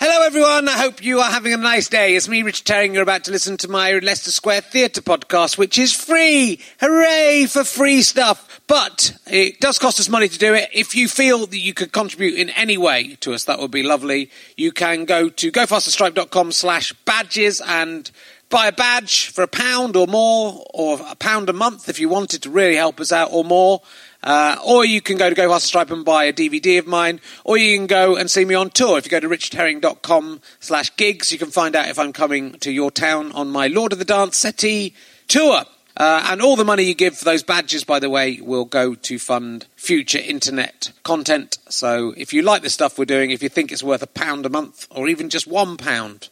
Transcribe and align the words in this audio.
Hello, 0.00 0.24
everyone. 0.24 0.68
I 0.68 0.78
hope 0.78 1.02
you 1.02 1.18
are 1.18 1.28
having 1.28 1.52
a 1.52 1.56
nice 1.56 1.88
day. 1.88 2.14
It's 2.14 2.28
me, 2.28 2.44
Richard 2.44 2.68
Herring. 2.68 2.94
You're 2.94 3.02
about 3.02 3.24
to 3.24 3.32
listen 3.32 3.56
to 3.56 3.68
my 3.68 3.94
Leicester 3.94 4.30
Square 4.30 4.60
Theatre 4.60 5.02
podcast, 5.02 5.58
which 5.58 5.76
is 5.76 5.92
free. 5.92 6.60
Hooray 6.78 7.46
for 7.46 7.64
free 7.64 8.02
stuff. 8.02 8.60
But 8.68 9.18
it 9.26 9.58
does 9.58 9.80
cost 9.80 9.98
us 9.98 10.08
money 10.08 10.28
to 10.28 10.38
do 10.38 10.54
it. 10.54 10.68
If 10.72 10.94
you 10.94 11.08
feel 11.08 11.46
that 11.46 11.58
you 11.58 11.74
could 11.74 11.90
contribute 11.90 12.34
in 12.38 12.50
any 12.50 12.78
way 12.78 13.16
to 13.22 13.34
us, 13.34 13.42
that 13.46 13.58
would 13.58 13.72
be 13.72 13.82
lovely. 13.82 14.30
You 14.56 14.70
can 14.70 15.04
go 15.04 15.30
to 15.30 15.50
gofasterstripe.com 15.50 16.52
slash 16.52 16.92
badges 17.04 17.60
and 17.60 18.08
buy 18.50 18.68
a 18.68 18.72
badge 18.72 19.32
for 19.32 19.42
a 19.42 19.48
pound 19.48 19.96
or 19.96 20.06
more, 20.06 20.64
or 20.72 21.00
a 21.08 21.16
pound 21.16 21.48
a 21.48 21.52
month 21.52 21.88
if 21.88 21.98
you 21.98 22.08
wanted 22.08 22.44
to 22.44 22.50
really 22.50 22.76
help 22.76 23.00
us 23.00 23.10
out 23.10 23.30
or 23.32 23.42
more. 23.42 23.82
Uh, 24.28 24.58
or 24.62 24.84
you 24.84 25.00
can 25.00 25.16
go 25.16 25.30
to 25.30 25.34
Go 25.34 25.48
Faster 25.48 25.68
Stripe 25.68 25.90
and 25.90 26.04
buy 26.04 26.24
a 26.24 26.34
DVD 26.34 26.78
of 26.78 26.86
mine, 26.86 27.18
or 27.44 27.56
you 27.56 27.74
can 27.74 27.86
go 27.86 28.14
and 28.14 28.30
see 28.30 28.44
me 28.44 28.54
on 28.54 28.68
tour. 28.68 28.98
If 28.98 29.06
you 29.06 29.10
go 29.10 29.20
to 29.20 29.26
richardherring.com 29.26 30.42
slash 30.60 30.94
gigs, 30.96 31.32
you 31.32 31.38
can 31.38 31.50
find 31.50 31.74
out 31.74 31.88
if 31.88 31.98
I'm 31.98 32.12
coming 32.12 32.52
to 32.58 32.70
your 32.70 32.90
town 32.90 33.32
on 33.32 33.48
my 33.48 33.68
Lord 33.68 33.94
of 33.94 33.98
the 33.98 34.04
Dance 34.04 34.36
Settee 34.36 34.92
tour. 35.28 35.64
Uh, 35.96 36.26
and 36.28 36.42
all 36.42 36.56
the 36.56 36.64
money 36.64 36.82
you 36.82 36.94
give 36.94 37.16
for 37.16 37.24
those 37.24 37.42
badges, 37.42 37.84
by 37.84 37.98
the 37.98 38.10
way, 38.10 38.38
will 38.42 38.66
go 38.66 38.94
to 38.94 39.18
fund 39.18 39.64
future 39.76 40.18
internet 40.18 40.92
content. 41.04 41.56
So 41.70 42.12
if 42.18 42.34
you 42.34 42.42
like 42.42 42.60
the 42.60 42.68
stuff 42.68 42.98
we're 42.98 43.06
doing, 43.06 43.30
if 43.30 43.42
you 43.42 43.48
think 43.48 43.72
it's 43.72 43.82
worth 43.82 44.02
a 44.02 44.06
pound 44.06 44.44
a 44.44 44.50
month, 44.50 44.86
or 44.90 45.08
even 45.08 45.30
just 45.30 45.46
one 45.46 45.78
pound, 45.78 46.28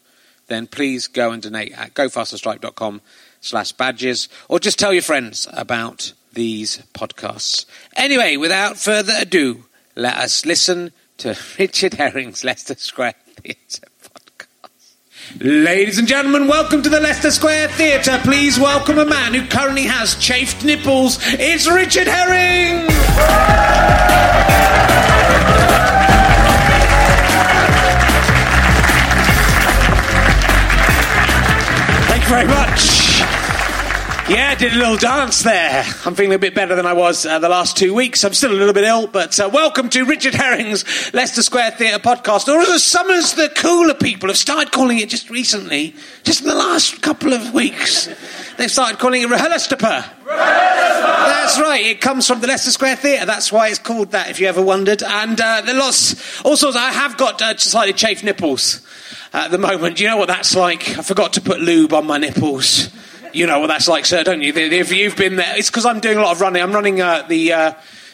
then 0.49 0.67
please 0.67 1.07
go 1.07 1.33
and 1.33 1.43
donate 1.43 1.73
at 1.73 1.95
gofasterstripe.com 1.95 3.01
slash 3.41 3.73
badges, 3.73 4.29
or 4.51 4.61
just 4.61 4.79
tell 4.79 4.93
your 4.93 5.01
friends 5.01 5.49
about 5.51 6.13
these 6.37 6.83
podcasts. 6.93 7.65
Anyway, 7.97 8.37
without 8.37 8.77
further 8.77 9.15
ado, 9.19 9.65
let 9.97 10.17
us 10.17 10.47
listen 10.47 10.93
to 11.17 11.37
Richard 11.59 11.95
Herring's 11.95 12.45
Leicester 12.45 12.77
Square 12.77 13.15
Theatre 13.43 13.89
podcast. 14.05 15.41
Ladies 15.41 15.99
and 15.99 16.07
gentlemen, 16.07 16.47
welcome 16.47 16.83
to 16.83 16.89
the 16.91 17.01
Leicester 17.01 17.31
Square 17.33 17.69
Theatre. 17.69 18.21
Please 18.23 18.61
welcome 18.61 18.99
a 18.99 19.07
man 19.07 19.35
who 19.35 19.47
currently 19.49 19.85
has 19.85 20.15
chafed 20.17 20.63
nipples. 20.63 21.19
It's 21.23 21.67
Richard 21.67 22.07
Herring! 22.07 22.87
Thank 32.09 32.23
you 32.25 32.29
very 32.29 32.47
much. 32.47 33.06
Yeah, 34.29 34.51
I 34.51 34.55
did 34.57 34.73
a 34.73 34.77
little 34.77 34.97
dance 34.97 35.45
there. 35.45 35.85
I'm 36.05 36.17
feeling 36.17 36.35
a 36.35 36.39
bit 36.41 36.53
better 36.53 36.75
than 36.75 36.85
I 36.85 36.95
was 36.95 37.25
uh, 37.25 37.39
the 37.39 37.49
last 37.49 37.77
two 37.77 37.95
weeks. 37.95 38.25
I'm 38.25 38.35
still 38.35 38.51
a 38.51 38.59
little 38.59 38.75
bit 38.75 38.83
ill, 38.83 39.07
but 39.07 39.39
uh, 39.39 39.49
welcome 39.53 39.89
to 39.91 40.05
Richard 40.05 40.35
Herring's 40.35 40.85
Leicester 41.15 41.43
Square 41.43 41.71
Theatre 41.73 42.01
podcast, 42.01 42.53
or 42.53 42.59
as 42.59 42.83
some 42.83 43.09
of 43.09 43.23
the 43.37 43.53
cooler 43.55 43.95
people 43.95 44.29
have 44.29 44.37
started 44.37 44.73
calling 44.73 44.99
it 44.99 45.11
just 45.11 45.31
recently, 45.31 45.95
just 46.25 46.41
in 46.41 46.49
the 46.49 46.57
last 46.57 47.03
couple 47.03 47.35
of 47.35 47.55
weeks. 47.55 48.09
They've 48.57 48.69
started 48.69 48.99
calling 48.99 49.23
it 49.23 49.29
Rehearstapa. 49.29 50.05
That's 50.27 51.61
right. 51.61 51.87
It 51.87 52.01
comes 52.01 52.27
from 52.27 52.41
the 52.41 52.49
Leicester 52.49 52.73
Square 52.73 52.97
Theatre. 52.97 53.27
That's 53.27 53.53
why 53.53 53.69
it's 53.69 53.79
called 53.79 54.11
that. 54.11 54.29
If 54.29 54.41
you 54.41 54.49
ever 54.49 54.61
wondered, 54.61 55.05
and 55.05 55.41
uh, 55.41 55.61
there 55.65 55.77
are 55.77 55.79
lots, 55.79 56.45
all 56.45 56.57
sorts. 56.57 56.77
I 56.77 56.91
have 56.91 57.17
got 57.17 57.41
uh, 57.41 57.57
slightly 57.59 57.93
chafed 57.93 58.25
nipples 58.25 58.85
at 59.33 59.53
the 59.53 59.59
moment. 59.59 59.99
Do 59.99 60.03
you 60.03 60.11
know 60.11 60.17
what 60.17 60.27
that's 60.27 60.57
like? 60.57 60.99
I 60.99 61.03
forgot 61.03 61.35
to 61.35 61.41
put 61.41 61.61
lube 61.61 61.93
on 61.93 62.09
my 62.09 62.19
nipples. 62.19 62.91
You 63.37 63.47
know 63.47 63.61
what 63.61 63.67
that's 63.67 63.87
like, 63.87 64.07
sir, 64.07 64.25
don't 64.25 64.41
you? 64.41 64.51
If 64.55 64.91
you've 64.91 65.15
been 65.15 65.37
there, 65.37 65.59
it's 65.59 65.69
because 65.69 65.85
I'm 65.85 66.01
doing 66.01 66.17
a 66.17 66.23
lot 66.23 66.33
of 66.33 66.41
running. 66.41 66.63
I'm 66.63 66.73
running 66.73 67.03
uh, 67.03 67.21
the 67.29 67.53
uh, 67.53 67.73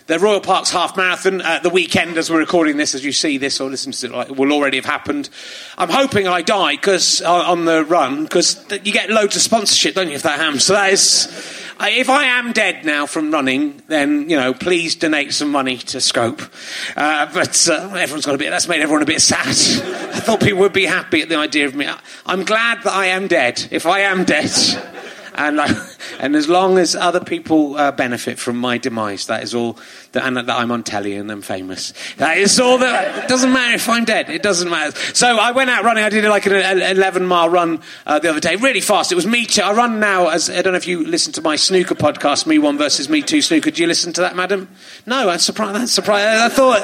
the 0.09 0.19
Royal 0.19 0.41
Parks 0.41 0.69
Half 0.71 0.97
Marathon 0.97 1.41
at 1.43 1.63
the 1.63 1.71
weekend 1.71 2.19
as 2.19 2.29
we're 2.29 2.41
recording 2.41 2.77
this. 2.77 2.93
As 2.93 3.05
you 3.05 3.13
see 3.13 3.39
this 3.39 3.61
or 3.61 3.71
listen 3.71 3.93
to 3.93 4.21
it, 4.21 4.31
it 4.31 4.37
will 4.37 4.53
already 4.53 4.79
have 4.79 4.85
happened. 4.85 5.31
I'm 5.79 5.91
hoping 5.91 6.27
I 6.27 6.43
die 6.43 6.75
because 6.75 7.23
uh, 7.23 7.33
on 7.33 7.67
the 7.67 7.85
run 7.85 8.25
because 8.25 8.67
you 8.83 8.93
get 8.93 9.11
loads 9.11 9.37
of 9.37 9.43
sponsorship, 9.43 9.95
don't 9.95 10.09
you? 10.09 10.15
If 10.15 10.25
that 10.25 10.41
happens, 10.41 10.65
so 10.65 10.73
that 10.73 10.93
is. 10.93 11.59
If 11.85 12.11
I 12.11 12.25
am 12.25 12.53
dead 12.53 12.85
now 12.85 13.07
from 13.07 13.31
running, 13.31 13.81
then 13.87 14.29
you 14.29 14.37
know, 14.37 14.53
please 14.55 14.97
donate 14.97 15.33
some 15.33 15.51
money 15.51 15.79
to 15.79 16.01
Scope. 16.01 16.43
Uh, 16.97 17.33
but 17.33 17.69
uh, 17.69 17.95
everyone's 17.95 18.27
got 18.27 18.35
a 18.35 18.39
bit. 18.39 18.51
That's 18.51 18.67
made 18.67 18.81
everyone 18.81 19.03
a 19.03 19.07
bit 19.07 19.21
sad. 19.21 19.47
I 20.15 20.19
thought 20.19 20.41
people 20.41 20.59
would 20.61 20.73
be 20.73 20.87
happy 20.87 21.23
at 21.23 21.29
the 21.29 21.37
idea 21.37 21.67
of 21.67 21.77
me. 21.77 21.89
I'm 22.27 22.45
glad 22.45 22.83
that 22.83 22.93
I 22.93 23.07
am 23.07 23.29
dead. 23.29 23.69
If 23.71 23.87
I 23.87 24.01
am 24.01 24.25
dead, 24.25 24.51
and 25.35 25.61
I, 25.61 25.87
And 26.23 26.37
as 26.37 26.49
long 26.49 26.79
as 26.79 26.95
other 26.95 27.19
people 27.19 27.77
uh, 27.77 27.91
benefit 27.91 28.39
from 28.39 28.57
my 28.57 28.79
demise, 28.79 29.27
that 29.27 29.43
is 29.43 29.57
all, 29.57 29.77
that, 30.13 30.25
and 30.25 30.37
that 30.37 30.49
I'm 30.49 30.71
on 30.71 30.85
telly 30.85 31.17
and 31.17 31.31
I'm 31.31 31.43
famous. 31.43 31.93
That 32.19 32.39
is 32.39 32.61
all 32.61 32.79
that, 32.79 33.25
it 33.25 33.29
doesn't 33.29 33.53
matter 33.53 33.75
if 33.75 33.89
I'm 33.89 34.05
dead, 34.05 34.31
it 34.31 34.41
doesn't 34.41 34.71
matter. 34.71 34.97
So 35.15 35.37
I 35.37 35.51
went 35.51 35.71
out 35.71 35.83
running, 35.83 36.05
I 36.05 36.11
did 36.11 36.25
like 36.25 36.47
an 36.47 36.81
11 36.81 37.27
mile 37.27 37.49
run 37.49 37.83
uh, 38.07 38.21
the 38.21 38.31
other 38.31 38.39
day, 38.39 38.55
really 38.55 38.81
fast. 38.81 39.11
It 39.11 39.17
was 39.17 39.27
me 39.27 39.47
too. 39.47 39.63
I 39.63 39.73
run 39.73 39.99
now, 39.99 40.29
as 40.29 40.49
I 40.49 40.63
don't 40.63 40.75
know 40.75 40.77
if 40.77 40.87
you 40.87 41.05
listen 41.05 41.33
to 41.33 41.43
my 41.43 41.57
snooker 41.57 41.97
podcast, 41.97 42.47
Me 42.47 42.61
One 42.61 42.79
versus 42.79 43.09
Me 43.09 43.21
Two 43.21 43.43
Snooker. 43.43 43.73
Do 43.73 43.83
you 43.83 43.89
listen 43.89 44.13
to 44.13 44.21
that, 44.21 44.37
madam? 44.37 44.69
No, 45.07 45.29
I'm 45.29 45.41
surprised. 45.41 45.75
That's 45.75 45.93
surprised. 45.93 46.41
I 46.41 46.49
thought, 46.49 46.83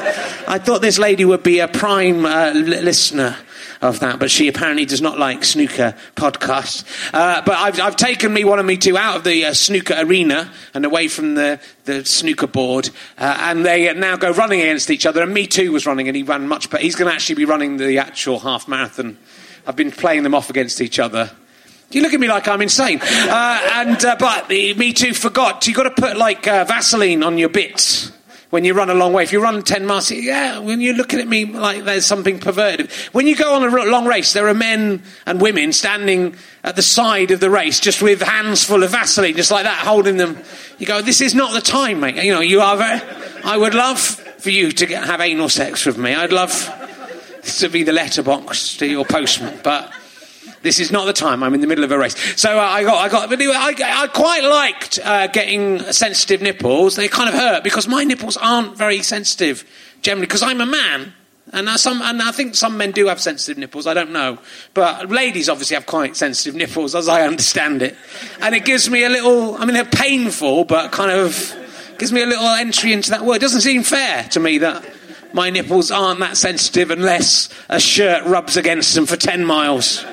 I 0.49 0.59
thought 0.59 0.83
this 0.83 0.99
lady 0.99 1.25
would 1.25 1.45
be 1.45 1.61
a 1.61 1.69
prime 1.69 2.27
uh, 2.27 2.51
listener 2.55 3.37
of 3.81 4.01
that, 4.01 4.19
but 4.19 4.31
she 4.31 4.49
apparently 4.49 4.85
does 4.85 5.01
not 5.01 5.19
like 5.19 5.45
snooker 5.45 5.95
podcasts. 6.17 6.85
Uh, 7.13 7.43
but 7.43 7.55
I've, 7.57 7.81
I've, 7.81 7.97
taken 7.97 8.33
me 8.33 8.45
one 8.45 8.59
and 8.59 8.67
me 8.67 8.77
two 8.77 8.97
out 8.97 9.17
of 9.17 9.25
the 9.25 9.47
uh, 9.47 9.55
snooker 9.55 9.95
arena 9.99 10.51
and 10.75 10.85
away 10.85 11.09
from 11.09 11.35
the, 11.35 11.61
the 11.85 12.05
snooker 12.05 12.47
board, 12.47 12.91
uh, 13.19 13.37
and 13.41 13.65
they 13.65 13.93
now 13.95 14.17
go 14.17 14.31
running 14.31 14.61
against 14.61 14.91
each 14.91 15.07
other. 15.07 15.23
And 15.23 15.33
me 15.33 15.47
too 15.47 15.73
was 15.73 15.87
running, 15.87 16.09
and 16.09 16.17
he 16.17 16.23
ran 16.23 16.47
much 16.49 16.71
better. 16.71 16.83
He's 16.83 16.97
going 16.97 17.09
to 17.11 17.15
actually 17.15 17.37
be 17.37 17.45
running 17.45 17.77
the 17.77 17.99
actual 17.99 18.39
half 18.39 18.69
marathon. 18.69 19.19
I've 19.67 19.77
been 19.77 19.91
playing 19.91 20.23
them 20.23 20.35
off 20.35 20.51
against 20.51 20.81
each 20.81 20.99
other. 20.99 21.31
You 21.91 22.03
look 22.03 22.13
at 22.13 22.21
me 22.21 22.29
like 22.29 22.47
I'm 22.49 22.61
insane. 22.61 23.01
Uh, 23.03 23.61
and 23.73 24.05
uh, 24.05 24.17
but 24.19 24.49
me 24.49 24.93
too 24.93 25.15
forgot. 25.15 25.67
You 25.67 25.75
got 25.75 25.85
to 25.85 26.03
put 26.03 26.17
like 26.17 26.47
uh, 26.47 26.65
Vaseline 26.65 27.23
on 27.23 27.39
your 27.39 27.49
bits 27.49 28.13
when 28.51 28.65
you 28.65 28.75
run 28.75 28.89
a 28.89 28.95
long 28.95 29.13
way. 29.13 29.23
If 29.23 29.33
you 29.33 29.43
run 29.43 29.63
10 29.63 29.87
miles, 29.87 30.11
yeah, 30.11 30.59
when 30.59 30.81
you're 30.81 30.95
looking 30.95 31.21
at 31.21 31.29
me 31.29 31.45
like 31.45 31.85
there's 31.85 32.07
something 32.07 32.39
perverted. 32.39 32.91
When 33.13 33.27
you 33.27 33.37
go 33.37 33.55
on 33.55 33.63
a 33.63 33.85
long 33.85 34.07
race, 34.07 34.33
there 34.33 34.49
are 34.49 34.55
men 34.55 35.03
and 35.27 35.41
women 35.41 35.73
standing 35.73 36.37
at 36.65 36.77
the 36.77 36.83
side 36.83 37.31
of 37.31 37.41
the 37.41 37.51
race 37.51 37.81
just 37.81 38.01
with 38.01 38.23
hands 38.23 38.65
full 38.65 38.83
of 38.83 38.91
Vaseline, 38.91 39.37
just 39.37 39.51
like 39.51 39.65
that, 39.65 39.87
holding 39.87 40.17
them. 40.17 40.39
You 40.79 40.87
go, 40.87 41.03
this 41.03 41.21
is 41.21 41.35
not 41.35 41.53
the 41.53 41.61
time, 41.61 42.01
mate. 42.01 42.23
You 42.23 42.33
know, 42.33 42.41
you 42.41 42.61
are 42.61 42.77
very, 42.77 43.01
I 43.45 43.57
would 43.57 43.75
love 43.75 44.01
for 44.01 44.51
you 44.51 44.73
to 44.73 44.87
get, 44.87 45.05
have 45.05 45.21
anal 45.21 45.49
sex 45.49 45.85
with 45.85 45.99
me. 45.99 46.15
I'd 46.15 46.33
love 46.33 46.75
to 47.43 47.69
be 47.69 47.83
the 47.83 47.93
letterbox 47.93 48.77
to 48.79 48.87
your 48.87 49.05
postman, 49.05 49.61
but 49.63 49.93
this 50.63 50.81
is 50.81 50.91
not 50.91 51.07
the 51.07 51.13
time. 51.13 51.43
I'm 51.43 51.55
in 51.55 51.61
the 51.61 51.67
middle 51.67 51.85
of 51.85 51.93
a 51.93 51.99
race. 51.99 52.17
So 52.41 52.59
uh, 52.59 52.63
I 52.63 52.83
got, 52.83 52.99
I 52.99 53.09
got, 53.09 53.33
anyway, 53.33 53.55
I, 53.57 53.75
I 54.03 54.07
quite 54.09 54.43
liked 54.43 54.99
uh, 55.03 55.27
getting 55.29 55.81
sensitive 55.93 56.43
nipples. 56.43 56.97
They 56.97 57.09
kind 57.09 57.29
of 57.29 57.35
hurt 57.35 57.65
because 57.65 57.87
my 57.87 58.05
nipples 58.05 58.37
aren't 58.37 58.77
very 58.77 59.03
sensitive 59.03 59.65
generally 60.03 60.27
because 60.27 60.43
I'm 60.43 60.61
a 60.61 60.67
man. 60.67 61.13
And, 61.53 61.69
some, 61.81 62.03
and 62.03 62.21
I 62.21 62.33
think 62.33 62.55
some 62.55 62.77
men 62.77 62.91
do 62.91 63.07
have 63.07 63.21
sensitive 63.21 63.57
nipples, 63.57 63.87
I 63.87 63.95
don't 63.95 64.13
know. 64.13 64.39
But 64.75 65.11
ladies 65.11 65.49
obviously 65.49 65.75
have 65.75 65.87
quite 65.87 66.17
sensitive 66.17 66.55
nipples, 66.55 66.95
as 66.95 67.09
I 67.09 67.23
understand 67.23 67.83
it. 67.83 67.97
And 68.41 68.55
it 68.55 68.65
gives 68.65 68.91
me 68.91 69.05
a 69.05 69.09
little, 69.09 69.57
I 69.57 69.65
mean, 69.65 69.75
they're 69.75 69.85
painful, 69.85 70.65
but 70.65 70.93
kind 70.93 71.11
of 71.11 71.57
gives 71.99 72.13
me 72.13 72.23
a 72.23 72.27
little 72.27 72.45
entry 72.45 72.93
into 72.93 73.11
that 73.11 73.23
world. 73.23 73.37
It 73.37 73.41
doesn't 73.41 73.63
seem 73.63 73.83
fair 73.83 74.25
to 74.25 74.41
me 74.41 74.59
that 74.59 74.85
my 75.33 75.51
nipples 75.51 75.91
aren't 75.91 76.21
that 76.21 76.37
sensitive 76.37 76.91
unless 76.91 77.49
a 77.69 77.81
shirt 77.81 78.25
rubs 78.25 78.57
against 78.57 78.95
them 78.95 79.07
for 79.07 79.17
10 79.17 79.45
miles. 79.45 80.05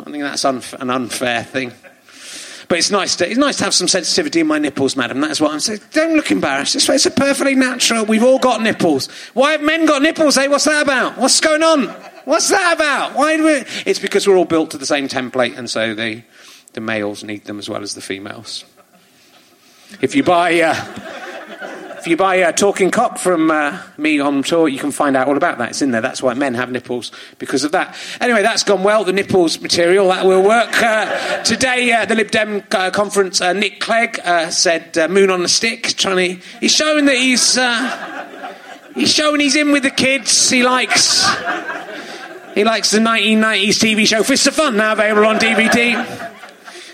I 0.00 0.10
think 0.10 0.22
that's 0.22 0.44
unf- 0.44 0.80
an 0.80 0.90
unfair 0.90 1.44
thing. 1.44 1.72
But 2.68 2.78
it's 2.78 2.90
nice 2.90 3.16
to 3.16 3.28
it's 3.28 3.36
nice 3.38 3.56
to 3.56 3.64
have 3.64 3.74
some 3.74 3.88
sensitivity 3.88 4.40
in 4.40 4.46
my 4.46 4.58
nipples, 4.58 4.94
madam. 4.96 5.20
That's 5.20 5.40
what 5.40 5.52
I'm 5.52 5.60
saying. 5.60 5.80
Don't 5.92 6.14
look 6.14 6.30
embarrassed. 6.30 6.76
It's, 6.76 6.88
it's 6.88 7.04
a 7.04 7.10
perfectly 7.10 7.56
natural. 7.56 8.04
We've 8.04 8.22
all 8.22 8.38
got 8.38 8.62
nipples. 8.62 9.08
Why 9.34 9.52
have 9.52 9.62
men 9.62 9.86
got 9.86 10.02
nipples? 10.02 10.36
Hey, 10.36 10.46
what's 10.46 10.66
that 10.66 10.82
about? 10.82 11.18
What's 11.18 11.40
going 11.40 11.64
on? 11.64 11.88
What's 12.26 12.48
that 12.48 12.76
about? 12.76 13.16
Why 13.16 13.36
do 13.36 13.44
we? 13.44 13.64
It's 13.86 13.98
because 13.98 14.28
we're 14.28 14.36
all 14.36 14.44
built 14.44 14.70
to 14.70 14.78
the 14.78 14.86
same 14.86 15.08
template, 15.08 15.58
and 15.58 15.68
so 15.68 15.94
the 15.94 16.22
the 16.74 16.80
males 16.80 17.24
need 17.24 17.44
them 17.44 17.58
as 17.58 17.68
well 17.68 17.82
as 17.82 17.94
the 17.94 18.00
females. 18.00 18.64
If 20.00 20.14
you 20.14 20.22
buy. 20.22 20.60
Uh, 20.60 20.99
if 22.00 22.06
you 22.06 22.16
buy 22.16 22.36
a 22.36 22.52
talking 22.52 22.90
cock 22.90 23.18
from 23.18 23.50
uh, 23.50 23.78
me 23.98 24.20
on 24.20 24.42
tour, 24.42 24.68
you 24.68 24.78
can 24.78 24.90
find 24.90 25.16
out 25.16 25.28
all 25.28 25.36
about 25.36 25.58
that. 25.58 25.70
It's 25.70 25.82
in 25.82 25.90
there. 25.90 26.00
That's 26.00 26.22
why 26.22 26.32
men 26.32 26.54
have 26.54 26.70
nipples 26.70 27.12
because 27.38 27.62
of 27.62 27.72
that. 27.72 27.94
Anyway, 28.22 28.40
that's 28.40 28.62
gone 28.62 28.82
well. 28.82 29.04
The 29.04 29.12
nipples 29.12 29.60
material 29.60 30.08
that 30.08 30.24
will 30.24 30.42
work. 30.42 30.82
Uh, 30.82 31.42
today, 31.42 31.92
uh, 31.92 32.06
the 32.06 32.14
Lib 32.14 32.30
Dem 32.30 32.62
uh, 32.70 32.90
conference, 32.90 33.42
uh, 33.42 33.52
Nick 33.52 33.80
Clegg 33.80 34.18
uh, 34.24 34.50
said 34.50 34.96
"moon 35.10 35.30
on 35.30 35.44
a 35.44 35.48
stick." 35.48 35.88
Trying 35.88 36.38
to, 36.38 36.46
he's 36.60 36.72
showing 36.72 37.04
that 37.04 37.16
he's 37.16 37.58
he's 38.94 39.12
showing 39.12 39.40
he's 39.40 39.56
in 39.56 39.70
with 39.70 39.82
the 39.82 39.90
kids. 39.90 40.48
He 40.48 40.62
likes 40.62 41.28
he 42.54 42.64
likes 42.64 42.90
the 42.90 42.98
1990s 42.98 43.68
TV 43.68 44.06
show 44.06 44.22
Fist 44.22 44.46
of 44.46 44.54
Fun 44.54 44.78
now 44.78 44.92
available 44.92 45.26
on 45.26 45.38
DVD. 45.38 46.29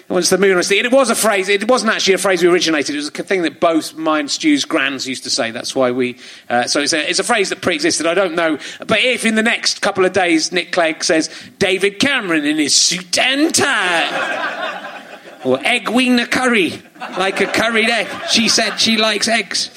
Once 0.08 0.30
the 0.30 0.38
moon 0.38 0.56
was 0.56 0.68
the, 0.68 0.78
it 0.78 0.92
was 0.92 1.10
a 1.10 1.16
phrase. 1.16 1.48
It 1.48 1.68
wasn't 1.68 1.92
actually 1.92 2.14
a 2.14 2.18
phrase 2.18 2.40
we 2.40 2.48
originated. 2.48 2.94
It 2.94 2.98
was 2.98 3.08
a 3.08 3.24
thing 3.24 3.42
that 3.42 3.58
both 3.58 3.96
mine 3.96 4.28
Stu's 4.28 4.64
grands 4.64 5.06
used 5.06 5.24
to 5.24 5.30
say. 5.30 5.50
That's 5.50 5.74
why 5.74 5.90
we. 5.90 6.18
Uh, 6.48 6.68
so 6.68 6.80
it's 6.80 6.92
a, 6.92 7.10
it's 7.10 7.18
a 7.18 7.24
phrase 7.24 7.48
that 7.48 7.60
pre-existed. 7.60 8.06
I 8.06 8.14
don't 8.14 8.36
know, 8.36 8.58
but 8.86 9.00
if 9.00 9.24
in 9.24 9.34
the 9.34 9.42
next 9.42 9.82
couple 9.82 10.04
of 10.04 10.12
days 10.12 10.52
Nick 10.52 10.70
Clegg 10.70 11.02
says 11.02 11.28
David 11.58 11.98
Cameron 11.98 12.44
in 12.44 12.56
his 12.56 12.74
suit 12.74 13.18
and 13.18 13.52
tie. 13.52 14.92
or 15.44 15.58
egg 15.64 15.88
wiener 15.88 16.26
curry, 16.26 16.82
like 17.18 17.40
a 17.40 17.46
curried 17.46 17.88
egg. 17.88 18.08
She 18.28 18.48
said 18.48 18.76
she 18.78 18.96
likes 18.96 19.28
eggs. 19.28 19.70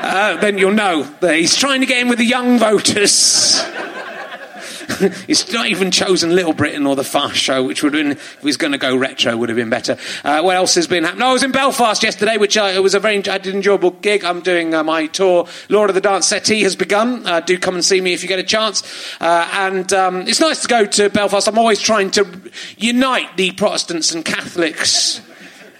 Uh, 0.00 0.36
then 0.40 0.58
you'll 0.58 0.72
know 0.72 1.02
that 1.20 1.34
he's 1.34 1.56
trying 1.56 1.80
to 1.80 1.86
get 1.86 2.00
in 2.00 2.08
with 2.08 2.18
the 2.18 2.24
young 2.24 2.58
voters. 2.58 3.64
He's 5.26 5.52
not 5.52 5.66
even 5.66 5.90
chosen 5.90 6.34
Little 6.34 6.52
Britain 6.52 6.86
or 6.86 6.96
the 6.96 7.04
Fast 7.04 7.36
Show, 7.36 7.64
which 7.64 7.82
would 7.82 7.94
have 7.94 8.02
been, 8.02 8.12
if 8.12 8.40
he 8.40 8.46
was 8.46 8.56
going 8.56 8.72
to 8.72 8.78
go 8.78 8.96
retro, 8.96 9.36
would 9.36 9.48
have 9.48 9.56
been 9.56 9.70
better. 9.70 9.96
Uh, 10.24 10.42
what 10.42 10.56
else 10.56 10.74
has 10.74 10.86
been 10.86 11.04
happening? 11.04 11.20
No, 11.20 11.28
I 11.28 11.32
was 11.32 11.42
in 11.42 11.52
Belfast 11.52 12.02
yesterday, 12.02 12.36
which 12.36 12.56
uh, 12.56 12.78
was 12.82 12.94
a 12.94 13.00
very 13.00 13.16
I 13.16 13.38
did 13.38 13.54
enjoyable 13.54 13.90
gig. 13.90 14.24
I'm 14.24 14.40
doing 14.40 14.74
uh, 14.74 14.84
my 14.84 15.06
tour. 15.06 15.46
Lord 15.68 15.90
of 15.90 15.94
the 15.94 16.00
Dance 16.00 16.26
Settee 16.26 16.62
has 16.62 16.76
begun. 16.76 17.26
Uh, 17.26 17.40
do 17.40 17.58
come 17.58 17.74
and 17.74 17.84
see 17.84 18.00
me 18.00 18.12
if 18.12 18.22
you 18.22 18.28
get 18.28 18.38
a 18.38 18.44
chance. 18.44 18.82
Uh, 19.20 19.48
and 19.52 19.92
um, 19.92 20.22
it's 20.22 20.40
nice 20.40 20.62
to 20.62 20.68
go 20.68 20.84
to 20.84 21.10
Belfast. 21.10 21.48
I'm 21.48 21.58
always 21.58 21.80
trying 21.80 22.10
to 22.12 22.26
unite 22.76 23.36
the 23.36 23.52
Protestants 23.52 24.12
and 24.12 24.24
Catholics 24.24 25.20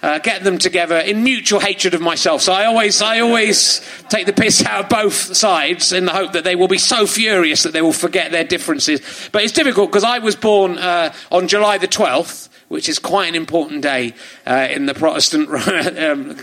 uh, 0.01 0.19
get 0.19 0.43
them 0.43 0.57
together 0.57 0.97
in 0.97 1.23
mutual 1.23 1.59
hatred 1.59 1.93
of 1.93 2.01
myself. 2.01 2.41
So 2.41 2.53
I 2.53 2.65
always, 2.65 3.01
I 3.01 3.19
always 3.19 3.81
take 4.09 4.25
the 4.25 4.33
piss 4.33 4.65
out 4.65 4.85
of 4.85 4.89
both 4.89 5.35
sides 5.35 5.91
in 5.91 6.05
the 6.05 6.13
hope 6.13 6.33
that 6.33 6.43
they 6.43 6.55
will 6.55 6.67
be 6.67 6.77
so 6.77 7.07
furious 7.07 7.63
that 7.63 7.73
they 7.73 7.81
will 7.81 7.93
forget 7.93 8.31
their 8.31 8.43
differences. 8.43 9.29
But 9.31 9.43
it's 9.43 9.53
difficult 9.53 9.89
because 9.89 10.03
I 10.03 10.19
was 10.19 10.35
born 10.35 10.77
uh, 10.77 11.13
on 11.31 11.47
July 11.47 11.77
the 11.77 11.87
12th 11.87 12.49
which 12.67 12.89
is 12.89 12.99
quite 12.99 13.27
an 13.27 13.35
important 13.35 13.81
day 13.81 14.13
uh, 14.45 14.67
in 14.69 14.85
the 14.85 14.93
Protestant 14.93 15.49
um, 15.97 16.35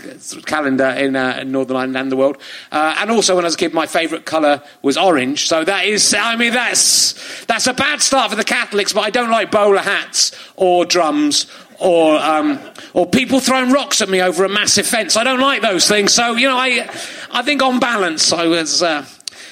calendar 0.43 0.85
in, 0.85 1.15
uh, 1.15 1.43
Northern 1.43 1.77
Ireland 1.77 1.97
and 1.97 2.11
the 2.11 2.15
world. 2.15 2.37
Uh, 2.71 2.95
and 2.99 3.11
also, 3.11 3.35
when 3.35 3.45
I 3.45 3.47
was 3.47 3.55
a 3.55 3.57
kid, 3.57 3.73
my 3.73 3.85
favourite 3.85 4.25
colour 4.25 4.63
was 4.81 4.97
orange. 4.97 5.47
So 5.47 5.63
that 5.63 5.85
is, 5.85 6.13
I 6.17 6.35
mean, 6.35 6.53
that's 6.53 7.45
that's 7.45 7.67
a 7.67 7.73
bad 7.73 8.01
start 8.01 8.31
for 8.31 8.35
the 8.35 8.43
Catholics. 8.43 8.93
But 8.93 9.01
I 9.01 9.09
don't 9.09 9.29
like 9.29 9.51
bowler 9.51 9.81
hats 9.81 10.31
or 10.55 10.85
drums 10.85 11.45
or 11.79 12.17
um, 12.17 12.59
or 12.93 13.05
people 13.05 13.39
throwing 13.39 13.71
rocks 13.71 14.01
at 14.01 14.09
me 14.09 14.21
over 14.21 14.43
a 14.43 14.49
massive 14.49 14.87
fence. 14.87 15.15
I 15.17 15.23
don't 15.23 15.39
like 15.39 15.61
those 15.61 15.87
things. 15.87 16.13
So 16.13 16.33
you 16.33 16.47
know, 16.47 16.57
I 16.57 16.89
I 17.31 17.41
think 17.41 17.61
on 17.61 17.79
balance, 17.79 18.31
I 18.33 18.47
was. 18.47 18.83
Uh, 18.83 19.05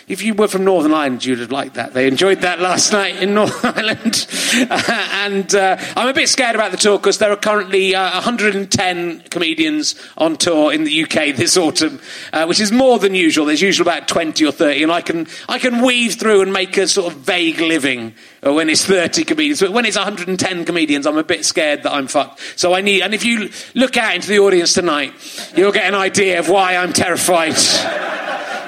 if 0.07 0.21
you 0.21 0.33
were 0.33 0.47
from 0.47 0.65
Northern 0.65 0.93
Ireland, 0.93 1.23
you'd 1.23 1.39
have 1.39 1.51
liked 1.51 1.75
that. 1.75 1.93
They 1.93 2.07
enjoyed 2.07 2.41
that 2.41 2.59
last 2.59 2.91
night 2.93 3.21
in 3.21 3.33
Northern 3.33 3.73
Ireland. 3.75 4.27
Uh, 4.69 5.07
and 5.25 5.55
uh, 5.55 5.77
I'm 5.95 6.07
a 6.07 6.13
bit 6.13 6.29
scared 6.29 6.55
about 6.55 6.71
the 6.71 6.77
tour 6.77 6.97
because 6.97 7.19
there 7.19 7.31
are 7.31 7.37
currently 7.37 7.95
uh, 7.95 8.13
110 8.13 9.21
comedians 9.29 9.95
on 10.17 10.35
tour 10.37 10.73
in 10.73 10.83
the 10.83 11.03
UK 11.03 11.35
this 11.35 11.57
autumn, 11.57 11.99
uh, 12.33 12.45
which 12.45 12.59
is 12.59 12.71
more 12.71 12.99
than 12.99 13.15
usual. 13.15 13.45
There's 13.45 13.61
usually 13.61 13.89
about 13.89 14.07
20 14.07 14.45
or 14.45 14.51
30, 14.51 14.83
and 14.83 14.91
I 14.91 15.01
can, 15.01 15.27
I 15.47 15.59
can 15.59 15.81
weave 15.81 16.15
through 16.15 16.41
and 16.41 16.51
make 16.51 16.77
a 16.77 16.87
sort 16.87 17.13
of 17.13 17.19
vague 17.19 17.59
living 17.59 18.13
when 18.41 18.69
it's 18.69 18.85
30 18.85 19.23
comedians. 19.23 19.61
But 19.61 19.71
when 19.71 19.85
it's 19.85 19.97
110 19.97 20.65
comedians, 20.65 21.07
I'm 21.07 21.17
a 21.17 21.23
bit 21.23 21.45
scared 21.45 21.83
that 21.83 21.93
I'm 21.93 22.07
fucked. 22.07 22.41
So 22.57 22.73
I 22.73 22.81
need, 22.81 23.01
and 23.01 23.13
if 23.13 23.23
you 23.23 23.49
look 23.73 23.95
out 23.97 24.15
into 24.15 24.27
the 24.27 24.39
audience 24.39 24.73
tonight, 24.73 25.13
you'll 25.55 25.71
get 25.71 25.85
an 25.85 25.95
idea 25.95 26.39
of 26.39 26.49
why 26.49 26.75
I'm 26.75 26.93
terrified. 26.93 27.55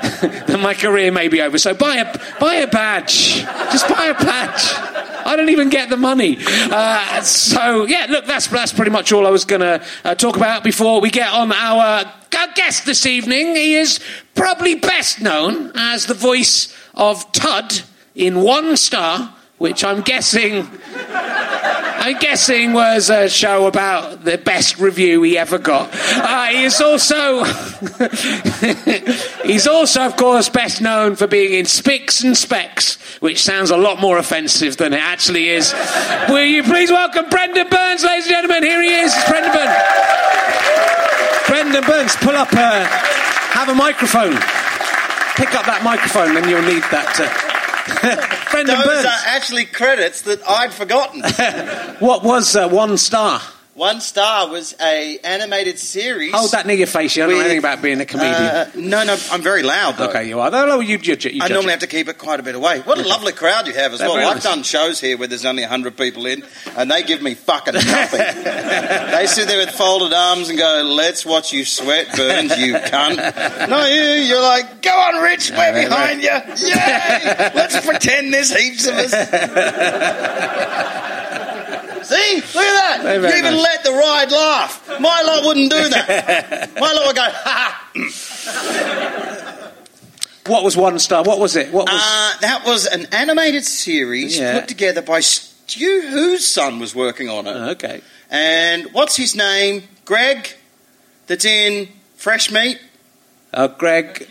that 0.48 0.60
my 0.60 0.74
career 0.74 1.12
may 1.12 1.28
be 1.28 1.42
over. 1.42 1.58
So 1.58 1.74
buy 1.74 1.98
a 1.98 2.40
buy 2.40 2.56
a 2.56 2.68
badge. 2.68 3.42
Just 3.72 3.88
buy 3.88 4.06
a 4.06 4.14
badge. 4.14 4.74
I 5.26 5.36
don't 5.36 5.50
even 5.50 5.70
get 5.70 5.90
the 5.90 5.98
money. 5.98 6.38
Uh, 6.40 7.22
so 7.22 7.86
yeah, 7.86 8.08
look, 8.10 8.26
that's 8.26 8.48
that's 8.48 8.74
pretty 8.74 8.92
much 8.92 9.12
all 9.12 9.26
I 9.26 9.32
was 9.32 9.46
going 9.46 9.62
to 9.62 9.84
uh, 10.04 10.16
talk 10.16 10.38
about 10.38 10.64
before 10.64 11.02
we 11.02 11.10
get 11.10 11.32
on 11.32 11.52
our 11.52 12.12
guest 12.56 12.86
this 12.86 13.06
evening. 13.06 13.56
He 13.56 13.76
is 13.76 14.00
probably 14.36 14.76
best 14.76 15.22
known 15.22 15.72
as 15.76 16.06
the 16.06 16.14
voice 16.14 16.76
of 16.94 17.32
Tud 17.32 17.82
in 18.16 18.42
One 18.42 18.78
Star 18.78 19.36
which 19.58 19.84
I'm 19.84 20.02
guessing 20.02 20.68
I'm 22.06 22.20
guessing 22.20 22.74
was 22.74 23.10
a 23.10 23.28
show 23.28 23.66
about 23.66 24.24
the 24.24 24.38
best 24.38 24.78
review 24.78 25.24
he 25.24 25.40
ever 25.40 25.58
got. 25.58 25.90
Uh, 25.92 26.46
he's 26.50 26.80
also 26.80 27.44
he's 29.44 29.66
also, 29.66 30.06
of 30.06 30.16
course, 30.16 30.48
best 30.48 30.84
known 30.84 31.16
for 31.16 31.26
being 31.26 31.56
in 31.56 31.66
Spicks 31.66 32.24
and 32.24 32.38
Specks, 32.38 33.02
which 33.22 33.42
sounds 33.42 33.72
a 33.72 33.78
lot 33.78 34.00
more 34.00 34.20
offensive 34.20 34.78
than 34.78 34.94
it 34.94 35.02
actually 35.02 35.50
is. 35.50 35.74
Will 36.30 36.46
you 36.46 36.62
please 36.62 36.92
welcome 36.92 37.28
Brendon 37.28 37.68
Burns, 37.70 38.04
ladies 38.04 38.26
and 38.26 38.36
gentlemen? 38.36 38.62
Here 38.62 38.84
he 38.84 38.94
is, 38.94 39.12
it's 39.12 39.28
Brendon 39.28 39.52
Burns. 39.52 39.74
Brendon 41.48 41.84
Burns, 41.86 42.16
pull 42.18 42.36
up, 42.36 42.54
uh, 42.54 42.86
have 42.86 43.70
a 43.70 43.74
microphone. 43.74 44.36
Pick 45.38 45.56
up 45.56 45.66
that 45.66 45.82
microphone, 45.84 46.38
and 46.38 46.46
you'll 46.46 46.62
need 46.62 46.84
that. 46.92 47.20
Uh, 47.20 47.65
Brendon 47.86 48.76
Those 48.78 48.86
Burns. 48.86 49.06
are 49.06 49.20
actually 49.28 49.66
credits 49.66 50.24
that 50.24 50.42
I'd 50.48 50.74
forgotten. 50.74 51.22
What 52.00 52.24
was 52.24 52.56
uh, 52.56 52.68
one 52.68 52.98
star? 52.98 53.42
One 53.76 54.00
Star 54.00 54.50
was 54.50 54.74
a 54.80 55.20
animated 55.26 55.78
series. 55.78 56.34
Hold 56.34 56.52
that 56.52 56.66
near 56.66 56.78
your 56.78 56.88
face. 56.88 57.14
You 57.14 57.24
don't 57.24 57.32
know 57.32 57.36
With, 57.36 57.46
anything 57.48 57.60
about 57.60 57.82
being 57.82 58.00
a 58.00 58.06
comedian. 58.06 58.34
Uh, 58.34 58.72
no, 58.74 59.04
no, 59.04 59.18
I'm 59.30 59.42
very 59.42 59.64
loud 59.64 59.98
though. 59.98 60.08
okay, 60.08 60.30
you 60.30 60.40
are. 60.40 60.50
No, 60.50 60.66
no, 60.66 60.80
you 60.80 60.96
it. 60.96 61.26
You 61.26 61.42
I 61.44 61.50
normally 61.50 61.68
it. 61.68 61.72
have 61.72 61.80
to 61.82 61.88
keep 61.88 62.08
it 62.08 62.18
quite 62.18 62.40
a 62.40 62.44
bit 62.44 62.56
away. 62.56 62.80
What 62.80 63.00
a 63.00 63.06
lovely 63.06 63.34
crowd 63.34 63.68
you 63.68 63.74
have 63.74 63.92
as 63.92 64.00
They're 64.00 64.08
well. 64.08 64.30
I've 64.30 64.36
nice. 64.36 64.44
done 64.44 64.64
shows 64.64 65.02
here 65.02 65.18
where 65.18 65.28
there's 65.28 65.44
only 65.44 65.64
100 65.64 65.98
people 65.98 66.26
in, 66.26 66.46
and 66.78 66.90
they 66.90 67.04
give 67.04 67.22
me 67.22 67.34
fucking 67.34 67.74
nothing. 67.74 68.20
they 68.20 69.26
sit 69.28 69.50
there 69.50 69.58
with 69.66 69.76
folded 69.76 70.14
arms 70.14 70.48
and 70.48 70.58
go, 70.58 70.94
let's 70.96 71.26
watch 71.26 71.52
you 71.52 71.66
sweat, 71.66 72.16
Burns, 72.16 72.58
you 72.58 72.76
cunt. 72.76 73.68
No, 73.68 73.86
you, 73.88 74.02
you're 74.24 74.42
like, 74.42 74.82
go 74.84 74.92
on, 74.92 75.22
Rich, 75.22 75.52
we're 75.52 75.74
they're 75.74 75.90
behind 75.90 76.22
you. 76.24 76.30
Yay! 76.30 77.52
Let's 77.54 77.86
pretend 77.86 78.34
there's 78.34 78.56
heaps 78.56 78.88
of 78.88 78.96
us. 78.96 79.12
See? 82.06 82.36
Look 82.36 82.46
at 82.46 82.54
that. 82.54 83.00
They're 83.04 83.22
You 83.22 83.28
even 83.40 83.54
nice. 83.56 83.64
let 83.64 83.84
the 83.84 83.92
ride 83.92 84.32
laugh. 84.32 84.88
My 85.00 85.22
lot 85.24 85.44
wouldn't 85.46 85.72
do 85.72 85.90
that. 85.90 86.72
My 86.80 86.92
lot 86.94 87.08
would 87.08 87.16
go, 87.16 87.22
ha 87.24 87.82
ha. 87.94 89.72
What 90.48 90.64
was 90.64 90.78
one 90.78 91.00
star? 91.00 91.24
What 91.24 91.40
was 91.40 91.56
it? 91.56 91.72
What 91.74 91.88
was? 91.92 92.00
Uh, 92.02 92.34
that 92.42 92.64
was 92.66 92.86
an 92.86 93.08
animated 93.12 93.66
series 93.66 94.38
Yeah. 94.38 94.60
put 94.60 94.68
together 94.68 95.02
by 95.02 95.22
Stu, 95.22 96.02
whose 96.12 96.46
son 96.48 96.78
was 96.80 96.94
working 96.94 97.30
on 97.30 97.48
it. 97.48 97.56
okay. 97.72 98.02
And 98.30 98.86
what's 98.94 99.16
his 99.16 99.36
name? 99.36 99.84
Greg, 100.06 100.50
that's 101.26 101.46
in 101.46 101.90
Fresh 102.16 102.52
Meat. 102.52 102.80
Uh, 103.54 103.68
Greg 103.70 104.28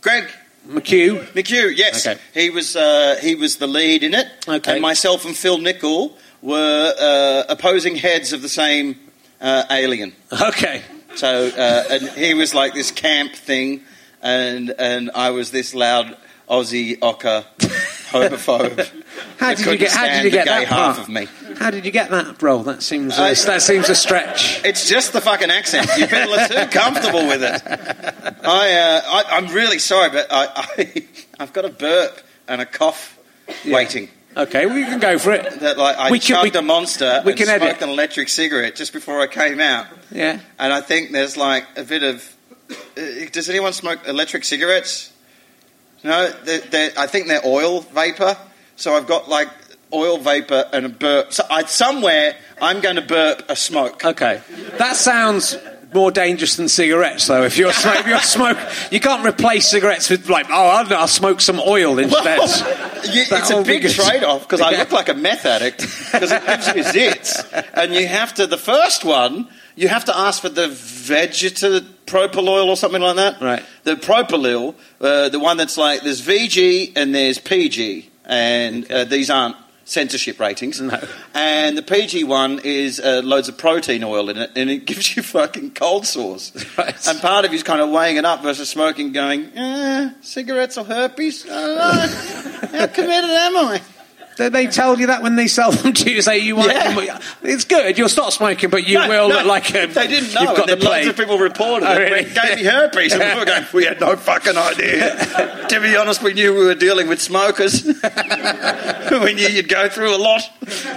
Greg 0.00 0.24
McHugh. 0.66 1.26
McHugh, 1.32 1.76
yes, 1.76 2.06
Okay. 2.06 2.18
he 2.32 2.48
was 2.48 2.74
uh, 2.76 3.18
he 3.20 3.34
was 3.34 3.56
the 3.58 3.66
lead 3.66 4.02
in 4.02 4.14
it. 4.14 4.26
Okay. 4.48 4.72
And 4.72 4.80
myself 4.80 5.26
and 5.26 5.36
Phil 5.36 5.58
Nichol 5.58 6.16
were 6.42 6.94
uh, 6.98 7.52
opposing 7.52 7.96
heads 7.96 8.32
of 8.32 8.42
the 8.42 8.48
same 8.48 8.98
uh, 9.40 9.64
alien. 9.70 10.14
Okay. 10.32 10.82
So 11.16 11.48
uh, 11.48 11.84
and 11.90 12.08
he 12.10 12.34
was 12.34 12.54
like 12.54 12.74
this 12.74 12.90
camp 12.90 13.34
thing, 13.34 13.82
and 14.22 14.70
and 14.78 15.10
I 15.14 15.30
was 15.30 15.50
this 15.50 15.74
loud 15.74 16.16
Aussie 16.48 16.98
ocker 16.98 17.44
homophobe. 18.10 18.88
How 19.38 19.54
did 19.54 19.66
you 19.66 19.76
get? 19.76 19.92
How 19.92 20.06
did 20.06 20.24
you 20.24 20.30
get 20.30 20.46
that 20.46 20.66
half 20.66 20.96
part? 20.96 21.08
of 21.08 21.12
me? 21.12 21.26
How 21.58 21.70
did 21.70 21.84
you 21.84 21.90
get 21.90 22.10
that 22.10 22.40
role? 22.42 22.62
That 22.62 22.82
seems 22.82 23.18
uh, 23.18 23.34
that 23.46 23.62
seems 23.62 23.88
a 23.88 23.94
stretch. 23.94 24.64
It's 24.64 24.88
just 24.88 25.12
the 25.12 25.20
fucking 25.20 25.50
accent. 25.50 25.88
You 25.96 26.06
people 26.06 26.34
are 26.34 26.46
too 26.46 26.66
comfortable 26.70 27.26
with 27.26 27.42
it. 27.42 27.62
I, 28.44 28.72
uh, 28.72 29.02
I 29.04 29.24
I'm 29.30 29.46
really 29.48 29.78
sorry, 29.78 30.10
but 30.10 30.26
I, 30.30 30.48
I 30.54 31.06
I've 31.40 31.52
got 31.52 31.64
a 31.64 31.70
burp 31.70 32.20
and 32.48 32.60
a 32.60 32.66
cough 32.66 33.18
waiting. 33.66 34.08
Okay, 34.40 34.64
we 34.66 34.84
can 34.84 34.98
go 35.00 35.18
for 35.18 35.32
it. 35.32 35.60
That 35.60 35.76
like 35.76 35.96
I 35.98 36.10
We 36.10 36.18
can- 36.18 36.36
chugged 36.36 36.54
we- 36.54 36.58
a 36.58 36.62
monster 36.62 37.22
we 37.24 37.32
and 37.32 37.38
can 37.38 37.46
smoked 37.46 37.62
edit. 37.62 37.82
an 37.82 37.88
electric 37.90 38.28
cigarette 38.28 38.74
just 38.74 38.92
before 38.92 39.20
I 39.20 39.26
came 39.26 39.60
out, 39.60 39.86
Yeah. 40.10 40.38
and 40.58 40.72
I 40.72 40.80
think 40.80 41.12
there's 41.12 41.36
like 41.36 41.66
a 41.76 41.82
bit 41.82 42.02
of. 42.02 42.26
Uh, 42.70 43.02
does 43.32 43.48
anyone 43.50 43.72
smoke 43.72 44.06
electric 44.06 44.44
cigarettes? 44.44 45.10
No, 46.02 46.30
they're, 46.44 46.60
they're, 46.60 46.90
I 46.96 47.06
think 47.06 47.26
they're 47.28 47.44
oil 47.44 47.80
vapor. 47.82 48.36
So 48.76 48.94
I've 48.94 49.06
got 49.06 49.28
like 49.28 49.48
oil 49.92 50.16
vapor 50.18 50.64
and 50.72 50.86
a 50.86 50.88
burp. 50.88 51.32
So 51.32 51.44
I, 51.50 51.64
somewhere 51.64 52.36
I'm 52.62 52.80
going 52.80 52.96
to 52.96 53.02
burp 53.02 53.42
a 53.50 53.56
smoke. 53.56 54.04
Okay. 54.04 54.40
That 54.78 54.96
sounds 54.96 55.56
more 55.92 56.10
dangerous 56.10 56.56
than 56.56 56.68
cigarettes, 56.68 57.26
though. 57.26 57.42
If 57.42 57.56
you're, 57.56 57.72
smoke, 57.72 58.00
if 58.00 58.06
you're 58.06 58.20
smoke, 58.20 58.58
you 58.90 59.00
can't 59.00 59.26
replace 59.26 59.68
cigarettes 59.68 60.08
with 60.10 60.28
like, 60.28 60.46
oh, 60.50 60.68
I 60.68 60.82
don't 60.82 60.90
know, 60.90 60.98
I'll 60.98 61.08
smoke 61.08 61.40
some 61.40 61.60
oil 61.60 61.98
instead. 61.98 62.40
You, 63.00 63.22
it's 63.30 63.50
a 63.50 63.62
big 63.62 63.88
trade 63.88 64.22
off 64.24 64.42
because 64.42 64.60
I 64.60 64.72
look 64.76 64.92
like 64.92 65.08
a 65.08 65.14
meth 65.14 65.46
addict 65.46 65.80
because 66.12 66.30
it 66.30 66.44
gives 66.44 66.66
you 66.66 66.82
zits. 66.82 67.64
And 67.72 67.94
you 67.94 68.06
have 68.06 68.34
to, 68.34 68.46
the 68.46 68.58
first 68.58 69.06
one, 69.06 69.48
you 69.74 69.88
have 69.88 70.04
to 70.04 70.16
ask 70.16 70.42
for 70.42 70.50
the 70.50 70.66
vegeta 70.66 71.80
propyl 72.04 72.46
oil 72.46 72.68
or 72.68 72.76
something 72.76 73.00
like 73.00 73.16
that. 73.16 73.40
Right. 73.40 73.64
The 73.84 73.94
propyl, 73.94 74.74
uh, 75.00 75.30
the 75.30 75.38
one 75.38 75.56
that's 75.56 75.78
like, 75.78 76.02
there's 76.02 76.20
VG 76.20 76.92
and 76.94 77.14
there's 77.14 77.38
PG. 77.38 78.10
And 78.26 78.90
uh, 78.92 79.04
these 79.04 79.30
aren't 79.30 79.56
censorship 79.90 80.38
ratings. 80.38 80.80
No. 80.80 81.02
And 81.34 81.76
the 81.76 81.82
PG 81.82 82.24
one 82.24 82.60
is 82.62 83.00
uh, 83.00 83.22
loads 83.24 83.48
of 83.48 83.58
protein 83.58 84.04
oil 84.04 84.30
in 84.30 84.38
it 84.38 84.52
and 84.56 84.70
it 84.70 84.84
gives 84.86 85.16
you 85.16 85.22
fucking 85.22 85.72
cold 85.72 86.06
sores. 86.06 86.52
Right. 86.78 86.94
And 87.06 87.20
part 87.20 87.44
of 87.44 87.52
you's 87.52 87.62
kind 87.62 87.80
of 87.80 87.90
weighing 87.90 88.16
it 88.16 88.24
up 88.24 88.42
versus 88.42 88.68
smoking, 88.68 89.12
going, 89.12 89.46
eh, 89.56 90.12
cigarettes 90.20 90.78
or 90.78 90.84
herpes? 90.84 91.44
I 91.44 91.48
don't 91.48 91.76
know. 92.72 92.78
How 92.78 92.86
committed 92.86 93.30
am 93.30 93.56
I? 93.56 93.82
They 94.48 94.66
tell 94.68 94.98
you 94.98 95.08
that 95.08 95.22
when 95.22 95.36
they 95.36 95.46
sell 95.48 95.70
them 95.72 95.92
to 95.92 96.10
you? 96.10 96.22
Say 96.22 96.38
you 96.38 96.56
want, 96.56 96.72
Yeah. 96.72 97.18
it's 97.42 97.64
good. 97.64 97.98
You'll 97.98 98.08
stop 98.08 98.32
smoking, 98.32 98.70
but 98.70 98.86
you 98.88 98.94
No, 98.98 99.08
will 99.08 99.28
no, 99.28 99.36
look 99.36 99.46
like 99.46 99.74
um, 99.74 99.90
a, 99.90 99.92
they 99.92 100.06
didn't 100.06 100.32
know. 100.34 100.40
You've 100.42 100.56
got 100.56 100.70
and 100.70 100.80
the 100.80 100.84
loads 100.88 101.06
of 101.06 101.16
people 101.16 101.38
reported 101.38 101.86
Oh, 101.88 101.92
it. 101.92 101.98
really? 101.98 102.20
It 102.20 102.34
gave 102.34 102.56
me 102.56 102.64
herpes, 102.64 103.12
and 103.12 103.22
we 103.22 103.38
were 103.38 103.44
going. 103.44 103.66
We 103.74 103.84
had 103.84 104.00
no 104.00 104.16
fucking 104.16 104.56
idea. 104.56 105.66
to 105.68 105.80
be 105.80 105.96
honest, 105.96 106.22
we 106.22 106.32
knew 106.34 106.54
we 106.54 106.64
were 106.64 106.74
dealing 106.74 107.08
with 107.08 107.20
smokers. 107.20 107.84
we 107.84 109.34
knew 109.34 109.48
you'd 109.48 109.68
go 109.68 109.88
through 109.88 110.14
a 110.14 110.18
lot. 110.18 110.42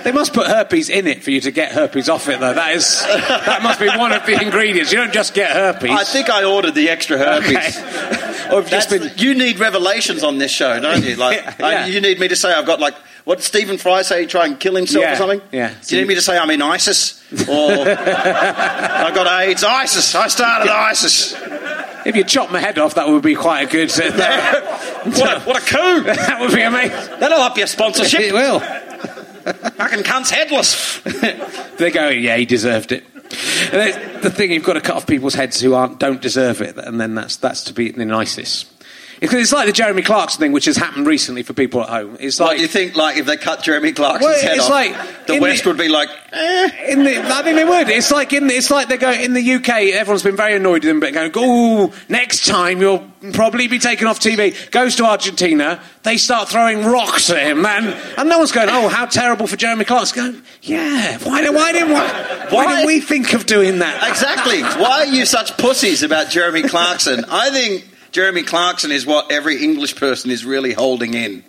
They 0.03 0.11
must 0.11 0.33
put 0.33 0.47
herpes 0.47 0.89
in 0.89 1.07
it 1.07 1.23
for 1.23 1.31
you 1.31 1.41
to 1.41 1.51
get 1.51 1.71
herpes 1.71 2.09
off 2.09 2.27
it, 2.29 2.39
though. 2.39 2.53
That 2.53 2.75
is 2.75 3.01
that 3.01 3.61
must 3.63 3.79
be 3.79 3.87
one 3.87 4.11
of 4.11 4.25
the 4.25 4.41
ingredients. 4.41 4.91
You 4.91 4.99
don't 4.99 5.13
just 5.13 5.33
get 5.33 5.51
herpes. 5.51 5.89
I 5.91 6.03
think 6.03 6.29
I 6.29 6.43
ordered 6.43 6.75
the 6.75 6.89
extra 6.89 7.17
herpes. 7.17 7.77
Okay. 7.77 8.55
or 8.55 8.61
just 8.63 8.89
been, 8.89 9.11
you 9.17 9.33
need 9.35 9.59
revelations 9.59 10.23
on 10.23 10.37
this 10.37 10.51
show, 10.51 10.79
don't 10.79 11.03
you? 11.03 11.15
Like, 11.15 11.37
Yeah, 11.59 11.65
I- 11.65 11.85
you 11.87 12.01
need 12.01 12.19
me 12.19 12.27
to 12.27 12.35
say 12.35 12.53
I've 12.53 12.65
got 12.65 12.79
like 12.79 12.95
what 13.25 13.37
did 13.37 13.43
Stephen 13.43 13.77
Fry 13.77 14.01
say? 14.01 14.25
Try 14.25 14.45
and 14.47 14.59
kill 14.59 14.75
himself 14.75 15.03
Yeah, 15.03 15.13
or 15.13 15.15
something? 15.15 15.41
yeah. 15.51 15.73
Do 15.85 15.95
you 15.95 16.01
need 16.01 16.07
me 16.09 16.15
to 16.15 16.21
say 16.21 16.37
I'm 16.37 16.49
in 16.49 16.61
ISIS 16.61 17.21
or 17.47 17.71
I've 17.87 19.15
got 19.15 19.41
AIDS? 19.43 19.63
ISIS. 19.63 20.13
I 20.15 20.27
started 20.27 20.69
ISIS. 20.71 21.33
if 22.05 22.15
you 22.15 22.23
chop 22.23 22.51
my 22.51 22.59
head 22.59 22.77
off, 22.79 22.95
that 22.95 23.07
would 23.07 23.23
be 23.23 23.35
quite 23.35 23.67
a 23.67 23.71
good. 23.71 23.89
Uh, 23.91 24.61
what, 25.05 25.37
a, 25.37 25.39
what 25.41 25.57
a 25.57 25.65
coup! 25.65 26.03
that 26.03 26.37
would 26.39 26.53
be 26.53 26.61
amazing. 26.61 27.19
That'll 27.19 27.39
up 27.41 27.57
your 27.57 27.67
sponsorship. 27.67 28.19
It 28.21 28.33
will. 28.33 28.59
Fucking 28.59 30.03
cunt's 30.03 30.29
headless. 30.29 30.99
they 31.77 31.91
go, 31.91 32.07
yeah, 32.09 32.37
he 32.37 32.45
deserved 32.45 32.91
it. 32.93 33.03
And 33.73 34.21
the 34.21 34.29
thing 34.29 34.51
you've 34.51 34.63
got 34.63 34.73
to 34.73 34.81
cut 34.81 34.95
off 34.95 35.07
people's 35.07 35.33
heads 35.33 35.59
who 35.59 35.73
aren't 35.73 35.99
don't 35.99 36.21
deserve 36.21 36.61
it, 36.61 36.77
and 36.77 37.01
then 37.01 37.15
that's 37.15 37.37
that's 37.37 37.63
to 37.65 37.73
be 37.73 37.91
the 37.91 38.05
nicest. 38.05 38.67
Because 39.23 39.39
it's 39.39 39.53
like 39.53 39.67
the 39.67 39.71
Jeremy 39.71 40.01
Clarkson 40.01 40.39
thing, 40.41 40.51
which 40.51 40.65
has 40.65 40.75
happened 40.75 41.07
recently 41.07 41.43
for 41.43 41.53
people 41.53 41.81
at 41.81 41.87
home. 41.87 42.17
It's 42.19 42.41
Like, 42.41 42.59
you 42.59 42.67
think, 42.67 42.97
like, 42.97 43.15
if 43.17 43.25
they 43.25 43.37
cut 43.37 43.63
Jeremy 43.63 43.93
Clarkson's 43.93 44.25
Well, 44.25 44.41
head 44.41 44.55
it's 44.57 44.65
off, 44.65 44.69
like 44.69 45.25
the 45.27 45.39
West 45.39 45.63
the- 45.63 45.69
would 45.69 45.77
be 45.77 45.87
like, 45.87 46.09
eh. 46.33 46.69
In 46.89 47.03
the, 47.05 47.19
I 47.19 47.41
think 47.41 47.55
they 47.55 47.63
would. 47.63 47.89
It's 47.89 48.11
like 48.11 48.33
in. 48.33 48.49
It's 48.49 48.69
like 48.69 48.89
they 48.89 48.97
go 48.97 49.11
in 49.11 49.33
the 49.33 49.53
UK. 49.55 49.69
Everyone's 49.93 50.23
been 50.23 50.35
very 50.35 50.55
annoyed 50.57 50.83
with 50.83 50.89
him, 50.91 50.99
but 50.99 51.13
going, 51.13 51.31
"Oh, 51.35 51.93
next 52.09 52.45
time 52.45 52.81
you'll 52.81 53.07
probably 53.31 53.67
be 53.69 53.79
taken 53.79 54.07
off 54.07 54.19
TV." 54.19 54.53
Goes 54.71 54.97
to 54.97 55.05
Argentina, 55.05 55.79
they 56.03 56.17
start 56.17 56.49
throwing 56.49 56.83
rocks 56.85 57.29
at 57.29 57.43
him, 57.43 57.61
man, 57.61 57.95
and 58.17 58.27
no 58.27 58.39
one's 58.39 58.51
going, 58.51 58.67
"Oh, 58.69 58.89
how 58.89 59.05
terrible 59.05 59.47
for 59.47 59.55
Jeremy 59.55 59.85
Clarkson." 59.85 60.15
Going, 60.31 60.41
yeah. 60.63 61.17
Why? 61.23 61.47
Why 61.49 61.71
didn't? 61.71 61.91
Why, 61.91 62.07
why 62.49 62.65
Why- 62.65 62.75
didn't 62.75 62.87
we 62.87 62.99
think 62.99 63.33
of 63.33 63.45
doing 63.45 63.79
that? 63.79 64.05
Exactly. 64.09 64.61
Why 64.63 64.99
are 65.01 65.05
you 65.05 65.25
such 65.25 65.55
pussies 65.57 66.03
about 66.03 66.29
Jeremy 66.29 66.63
Clarkson? 66.63 67.23
I 67.29 67.49
think 67.51 67.87
Jeremy 68.13 68.43
Clarkson 68.43 68.91
is 68.91 69.07
what 69.07 69.31
every 69.31 69.63
English 69.63 69.95
person 69.95 70.29
is 70.29 70.45
really 70.45 70.71
holding 70.71 71.15
in. 71.15 71.31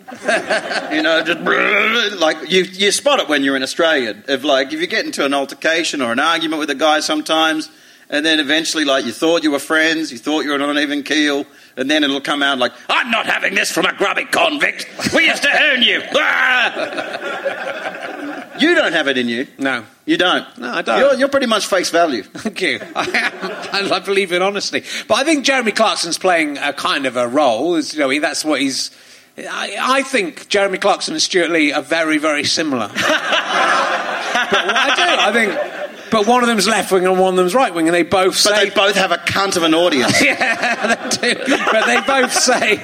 you 0.91 1.03
know, 1.03 1.21
just 1.23 1.39
like 2.19 2.49
you, 2.49 2.63
you 2.63 2.91
spot 2.91 3.19
it 3.19 3.29
when 3.29 3.43
you're 3.43 3.55
in 3.55 3.61
Australia. 3.61 4.15
If 4.27 4.43
like 4.43 4.73
if 4.73 4.81
you 4.81 4.87
get 4.87 5.05
into 5.05 5.23
an 5.23 5.35
altercation 5.35 6.01
or 6.01 6.11
an 6.11 6.19
argument 6.19 6.59
with 6.59 6.71
a 6.71 6.75
guy 6.75 7.01
sometimes, 7.01 7.69
and 8.09 8.25
then 8.25 8.39
eventually 8.39 8.83
like 8.83 9.05
you 9.05 9.11
thought 9.11 9.43
you 9.43 9.51
were 9.51 9.59
friends, 9.59 10.11
you 10.11 10.17
thought 10.17 10.43
you 10.43 10.49
were 10.49 10.59
on 10.59 10.75
an 10.75 10.79
even 10.79 11.03
keel, 11.03 11.45
and 11.77 11.87
then 11.87 12.03
it'll 12.03 12.19
come 12.19 12.41
out 12.41 12.57
like, 12.57 12.71
"I'm 12.89 13.11
not 13.11 13.27
having 13.27 13.53
this 13.53 13.71
from 13.71 13.85
a 13.85 13.93
grubby 13.93 14.25
convict. 14.25 14.87
We 15.13 15.27
used 15.27 15.43
to 15.43 15.71
own 15.71 15.83
you." 15.83 16.01
Ah! 16.17 18.24
You 18.59 18.75
don't 18.75 18.93
have 18.93 19.07
it 19.07 19.17
in 19.17 19.27
you. 19.27 19.47
No. 19.57 19.83
You 20.05 20.17
don't. 20.17 20.45
No, 20.57 20.71
I 20.71 20.81
don't. 20.81 20.99
You're, 20.99 21.13
you're 21.15 21.27
pretty 21.29 21.47
much 21.47 21.65
face 21.67 21.89
value. 21.89 22.23
Thank 22.33 22.61
you. 22.61 22.79
I. 22.95 23.89
I 23.91 23.99
believe 23.99 24.31
in 24.31 24.41
honesty, 24.41 24.83
but 25.07 25.15
I 25.15 25.23
think 25.23 25.45
Jeremy 25.45 25.71
Clarkson's 25.71 26.17
playing 26.17 26.57
a 26.57 26.73
kind 26.73 27.05
of 27.05 27.17
a 27.17 27.27
role. 27.27 27.79
You 27.79 27.99
know, 27.99 28.09
he- 28.09 28.19
that's 28.19 28.45
what 28.45 28.61
he's. 28.61 28.91
I, 29.37 29.75
I 29.79 30.03
think 30.03 30.47
Jeremy 30.47 30.77
Clarkson 30.77 31.13
and 31.13 31.21
Stewart 31.21 31.49
Lee 31.51 31.73
are 31.73 31.81
very, 31.81 32.17
very 32.19 32.45
similar. 32.45 32.87
but 32.93 32.95
I 33.03 34.93
do. 34.95 35.03
I 35.03 35.31
think, 35.33 36.09
but 36.11 36.25
one 36.27 36.41
of 36.43 36.47
them's 36.47 36.67
left 36.67 36.91
wing 36.91 37.05
and 37.05 37.19
one 37.19 37.33
of 37.33 37.35
them's 37.37 37.53
right 37.55 37.73
wing, 37.73 37.87
and 37.87 37.93
they 37.95 38.03
both 38.03 38.33
But 38.43 38.55
say 38.55 38.69
they 38.69 38.75
both 38.75 38.95
have 38.95 39.11
a 39.11 39.17
cunt 39.17 39.57
of 39.57 39.63
an 39.63 39.73
audience. 39.73 40.23
yeah, 40.23 40.95
they 40.95 41.33
do. 41.33 41.57
But 41.71 41.85
they 41.85 41.99
both 42.01 42.31
say, 42.31 42.77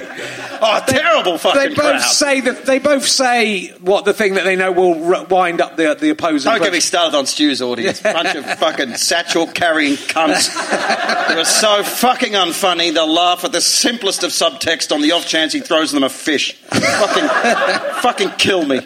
Oh, 0.63 0.79
terrible 0.85 1.37
fucking 1.39 1.59
They 1.59 1.67
both 1.69 1.75
crowd. 1.77 2.01
say 2.01 2.41
that 2.41 2.65
they 2.65 2.77
both 2.79 3.05
say 3.07 3.69
what 3.79 4.05
the 4.05 4.13
thing 4.13 4.35
that 4.35 4.43
they 4.43 4.55
know 4.55 4.71
will 4.71 5.15
r- 5.15 5.23
wind 5.25 5.59
up 5.59 5.75
the 5.75 5.95
the 5.99 6.09
opposing. 6.11 6.51
Don't 6.51 6.61
get 6.61 6.71
me 6.71 6.79
started 6.79 7.17
on 7.17 7.25
Stu's 7.25 7.61
audience. 7.61 7.99
A 8.01 8.13
bunch 8.13 8.35
of 8.35 8.45
fucking 8.59 8.95
satchel 8.95 9.47
carrying 9.47 9.95
cunts. 9.95 10.53
They're 11.29 11.45
so 11.45 11.81
fucking 11.83 12.33
unfunny. 12.33 12.93
They'll 12.93 13.11
laugh 13.11 13.43
at 13.43 13.51
the 13.53 13.61
simplest 13.61 14.23
of 14.23 14.31
subtext 14.31 14.91
on 14.91 15.01
the 15.01 15.13
off 15.13 15.25
chance 15.27 15.51
he 15.53 15.61
throws 15.61 15.91
them 15.91 16.03
a 16.03 16.09
fish. 16.09 16.53
fucking, 16.53 17.23
fucking 18.01 18.29
kill 18.37 18.65
me. 18.65 18.79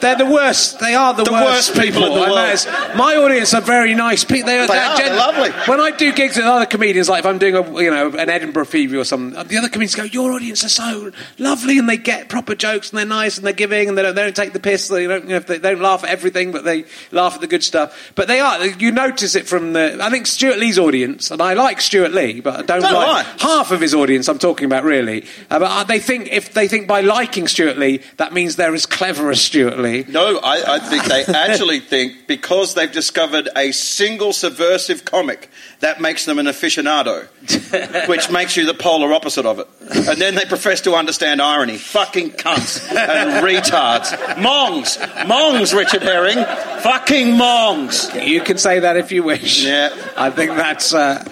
They're 0.00 0.16
the 0.16 0.26
worst. 0.26 0.80
They 0.80 0.94
are 0.94 1.12
the, 1.14 1.24
The 1.24 1.32
worst 1.32 1.74
people 1.74 2.04
in 2.04 2.14
the 2.14 2.20
world. 2.20 2.96
my 2.96 3.16
audience 3.16 3.52
are 3.54 3.60
very 3.60 3.94
nice 3.94 4.24
people. 4.24 4.46
They 4.46 4.58
are, 4.60 4.66
They 4.66 4.78
are, 4.78 4.96
they're 4.96 5.16
lovely. 5.16 5.50
When 5.66 5.80
I 5.80 5.90
do 5.90 6.12
gigs 6.12 6.36
with 6.36 6.46
other 6.46 6.66
comedians, 6.66 7.08
like 7.08 7.20
if 7.20 7.26
I'm 7.26 7.38
doing 7.38 7.54
a 7.54 7.82
you 7.82 7.90
know 7.90 8.08
an 8.12 8.30
Edinburgh 8.30 8.64
preview 8.66 9.00
or 9.00 9.04
something, 9.04 9.46
the 9.48 9.56
other 9.58 9.68
comedians 9.68 9.94
go, 9.94 10.04
"Your 10.04 10.32
audience 10.32 10.64
are 10.64 10.68
so 10.68 11.10
lovely, 11.38 11.78
and 11.78 11.88
they 11.88 11.96
get 11.96 12.28
proper 12.28 12.54
jokes, 12.54 12.90
and 12.90 12.98
they're 12.98 13.06
nice, 13.06 13.36
and 13.36 13.46
they're 13.46 13.52
giving, 13.52 13.88
and 13.88 13.96
they 13.98 14.02
don't, 14.02 14.14
they 14.14 14.22
don't 14.22 14.36
take 14.36 14.52
the 14.52 14.60
piss. 14.60 14.88
They 14.88 15.06
don't, 15.06 15.24
you 15.24 15.30
know, 15.30 15.38
they, 15.40 15.58
they 15.58 15.70
don't 15.72 15.82
laugh 15.82 16.04
at 16.04 16.10
everything, 16.10 16.52
but 16.52 16.64
they 16.64 16.84
laugh 17.12 17.34
at 17.34 17.40
the 17.40 17.46
good 17.46 17.62
stuff. 17.64 18.12
But 18.14 18.28
they 18.28 18.40
are. 18.40 18.66
You 18.66 18.92
notice 18.92 19.34
it 19.34 19.46
from 19.46 19.72
the. 19.72 19.98
I 20.02 20.10
think 20.10 20.26
Stewart 20.26 20.58
Lee's 20.58 20.78
audience, 20.78 21.30
and 21.30 21.40
I 21.42 21.54
like 21.54 21.80
Stewart 21.80 22.12
Lee, 22.12 22.40
but 22.40 22.58
I 22.58 22.62
don't 22.62 22.82
So 22.82 22.88
do 22.88 22.94
like 22.94 23.26
I. 23.26 23.36
half 23.38 23.70
of 23.70 23.80
his 23.80 23.94
audience. 23.94 24.28
I'm 24.28 24.38
talking 24.38 24.66
about 24.66 24.84
really, 24.84 25.24
uh, 25.50 25.58
but 25.58 25.70
uh, 25.70 25.84
they 25.84 25.98
think 25.98 26.28
if 26.32 26.52
they 26.54 26.68
think 26.68 26.86
by 26.86 27.00
liking 27.00 27.48
Stewart 27.48 27.78
Lee, 27.78 28.00
that 28.16 28.32
means 28.32 28.56
they're 28.56 28.74
as 28.74 28.86
clever 28.86 29.30
as 29.30 29.40
Stewart 29.40 29.78
Lee. 29.78 30.04
No, 30.08 30.38
I, 30.38 30.74
I 30.76 30.78
think 30.80 31.04
they 31.04 31.24
actually 31.32 31.80
think 31.88 32.26
because 32.26 32.74
they've 32.74 32.90
discovered 32.92 33.48
a 33.56 33.72
single 33.72 34.32
subversive 34.32 35.04
comic, 35.04 35.50
that 35.80 36.00
makes 36.00 36.24
them 36.24 36.38
an 36.38 36.46
aficionado, 36.46 37.28
which 38.08 38.30
makes 38.30 38.56
you 38.56 38.66
the 38.66 38.74
polar 38.74 39.12
opposite 39.12 39.46
of 39.46 39.58
it. 39.58 39.68
And 39.80 40.20
then 40.20 40.34
they 40.34 40.44
profess 40.44 40.80
to 40.82 40.94
understand 40.94 41.07
irony. 41.40 41.76
Fucking 41.78 42.30
cunts 42.32 42.88
and 42.90 43.44
retards. 43.44 44.40
Mongs. 44.42 44.98
Mongs, 45.26 45.72
Richard 45.74 46.02
Herring. 46.02 46.38
Fucking 46.82 47.36
mongs. 47.36 48.14
You 48.14 48.40
can 48.42 48.58
say 48.58 48.80
that 48.80 48.96
if 48.96 49.12
you 49.12 49.22
wish. 49.22 49.64
Yeah. 49.64 49.90
I 50.16 50.30
think 50.30 50.50
that's. 50.52 50.92
Uh, 50.94 51.24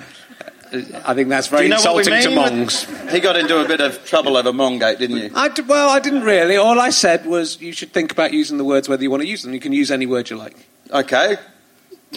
I 1.05 1.15
think 1.15 1.29
that's 1.29 1.47
very 1.47 1.65
you 1.65 1.69
know 1.69 1.77
insulting 1.77 2.13
to 2.23 2.29
with- 2.29 3.11
He 3.13 3.21
got 3.21 3.37
into 3.37 3.65
a 3.65 3.69
bit 3.69 3.81
of 3.81 4.05
trouble 4.05 4.37
over 4.37 4.53
Mongate, 4.53 4.99
didn't 4.99 5.17
you? 5.17 5.31
I 5.35 5.49
d- 5.49 5.63
well, 5.63 5.89
I 5.89 6.01
didn't 6.01 6.23
really. 6.25 6.57
All 6.57 6.81
I 6.81 6.91
said 6.91 7.25
was 7.25 7.61
you 7.61 7.73
should 7.73 7.93
think 7.93 8.11
about 8.13 8.33
using 8.33 8.59
the 8.59 8.65
words 8.65 8.89
whether 8.89 9.03
you 9.03 9.11
want 9.11 9.23
to 9.23 9.29
use 9.29 9.43
them. 9.43 9.55
You 9.55 9.61
can 9.61 9.73
use 9.73 9.91
any 9.91 10.07
word 10.07 10.29
you 10.29 10.37
like. 10.37 10.57
Okay. 10.91 11.37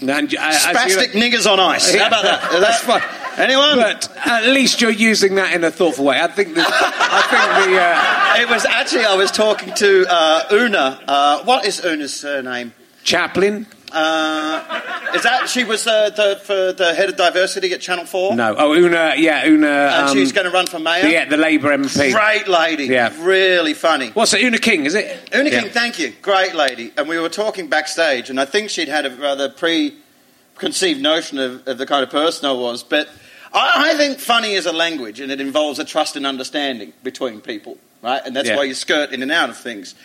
And, 0.01 0.08
know- 0.08 0.25
Spastic 0.27 1.12
niggers 1.12 1.50
on 1.51 1.60
ice. 1.60 1.94
How 1.94 2.08
about 2.08 2.24
that? 2.24 2.51
That's 2.60 2.82
fine. 2.82 3.01
Anyone? 3.38 3.77
But 3.77 4.10
at 4.25 4.48
least 4.48 4.82
you're 4.82 4.91
using 4.91 5.36
that 5.36 5.53
in 5.53 5.63
a 5.63 5.72
thoughtful 5.72 6.06
way. 6.06 6.20
I 6.20 6.27
think. 6.27 6.56
The, 6.56 6.63
I 6.65 7.22
think 7.29 7.72
the. 7.72 7.82
Uh, 7.82 8.15
It 8.39 8.50
was 8.50 8.63
actually, 8.65 9.03
I 9.06 9.15
was 9.15 9.32
talking 9.32 9.74
to 9.75 10.06
uh, 10.10 10.44
Oona. 10.53 11.00
Uh, 11.06 11.44
what 11.44 11.65
is 11.65 11.84
Oona's 11.84 12.15
surname? 12.15 12.74
Chaplin. 13.03 13.65
Uh, 13.91 15.12
is 15.15 15.24
that 15.24 15.50
she 15.50 15.63
was 15.63 15.86
uh, 15.88 16.10
the 16.12 16.39
for 16.43 16.74
the 16.74 16.93
head 16.93 17.10
of 17.10 17.15
diversity 17.17 17.74
at 17.74 17.81
Channel 17.81 18.05
Four? 18.05 18.36
No. 18.36 18.55
Oh, 18.58 18.74
Oona. 18.74 19.13
Yeah, 19.17 19.43
Oona. 19.46 19.67
and 19.67 20.08
um, 20.10 20.15
she's 20.15 20.31
going 20.31 20.46
to 20.46 20.51
run 20.51 20.67
for 20.67 20.79
mayor. 20.79 21.08
Yeah, 21.08 21.25
the 21.25 21.38
Labour 21.38 21.69
MP. 21.75 22.13
Great 22.13 22.48
lady. 22.48 22.86
Yeah. 22.86 23.13
really 23.19 23.74
funny. 23.74 24.10
What's 24.10 24.34
it? 24.34 24.43
Oona 24.43 24.60
King, 24.60 24.86
is 24.86 24.96
it? 24.96 25.29
Oona 25.36 25.50
Yeah. 25.50 25.62
King, 25.62 25.69
thank 25.72 25.98
you. 26.00 26.13
Great 26.22 26.53
lady. 26.55 26.93
And 26.98 27.08
we 27.10 27.19
were 27.19 27.29
talking 27.29 27.67
backstage, 27.67 28.29
and 28.29 28.39
I 28.39 28.46
think 28.46 28.69
she'd 28.69 28.88
had 28.89 29.05
a 29.05 29.10
rather 29.15 29.50
preconceived 29.50 31.01
notion 31.01 31.39
of, 31.39 31.67
of 31.67 31.77
the 31.77 31.86
kind 31.86 32.03
of 32.03 32.10
person 32.10 32.48
I 32.48 32.53
was. 32.53 32.84
But 32.84 33.10
I, 33.53 33.93
I 33.93 33.98
think 33.98 34.19
funny 34.19 34.53
is 34.53 34.65
a 34.65 34.74
language, 34.74 35.19
and 35.19 35.31
it 35.31 35.41
involves 35.41 35.79
a 35.79 35.86
trust 35.86 36.15
and 36.15 36.25
understanding 36.25 36.93
between 37.03 37.41
people, 37.41 37.77
right? 38.03 38.22
And 38.24 38.36
that's 38.36 38.50
Yeah. 38.50 38.58
why 38.58 38.63
you 38.65 38.74
skirt 38.75 39.12
in 39.12 39.24
and 39.24 39.31
out 39.31 39.50
of 39.50 39.58
things. 39.58 39.96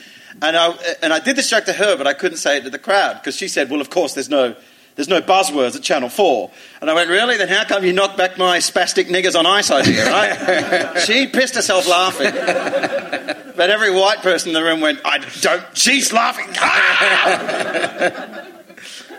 And 0.42 0.56
I, 0.56 0.74
and 1.02 1.12
I 1.12 1.20
did 1.20 1.36
this 1.36 1.48
joke 1.48 1.64
to 1.66 1.72
her, 1.72 1.96
but 1.96 2.06
I 2.06 2.12
couldn't 2.12 2.38
say 2.38 2.58
it 2.58 2.64
to 2.64 2.70
the 2.70 2.78
crowd 2.78 3.14
because 3.14 3.36
she 3.36 3.48
said, 3.48 3.70
"Well, 3.70 3.80
of 3.80 3.90
course, 3.90 4.14
there's 4.14 4.30
no." 4.30 4.54
There's 4.96 5.08
no 5.08 5.20
buzzwords 5.20 5.74
at 5.74 5.82
Channel 5.82 6.08
4. 6.08 6.52
And 6.80 6.88
I 6.88 6.94
went, 6.94 7.10
Really? 7.10 7.36
Then 7.36 7.48
how 7.48 7.64
come 7.64 7.84
you 7.84 7.92
knocked 7.92 8.16
back 8.16 8.38
my 8.38 8.58
spastic 8.58 9.06
niggers 9.06 9.36
on 9.36 9.44
ice 9.44 9.72
idea, 9.72 10.08
right? 10.08 10.96
she 11.04 11.26
pissed 11.26 11.56
herself 11.56 11.88
laughing. 11.88 12.30
But 12.30 13.70
every 13.70 13.92
white 13.92 14.22
person 14.22 14.50
in 14.50 14.54
the 14.54 14.62
room 14.62 14.80
went, 14.80 15.00
I 15.04 15.18
don't, 15.40 15.64
she's 15.76 16.12
laughing. 16.12 16.46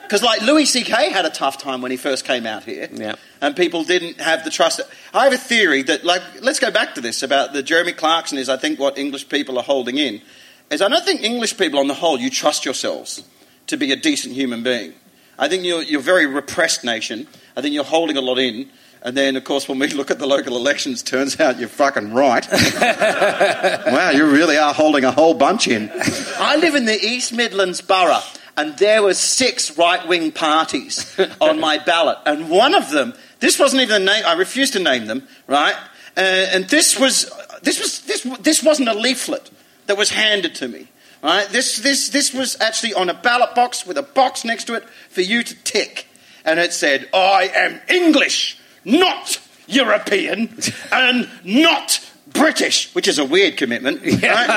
Because, 0.05 0.21
like, 0.21 0.43
Louis 0.43 0.65
C.K. 0.65 1.09
had 1.09 1.25
a 1.25 1.31
tough 1.31 1.57
time 1.57 1.81
when 1.81 1.89
he 1.89 1.97
first 1.97 2.25
came 2.25 2.45
out 2.45 2.63
here. 2.63 2.87
Yeah. 2.93 3.15
And 3.41 3.55
people 3.55 3.83
didn't 3.83 4.21
have 4.21 4.43
the 4.43 4.51
trust. 4.51 4.79
I 5.15 5.23
have 5.23 5.33
a 5.33 5.37
theory 5.37 5.81
that, 5.81 6.03
like, 6.03 6.21
let's 6.41 6.59
go 6.59 6.69
back 6.69 6.93
to 6.95 7.01
this 7.01 7.23
about 7.23 7.53
the 7.53 7.63
Jeremy 7.63 7.91
Clarkson 7.91 8.37
is, 8.37 8.47
I 8.47 8.57
think, 8.57 8.79
what 8.79 8.99
English 8.99 9.29
people 9.29 9.57
are 9.57 9.63
holding 9.63 9.97
in. 9.97 10.21
Is 10.69 10.82
I 10.82 10.89
don't 10.89 11.06
think 11.06 11.21
English 11.21 11.58
people, 11.58 11.80
on 11.80 11.88
the 11.88 11.93
whole, 11.93 12.19
you 12.19 12.30
trust 12.30 12.65
yourselves 12.65 13.23
to 13.67 13.78
be 13.78 13.91
a 13.91 13.95
decent 13.95 14.34
human 14.34 14.63
being. 14.63 14.93
I 15.38 15.47
think 15.47 15.63
you're, 15.63 15.84
you're 15.84 15.99
a 15.99 16.04
very 16.04 16.25
repressed 16.25 16.84
nation. 16.84 17.28
I 17.56 17.62
think 17.62 17.73
you're 17.73 17.84
holding 17.84 18.17
a 18.17 18.21
lot 18.21 18.39
in. 18.39 18.69
And 19.01 19.15
then, 19.15 19.36
of 19.36 19.43
course, 19.43 19.69
when 19.69 19.78
we 19.78 19.88
look 19.93 20.10
at 20.10 20.17
the 20.17 20.25
local 20.25 20.56
elections, 20.56 21.04
turns 21.04 21.39
out 21.39 21.60
you're 21.60 21.69
fucking 21.69 22.13
right. 22.13 22.45
wow, 22.82 24.10
you 24.10 24.25
really 24.25 24.58
are 24.58 24.73
holding 24.73 25.04
a 25.04 25.12
whole 25.12 25.36
bunch 25.36 25.67
in. 25.67 25.91
I 26.39 26.56
live 26.56 26.73
in 26.73 26.86
the 26.86 26.99
East 26.99 27.32
Midlands 27.32 27.82
borough, 27.82 28.23
and 28.58 28.75
there 28.80 29.04
were 29.04 29.13
six 29.13 29.78
right-wing 29.78 30.32
parties 30.32 31.15
on 31.39 31.60
my 31.60 31.78
ballot, 31.86 32.17
and 32.25 32.49
one 32.49 32.73
of 32.73 32.89
them, 32.89 33.13
this 33.39 33.60
wasn't 33.60 33.84
even 33.84 34.01
a 34.01 34.06
name. 34.06 34.23
I 34.25 34.34
refused 34.34 34.73
to 34.73 34.80
name 34.80 35.06
them, 35.06 35.28
right? 35.45 35.75
Uh, 36.17 36.21
and 36.21 36.65
this 36.69 36.99
was 36.99 37.32
this 37.62 37.80
was 37.80 37.99
this 38.06 38.23
this 38.39 38.63
wasn't 38.63 38.88
a 38.88 38.93
leaflet 38.93 39.51
that 39.87 39.97
was 39.97 40.09
handed 40.09 40.55
to 40.55 40.67
me. 40.67 40.87
Right? 41.25 41.47
This, 41.49 41.77
this, 41.77 42.09
this 42.09 42.33
was 42.33 42.59
actually 42.61 42.93
on 42.93 43.09
a 43.09 43.13
ballot 43.13 43.55
box 43.55 43.85
with 43.85 43.97
a 43.97 44.03
box 44.03 44.45
next 44.45 44.65
to 44.65 44.75
it 44.75 44.83
for 45.09 45.21
you 45.21 45.41
to 45.43 45.55
tick. 45.63 46.07
And 46.43 46.59
it 46.59 46.71
said, 46.71 47.09
I 47.13 47.49
am 47.55 47.81
English, 47.89 48.59
not 48.83 49.41
European, 49.65 50.55
and 50.91 51.27
not 51.43 51.99
British, 52.27 52.93
which 52.93 53.07
is 53.07 53.17
a 53.17 53.25
weird 53.25 53.57
commitment. 53.57 54.01
Right? 54.05 54.49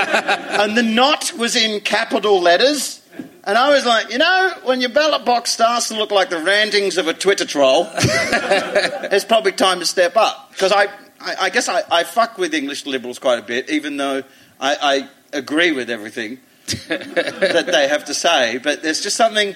and 0.60 0.76
the 0.76 0.82
not 0.82 1.32
was 1.32 1.56
in 1.56 1.80
capital 1.80 2.40
letters. 2.40 3.00
And 3.44 3.56
I 3.56 3.70
was 3.70 3.86
like, 3.86 4.12
you 4.12 4.18
know, 4.18 4.52
when 4.64 4.82
your 4.82 4.90
ballot 4.90 5.24
box 5.24 5.52
starts 5.52 5.88
to 5.88 5.94
look 5.94 6.10
like 6.10 6.28
the 6.28 6.42
rantings 6.42 6.98
of 6.98 7.08
a 7.08 7.14
Twitter 7.14 7.46
troll, 7.46 7.88
it's 7.94 9.24
probably 9.24 9.52
time 9.52 9.80
to 9.80 9.86
step 9.86 10.18
up. 10.18 10.50
Because 10.50 10.70
I, 10.70 10.88
I, 11.18 11.34
I 11.42 11.50
guess 11.50 11.68
I, 11.70 11.82
I 11.90 12.04
fuck 12.04 12.36
with 12.36 12.52
English 12.52 12.84
liberals 12.84 13.18
quite 13.18 13.38
a 13.38 13.42
bit, 13.42 13.70
even 13.70 13.96
though 13.96 14.22
I, 14.60 14.76
I 14.82 15.08
agree 15.32 15.72
with 15.72 15.90
everything 15.90 16.38
that 16.88 17.68
they 17.70 17.88
have 17.88 18.04
to 18.06 18.14
say. 18.14 18.58
But 18.58 18.82
there's 18.82 19.00
just 19.00 19.16
something 19.16 19.54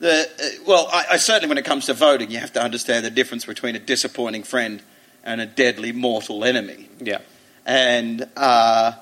that, 0.00 0.28
uh, 0.40 0.62
well, 0.66 0.88
I, 0.92 1.06
I 1.12 1.16
certainly 1.16 1.48
when 1.48 1.58
it 1.58 1.64
comes 1.64 1.86
to 1.86 1.94
voting, 1.94 2.30
you 2.30 2.38
have 2.38 2.52
to 2.54 2.62
understand 2.62 3.04
the 3.04 3.10
difference 3.10 3.44
between 3.44 3.76
a 3.76 3.78
disappointing 3.78 4.42
friend 4.42 4.82
and 5.24 5.40
a 5.40 5.46
deadly 5.46 5.92
mortal 5.92 6.44
enemy. 6.44 6.88
Yeah. 7.00 7.18
And 7.66 8.26
uh, 8.36 8.92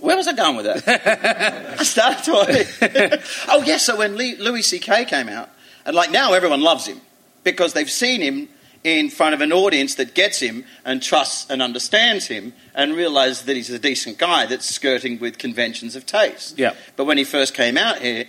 where 0.00 0.16
was 0.16 0.28
I 0.28 0.32
going 0.32 0.56
with 0.56 0.66
that? 0.66 1.76
I 1.80 1.82
started 1.82 2.24
talking. 2.24 3.20
oh, 3.48 3.62
yes. 3.64 3.86
So 3.86 3.96
when 3.96 4.16
Louis 4.16 4.62
C.K. 4.62 5.06
came 5.06 5.28
out, 5.28 5.50
and 5.86 5.94
like 5.94 6.10
now 6.10 6.32
everyone 6.32 6.60
loves 6.60 6.86
him 6.86 7.00
because 7.42 7.72
they've 7.72 7.90
seen 7.90 8.20
him 8.20 8.48
in 8.84 9.08
front 9.08 9.34
of 9.34 9.40
an 9.40 9.50
audience 9.50 9.94
that 9.94 10.14
gets 10.14 10.38
him 10.40 10.62
and 10.84 11.02
trusts 11.02 11.50
and 11.50 11.62
understands 11.62 12.26
him 12.26 12.52
and 12.74 12.92
realizes 12.94 13.46
that 13.46 13.56
he's 13.56 13.70
a 13.70 13.78
decent 13.78 14.18
guy 14.18 14.44
that's 14.44 14.66
skirting 14.72 15.18
with 15.18 15.38
conventions 15.38 15.96
of 15.96 16.04
taste. 16.04 16.58
Yeah. 16.58 16.74
But 16.94 17.06
when 17.06 17.16
he 17.16 17.24
first 17.24 17.54
came 17.54 17.78
out 17.78 18.00
here, 18.02 18.26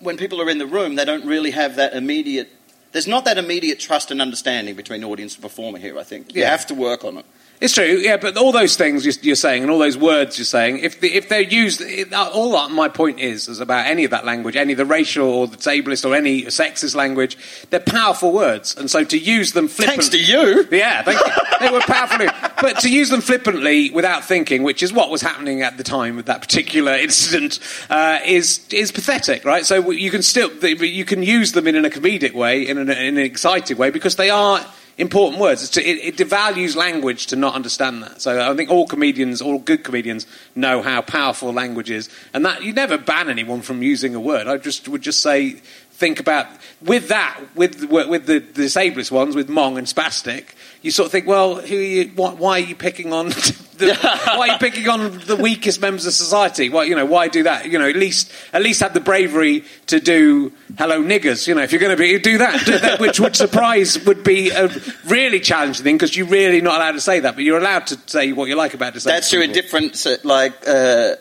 when 0.00 0.16
people 0.16 0.40
are 0.40 0.48
in 0.48 0.56
the 0.58 0.66
room, 0.66 0.94
they 0.94 1.04
don't 1.04 1.26
really 1.26 1.50
have 1.50 1.76
that 1.76 1.92
immediate. 1.92 2.48
There's 2.92 3.06
not 3.06 3.26
that 3.26 3.36
immediate 3.36 3.78
trust 3.78 4.10
and 4.10 4.22
understanding 4.22 4.74
between 4.74 5.04
audience 5.04 5.34
and 5.34 5.42
performer 5.42 5.78
here. 5.78 5.98
I 5.98 6.02
think 6.04 6.34
you 6.34 6.40
Yeah. 6.42 6.50
have 6.50 6.66
to 6.68 6.74
work 6.74 7.04
on 7.04 7.18
it. 7.18 7.26
It's 7.60 7.74
true, 7.74 7.84
yeah, 7.84 8.18
but 8.18 8.36
all 8.36 8.52
those 8.52 8.76
things 8.76 9.04
you're- 9.04 9.34
saying 9.34 9.62
and 9.62 9.70
all 9.70 9.78
those 9.78 9.96
words 9.96 10.38
you're 10.38 10.44
saying, 10.44 10.78
if, 10.78 11.00
the, 11.00 11.14
if 11.14 11.28
they're 11.28 11.40
used, 11.40 11.80
it, 11.80 12.12
uh, 12.12 12.30
all 12.32 12.52
that 12.52 12.70
my 12.70 12.88
point 12.88 13.18
is, 13.18 13.48
is 13.48 13.60
about 13.60 13.86
any 13.86 14.04
of 14.04 14.10
that 14.12 14.24
language, 14.24 14.56
any 14.56 14.72
of 14.72 14.78
the 14.78 14.84
racial 14.84 15.28
or 15.28 15.46
the 15.46 15.56
ableist 15.56 16.08
or 16.08 16.14
any 16.14 16.42
sexist 16.44 16.94
language, 16.94 17.36
they're 17.70 17.80
powerful 17.80 18.32
words. 18.32 18.76
And 18.76 18.90
so 18.90 19.04
to 19.04 19.18
use 19.18 19.52
them 19.52 19.68
flippantly. 19.68 20.02
Thanks 20.02 20.08
to 20.10 20.18
you. 20.18 20.68
Yeah, 20.70 21.02
thank 21.02 21.20
you. 21.20 21.32
they 21.60 21.72
were 21.72 21.80
powerful. 21.80 22.26
But 22.60 22.80
to 22.80 22.90
use 22.90 23.10
them 23.10 23.20
flippantly 23.20 23.90
without 23.90 24.24
thinking, 24.24 24.62
which 24.62 24.82
is 24.82 24.92
what 24.92 25.10
was 25.10 25.22
happening 25.22 25.62
at 25.62 25.76
the 25.76 25.84
time 25.84 26.16
with 26.16 26.26
that 26.26 26.40
particular 26.40 26.92
incident, 26.96 27.58
uh, 27.90 28.18
is 28.24 28.66
is 28.70 28.92
pathetic, 28.92 29.44
right? 29.44 29.64
So 29.64 29.90
you 29.90 30.10
can 30.10 30.22
still 30.22 30.50
you 30.64 31.04
can 31.04 31.22
use 31.22 31.52
them 31.52 31.66
in 31.66 31.76
in 31.76 31.84
a 31.84 31.90
comedic 31.90 32.34
way, 32.34 32.66
in 32.66 32.78
an, 32.78 32.88
in 32.90 33.18
an 33.18 33.24
excited 33.24 33.78
way, 33.78 33.90
because 33.90 34.16
they 34.16 34.30
are 34.30 34.64
important 34.98 35.40
words. 35.40 35.70
To, 35.70 35.82
it, 35.82 36.14
it 36.14 36.16
devalues 36.16 36.76
language 36.76 37.26
to 37.28 37.36
not 37.36 37.54
understand 37.54 38.02
that. 38.02 38.20
So 38.20 38.50
I 38.50 38.54
think 38.54 38.68
all 38.68 38.86
comedians, 38.86 39.40
all 39.40 39.58
good 39.58 39.84
comedians, 39.84 40.26
know 40.54 40.82
how 40.82 41.00
powerful 41.00 41.52
language 41.52 41.90
is, 41.90 42.10
and 42.34 42.44
that 42.44 42.62
you 42.62 42.72
never 42.72 42.98
ban 42.98 43.30
anyone 43.30 43.62
from 43.62 43.82
using 43.82 44.14
a 44.14 44.20
word. 44.20 44.48
I 44.48 44.58
just 44.58 44.88
would 44.88 45.02
just 45.02 45.20
say 45.20 45.60
think 45.98 46.20
about 46.20 46.46
with 46.80 47.08
that 47.08 47.40
with 47.56 47.84
with 47.84 48.26
the, 48.26 48.38
the 48.38 48.62
disabled 48.62 49.10
ones 49.10 49.34
with 49.34 49.48
mong 49.48 49.78
and 49.78 49.86
spastic 49.86 50.54
you 50.82 50.90
sort 50.90 51.06
of 51.06 51.12
think, 51.12 51.26
well, 51.26 51.56
who 51.56 51.76
are 51.76 51.80
you? 51.80 52.12
Why, 52.14 52.30
why 52.34 52.50
are 52.52 52.64
you 52.64 52.74
picking 52.74 53.12
on? 53.12 53.32
The, 53.78 53.94
why 53.94 54.48
are 54.48 54.52
you 54.54 54.58
picking 54.58 54.88
on 54.88 55.20
the 55.20 55.36
weakest 55.36 55.80
members 55.80 56.04
of 56.04 56.12
society? 56.12 56.68
Why, 56.68 56.82
you 56.82 56.96
know, 56.96 57.06
why 57.06 57.28
do 57.28 57.44
that? 57.44 57.66
You 57.66 57.78
know, 57.78 57.88
at 57.88 57.94
least, 57.94 58.32
at 58.52 58.60
least 58.60 58.80
have 58.80 58.92
the 58.92 58.98
bravery 58.98 59.62
to 59.86 60.00
do 60.00 60.52
"Hello 60.76 61.00
niggers." 61.00 61.46
You 61.46 61.54
know, 61.54 61.62
if 61.62 61.70
you're 61.70 61.80
going 61.80 61.96
to 61.96 62.02
be 62.02 62.18
do 62.18 62.38
that, 62.38 62.66
do 62.66 62.76
that 62.76 62.98
which 62.98 63.20
would 63.20 63.36
surprise 63.36 64.04
would 64.04 64.24
be 64.24 64.50
a 64.50 64.68
really 65.06 65.38
challenging 65.38 65.84
thing 65.84 65.94
because 65.94 66.16
you're 66.16 66.26
really 66.26 66.60
not 66.60 66.74
allowed 66.74 66.92
to 66.92 67.00
say 67.00 67.20
that, 67.20 67.36
but 67.36 67.44
you're 67.44 67.58
allowed 67.58 67.86
to 67.86 67.98
say 68.06 68.32
what 68.32 68.48
you 68.48 68.56
like 68.56 68.74
about 68.74 68.94
disabled 68.94 69.16
That's 69.16 69.30
through 69.30 69.42
a 69.42 70.14
uh, 70.14 70.16
like, 70.24 70.66
uh, 70.66 71.14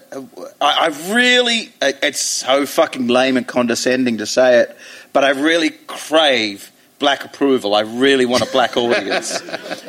I, 0.59 0.87
I 0.87 1.13
really, 1.13 1.71
it's 1.79 2.21
so 2.21 2.65
fucking 2.65 3.05
lame 3.05 3.37
and 3.37 3.47
condescending 3.47 4.17
to 4.17 4.25
say 4.25 4.61
it, 4.61 4.75
but 5.13 5.23
I 5.23 5.29
really 5.29 5.69
crave 5.69 6.71
black 6.99 7.23
approval. 7.25 7.75
I 7.75 7.81
really 7.81 8.25
want 8.25 8.43
a 8.43 8.51
black 8.51 8.77
audience 8.77 9.41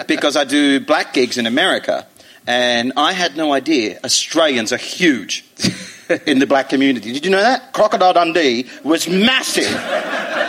because 0.08 0.36
I 0.36 0.44
do 0.44 0.80
black 0.80 1.14
gigs 1.14 1.38
in 1.38 1.46
America, 1.46 2.06
and 2.46 2.92
I 2.96 3.12
had 3.12 3.36
no 3.36 3.52
idea 3.52 4.00
Australians 4.04 4.72
are 4.72 4.78
huge 4.78 5.44
in 6.26 6.38
the 6.38 6.46
black 6.46 6.68
community. 6.68 7.12
Did 7.12 7.24
you 7.24 7.30
know 7.30 7.40
that? 7.40 7.72
Crocodile 7.72 8.14
Dundee 8.14 8.66
was 8.84 9.08
massive 9.08 9.66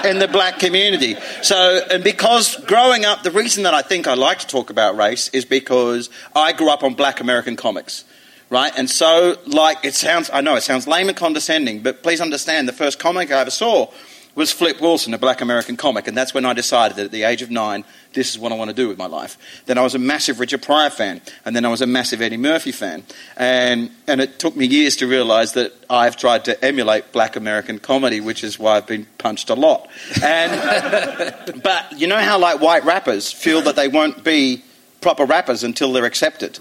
in 0.06 0.20
the 0.20 0.28
black 0.28 0.60
community. 0.60 1.16
So, 1.42 1.82
and 1.92 2.04
because 2.04 2.56
growing 2.66 3.06
up, 3.06 3.24
the 3.24 3.32
reason 3.32 3.64
that 3.64 3.74
I 3.74 3.82
think 3.82 4.08
I 4.08 4.14
like 4.14 4.40
to 4.40 4.48
talk 4.48 4.70
about 4.70 4.98
race 4.98 5.30
is 5.30 5.46
because 5.46 6.10
I 6.36 6.54
grew 6.54 6.70
up 6.70 6.84
on 6.84 6.94
black 6.94 7.20
American 7.20 7.56
comics. 7.56 8.06
Right? 8.52 8.74
And 8.76 8.90
so, 8.90 9.36
like, 9.46 9.86
it 9.86 9.94
sounds, 9.94 10.32
I 10.34 10.42
know 10.42 10.56
it 10.56 10.62
sounds 10.62 10.88
lame 10.88 11.08
and 11.08 11.16
condescending, 11.16 11.84
but 11.84 12.02
please 12.02 12.20
understand 12.20 12.68
the 12.68 12.74
first 12.74 12.98
comic 12.98 13.32
I 13.32 13.42
ever 13.42 13.52
saw 13.52 13.92
was 14.36 14.52
Flip 14.52 14.80
Wilson, 14.80 15.14
a 15.14 15.18
black 15.18 15.42
American 15.42 15.76
comic, 15.76 16.08
and 16.08 16.16
that's 16.16 16.34
when 16.34 16.46
I 16.46 16.54
decided 16.54 16.98
that 16.98 17.06
at 17.06 17.12
the 17.12 17.24
age 17.24 17.42
of 17.42 17.52
nine, 17.52 17.84
this 18.14 18.30
is 18.30 18.40
what 18.40 18.52
I 18.52 18.56
want 18.56 18.70
to 18.70 18.76
do 18.76 18.88
with 18.88 18.98
my 18.98 19.06
life. 19.06 19.38
Then 19.66 19.78
I 19.78 19.82
was 19.82 19.96
a 19.96 20.00
massive 20.00 20.40
Richard 20.40 20.62
Pryor 20.62 20.90
fan, 20.90 21.22
and 21.46 21.56
then 21.56 21.66
I 21.66 21.70
was 21.70 21.82
a 21.82 21.88
massive 21.88 22.22
Eddie 22.22 22.38
Murphy 22.38 22.72
fan. 22.72 23.04
And, 23.36 23.92
and 24.08 24.22
it 24.22 24.40
took 24.40 24.56
me 24.56 24.66
years 24.66 24.96
to 24.98 25.08
realize 25.08 25.54
that 25.54 25.74
I've 25.90 26.16
tried 26.16 26.46
to 26.46 26.64
emulate 26.64 27.12
black 27.12 27.36
American 27.36 27.80
comedy, 27.80 28.22
which 28.22 28.44
is 28.44 28.58
why 28.58 28.78
I've 28.78 28.88
been 28.88 29.08
punched 29.18 29.50
a 29.50 29.56
lot. 29.56 29.90
And, 30.24 31.62
but 31.64 32.00
you 32.00 32.08
know 32.08 32.20
how, 32.20 32.40
like, 32.40 32.62
white 32.62 32.86
rappers 32.86 33.32
feel 33.32 33.62
that 33.64 33.76
they 33.76 33.88
won't 33.88 34.24
be 34.24 34.64
proper 35.02 35.26
rappers 35.26 35.64
until 35.64 35.92
they're 35.94 36.06
accepted 36.06 36.60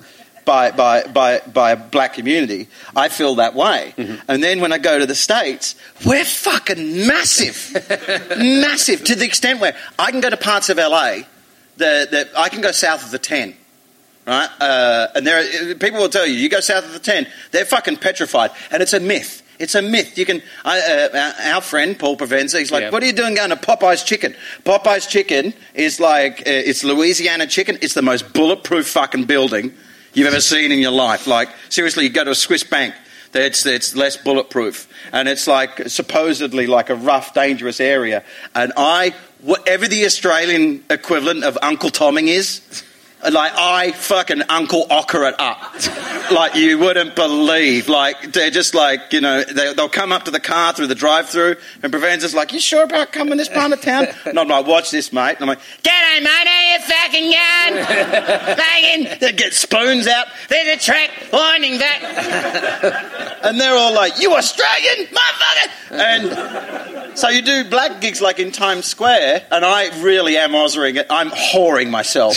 by, 0.49 0.71
by, 0.71 1.03
by, 1.03 1.41
by 1.41 1.73
a 1.73 1.77
black 1.77 2.15
community. 2.15 2.69
I 2.97 3.11
feel 3.11 3.35
that 3.35 3.55
way. 3.55 3.93
And 4.27 4.43
then 4.43 4.61
when 4.63 4.73
I 4.73 4.79
go 4.79 4.99
to 4.99 5.05
the 5.05 5.15
States, 5.15 5.75
we're 6.07 6.25
fucking 6.25 7.07
massive. 7.07 7.59
massive 8.39 9.05
to 9.05 9.15
the 9.15 9.27
extent 9.27 9.61
where 9.61 9.77
I 9.99 10.11
can 10.11 10.21
go 10.23 10.31
to 10.31 10.39
parts 10.39 10.71
of 10.71 10.79
LA 10.79 11.19
that, 11.77 12.11
that 12.13 12.29
I 12.35 12.49
can 12.49 12.63
go 12.63 12.71
south 12.73 13.05
of 13.05 13.11
the 13.11 13.19
10. 13.19 13.55
Right? 14.27 14.49
Uh, 14.59 15.09
and 15.15 15.27
there 15.27 15.39
are, 15.71 15.75
people 15.75 16.01
will 16.01 16.09
tell 16.09 16.27
you, 16.27 16.33
you 16.35 16.49
go 16.49 16.61
south 16.61 16.85
of 16.87 16.93
the 16.95 16.99
10, 16.99 17.27
they're 17.51 17.67
fucking 17.67 17.99
petrified. 17.99 18.51
And 18.71 18.83
it's 18.83 18.95
a 18.95 19.01
myth. 19.01 19.43
It's 19.59 19.75
a 19.75 19.83
myth. 19.83 20.17
You 20.17 20.25
can. 20.25 20.41
I, 20.65 20.81
uh, 20.81 21.19
our- 21.19 21.55
our 21.57 21.61
friend 21.61 21.99
Paul 21.99 22.17
Provenza, 22.17 22.61
he's 22.61 22.71
like, 22.71 22.83
Yeah. 22.85 22.91
"What 22.91 23.03
are 23.03 23.07
you 23.07 23.13
doing 23.13 23.35
going 23.35 23.51
to 23.51 23.57
Popeye's 23.57 24.05
Chicken?" 24.05 24.37
Popeye's 24.65 25.07
Chicken 25.09 25.53
is 25.75 25.99
like 25.99 26.41
uh, 26.43 26.69
it's 26.71 26.85
Louisiana 26.85 27.45
chicken. 27.49 27.77
It's 27.83 27.95
the 27.95 28.03
most 28.03 28.33
bulletproof 28.33 28.87
fucking 28.87 29.25
building 29.25 29.75
you've 30.19 30.27
ever 30.27 30.41
seen 30.41 30.73
in 30.73 30.81
your 30.81 30.91
life. 30.91 31.27
Like 31.27 31.49
seriously, 31.69 32.05
you 32.05 32.11
go 32.11 32.25
to 32.25 32.33
a 32.33 32.35
Swiss 32.35 32.65
bank. 32.65 32.95
It's, 33.35 33.67
it's 33.67 33.95
less 33.95 34.17
bulletproof, 34.17 34.89
and 35.13 35.29
it's 35.29 35.47
like 35.47 35.89
supposedly 35.89 36.67
like 36.67 36.89
a 36.89 36.95
rough, 36.95 37.35
dangerous 37.35 37.79
area. 37.79 38.25
And 38.55 38.73
I, 38.77 39.15
whatever 39.43 39.87
the 39.87 40.07
Australian 40.07 40.83
equivalent 40.89 41.45
of 41.45 41.59
Uncle 41.61 41.91
Tomming 41.91 42.29
is, 42.29 42.63
like 43.23 43.53
I 43.57 43.93
fucking 43.93 44.43
Uncle 44.49 44.87
Ocker 44.87 45.29
it 45.29 45.35
up, 45.41 46.31
like 46.31 46.55
you 46.55 46.79
wouldn't 46.79 47.17
believe. 47.17 47.89
Like 47.89 48.33
they're 48.33 48.51
just 48.51 48.75
like 48.75 49.13
you 49.13 49.21
know 49.21 49.43
they, 49.43 49.75
they'll 49.75 49.89
come 49.89 50.13
up 50.13 50.25
to 50.25 50.31
the 50.31 50.41
car 50.41 50.73
through 50.73 50.87
the 50.87 50.95
drive-through, 50.95 51.57
and 51.83 51.93
Provenza's 51.93 52.35
like, 52.35 52.53
"You 52.53 52.61
sure 52.61 52.85
about 52.85 53.13
coming 53.13 53.37
this 53.37 53.49
part 53.49 53.73
of 53.73 53.81
town?" 53.81 54.07
And 54.25 54.39
I'm 54.39 54.49
like, 54.49 54.67
"Watch 54.67 54.91
this, 54.91 55.13
mate." 55.13 55.37
And 55.41 55.43
I'm 55.43 55.49
like, 55.49 55.61
"G'day, 55.83 56.23
mate, 56.23 56.47
how 56.47 56.73
you 56.73 56.81
fucking 56.81 57.31
going? 57.33 58.57
Fucking." 58.57 59.19
They 59.21 59.33
get 59.33 59.53
spoons 59.53 60.07
out. 60.07 60.29
There's 60.49 60.77
a 60.77 60.85
track 60.85 61.11
winding 61.33 61.79
back, 61.79 62.03
and 63.45 63.61
they're 63.61 63.77
all 63.77 63.95
like, 63.95 64.21
"You 64.21 64.35
Australian, 64.35 65.07
motherfucker!" 65.07 65.71
And 65.91 67.19
so 67.19 67.29
you 67.31 67.43
do 67.43 67.65
black 67.65 68.01
gigs 68.01 68.21
like 68.21 68.39
in 68.39 68.53
Times 68.53 68.85
Square, 68.85 69.47
and 69.51 69.65
I 69.65 70.03
really 70.03 70.37
am 70.37 70.53
Osering 70.53 70.97
it. 70.97 71.07
I'm 71.11 71.31
whoring 71.31 71.91
myself 71.91 72.37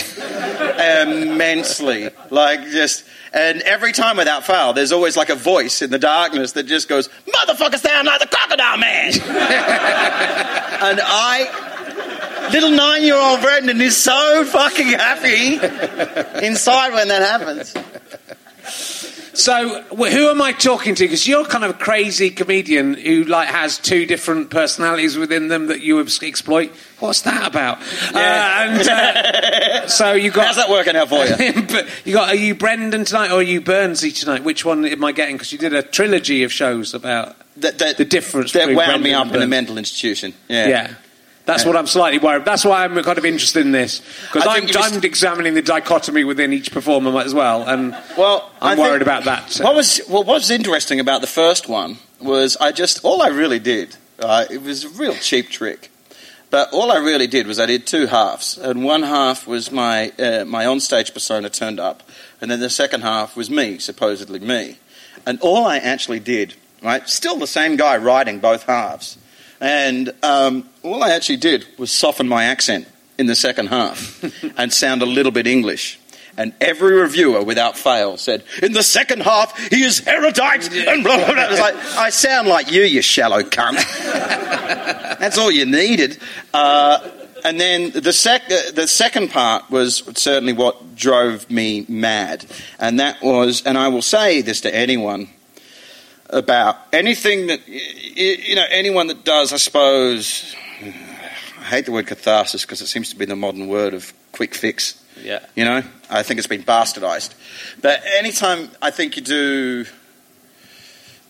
immensely. 0.78 2.10
Like 2.30 2.62
just 2.68 3.04
and 3.32 3.62
every 3.62 3.92
time 3.92 4.16
without 4.16 4.44
fail, 4.44 4.72
there's 4.72 4.92
always 4.92 5.16
like 5.16 5.30
a 5.30 5.34
voice 5.34 5.82
in 5.82 5.90
the 5.90 5.98
darkness 5.98 6.52
that 6.52 6.64
just 6.64 6.88
goes, 6.88 7.08
Motherfucker 7.26 7.78
sound 7.78 8.06
like 8.06 8.20
the 8.20 8.26
crocodile 8.26 8.78
man 8.78 9.12
And 10.82 11.00
I 11.02 12.48
little 12.52 12.70
nine 12.70 13.02
year 13.02 13.16
old 13.16 13.40
Brendon 13.40 13.80
is 13.80 13.96
so 13.96 14.44
fucking 14.44 14.88
happy 14.88 15.54
inside 16.44 16.92
when 16.92 17.08
that 17.08 17.22
happens. 17.22 17.74
So, 19.34 19.82
who 19.82 20.28
am 20.28 20.42
I 20.42 20.52
talking 20.52 20.94
to? 20.94 21.04
Because 21.04 21.26
you're 21.26 21.44
kind 21.44 21.64
of 21.64 21.70
a 21.70 21.74
crazy 21.74 22.30
comedian 22.30 22.94
who 22.94 23.24
like 23.24 23.48
has 23.48 23.78
two 23.78 24.04
different 24.04 24.50
personalities 24.50 25.16
within 25.16 25.48
them 25.48 25.68
that 25.68 25.80
you 25.80 25.98
exploit. 26.00 26.70
What's 26.98 27.22
that 27.22 27.46
about? 27.46 27.78
Uh, 28.14 28.18
and 28.18 28.88
uh, 28.88 29.86
so 29.88 30.12
you 30.12 30.30
got 30.30 30.48
How's 30.48 30.56
that 30.56 30.68
working 30.70 30.96
out 30.96 31.08
for 31.08 31.24
you? 31.24 31.62
But 31.72 31.88
you 32.04 32.12
got 32.12 32.28
are 32.28 32.34
you 32.36 32.54
Brendon 32.54 33.04
tonight 33.04 33.30
or 33.30 33.36
are 33.36 33.42
you 33.42 33.60
Burnsy 33.60 34.14
tonight? 34.18 34.44
Which 34.44 34.64
one 34.64 34.84
am 34.84 35.02
I 35.02 35.12
getting? 35.12 35.36
Because 35.36 35.52
you 35.52 35.58
did 35.58 35.72
a 35.72 35.82
trilogy 35.82 36.42
of 36.42 36.52
shows 36.52 36.92
about 36.92 37.34
That, 37.56 37.78
that, 37.78 37.96
the 37.96 38.04
difference. 38.04 38.52
that 38.52 38.74
wound 38.74 39.02
me 39.02 39.14
up 39.14 39.32
in 39.32 39.40
a 39.40 39.46
mental 39.46 39.78
institution. 39.78 40.34
Yeah. 40.48 40.68
Yeah. 40.68 40.94
That's 41.44 41.64
what 41.64 41.76
I'm 41.76 41.86
slightly 41.86 42.18
worried. 42.18 42.44
That's 42.44 42.64
why 42.64 42.84
I'm 42.84 42.94
kind 43.02 43.18
of 43.18 43.24
interested 43.24 43.66
in 43.66 43.72
this 43.72 44.00
because 44.32 44.46
I'm, 44.46 44.68
I'm 44.78 45.04
examining 45.04 45.54
the 45.54 45.62
dichotomy 45.62 46.24
within 46.24 46.52
each 46.52 46.70
performer 46.72 47.18
as 47.20 47.34
well, 47.34 47.68
and 47.68 47.96
Well, 48.16 48.50
I'm 48.60 48.78
I 48.78 48.82
worried 48.82 49.02
about 49.02 49.24
that. 49.24 49.56
What 49.60 49.74
was 49.74 50.00
well, 50.08 50.24
what 50.24 50.34
was 50.34 50.50
interesting 50.50 51.00
about 51.00 51.20
the 51.20 51.26
first 51.26 51.68
one 51.68 51.98
was 52.20 52.56
I 52.58 52.72
just 52.72 53.04
all 53.04 53.22
I 53.22 53.28
really 53.28 53.58
did. 53.58 53.96
Uh, 54.18 54.44
it 54.50 54.62
was 54.62 54.84
a 54.84 54.88
real 54.90 55.14
cheap 55.14 55.48
trick, 55.50 55.90
but 56.50 56.72
all 56.72 56.92
I 56.92 56.98
really 56.98 57.26
did 57.26 57.48
was 57.48 57.58
I 57.58 57.66
did 57.66 57.86
two 57.86 58.06
halves, 58.06 58.56
and 58.56 58.84
one 58.84 59.02
half 59.02 59.46
was 59.46 59.72
my 59.72 60.10
uh, 60.18 60.44
my 60.44 60.64
onstage 60.64 61.12
persona 61.12 61.50
turned 61.50 61.80
up, 61.80 62.04
and 62.40 62.50
then 62.50 62.60
the 62.60 62.70
second 62.70 63.00
half 63.00 63.36
was 63.36 63.50
me, 63.50 63.78
supposedly 63.78 64.38
me, 64.38 64.78
and 65.26 65.40
all 65.40 65.66
I 65.66 65.78
actually 65.78 66.20
did, 66.20 66.54
right, 66.82 67.08
still 67.08 67.36
the 67.36 67.48
same 67.48 67.74
guy 67.74 67.96
writing 67.96 68.38
both 68.38 68.64
halves, 68.64 69.18
and 69.62 70.12
um, 70.24 70.68
all 70.82 71.04
I 71.04 71.10
actually 71.10 71.36
did 71.36 71.66
was 71.78 71.92
soften 71.92 72.26
my 72.26 72.44
accent 72.44 72.88
in 73.16 73.26
the 73.26 73.36
second 73.36 73.68
half 73.68 74.22
and 74.58 74.72
sound 74.72 75.02
a 75.02 75.06
little 75.06 75.30
bit 75.30 75.46
English. 75.46 76.00
And 76.36 76.52
every 76.60 76.94
reviewer, 76.94 77.42
without 77.44 77.76
fail, 77.76 78.16
said, 78.16 78.42
"In 78.62 78.72
the 78.72 78.82
second 78.82 79.22
half, 79.22 79.56
he 79.68 79.84
is 79.84 80.06
erudite." 80.06 80.74
And 80.74 81.04
blah 81.04 81.16
blah 81.16 81.34
blah. 81.34 81.50
Was 81.50 81.60
like, 81.60 81.74
I 81.74 82.08
sound 82.08 82.48
like 82.48 82.72
you, 82.72 82.82
you 82.82 83.02
shallow 83.02 83.42
cunt. 83.42 83.76
That's 85.18 85.36
all 85.36 85.50
you 85.50 85.66
needed. 85.66 86.18
Uh, 86.54 87.06
and 87.44 87.60
then 87.60 87.90
the, 87.90 88.14
sec- 88.14 88.50
uh, 88.50 88.70
the 88.72 88.88
second 88.88 89.30
part 89.30 89.70
was 89.70 90.02
certainly 90.18 90.54
what 90.54 90.96
drove 90.96 91.50
me 91.50 91.84
mad, 91.86 92.46
and 92.78 92.98
that 92.98 93.22
was, 93.22 93.62
and 93.66 93.76
I 93.76 93.88
will 93.88 94.02
say 94.02 94.40
this 94.40 94.62
to 94.62 94.74
anyone 94.74 95.28
about 96.32 96.78
anything 96.92 97.48
that 97.48 97.60
you 97.68 98.56
know, 98.56 98.64
anyone 98.70 99.06
that 99.08 99.24
does, 99.24 99.52
I 99.52 99.58
suppose. 99.58 100.56
I 100.80 101.64
hate 101.64 101.86
the 101.86 101.92
word 101.92 102.06
catharsis 102.06 102.62
because 102.62 102.80
it 102.80 102.88
seems 102.88 103.10
to 103.10 103.16
be 103.16 103.24
the 103.24 103.36
modern 103.36 103.68
word 103.68 103.94
of 103.94 104.12
quick 104.32 104.54
fix. 104.54 105.02
yeah. 105.22 105.40
You 105.54 105.64
know, 105.64 105.82
I 106.10 106.22
think 106.22 106.38
it's 106.38 106.46
been 106.46 106.64
bastardized. 106.64 107.34
But 107.80 108.02
anytime 108.18 108.70
I 108.80 108.90
think 108.90 109.16
you 109.16 109.22
do 109.22 109.84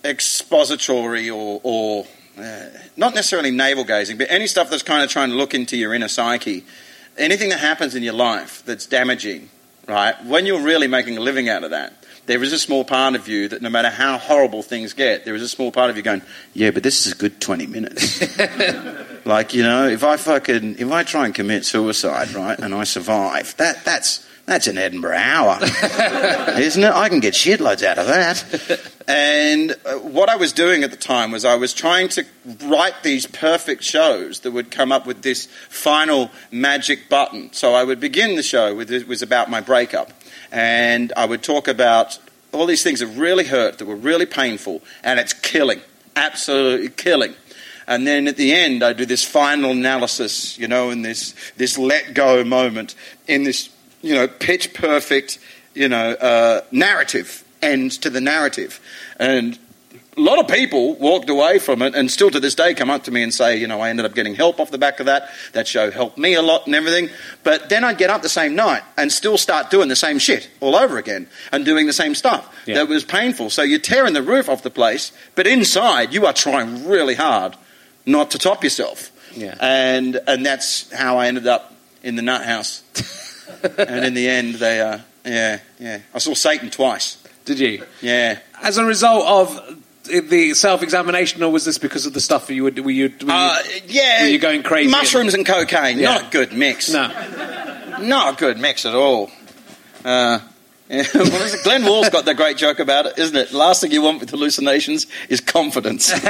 expository 0.05 1.31
or, 1.31 1.61
or 1.63 2.07
uh, 2.39 2.67
not 2.97 3.15
necessarily 3.15 3.51
navel 3.51 3.85
gazing, 3.85 4.19
but 4.19 4.29
any 4.31 4.47
stuff 4.47 4.71
that's 4.71 4.83
kind 4.83 5.05
of 5.05 5.11
trying 5.11 5.31
to 5.31 5.37
look 5.37 5.55
into 5.55 5.77
your 5.77 5.95
inner 5.95 6.09
psyche, 6.09 6.65
anything 7.19 7.51
that 7.51 7.61
happens 7.61 7.95
in 7.95 8.03
your 8.03 8.15
life 8.15 8.65
that's 8.65 8.87
damaging, 8.87 9.49
right? 9.87 10.15
When 10.25 10.47
you're 10.47 10.63
really 10.63 10.89
making 10.89 11.19
a 11.19 11.21
living 11.21 11.49
out 11.49 11.63
of 11.63 11.71
that, 11.71 12.02
there 12.27 12.43
is 12.43 12.53
a 12.53 12.59
small 12.59 12.85
part 12.85 13.15
of 13.15 13.29
you 13.29 13.49
that 13.49 13.63
no 13.63 13.69
matter 13.69 13.91
how 13.91 14.19
horrible 14.19 14.63
things 14.63 14.93
get, 14.93 15.25
there 15.25 15.35
is 15.35 15.43
a 15.43 15.49
small 15.49 15.73
part 15.73 15.91
of 15.91 15.97
you 15.97 16.03
going, 16.03 16.23
yeah, 16.55 16.71
but 16.71 16.83
this 16.83 17.07
is 17.07 17.13
a 17.13 17.17
good 17.17 17.41
20 17.41 17.67
minutes. 17.67 18.39
like, 19.27 19.55
you 19.55 19.63
know, 19.63 19.89
if 19.89 20.05
I 20.05 20.17
fucking, 20.17 20.79
if 20.79 20.91
I 20.91 21.03
try 21.03 21.27
and 21.27 21.35
commit 21.35 21.65
suicide, 21.65 22.31
right, 22.33 22.59
and 22.59 22.75
I 22.75 22.85
survive, 22.85 23.57
that, 23.57 23.85
that's, 23.85 24.27
that's 24.47 24.67
an 24.67 24.79
Edinburgh 24.79 25.17
hour, 25.17 25.59
isn't 25.63 26.83
it? 26.83 26.93
I 26.93 27.09
can 27.09 27.21
get 27.21 27.35
shitloads 27.35 27.83
out 27.83 27.99
of 27.99 28.07
that. 28.07 28.93
And 29.09 29.73
uh, 29.85 29.95
what 29.99 30.29
I 30.29 30.37
was 30.37 30.53
doing 30.53 30.85
at 30.85 30.91
the 30.91 30.97
time 30.97 31.31
was 31.33 31.45
I 31.45 31.57
was 31.57 31.73
trying 31.73 32.09
to 32.11 32.25
write 32.65 33.03
these 33.03 33.27
perfect 33.27 33.83
shows 33.83 34.41
that 34.41 34.53
would 34.53 34.71
come 34.71 34.93
up 34.93 35.07
with 35.07 35.23
this 35.23 35.47
final 35.69 36.31
magic 36.51 37.09
button. 37.09 37.53
So 37.53 37.75
I 37.75 37.85
would 37.85 38.01
begin 38.01 38.37
the 38.37 38.43
show 38.43 38.75
with 38.75 38.91
it 38.93 39.09
was 39.09 39.23
about 39.23 39.51
my 39.51 39.61
breakup, 39.61 40.13
and 40.53 41.13
I 41.17 41.25
would 41.25 41.43
talk 41.43 41.67
about 41.67 42.19
all 42.53 42.67
these 42.67 42.83
things 42.83 43.01
that 43.01 43.07
really 43.09 43.45
hurt, 43.45 43.79
that 43.79 43.87
were 43.87 43.97
really 43.97 44.27
painful, 44.27 44.83
and 45.03 45.19
it's 45.19 45.33
killing, 45.33 45.81
absolutely 46.15 46.91
killing. 46.91 47.35
And 47.87 48.07
then 48.07 48.29
at 48.29 48.37
the 48.37 48.53
end, 48.53 48.85
I 48.85 48.93
do 48.93 49.07
this 49.07 49.25
final 49.25 49.73
analysis, 49.73 50.57
you 50.59 50.69
know, 50.69 50.91
in 50.91 51.03
this 51.03 51.35
this 51.57 51.79
let 51.79 52.15
go 52.15 52.45
moment, 52.45 52.95
in 53.27 53.43
this 53.43 53.71
you 54.03 54.15
know 54.15 54.29
pitch 54.29 54.75
perfect, 54.75 55.39
you 55.75 55.89
know, 55.89 56.13
uh, 56.13 56.61
narrative 56.71 57.43
end 57.63 57.93
to 58.03 58.11
the 58.11 58.21
narrative. 58.21 58.81
And 59.19 59.59
a 60.17 60.21
lot 60.21 60.39
of 60.39 60.47
people 60.47 60.95
walked 60.97 61.31
away 61.31 61.59
from 61.59 61.81
it 61.81 61.95
and 61.95 62.11
still 62.11 62.31
to 62.31 62.39
this 62.39 62.55
day 62.55 62.75
come 62.75 62.91
up 62.91 63.05
to 63.05 63.11
me 63.11 63.23
and 63.23 63.33
say, 63.33 63.57
you 63.57 63.67
know, 63.67 63.81
I 63.81 63.89
ended 63.89 64.05
up 64.05 64.15
getting 64.15 64.35
help 64.35 64.61
off 64.61 64.71
the 64.71 64.77
back 64.79 65.01
of 65.01 65.07
that. 65.07 65.31
That 65.53 65.67
show 65.67 65.91
helped 65.91 66.19
me 66.19 66.35
a 66.35 66.43
lot 66.43 66.67
and 66.67 66.75
everything. 66.75 67.09
But 67.43 67.71
then 67.71 67.83
I'd 67.83 67.97
get 67.97 68.11
up 68.11 68.21
the 68.21 68.29
same 68.29 68.55
night 68.55 68.83
and 68.99 69.11
still 69.11 69.39
start 69.39 69.71
doing 69.71 69.89
the 69.89 69.97
same 69.97 70.19
shit 70.19 70.51
all 70.61 70.77
over 70.77 70.99
again 70.99 71.29
and 71.51 71.65
doing 71.65 71.87
the 71.87 71.95
same 71.95 72.15
stuff. 72.15 72.55
Yeah. 72.67 72.75
That 72.75 72.89
was 72.89 73.05
painful. 73.05 73.49
So 73.49 73.63
you're 73.63 73.79
tearing 73.79 74.13
the 74.13 74.23
roof 74.23 74.51
off 74.51 74.63
the 74.63 74.71
place, 74.71 75.13
but 75.35 75.47
inside 75.47 76.13
you 76.13 76.27
are 76.27 76.35
trying 76.35 76.87
really 76.87 77.15
hard 77.15 77.57
not 78.05 78.33
to 78.33 78.39
top 78.39 78.65
yourself. 78.65 79.11
Yeah. 79.35 79.57
And 79.61 80.21
and 80.27 80.45
that's 80.45 80.93
how 80.93 81.17
I 81.19 81.29
ended 81.29 81.47
up 81.47 81.75
in 82.03 82.17
the 82.17 82.23
nut 82.23 82.45
house. 82.45 82.83
and 83.79 84.05
in 84.05 84.15
the 84.15 84.29
end, 84.29 84.57
they, 84.57 84.81
uh, 84.81 84.99
yeah, 85.25 85.61
yeah. 85.79 86.01
I 86.13 86.19
saw 86.19 86.35
Satan 86.35 86.69
twice. 86.69 87.17
Did 87.45 87.59
you? 87.59 87.87
Yeah. 88.03 88.41
As 88.63 88.77
a 88.77 88.85
result 88.85 89.27
of 89.27 89.82
the 90.05 90.55
self-examination, 90.55 91.43
or 91.43 91.51
was 91.53 91.65
this 91.65 91.79
because 91.79 92.07
of 92.07 92.13
the 92.13 92.21
stuff 92.21 92.51
you 92.51 92.65
were, 92.65 92.71
were 92.71 92.91
you? 92.91 93.09
Were 93.09 93.27
you 93.27 93.29
Uh, 93.29 93.59
yeah. 93.87 94.23
Were 94.23 94.29
you 94.29 94.39
going 94.39 94.63
crazy? 94.63 94.91
Mushrooms 94.91 95.35
and 95.35 95.47
cocaine. 95.47 95.99
Yeah. 95.99 96.15
Not 96.15 96.27
a 96.27 96.31
good 96.31 96.53
mix. 96.53 96.91
No. 96.93 97.09
Not 98.01 98.35
a 98.35 98.37
good 98.37 98.59
mix 98.59 98.85
at 98.85 98.95
all. 98.95 99.31
Uh, 100.05 100.41
yeah, 100.89 101.05
what 101.13 101.33
was 101.33 101.55
it? 101.55 101.63
Glenn 101.65 101.85
Wool's 101.85 102.11
got 102.11 102.25
the 102.25 102.35
great 102.35 102.57
joke 102.57 102.79
about 102.81 103.07
it, 103.07 103.17
isn't 103.19 103.37
it? 103.37 103.53
Last 103.53 103.81
thing 103.81 103.93
you 103.93 104.03
want 104.03 104.21
with 104.21 104.31
hallucinations 104.31 105.07
is 105.29 105.41
confidence. 105.41 106.13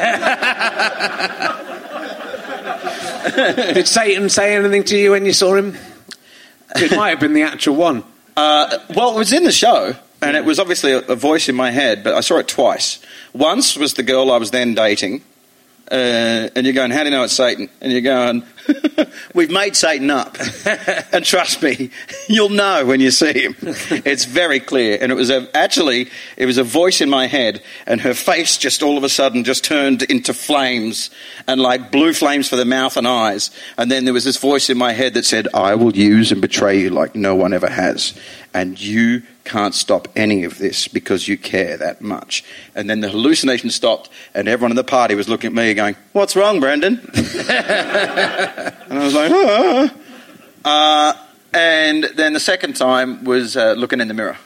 Did 3.35 3.88
Satan 3.88 4.28
say 4.28 4.54
anything 4.54 4.85
to 4.85 4.96
you 4.96 5.12
when 5.12 5.24
you 5.24 5.32
saw 5.32 5.54
him? 5.54 5.76
It 6.76 6.94
might 6.94 7.11
have 7.11 7.20
been 7.20 7.32
the 7.35 7.42
actual 7.42 7.76
one. 7.76 8.04
Uh, 8.37 8.78
well, 8.94 9.14
it 9.14 9.18
was 9.18 9.32
in 9.32 9.44
the 9.44 9.52
show, 9.52 9.94
and 10.22 10.37
it 10.37 10.44
was 10.44 10.58
obviously 10.58 10.92
a, 10.92 11.00
a 11.00 11.16
voice 11.16 11.48
in 11.48 11.54
my 11.54 11.70
head, 11.70 12.04
but 12.04 12.14
I 12.14 12.20
saw 12.20 12.38
it 12.38 12.48
twice. 12.48 13.00
Once 13.32 13.76
was 13.76 13.94
the 13.94 14.02
girl 14.02 14.30
I 14.30 14.38
was 14.38 14.50
then 14.50 14.74
dating, 14.74 15.22
uh, 15.92 16.48
and 16.56 16.64
you're 16.64 16.74
going, 16.74 16.90
How 16.90 17.00
do 17.00 17.11
you 17.11 17.11
know 17.11 17.24
it's 17.24 17.35
Satan? 17.35 17.68
And 17.82 17.92
you're 17.92 18.00
going, 18.00 18.44
We've 19.35 19.50
made 19.50 19.76
Satan 19.76 20.11
up. 20.11 20.38
and 21.12 21.22
trust 21.22 21.62
me, 21.62 21.90
you'll 22.28 22.48
know 22.48 22.87
when 22.87 23.00
you 23.00 23.11
see 23.11 23.32
him. 23.32 23.56
It's 23.61 24.24
very 24.24 24.58
clear. 24.58 24.96
And 25.00 25.12
it 25.12 25.16
was 25.16 25.28
a, 25.28 25.54
actually, 25.54 26.08
it 26.38 26.46
was 26.46 26.56
a 26.56 26.64
voice 26.64 27.02
in 27.02 27.11
my 27.11 27.26
head, 27.26 27.62
and 27.87 28.00
her 28.00 28.14
face 28.14 28.56
just 28.56 28.82
all 28.82 28.96
of 28.96 29.04
a 29.04 29.08
sudden 29.11 29.44
just 29.44 29.64
turned 29.64 30.02
into 30.04 30.32
flames, 30.32 31.11
and 31.46 31.61
like 31.61 31.92
blue 31.92 32.14
flames 32.14 32.48
for 32.48 32.56
the 32.56 32.64
mouth 32.64 32.96
and 32.96 33.06
eyes. 33.06 33.50
And 33.76 33.90
then 33.90 34.06
there 34.06 34.14
was 34.14 34.24
this 34.24 34.38
voice 34.38 34.70
in 34.70 34.78
my 34.78 34.92
head 34.92 35.12
that 35.14 35.26
said, 35.26 35.48
I 35.52 35.74
will 35.74 35.94
use 35.94 36.32
and 36.32 36.40
betray 36.40 36.80
you 36.80 36.88
like 36.88 37.14
no 37.14 37.35
one 37.35 37.52
ever 37.52 37.68
has. 37.68 38.18
And 38.54 38.80
you 38.80 39.22
can't 39.44 39.74
stop 39.74 40.09
any 40.16 40.44
of 40.44 40.59
this 40.59 40.87
because 40.88 41.26
you 41.28 41.37
care 41.37 41.76
that 41.76 42.00
much. 42.00 42.44
And 42.74 42.88
then 42.88 43.00
the 43.00 43.09
hallucination 43.09 43.70
stopped, 43.70 44.09
and 44.35 44.48
everyone 44.48 44.70
in 44.72 44.76
the 44.76 44.85
party 44.85 45.14
was 45.14 45.28
looking 45.28 45.48
at 45.48 45.55
me 45.55 45.74
going, 45.74 45.96
What's 46.12 46.37
wrong, 46.37 46.61
Brendon? 46.61 47.00
and 47.14 48.98
I 48.98 49.05
was 49.05 49.14
like, 49.14 49.33
ah. 49.33 49.94
Uh, 50.64 51.14
and 51.52 52.05
then 52.16 52.33
the 52.33 52.40
second 52.40 52.76
time 52.76 53.24
was 53.24 53.57
uh, 53.57 53.72
looking 53.72 54.00
in 54.00 54.09
the 54.09 54.14
mirror. 54.14 54.38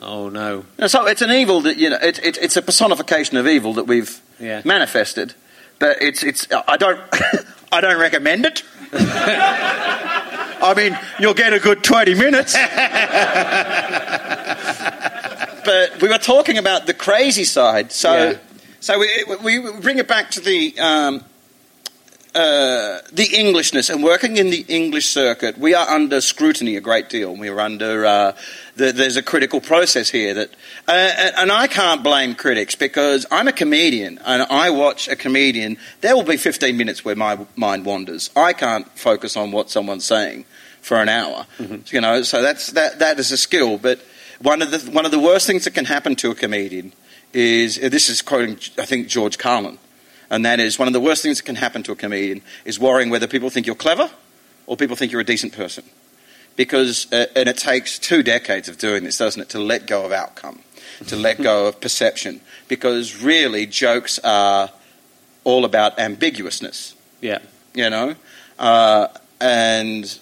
Oh 0.00 0.28
no! 0.28 0.64
And 0.78 0.90
so 0.90 1.06
it's 1.06 1.22
an 1.22 1.30
evil 1.30 1.62
that, 1.62 1.78
you 1.78 1.88
know, 1.88 1.96
it, 2.02 2.18
it, 2.22 2.36
it's 2.38 2.56
a 2.56 2.62
personification 2.62 3.38
of 3.38 3.46
evil 3.46 3.72
that 3.74 3.84
we've 3.86 4.20
Yeah. 4.38 4.60
manifested. 4.64 5.34
But 5.78 6.02
it's, 6.02 6.22
it's, 6.22 6.46
I 6.68 6.76
don't, 6.76 7.00
I 7.72 7.80
don't 7.80 7.98
recommend 7.98 8.44
it. 8.46 8.62
I 8.98 10.74
mean, 10.76 10.98
you'll 11.18 11.34
get 11.34 11.52
a 11.52 11.58
good 11.60 11.82
20 11.84 12.14
minutes. 12.14 12.54
but 15.64 16.00
we 16.00 16.08
were 16.08 16.18
talking 16.18 16.58
about 16.58 16.86
the 16.86 16.94
crazy 16.94 17.44
side. 17.44 17.92
So, 17.92 18.12
Yeah. 18.30 18.38
so 18.80 18.98
we, 18.98 19.08
we 19.42 19.58
we 19.58 19.72
bring 19.80 19.98
it 19.98 20.08
back 20.08 20.30
to 20.32 20.40
the, 20.40 20.74
um, 20.78 21.24
uh, 22.36 23.00
the 23.12 23.30
Englishness 23.32 23.88
and 23.88 24.04
working 24.04 24.36
in 24.36 24.50
the 24.50 24.64
English 24.68 25.06
circuit, 25.06 25.56
we 25.56 25.72
are 25.74 25.88
under 25.88 26.20
scrutiny 26.20 26.76
a 26.76 26.82
great 26.82 27.08
deal. 27.08 27.34
We're 27.34 27.58
under 27.58 28.04
uh, 28.04 28.36
the, 28.76 28.92
there's 28.92 29.16
a 29.16 29.22
critical 29.22 29.60
process 29.62 30.10
here 30.10 30.34
that, 30.34 30.50
uh, 30.86 31.32
and 31.38 31.50
I 31.50 31.66
can't 31.66 32.04
blame 32.04 32.34
critics 32.34 32.74
because 32.74 33.24
I'm 33.30 33.48
a 33.48 33.52
comedian 33.52 34.20
and 34.26 34.42
I 34.42 34.68
watch 34.68 35.08
a 35.08 35.16
comedian. 35.16 35.78
There 36.02 36.14
will 36.14 36.24
be 36.24 36.36
15 36.36 36.76
minutes 36.76 37.06
where 37.06 37.16
my 37.16 37.38
mind 37.56 37.86
wanders. 37.86 38.28
I 38.36 38.52
can't 38.52 38.86
focus 38.98 39.34
on 39.38 39.50
what 39.50 39.70
someone's 39.70 40.04
saying 40.04 40.44
for 40.82 40.98
an 40.98 41.08
hour. 41.08 41.46
You 41.86 42.02
know, 42.02 42.22
so 42.22 42.42
that's 42.42 42.72
that 42.72 42.98
that 42.98 43.18
is 43.18 43.32
a 43.32 43.38
skill. 43.38 43.78
But 43.78 44.00
one 44.42 44.60
of 44.60 44.70
the 44.70 44.90
one 44.90 45.06
of 45.06 45.10
the 45.10 45.18
worst 45.18 45.46
things 45.46 45.64
that 45.64 45.72
can 45.72 45.86
happen 45.86 46.16
to 46.16 46.30
a 46.30 46.34
comedian 46.34 46.92
is 47.32 47.76
this 47.76 48.10
is 48.10 48.20
quoting 48.20 48.58
I 48.78 48.84
think 48.84 49.08
George 49.08 49.38
Carlin 49.38 49.78
and 50.30 50.44
that 50.44 50.60
is 50.60 50.78
one 50.78 50.88
of 50.88 50.94
the 50.94 51.00
worst 51.00 51.22
things 51.22 51.38
that 51.38 51.44
can 51.44 51.56
happen 51.56 51.82
to 51.84 51.92
a 51.92 51.96
comedian 51.96 52.42
is 52.64 52.78
worrying 52.78 53.10
whether 53.10 53.26
people 53.26 53.50
think 53.50 53.66
you're 53.66 53.76
clever 53.76 54.10
or 54.66 54.76
people 54.76 54.96
think 54.96 55.12
you're 55.12 55.20
a 55.20 55.24
decent 55.24 55.52
person. 55.52 55.84
Because, 56.56 57.12
uh, 57.12 57.26
and 57.36 57.48
it 57.48 57.58
takes 57.58 57.98
two 57.98 58.22
decades 58.22 58.68
of 58.68 58.78
doing 58.78 59.04
this, 59.04 59.18
doesn't 59.18 59.42
it, 59.42 59.48
to 59.50 59.58
let 59.58 59.86
go 59.86 60.06
of 60.06 60.12
outcome, 60.12 60.60
to 61.06 61.14
let 61.16 61.42
go 61.42 61.66
of 61.68 61.80
perception. 61.80 62.40
Because 62.66 63.22
really, 63.22 63.66
jokes 63.66 64.18
are 64.20 64.70
all 65.44 65.64
about 65.66 65.98
ambiguousness, 65.98 66.94
Yeah. 67.20 67.38
you 67.74 67.90
know? 67.90 68.14
Uh, 68.58 69.08
and, 69.38 70.18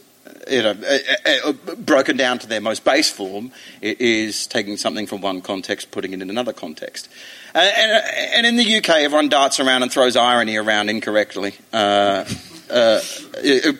you 0.50 0.62
know, 0.62 0.70
uh, 0.70 0.98
uh, 1.26 1.48
uh, 1.48 1.74
broken 1.76 2.16
down 2.16 2.38
to 2.40 2.46
their 2.46 2.60
most 2.60 2.84
base 2.84 3.10
form, 3.10 3.52
it 3.80 4.00
is 4.00 4.46
taking 4.46 4.76
something 4.76 5.06
from 5.06 5.20
one 5.20 5.40
context, 5.40 5.90
putting 5.90 6.12
it 6.12 6.22
in 6.22 6.30
another 6.30 6.52
context. 6.52 7.08
Uh, 7.54 7.58
and, 7.58 7.92
uh, 7.92 8.00
and 8.36 8.46
in 8.46 8.56
the 8.56 8.76
UK, 8.76 8.90
everyone 8.90 9.28
darts 9.28 9.60
around 9.60 9.82
and 9.82 9.92
throws 9.92 10.16
irony 10.16 10.56
around 10.56 10.88
incorrectly, 10.88 11.54
uh, 11.72 12.24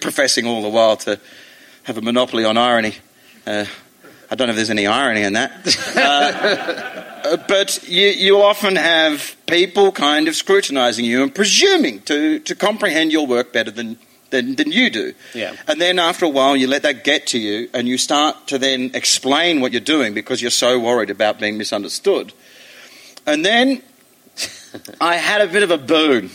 professing 0.01 0.47
all 0.47 0.63
the 0.63 0.69
while 0.69 0.97
to 0.97 1.19
have 1.85 1.99
a 1.99 2.03
monopoly 2.03 2.45
on 2.45 2.57
irony. 2.57 2.95
Uh, 3.47 3.65
I 4.31 4.35
don't 4.35 4.49
know 4.49 4.53
if 4.53 4.57
there's 4.57 4.71
any 4.71 4.87
irony 4.87 5.23
in 5.23 5.35
that. 5.35 7.01
But 7.49 7.89
you, 7.89 8.09
you 8.09 8.43
often 8.43 8.77
have 8.77 9.35
people 9.47 9.93
kind 9.93 10.29
of 10.29 10.37
scrutinising 10.37 11.07
you 11.07 11.23
and 11.23 11.35
presuming 11.35 12.03
to, 12.03 12.39
to 12.41 12.55
comprehend 12.55 13.13
your 13.13 13.27
work 13.27 13.51
better 13.51 13.71
than, 13.71 13.99
than, 14.35 14.57
than 14.57 14.73
you 14.73 14.91
do. 14.91 15.15
Yeah. 15.33 15.55
And 15.67 15.81
then 15.81 15.99
after 15.99 16.25
a 16.25 16.29
while, 16.29 16.57
you 16.57 16.67
let 16.67 16.83
that 16.83 17.05
get 17.05 17.29
to 17.29 17.39
you 17.39 17.69
and 17.73 17.87
you 17.87 17.97
start 17.97 18.49
to 18.49 18.59
then 18.59 18.91
explain 18.95 19.61
what 19.61 19.73
you're 19.73 19.81
doing 19.81 20.13
because 20.13 20.43
you're 20.43 20.51
so 20.51 20.79
worried 20.79 21.11
about 21.11 21.39
being 21.39 21.57
misunderstood. 21.57 22.33
And 23.27 23.45
then 23.45 23.83
I 25.01 25.17
had 25.17 25.41
a 25.41 25.47
bit 25.47 25.63
of 25.63 25.71
a 25.71 25.79
boon 25.79 26.31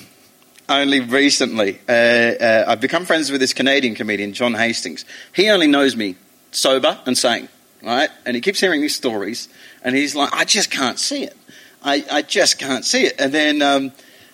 only 0.70 1.02
recently. 1.02 1.80
Uh, 1.90 1.92
uh, 1.92 2.66
I've 2.68 2.82
become 2.82 3.06
friends 3.06 3.32
with 3.32 3.42
this 3.42 3.54
Canadian 3.54 3.96
comedian, 3.96 4.34
John 4.34 4.54
Hastings. 4.54 5.04
He 5.34 5.50
only 5.50 5.68
knows 5.68 5.96
me 5.96 6.16
sober 6.52 6.98
and 7.06 7.18
sane, 7.18 7.50
right? 7.84 8.10
And 8.26 8.36
he 8.36 8.42
keeps 8.42 8.60
hearing 8.60 8.82
these 8.82 8.96
stories, 8.96 9.50
and 9.84 9.96
he's 9.96 10.16
like, 10.16 10.34
I 10.34 10.46
just 10.46 10.72
can't 10.72 11.00
see 11.00 11.24
it. 11.24 11.36
I, 11.84 12.06
I 12.12 12.22
just 12.22 12.60
can't 12.60 12.86
see 12.86 13.06
it. 13.06 13.16
And 13.20 13.34
then 13.34 13.62
um, 13.62 13.92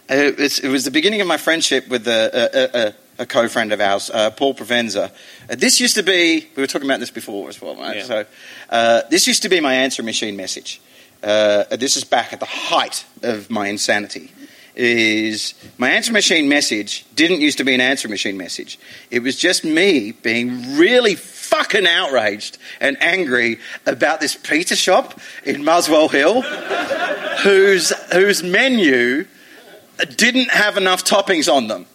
it, 0.10 0.38
was, 0.38 0.60
it 0.60 0.70
was 0.70 0.84
the 0.84 0.92
beginning 0.92 1.22
of 1.22 1.28
my 1.28 1.38
friendship 1.38 1.88
with 1.88 2.08
a, 2.08 2.30
a, 2.34 2.80
a, 2.80 2.96
a 3.18 3.26
co-friend 3.26 3.72
of 3.72 3.80
ours, 3.80 4.10
uh, 4.10 4.32
Paul 4.32 4.54
Provenza. 4.54 5.12
Uh, 5.50 5.56
this 5.56 5.80
used 5.80 5.96
to 5.96 6.04
be, 6.04 6.50
we 6.56 6.62
were 6.62 6.68
talking 6.68 6.88
about 6.88 7.00
this 7.00 7.12
before 7.12 7.50
as 7.50 7.62
well, 7.62 7.76
right? 7.76 7.98
Yeah. 7.98 8.04
So 8.04 8.26
uh, 8.70 9.02
this 9.10 9.28
used 9.28 9.44
to 9.44 9.50
be 9.50 9.60
my 9.60 9.74
answer 9.74 10.04
machine 10.04 10.36
message. 10.36 10.82
Uh, 11.24 11.64
this 11.76 11.98
is 11.98 12.04
back 12.04 12.34
at 12.34 12.40
the 12.40 12.46
height 12.46 13.06
of 13.24 13.50
my 13.50 13.68
insanity. 13.68 14.32
Is 14.76 15.54
my 15.78 15.90
answer 15.90 16.12
machine 16.12 16.50
message 16.50 17.06
didn't 17.16 17.40
used 17.40 17.60
to 17.60 17.64
be 17.64 17.74
an 17.74 17.80
answer 17.80 18.10
machine 18.10 18.36
message. 18.36 18.78
It 19.10 19.20
was 19.20 19.38
just 19.38 19.64
me 19.64 20.12
being 20.12 20.76
really 20.76 21.16
fucking 21.16 21.88
outraged 21.88 22.58
and 22.82 23.02
angry 23.02 23.60
about 23.86 24.20
this 24.20 24.36
pizza 24.36 24.76
shop 24.76 25.18
in 25.46 25.64
Muswell 25.64 26.10
Hill 26.10 26.42
whose, 27.44 27.92
whose 28.12 28.44
menu 28.44 29.26
didn't 30.18 30.50
have 30.50 30.76
enough 30.76 31.06
toppings 31.06 31.52
on 31.52 31.68
them. 31.68 31.86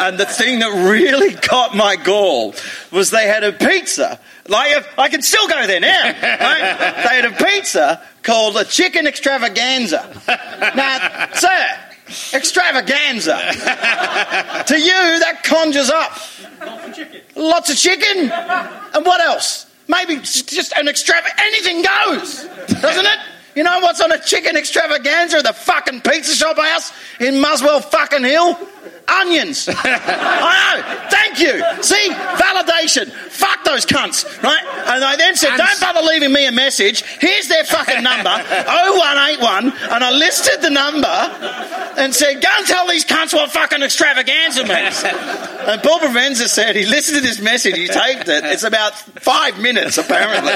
And 0.00 0.18
the 0.18 0.26
thing 0.26 0.60
that 0.60 0.88
really 0.90 1.34
got 1.48 1.76
my 1.76 1.96
gall 1.96 2.54
was 2.90 3.10
they 3.10 3.26
had 3.26 3.44
a 3.44 3.52
pizza. 3.52 4.18
Like, 4.48 4.84
I 4.98 5.08
can 5.08 5.22
still 5.22 5.46
go 5.46 5.66
there 5.66 5.80
now. 5.80 6.02
Right? 6.04 6.96
They 7.10 7.16
had 7.16 7.24
a 7.24 7.44
pizza 7.44 8.02
called 8.22 8.56
a 8.56 8.64
chicken 8.64 9.06
extravaganza. 9.06 10.08
Now, 10.74 11.28
sir, 11.34 11.66
extravaganza. 12.34 13.36
to 14.66 14.80
you, 14.80 15.18
that 15.20 15.42
conjures 15.44 15.90
up 15.90 16.18
lots 16.60 16.88
of 16.88 16.94
chicken. 16.94 17.20
Lots 17.36 17.70
of 17.70 17.76
chicken? 17.76 18.30
And 18.94 19.06
what 19.06 19.20
else? 19.20 19.66
Maybe 19.88 20.16
just 20.16 20.72
an 20.76 20.86
extrava. 20.86 21.26
Anything 21.38 21.82
goes, 21.82 22.44
doesn't 22.80 23.06
it? 23.06 23.18
You 23.56 23.64
know 23.64 23.80
what's 23.80 24.00
on 24.00 24.12
a 24.12 24.18
chicken 24.18 24.56
extravaganza 24.56 25.38
at 25.38 25.44
the 25.44 25.52
fucking 25.52 26.02
pizza 26.02 26.34
shop 26.34 26.56
house 26.56 26.92
in 27.18 27.40
Muswell 27.40 27.80
fucking 27.80 28.22
Hill? 28.22 28.56
Onions. 29.08 29.68
I 29.72 30.74
know. 30.76 31.08
Thank 31.10 31.40
you. 31.40 31.82
See? 31.82 32.10
Validation. 32.10 33.10
Fuck 33.10 33.64
those 33.64 33.86
cunts. 33.86 34.24
Right? 34.42 34.62
And 34.62 35.04
I 35.04 35.16
then 35.16 35.36
said, 35.36 35.56
don't 35.56 35.80
bother 35.80 36.02
leaving 36.02 36.32
me 36.32 36.46
a 36.46 36.52
message. 36.52 37.02
Here's 37.02 37.48
their 37.48 37.64
fucking 37.64 38.02
number 38.02 38.30
0181. 38.30 39.72
And 39.90 40.04
I 40.04 40.10
listed 40.10 40.62
the 40.62 40.70
number 40.70 41.06
and 42.00 42.14
said, 42.14 42.40
go 42.42 42.48
and 42.58 42.66
tell 42.66 42.86
these 42.88 43.04
cunts 43.04 43.32
what 43.32 43.50
fucking 43.50 43.82
extravaganza 43.82 44.62
means. 44.66 45.02
And 45.04 45.82
Paul 45.82 46.00
Provenza 46.00 46.46
said 46.48 46.76
he 46.76 46.86
listened 46.86 47.16
to 47.16 47.22
this 47.22 47.40
message, 47.40 47.76
he 47.76 47.88
taped 47.88 48.28
it. 48.28 48.44
It's 48.44 48.62
about 48.64 48.94
five 48.94 49.58
minutes, 49.60 49.98
apparently. 49.98 50.52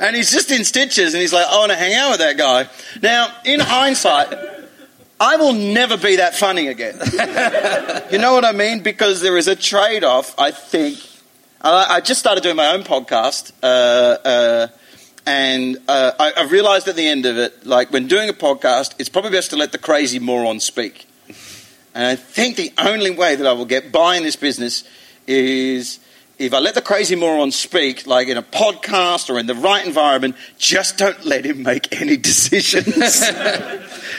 And 0.00 0.16
he's 0.16 0.30
just 0.30 0.50
in 0.50 0.64
stitches 0.64 1.14
and 1.14 1.20
he's 1.20 1.32
like, 1.32 1.46
I 1.46 1.58
want 1.58 1.72
to 1.72 1.76
hang 1.76 1.94
out 1.94 2.10
with 2.10 2.20
that 2.20 2.36
guy. 2.36 2.68
Now, 3.02 3.32
in 3.44 3.60
hindsight, 3.60 4.59
I 5.22 5.36
will 5.36 5.52
never 5.52 5.98
be 5.98 6.16
that 6.16 6.34
funny 6.34 6.68
again. 6.68 6.98
you 8.10 8.18
know 8.18 8.32
what 8.32 8.46
I 8.46 8.52
mean? 8.52 8.80
Because 8.80 9.20
there 9.20 9.36
is 9.36 9.48
a 9.48 9.54
trade 9.54 10.02
off, 10.02 10.34
I 10.38 10.50
think. 10.50 10.98
I, 11.60 11.96
I 11.96 12.00
just 12.00 12.20
started 12.20 12.42
doing 12.42 12.56
my 12.56 12.72
own 12.72 12.84
podcast, 12.84 13.52
uh, 13.62 13.66
uh, 13.66 14.68
and 15.26 15.76
uh, 15.86 16.12
I, 16.18 16.32
I 16.38 16.42
realized 16.44 16.88
at 16.88 16.96
the 16.96 17.06
end 17.06 17.26
of 17.26 17.36
it, 17.36 17.66
like 17.66 17.92
when 17.92 18.08
doing 18.08 18.30
a 18.30 18.32
podcast, 18.32 18.94
it's 18.98 19.10
probably 19.10 19.32
best 19.32 19.50
to 19.50 19.56
let 19.56 19.72
the 19.72 19.78
crazy 19.78 20.18
moron 20.18 20.58
speak. 20.58 21.06
And 21.94 22.06
I 22.06 22.16
think 22.16 22.56
the 22.56 22.72
only 22.78 23.10
way 23.10 23.36
that 23.36 23.46
I 23.46 23.52
will 23.52 23.66
get 23.66 23.92
by 23.92 24.16
in 24.16 24.22
this 24.22 24.36
business 24.36 24.84
is 25.26 26.00
if 26.40 26.54
I 26.54 26.58
let 26.58 26.74
the 26.74 26.82
crazy 26.82 27.16
moron 27.16 27.50
speak, 27.52 28.06
like 28.06 28.28
in 28.28 28.38
a 28.38 28.42
podcast 28.42 29.28
or 29.28 29.38
in 29.38 29.46
the 29.46 29.54
right 29.54 29.84
environment, 29.84 30.36
just 30.56 30.96
don't 30.96 31.22
let 31.24 31.44
him 31.44 31.62
make 31.62 32.00
any 32.00 32.16
decisions. 32.16 33.22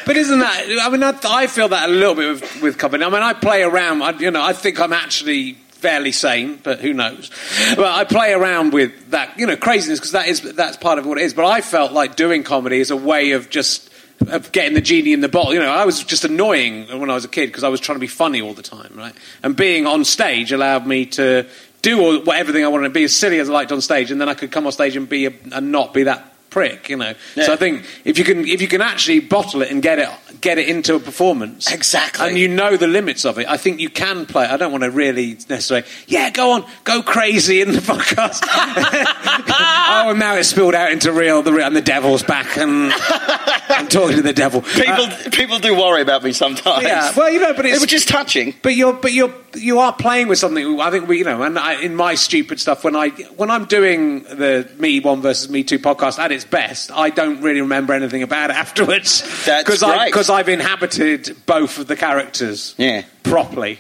But 0.04 0.18
isn't 0.18 0.40
that? 0.40 0.66
I 0.82 0.90
mean, 0.90 1.04
I, 1.04 1.16
I 1.24 1.46
feel 1.46 1.70
that 1.70 1.88
a 1.88 1.92
little 1.92 2.16
bit 2.16 2.42
with, 2.42 2.62
with 2.62 2.78
comedy. 2.80 3.04
I 3.04 3.10
mean, 3.10 3.22
I 3.22 3.34
play 3.34 3.62
around. 3.62 4.02
I, 4.02 4.12
you 4.18 4.32
know, 4.32 4.42
I 4.42 4.54
think 4.54 4.80
I'm 4.80 4.94
actually 4.94 5.54
fairly 5.54 6.12
sane, 6.12 6.60
but 6.64 6.80
who 6.80 6.92
knows? 6.92 7.30
But 7.76 7.86
I 7.86 8.04
play 8.06 8.34
around 8.34 8.74
with 8.74 9.12
that, 9.12 9.38
you 9.38 9.46
know, 9.46 9.56
craziness 9.56 10.00
because 10.00 10.14
that 10.14 10.28
is 10.28 10.42
that's 10.42 10.78
part 10.78 10.98
of 10.98 11.06
what 11.06 11.20
it 11.20 11.26
is. 11.26 11.36
But 11.36 11.46
I 11.46 11.62
felt 11.62 11.92
like 11.92 12.16
doing 12.16 12.42
comedy 12.44 12.80
is 12.80 12.90
a 12.90 12.98
way 12.98 13.32
of 13.34 13.52
just 13.52 13.92
of 14.28 14.52
getting 14.52 14.74
the 14.74 14.82
genie 14.82 15.14
in 15.14 15.22
the 15.22 15.30
bottle. 15.30 15.54
You 15.54 15.60
know, 15.60 15.72
I 15.72 15.86
was 15.86 16.04
just 16.04 16.24
annoying 16.26 16.88
when 17.00 17.10
I 17.10 17.16
was 17.16 17.26
a 17.26 17.30
kid 17.30 17.48
because 17.48 17.64
I 17.64 17.70
was 17.70 17.80
trying 17.80 17.96
to 17.96 18.02
be 18.02 18.08
funny 18.08 18.42
all 18.42 18.54
the 18.54 18.62
time, 18.62 18.94
right? 18.96 19.14
And 19.44 19.56
being 19.56 19.88
on 19.88 20.06
stage 20.06 20.52
allowed 20.52 20.86
me 20.86 21.06
to 21.08 21.48
do 21.82 22.02
all, 22.02 22.20
what, 22.22 22.38
everything 22.38 22.64
I 22.64 22.68
wanted 22.68 22.90
to 22.90 22.94
be 22.94 23.04
as 23.04 23.16
silly 23.16 23.40
as 23.40 23.50
I 23.50 23.54
liked 23.54 23.72
on 23.72 23.82
stage, 23.82 24.12
and 24.12 24.20
then 24.20 24.30
I 24.30 24.34
could 24.34 24.52
come 24.52 24.66
on 24.66 24.72
stage 24.72 24.96
and 24.96 25.08
be 25.08 25.26
a, 25.28 25.34
and 25.52 25.72
not 25.72 25.94
be 25.94 26.04
that 26.04 26.34
prick, 26.50 26.90
you 26.90 26.98
know. 26.98 27.14
Yeah. 27.36 27.46
So 27.46 27.54
I 27.54 27.56
think 27.56 27.86
if 28.06 28.18
you 28.18 28.24
can 28.24 28.46
if 28.46 28.62
you 28.62 28.68
can 28.68 28.82
actually 28.82 29.20
bottle 29.20 29.62
it 29.62 29.72
and 29.72 29.82
get 29.82 30.00
it 30.00 30.10
get 30.42 30.58
it 30.58 30.68
into 30.68 30.96
a 30.96 31.00
performance 31.00 31.72
Exactly. 31.72 32.28
and 32.28 32.38
you 32.38 32.48
know 32.48 32.76
the 32.78 32.88
limits 32.88 33.26
of 33.26 33.38
it, 33.40 33.48
I 33.48 33.58
think 33.58 33.80
you 33.80 33.90
can 33.90 34.26
play. 34.26 34.46
I 34.46 34.58
don't 34.58 34.72
want 34.72 34.84
to 34.84 34.92
really 34.92 35.38
necessarily, 35.50 35.88
yeah, 36.08 36.30
go 36.32 36.52
on, 36.54 36.66
go 36.84 37.02
crazy 37.04 37.62
in 37.62 37.72
the 37.72 37.80
podcast. 37.94 38.42
oh, 38.48 40.08
and 40.10 40.20
now 40.20 40.36
it's 40.36 40.50
spilled 40.50 40.76
out 40.76 40.92
into 40.92 41.12
real, 41.12 41.42
the 41.42 41.54
real 41.54 41.66
and 41.68 41.76
the 41.76 41.82
devil's 41.82 42.24
back, 42.24 42.58
and 42.58 42.92
I'm 43.70 43.88
talking 43.88 44.18
to 44.18 44.22
the 44.24 44.34
devil. 44.34 44.62
people, 44.62 45.06
uh, 45.06 45.30
people 45.32 45.60
do 45.60 45.76
worry 45.78 46.02
about 46.02 46.24
me 46.24 46.34
sometimes. 46.34 46.84
Yeah, 46.84 47.14
well, 47.16 47.30
you 47.32 47.40
know, 47.40 47.54
but 47.54 47.66
it's 47.66 47.78
It 47.78 47.82
was 47.82 47.90
just 47.90 48.08
touching. 48.10 48.56
but 48.62 48.76
you're, 48.76 48.94
but 48.94 49.14
you're, 49.14 49.34
you 49.56 49.80
are 49.80 49.94
playing 49.94 50.28
with 50.28 50.40
something. 50.40 50.80
I 50.80 50.90
think 50.92 51.08
we, 51.08 51.20
you 51.20 51.24
know, 51.24 51.44
and 51.44 51.58
I, 51.60 51.82
in 51.82 51.96
my 51.96 52.16
stupid 52.16 52.60
stuff, 52.60 52.84
when 52.84 52.96
I, 52.96 53.10
when 53.38 53.52
I'm 53.52 53.66
doing 53.66 54.24
the 54.24 54.70
me 54.80 55.00
one 55.00 55.22
versus 55.22 55.50
me 55.50 55.64
two 55.64 55.80
podcast 55.80 56.20
at 56.20 56.32
its 56.32 56.46
best, 56.46 56.92
I 56.92 57.10
don't 57.10 57.42
really 57.42 57.62
remember 57.62 57.94
anything 57.94 58.24
about 58.24 58.50
it 58.50 58.56
afterwards. 58.56 59.22
That's 59.46 59.64
because 59.64 59.84
I, 59.84 60.06
because 60.06 60.30
I've 60.32 60.50
inhabited 60.50 61.36
both 61.46 61.78
of 61.78 61.88
the 61.88 61.96
characters 61.96 62.74
Yeah. 62.78 63.04
properly. 63.24 63.80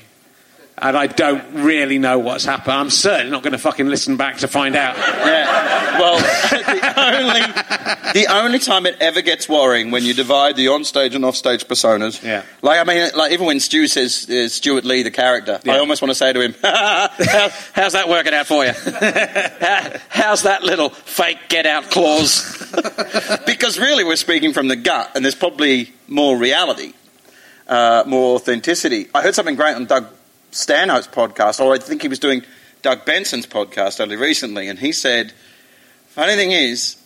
And 0.77 0.97
I 0.97 1.05
don't 1.05 1.43
really 1.63 1.99
know 1.99 2.17
what's 2.17 2.43
happened. 2.45 2.73
I'm 2.73 2.89
certainly 2.89 3.29
not 3.31 3.43
going 3.43 3.51
to 3.51 3.59
fucking 3.59 3.87
listen 3.87 4.17
back 4.17 4.37
to 4.37 4.47
find 4.47 4.75
out. 4.75 4.95
Yeah. 5.31 5.99
Well, 5.99 6.17
the 6.17 6.93
only 6.97 7.41
the 8.13 8.27
only 8.33 8.59
time 8.59 8.85
it 8.87 8.97
ever 8.99 9.21
gets 9.21 9.47
worrying 9.47 9.91
when 9.91 10.03
you 10.03 10.13
divide 10.15 10.55
the 10.55 10.65
onstage 10.67 11.13
and 11.15 11.23
offstage 11.23 11.65
personas. 11.67 12.23
Yeah. 12.23 12.43
Like 12.61 12.79
I 12.79 12.83
mean, 12.83 13.11
like 13.15 13.31
even 13.33 13.45
when 13.45 13.59
Stu 13.59 13.87
says 13.87 14.27
uh, 14.29 14.47
Stewart 14.49 14.83
Lee, 14.83 15.03
the 15.03 15.11
character, 15.11 15.59
Yeah. 15.63 15.75
I 15.75 15.79
almost 15.79 16.01
want 16.01 16.09
to 16.09 16.15
say 16.15 16.33
to 16.33 16.41
him, 16.41 16.55
How, 16.63 17.09
"How's 17.73 17.93
that 17.93 18.09
working 18.09 18.33
out 18.33 18.47
for 18.47 18.65
you? 18.65 18.71
How- 19.61 19.91
How's 20.09 20.43
that 20.43 20.63
little 20.63 20.89
fake 20.89 21.37
get 21.49 21.65
out 21.67 21.91
clause?" 21.91 22.57
because 23.45 23.77
really, 23.77 24.03
we're 24.03 24.15
speaking 24.15 24.53
from 24.53 24.67
the 24.69 24.75
gut, 24.75 25.11
and 25.15 25.23
there's 25.23 25.35
probably 25.35 25.93
more 26.07 26.35
reality, 26.37 26.93
uh, 27.67 28.03
more 28.07 28.35
authenticity. 28.35 29.07
I 29.13 29.21
heard 29.21 29.35
something 29.35 29.55
great 29.55 29.75
on 29.75 29.85
Doug 29.85 30.07
Stanhope's 30.51 31.07
podcast, 31.07 31.59
or 31.59 31.73
I 31.73 31.77
think 31.77 32.01
he 32.01 32.07
was 32.07 32.19
doing 32.19 32.43
Doug 32.81 33.05
Benson's 33.05 33.47
podcast 33.47 33.99
only 33.99 34.15
recently, 34.15 34.67
and 34.67 34.77
he 34.77 34.91
said, 34.91 35.33
funny 36.07 36.35
thing 36.35 36.51
is, 36.51 36.97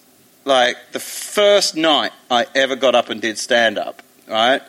like 0.45 0.77
the 0.91 0.99
first 0.99 1.75
night 1.75 2.11
I 2.29 2.45
ever 2.55 2.75
got 2.75 2.95
up 2.95 3.09
and 3.09 3.21
did 3.21 3.37
stand 3.37 3.77
up, 3.77 4.01
right? 4.27 4.61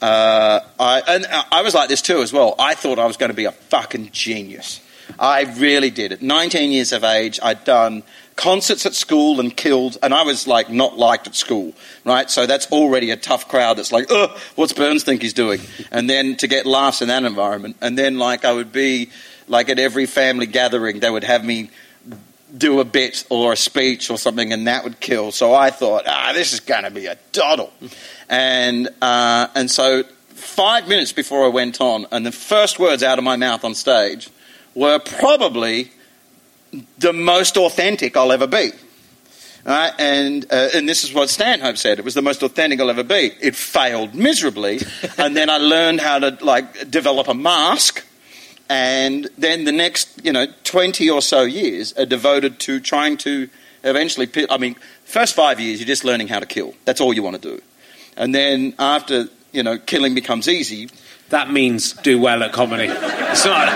Uh, 0.00 0.60
I, 0.78 1.02
and 1.08 1.26
I 1.50 1.62
was 1.62 1.74
like 1.74 1.88
this 1.88 2.02
too 2.02 2.20
as 2.20 2.32
well. 2.32 2.54
I 2.58 2.74
thought 2.74 2.98
I 2.98 3.06
was 3.06 3.16
going 3.16 3.30
to 3.30 3.36
be 3.36 3.46
a 3.46 3.52
fucking 3.52 4.10
genius. 4.12 4.80
I 5.18 5.42
really 5.58 5.90
did. 5.90 6.12
At 6.12 6.22
19 6.22 6.72
years 6.72 6.92
of 6.92 7.04
age, 7.04 7.38
I'd 7.42 7.64
done 7.64 8.02
concerts 8.36 8.84
at 8.86 8.94
school 8.94 9.40
and 9.40 9.56
killed, 9.56 9.96
and 10.02 10.12
I 10.12 10.22
was 10.22 10.46
like 10.46 10.70
not 10.70 10.96
liked 10.96 11.26
at 11.26 11.34
school, 11.34 11.72
right? 12.04 12.30
So 12.30 12.46
that's 12.46 12.70
already 12.72 13.10
a 13.10 13.16
tough 13.16 13.48
crowd 13.48 13.78
that's 13.78 13.92
like, 13.92 14.10
ugh, 14.10 14.36
what's 14.56 14.72
Burns 14.72 15.04
think 15.04 15.22
he's 15.22 15.32
doing? 15.32 15.60
And 15.90 16.10
then 16.10 16.36
to 16.36 16.46
get 16.46 16.66
laughs 16.66 17.02
in 17.02 17.08
that 17.08 17.24
environment, 17.24 17.76
and 17.80 17.96
then 17.96 18.18
like 18.18 18.44
I 18.44 18.52
would 18.52 18.72
be 18.72 19.10
like 19.48 19.68
at 19.68 19.78
every 19.78 20.06
family 20.06 20.46
gathering, 20.46 21.00
they 21.00 21.10
would 21.10 21.24
have 21.24 21.44
me 21.44 21.70
do 22.56 22.80
a 22.80 22.84
bit 22.84 23.24
or 23.30 23.52
a 23.52 23.56
speech 23.56 24.10
or 24.10 24.18
something, 24.18 24.52
and 24.52 24.66
that 24.66 24.84
would 24.84 25.00
kill. 25.00 25.32
So 25.32 25.54
I 25.54 25.70
thought, 25.70 26.04
ah, 26.06 26.32
this 26.34 26.52
is 26.52 26.60
going 26.60 26.84
to 26.84 26.90
be 26.90 27.06
a 27.06 27.18
doddle. 27.32 27.72
And, 28.28 28.88
uh, 29.02 29.48
and 29.54 29.70
so 29.70 30.04
five 30.28 30.88
minutes 30.88 31.12
before 31.12 31.44
I 31.44 31.48
went 31.48 31.80
on, 31.80 32.06
and 32.10 32.24
the 32.24 32.32
first 32.32 32.78
words 32.78 33.02
out 33.02 33.18
of 33.18 33.24
my 33.24 33.36
mouth 33.36 33.64
on 33.64 33.74
stage 33.74 34.28
were 34.74 34.98
probably 34.98 35.90
the 36.98 37.12
most 37.12 37.56
authentic 37.56 38.16
I'll 38.16 38.32
ever 38.32 38.46
be. 38.46 38.70
Right? 39.64 39.92
And, 39.98 40.44
uh, 40.52 40.68
and 40.74 40.88
this 40.88 41.04
is 41.04 41.14
what 41.14 41.30
Stanhope 41.30 41.78
said. 41.78 41.98
It 41.98 42.04
was 42.04 42.14
the 42.14 42.22
most 42.22 42.42
authentic 42.42 42.80
I'll 42.80 42.90
ever 42.90 43.02
be. 43.02 43.32
It 43.40 43.56
failed 43.56 44.14
miserably. 44.14 44.80
and 45.18 45.36
then 45.36 45.48
I 45.48 45.56
learned 45.56 46.00
how 46.00 46.18
to 46.18 46.36
like 46.44 46.90
develop 46.90 47.28
a 47.28 47.34
mask. 47.34 48.04
And 48.68 49.28
then 49.38 49.64
the 49.64 49.72
next, 49.72 50.24
you 50.24 50.32
know, 50.32 50.46
20 50.64 51.08
or 51.08 51.22
so 51.22 51.42
years 51.42 51.92
are 51.94 52.06
devoted 52.06 52.58
to 52.60 52.80
trying 52.80 53.16
to 53.18 53.48
eventually, 53.84 54.28
I 54.50 54.58
mean, 54.58 54.76
first 55.04 55.34
five 55.34 55.60
years 55.60 55.80
you're 55.80 55.86
just 55.86 56.04
learning 56.04 56.28
how 56.28 56.40
to 56.40 56.46
kill. 56.46 56.74
That's 56.84 57.00
all 57.00 57.14
you 57.14 57.22
want 57.22 57.40
to 57.40 57.56
do. 57.56 57.62
And 58.16 58.34
then 58.34 58.74
after, 58.78 59.28
you 59.52 59.62
know, 59.62 59.78
killing 59.78 60.14
becomes 60.14 60.48
easy, 60.48 60.88
That 61.30 61.50
means 61.50 61.94
do 61.94 62.20
well 62.20 62.42
at 62.42 62.52
comedy. 62.52 62.84
It's 62.86 63.44
not, 63.44 63.68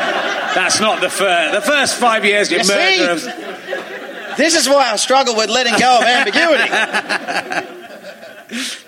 that's 0.58 0.80
not 0.80 1.00
the 1.00 1.08
first. 1.08 1.52
The 1.54 1.60
first 1.60 1.94
five 1.96 2.24
years, 2.24 2.50
you're 2.50 2.60
You 2.60 2.64
see? 2.64 2.98
this 4.36 4.56
is 4.56 4.68
why 4.68 4.90
I 4.90 4.96
struggle 4.96 5.36
with 5.36 5.50
letting 5.50 5.78
go 5.78 5.98
of 5.98 6.04
ambiguity. 6.04 6.68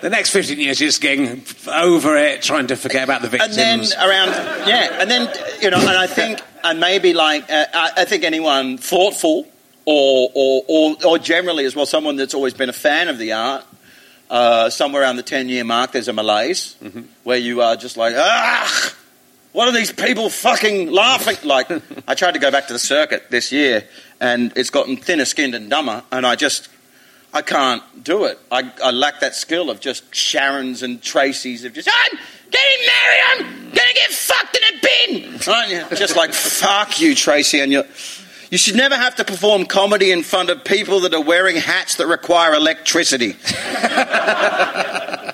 The 0.01 0.09
next 0.09 0.31
15 0.31 0.59
years, 0.59 0.79
you're 0.81 0.89
just 0.89 1.01
getting 1.01 1.43
over 1.71 2.17
it, 2.17 2.41
trying 2.41 2.67
to 2.67 2.75
forget 2.75 3.03
about 3.03 3.21
the 3.21 3.29
victims 3.29 3.57
and 3.57 3.91
then 3.91 4.09
around 4.09 4.29
yeah 4.67 5.01
and 5.01 5.09
then 5.09 5.31
you 5.61 5.69
know 5.69 5.77
and 5.77 5.89
i 5.89 6.07
think 6.07 6.41
and 6.63 6.79
maybe 6.79 7.13
like 7.13 7.43
uh, 7.49 7.65
I, 7.71 8.05
think 8.05 8.23
anyone 8.23 8.79
thoughtful 8.79 9.47
or, 9.85 10.31
or 10.33 10.63
or 10.67 10.95
or 11.05 11.17
generally 11.19 11.65
as 11.65 11.75
well 11.75 11.85
someone 11.85 12.15
that's 12.15 12.33
always 12.33 12.55
been 12.55 12.69
a 12.69 12.73
fan 12.73 13.07
of 13.07 13.19
the 13.19 13.33
art 13.33 13.63
uh, 14.31 14.71
somewhere 14.71 15.03
around 15.03 15.17
the 15.17 15.23
10 15.23 15.47
year 15.47 15.63
mark 15.63 15.91
there's 15.91 16.07
a 16.07 16.13
malaise 16.13 16.75
where 17.23 17.37
you 17.37 17.61
are 17.61 17.75
just 17.75 17.97
like 17.97 18.15
ah 18.17 18.95
what 19.53 19.67
are 19.67 19.73
these 19.73 19.91
people 19.91 20.29
fucking 20.29 20.91
laughing 20.91 21.37
like 21.43 21.69
i 22.07 22.15
tried 22.15 22.33
to 22.33 22.39
go 22.39 22.51
back 22.51 22.67
to 22.67 22.73
the 22.73 22.79
circuit 22.79 23.29
this 23.29 23.51
year 23.51 23.85
and 24.19 24.53
it's 24.55 24.69
gotten 24.69 24.97
thinner 24.97 25.25
skinned 25.25 25.55
and 25.55 25.69
dumber 25.69 26.03
and 26.11 26.25
i 26.25 26.35
just 26.35 26.69
I 27.33 27.41
can't 27.41 28.03
do 28.03 28.25
it. 28.25 28.37
I, 28.51 28.69
I 28.83 28.91
lack 28.91 29.21
that 29.21 29.35
skill 29.35 29.69
of 29.69 29.79
just 29.79 30.13
Sharon's 30.13 30.83
and 30.83 31.01
Tracy's 31.01 31.63
of 31.63 31.71
just, 31.71 31.89
I'm 31.89 32.19
getting 32.49 32.87
married, 32.87 33.21
I'm 33.29 33.61
Gonna 33.71 33.93
get 33.93 34.11
fucked 34.11 34.57
in 34.57 34.63
a 34.63 34.81
bin! 34.81 35.39
Aren't 35.47 35.69
you? 35.69 35.85
Just 35.95 36.17
like, 36.17 36.33
fuck 36.33 36.99
you, 36.99 37.15
Tracy, 37.15 37.61
and 37.61 37.71
you 37.71 37.83
you 38.49 38.57
should 38.57 38.75
never 38.75 38.97
have 38.97 39.15
to 39.15 39.23
perform 39.23 39.65
comedy 39.65 40.11
in 40.11 40.23
front 40.23 40.49
of 40.49 40.65
people 40.65 40.99
that 41.01 41.13
are 41.13 41.21
wearing 41.21 41.55
hats 41.55 41.95
that 41.95 42.07
require 42.07 42.53
electricity. 42.53 43.37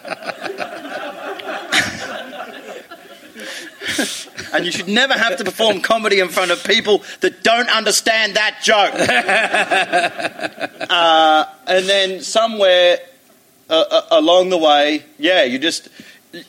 and 4.53 4.65
you 4.65 4.71
should 4.71 4.87
never 4.87 5.13
have 5.13 5.37
to 5.37 5.43
perform 5.43 5.81
comedy 5.81 6.19
in 6.19 6.29
front 6.29 6.51
of 6.51 6.63
people 6.63 7.03
that 7.21 7.43
don't 7.43 7.69
understand 7.69 8.35
that 8.35 8.61
joke. 8.61 8.93
uh, 10.89 11.45
and 11.67 11.85
then 11.87 12.21
somewhere 12.21 12.99
uh, 13.69 13.83
uh, 13.89 14.01
along 14.11 14.49
the 14.49 14.57
way, 14.57 15.03
yeah, 15.17 15.43
you 15.43 15.59
just 15.59 15.89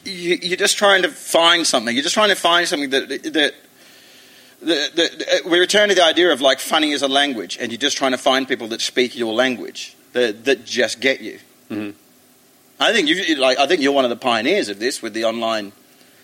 you, 0.04 0.38
you're 0.42 0.56
just 0.56 0.76
trying 0.76 1.02
to 1.02 1.08
find 1.08 1.66
something. 1.66 1.94
You're 1.94 2.02
just 2.02 2.14
trying 2.14 2.30
to 2.30 2.36
find 2.36 2.66
something 2.66 2.90
that 2.90 3.08
that. 3.08 3.54
The, 4.60 4.64
the, 4.64 5.48
we 5.48 5.60
return 5.60 5.88
to 5.88 5.94
the 5.94 6.02
idea 6.02 6.32
of 6.32 6.40
like 6.40 6.58
funny 6.58 6.92
as 6.92 7.02
a 7.02 7.06
language, 7.06 7.56
and 7.60 7.70
you're 7.70 7.78
just 7.78 7.96
trying 7.96 8.10
to 8.10 8.18
find 8.18 8.48
people 8.48 8.66
that 8.68 8.80
speak 8.80 9.16
your 9.16 9.32
language 9.32 9.96
that, 10.14 10.44
that 10.46 10.64
just 10.64 11.00
get 11.00 11.20
you. 11.20 11.38
Mm-hmm. 11.70 11.90
I 12.80 12.92
think 12.92 13.08
you 13.08 13.36
like. 13.36 13.58
I 13.58 13.66
think 13.68 13.82
you're 13.82 13.92
one 13.92 14.04
of 14.04 14.10
the 14.10 14.16
pioneers 14.16 14.68
of 14.68 14.78
this 14.80 15.00
with 15.00 15.12
the 15.12 15.24
online 15.24 15.72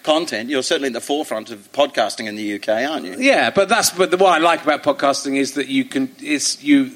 content. 0.05 0.51
You're 0.51 0.63
certainly 0.63 0.89
at 0.89 0.93
the 0.93 1.01
forefront 1.01 1.51
of 1.51 1.73
podcasting 1.73 2.27
in 2.27 2.37
the 2.37 2.55
UK, 2.55 2.69
aren't 2.69 3.07
you? 3.07 3.17
Yeah, 3.19 3.51
but 3.51 3.69
that's 3.69 3.91
but 3.91 4.11
the, 4.13 4.17
what 4.17 4.33
I 4.33 4.39
like 4.39 4.63
about 4.63 4.85
podcasting 4.85 5.37
is 5.37 5.55
that 5.55 5.67
you 5.67 5.85
can 5.85 6.15
it's 6.21 6.63
you 6.63 6.93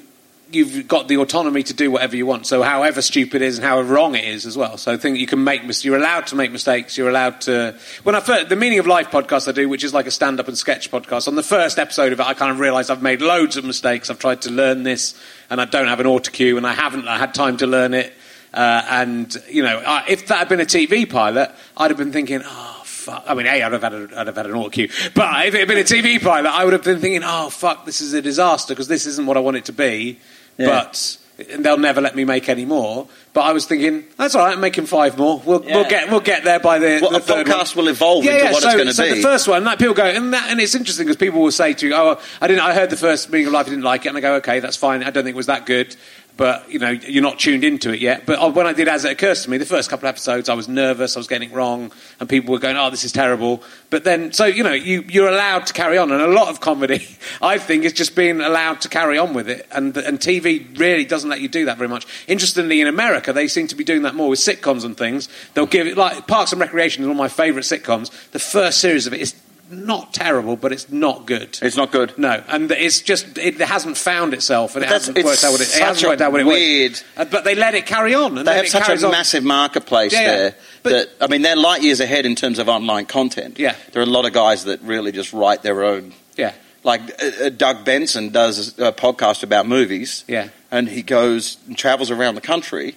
you've 0.51 0.87
got 0.87 1.07
the 1.07 1.17
autonomy 1.17 1.61
to 1.63 1.73
do 1.73 1.91
whatever 1.91 2.15
you 2.15 2.25
want. 2.25 2.47
So 2.47 2.63
however 2.63 3.01
stupid 3.01 3.41
it 3.41 3.45
is 3.45 3.57
and 3.57 3.65
however 3.65 3.93
wrong 3.93 4.15
it 4.15 4.23
is 4.23 4.45
as 4.45 4.57
well. 4.57 4.77
So 4.77 4.91
I 4.91 4.97
think 4.97 5.19
you 5.19 5.27
can 5.27 5.43
make 5.43 5.63
mis- 5.63 5.85
you're 5.85 5.97
allowed 5.97 6.27
to 6.27 6.35
make 6.35 6.51
mistakes. 6.51 6.97
You're 6.97 7.09
allowed 7.09 7.41
to. 7.41 7.77
When 8.03 8.15
I 8.15 8.19
first 8.19 8.49
the 8.49 8.55
meaning 8.55 8.79
of 8.79 8.87
life 8.87 9.11
podcast 9.11 9.47
I 9.47 9.51
do, 9.51 9.67
which 9.67 9.83
is 9.83 9.93
like 9.93 10.07
a 10.07 10.11
stand 10.11 10.39
up 10.39 10.47
and 10.47 10.57
sketch 10.57 10.89
podcast. 10.91 11.27
On 11.27 11.35
the 11.35 11.43
first 11.43 11.77
episode 11.77 12.13
of 12.13 12.19
it, 12.19 12.25
I 12.25 12.33
kind 12.33 12.51
of 12.51 12.59
realised 12.59 12.89
I've 12.89 13.01
made 13.01 13.21
loads 13.21 13.57
of 13.57 13.65
mistakes. 13.65 14.09
I've 14.09 14.19
tried 14.19 14.43
to 14.43 14.51
learn 14.51 14.83
this, 14.83 15.19
and 15.49 15.59
I 15.59 15.65
don't 15.65 15.87
have 15.87 15.99
an 15.99 16.07
auto 16.07 16.31
cue, 16.31 16.57
and 16.57 16.65
I 16.65 16.73
haven't 16.73 17.07
I 17.07 17.17
had 17.17 17.33
time 17.33 17.57
to 17.57 17.67
learn 17.67 17.93
it. 17.93 18.13
Uh, 18.53 18.83
and 18.89 19.35
you 19.49 19.61
know, 19.61 19.77
I, 19.85 20.05
if 20.07 20.27
that 20.27 20.39
had 20.39 20.49
been 20.49 20.61
a 20.61 20.65
TV 20.65 21.09
pilot, 21.09 21.51
I'd 21.77 21.91
have 21.91 21.97
been 21.97 22.11
thinking, 22.11 22.41
oh 22.43 22.78
fuck. 23.09 23.23
I 23.27 23.33
mean, 23.33 23.45
A, 23.47 23.63
I'd 23.63 23.71
have 23.71 23.81
had, 23.81 23.93
a, 23.93 24.09
I'd 24.15 24.27
have 24.27 24.35
had 24.35 24.45
an 24.45 24.53
auto 24.53 24.69
cue. 24.69 24.89
But 25.13 25.47
if 25.47 25.55
it 25.55 25.59
had 25.59 25.67
been 25.67 25.77
a 25.77 25.81
TV 25.81 26.21
pilot, 26.21 26.49
I 26.49 26.63
would 26.63 26.73
have 26.73 26.83
been 26.83 26.99
thinking, 26.99 27.21
oh, 27.23 27.49
fuck, 27.49 27.85
this 27.85 28.01
is 28.01 28.13
a 28.13 28.21
disaster 28.21 28.73
because 28.73 28.87
this 28.87 29.05
isn't 29.05 29.25
what 29.25 29.37
I 29.37 29.39
want 29.39 29.57
it 29.57 29.65
to 29.65 29.73
be. 29.73 30.19
Yeah. 30.57 30.65
But 30.67 31.17
and 31.51 31.63
they'll 31.63 31.77
never 31.77 32.01
let 32.01 32.15
me 32.15 32.25
make 32.25 32.49
any 32.49 32.65
more. 32.65 33.07
But 33.31 33.41
I 33.41 33.53
was 33.53 33.65
thinking, 33.65 34.03
that's 34.17 34.35
all 34.35 34.43
right, 34.45 34.53
I'm 34.53 34.59
making 34.59 34.87
five 34.87 35.17
more. 35.17 35.41
We'll, 35.45 35.63
Yeah. 35.63 35.75
we'll, 35.75 35.89
get, 35.89 36.09
we'll 36.09 36.19
get 36.19 36.43
there 36.43 36.59
by 36.59 36.79
the, 36.79 36.99
Well, 37.01 37.11
the 37.11 37.19
third 37.19 37.47
podcast 37.47 37.75
one. 37.75 37.85
will 37.85 37.91
evolve 37.91 38.25
yeah, 38.25 38.31
into 38.33 38.43
yeah, 38.45 38.51
what 38.51 38.61
so, 38.63 38.67
it's 38.69 38.75
going 38.75 38.87
to 38.87 38.93
so 38.93 39.03
be. 39.05 39.15
the 39.15 39.21
first 39.21 39.47
one, 39.47 39.63
like 39.63 39.79
people 39.79 39.93
go, 39.93 40.05
and, 40.05 40.33
that, 40.33 40.49
and 40.49 40.59
it's 40.59 40.75
interesting 40.75 41.05
because 41.05 41.17
people 41.17 41.41
will 41.41 41.51
say 41.51 41.73
to 41.73 41.87
you, 41.87 41.93
oh, 41.95 42.19
I 42.41 42.47
didn't, 42.47 42.61
I 42.61 42.73
heard 42.73 42.89
the 42.89 42.97
first 42.97 43.29
meaning 43.29 43.47
of 43.47 43.53
life, 43.53 43.67
I 43.67 43.69
didn't 43.69 43.83
like 43.85 44.05
it, 44.05 44.09
and 44.09 44.17
I 44.17 44.21
go, 44.21 44.35
okay, 44.35 44.59
that's 44.59 44.75
fine, 44.75 45.01
I 45.03 45.11
don't 45.11 45.23
think 45.23 45.35
it 45.35 45.37
was 45.37 45.45
that 45.45 45.65
good. 45.65 45.95
But 46.39 46.71
you 46.71 46.79
know, 46.79 46.91
you're 46.91 47.21
not 47.21 47.37
tuned 47.37 47.65
into 47.65 47.91
it 47.91 47.99
yet. 47.99 48.25
But 48.25 48.39
uh, 48.39 48.49
when 48.49 48.65
I 48.65 48.71
did, 48.71 48.87
as 48.87 49.03
it 49.03 49.11
occurs 49.11 49.43
to 49.43 49.49
me, 49.49 49.57
the 49.57 49.65
first 49.65 49.89
couple 49.89 50.07
of 50.07 50.13
episodes, 50.13 50.47
I 50.47 50.53
was 50.53 50.69
nervous, 50.69 51.17
I 51.17 51.19
was 51.19 51.27
getting 51.27 51.51
it 51.51 51.53
wrong, 51.53 51.91
and 52.17 52.29
people 52.29 52.53
were 52.53 52.59
going, 52.59 52.77
"Oh, 52.77 52.89
this 52.89 53.03
is 53.03 53.11
terrible." 53.11 53.61
But 53.89 54.05
then, 54.05 54.31
so 54.31 54.45
you 54.45 54.63
know, 54.63 54.71
you, 54.71 55.03
you're 55.09 55.27
allowed 55.27 55.65
to 55.65 55.73
carry 55.73 55.97
on, 55.97 56.13
and 56.13 56.21
a 56.21 56.27
lot 56.27 56.47
of 56.47 56.61
comedy, 56.61 57.05
I 57.41 57.57
think, 57.57 57.83
is 57.83 57.91
just 57.91 58.15
being 58.15 58.39
allowed 58.39 58.79
to 58.81 58.87
carry 58.87 59.17
on 59.17 59.33
with 59.33 59.49
it. 59.49 59.67
And 59.69 59.97
and 59.97 60.17
TV 60.17 60.79
really 60.79 61.03
doesn't 61.03 61.29
let 61.29 61.41
you 61.41 61.49
do 61.49 61.65
that 61.65 61.77
very 61.77 61.89
much. 61.89 62.07
Interestingly, 62.25 62.79
in 62.79 62.87
America, 62.87 63.33
they 63.33 63.49
seem 63.49 63.67
to 63.67 63.75
be 63.75 63.83
doing 63.83 64.03
that 64.03 64.15
more 64.15 64.29
with 64.29 64.39
sitcoms 64.39 64.85
and 64.85 64.95
things. 64.95 65.27
They'll 65.55 65.65
give 65.65 65.87
it 65.87 65.97
like 65.97 66.25
Parks 66.25 66.53
and 66.53 66.61
Recreation 66.61 67.03
is 67.03 67.07
one 67.07 67.17
of 67.17 67.19
my 67.19 67.27
favourite 67.27 67.65
sitcoms. 67.65 68.11
The 68.31 68.39
first 68.39 68.79
series 68.79 69.07
of 69.07 69.13
it 69.13 69.19
is 69.19 69.35
not 69.71 70.13
terrible, 70.13 70.55
but 70.55 70.71
it's 70.71 70.89
not 70.91 71.25
good. 71.25 71.59
It's 71.61 71.75
not 71.77 71.91
good. 71.91 72.17
No, 72.17 72.43
and 72.47 72.71
it's 72.71 73.01
just 73.01 73.37
it 73.37 73.59
hasn't 73.59 73.97
found 73.97 74.33
itself, 74.33 74.75
and 74.75 74.83
it 74.83 74.87
But 74.87 74.89
that's- 74.89 75.01
hasn't 75.07 75.17
it's 75.19 75.25
worked 75.25 75.43
out 75.43 75.51
what 75.51 75.61
it, 75.61 75.75
it 75.75 75.81
hasn't 75.81 76.07
worked 76.09 76.21
out 76.21 76.31
what 76.31 76.41
it 76.41 76.45
weird- 76.47 76.91
was. 76.91 77.03
Uh, 77.17 77.25
but 77.25 77.43
they 77.43 77.55
let 77.55 77.75
it 77.75 77.85
carry 77.85 78.13
on, 78.15 78.37
and 78.37 78.47
They 78.47 78.55
have 78.55 78.67
such 78.67 78.89
a 78.89 79.05
on. 79.05 79.11
massive 79.11 79.43
marketplace 79.43 80.11
Yeah, 80.13 80.21
yeah. 80.21 80.37
there 80.37 80.55
But- 80.83 80.89
that 80.91 81.09
I 81.21 81.27
mean 81.27 81.41
they're 81.43 81.55
light 81.55 81.81
years 81.83 81.99
ahead 81.99 82.25
in 82.25 82.35
terms 82.35 82.57
of 82.59 82.67
online 82.69 83.05
content. 83.05 83.59
Yeah. 83.59 83.75
there 83.91 84.01
are 84.01 84.05
a 84.05 84.09
lot 84.09 84.25
of 84.25 84.33
guys 84.33 84.63
that 84.65 84.81
really 84.81 85.11
just 85.11 85.33
write 85.33 85.61
their 85.61 85.83
own. 85.83 86.13
Yeah, 86.37 86.53
Like 86.83 87.01
uh, 87.21 87.45
uh, 87.45 87.49
Doug 87.49 87.83
Benson 87.85 88.29
does 88.29 88.77
a 88.79 88.91
podcast 88.91 89.43
about 89.43 89.67
movies. 89.67 90.23
yeah, 90.27 90.49
and 90.71 90.87
he 90.89 91.01
goes 91.01 91.57
and 91.67 91.77
travels 91.77 92.09
around 92.11 92.35
the 92.35 92.41
country 92.41 92.95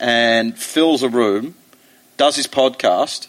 and 0.00 0.56
fills 0.58 1.02
a 1.02 1.08
room, 1.08 1.54
does 2.16 2.36
his 2.36 2.46
podcast, 2.46 3.26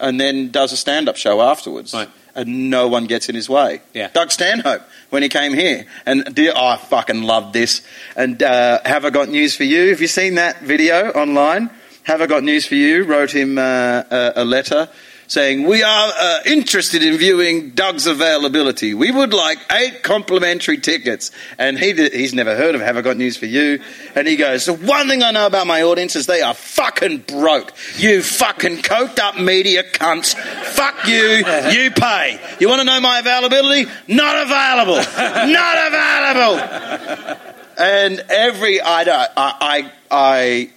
and 0.00 0.20
then 0.20 0.50
does 0.50 0.72
a 0.72 0.76
stand-up 0.76 1.16
show 1.16 1.40
afterwards. 1.42 1.92
Right. 1.92 2.08
And 2.34 2.70
no 2.70 2.88
one 2.88 3.06
gets 3.06 3.28
in 3.28 3.34
his 3.34 3.48
way. 3.48 3.82
Yeah. 3.92 4.08
Doug 4.12 4.30
Stanhope 4.30 4.82
when 5.10 5.22
he 5.22 5.28
came 5.28 5.52
here, 5.52 5.84
and 6.06 6.34
dear, 6.34 6.52
oh, 6.56 6.68
I 6.68 6.76
fucking 6.76 7.22
love 7.22 7.52
this. 7.52 7.82
And 8.16 8.42
uh, 8.42 8.80
have 8.84 9.04
I 9.04 9.10
got 9.10 9.28
news 9.28 9.54
for 9.54 9.64
you? 9.64 9.90
Have 9.90 10.00
you 10.00 10.06
seen 10.06 10.36
that 10.36 10.60
video 10.60 11.10
online? 11.10 11.68
Have 12.04 12.22
I 12.22 12.26
got 12.26 12.42
news 12.42 12.66
for 12.66 12.74
you? 12.74 13.04
Wrote 13.04 13.30
him 13.32 13.58
uh, 13.58 14.02
a, 14.10 14.32
a 14.36 14.44
letter 14.44 14.88
saying, 15.32 15.66
We 15.66 15.82
are 15.82 16.12
uh, 16.14 16.40
interested 16.44 17.02
in 17.02 17.16
viewing 17.16 17.70
Doug's 17.70 18.06
availability. 18.06 18.92
We 18.92 19.10
would 19.10 19.32
like 19.32 19.58
eight 19.72 20.02
complimentary 20.02 20.76
tickets. 20.76 21.30
And 21.58 21.78
he 21.78 21.94
did, 21.94 22.12
he's 22.12 22.34
never 22.34 22.54
heard 22.54 22.74
of 22.74 22.82
Have 22.82 22.98
I 22.98 23.00
Got 23.00 23.16
News 23.16 23.38
for 23.38 23.46
You? 23.46 23.80
And 24.14 24.28
he 24.28 24.36
goes, 24.36 24.66
The 24.66 24.74
one 24.74 25.08
thing 25.08 25.22
I 25.22 25.30
know 25.30 25.46
about 25.46 25.66
my 25.66 25.82
audience 25.82 26.16
is 26.16 26.26
they 26.26 26.42
are 26.42 26.52
fucking 26.52 27.18
broke. 27.20 27.72
You 27.96 28.22
fucking 28.22 28.78
coked 28.82 29.18
up 29.18 29.38
media 29.40 29.82
cunts. 29.84 30.34
Fuck 30.36 31.06
you. 31.08 31.42
You 31.72 31.90
pay. 31.90 32.38
You 32.60 32.68
want 32.68 32.80
to 32.80 32.84
know 32.84 33.00
my 33.00 33.18
availability? 33.20 33.90
Not 34.08 34.36
available. 34.46 34.96
Not 34.96 35.78
available. 35.88 37.48
And 37.78 38.20
every, 38.28 38.80
I, 38.82 39.04
don't- 39.04 39.16
I, 39.16 39.30
I, 39.36 39.92
I 40.10 40.70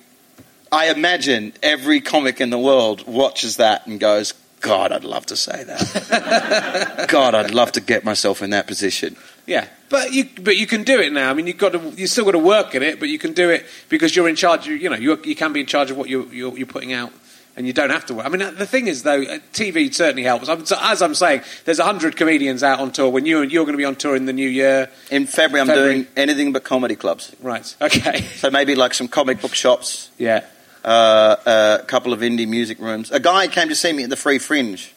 I 0.72 0.90
imagine 0.92 1.54
every 1.64 2.02
comic 2.02 2.42
in 2.42 2.50
the 2.50 2.58
world 2.58 3.08
watches 3.08 3.58
that 3.58 3.88
and 3.88 3.98
goes, 4.00 4.34
God, 4.66 4.92
I'd 4.92 5.04
love 5.04 5.26
to 5.28 5.36
say 5.36 5.64
that. 5.64 7.06
God, 7.10 7.36
I'd 7.36 7.52
love 7.52 7.72
to 7.74 7.82
get 7.82 8.04
myself 8.04 8.42
in 8.42 8.50
that 8.52 8.68
position. 8.68 9.16
yeah. 9.46 9.68
But 9.90 10.12
you, 10.14 10.28
but 10.42 10.58
you 10.58 10.66
can 10.66 10.84
do 10.84 11.00
it 11.00 11.14
now. 11.14 11.30
I 11.30 11.34
mean, 11.36 11.46
you've 11.46 11.60
got 11.60 11.74
to, 11.74 11.80
you 11.96 12.08
still 12.08 12.26
got 12.26 12.32
to 12.32 12.40
work 12.40 12.74
at 12.74 12.82
it, 12.82 13.00
but 13.00 13.08
you 13.10 13.20
can 13.20 13.34
do 13.34 13.52
it 13.52 13.66
because 13.88 14.16
you're 14.16 14.28
in 14.28 14.36
charge. 14.36 14.66
You, 14.66 14.74
you 14.74 14.90
know, 14.90 14.96
you 14.96 15.20
you 15.24 15.36
can 15.36 15.54
be 15.54 15.60
in 15.60 15.68
charge 15.68 15.92
of 15.92 15.98
what 15.98 16.10
you're, 16.10 16.26
you're, 16.34 16.58
you're 16.58 16.68
putting 16.68 16.92
out. 16.94 17.14
And 17.58 17.66
you 17.66 17.72
don't 17.72 17.90
have 17.92 18.06
to 18.08 18.14
work. 18.16 18.26
I 18.26 18.30
mean, 18.30 18.40
the 18.58 18.66
thing 18.66 18.88
is, 18.88 19.04
though, 19.04 19.22
uh, 19.22 19.38
TV 19.54 19.94
certainly 19.94 20.24
helps. 20.24 20.50
I'm, 20.50 20.66
so- 20.66 20.78
as 20.82 21.02
I'm 21.02 21.16
saying, 21.16 21.42
there's 21.64 21.80
hundred 21.80 22.18
comedians 22.18 22.64
out 22.64 22.80
on 22.82 22.92
tour. 22.92 23.10
When 23.10 23.26
you 23.26 23.44
you're 23.44 23.64
going 23.64 23.78
to 23.78 23.78
be 23.78 23.86
on 23.86 23.96
tour 23.96 24.14
in 24.14 24.26
the 24.26 24.34
new 24.34 24.50
year, 24.50 24.90
In 25.10 25.26
February, 25.26 25.62
I'm 25.62 25.68
February. 25.68 25.94
doing 25.94 26.08
anything 26.18 26.52
but 26.52 26.66
comedy 26.66 26.96
clubs. 26.98 27.34
right? 27.42 27.66
Okay. 27.82 28.24
So 28.42 28.50
maybe 28.52 28.76
like 28.76 28.94
some 28.94 29.08
comic 29.08 29.40
book 29.40 29.54
shops, 29.56 30.10
Yeah. 30.18 30.44
Uh, 30.86 31.80
a 31.82 31.86
couple 31.86 32.14
of 32.14 32.20
indie 32.22 32.48
music 32.48 32.80
rooms. 32.80 33.12
A 33.12 33.20
guy 33.20 33.48
came 33.48 33.70
to 33.70 33.76
see 33.76 33.92
me 33.92 34.04
at 34.04 34.10
the 34.10 34.16
Free 34.16 34.38
Fringe 34.38 34.94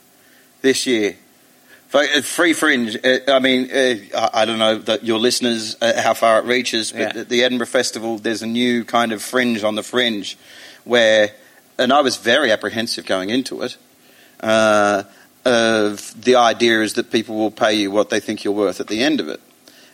this 0.63 0.87
year. 0.87 1.17
Uh, 1.93 2.21
Free 2.21 2.53
Fringe. 2.53 2.97
Uh, 3.03 3.19
I 3.29 3.39
mean, 3.39 3.71
I 4.15 4.45
don't 4.45 4.59
know 4.59 4.77
that 4.79 5.05
your 5.05 5.19
listeners 5.19 5.77
how 5.81 6.13
far 6.15 6.39
it 6.41 6.45
reaches, 6.45 6.93
but 6.93 7.15
Yeah. 7.15 7.21
at 7.23 7.29
the 7.31 7.43
Edinburgh 7.43 7.69
Festival, 7.69 8.19
there's 8.19 8.43
a 8.43 8.47
new 8.47 8.85
kind 8.85 9.13
of 9.13 9.23
fringe 9.23 9.65
on 9.65 9.75
the 9.75 9.83
fringe, 9.83 10.37
where, 10.85 11.31
and 11.79 11.91
I 11.93 12.03
was 12.03 12.17
very 12.19 12.53
apprehensive 12.53 13.07
going 13.07 13.31
into 13.31 13.63
it. 13.63 13.77
Uh, 14.41 15.05
of 15.47 16.13
the 16.23 16.35
idea 16.37 16.83
is 16.83 16.93
that 16.95 17.11
people 17.11 17.37
will 17.37 17.51
pay 17.51 17.73
you 17.73 17.91
what 17.91 18.11
they 18.11 18.21
think 18.21 18.45
you're 18.45 18.53
worth 18.53 18.81
at 18.81 18.89
the 18.89 19.03
end 19.03 19.21
of 19.21 19.29
it, 19.29 19.41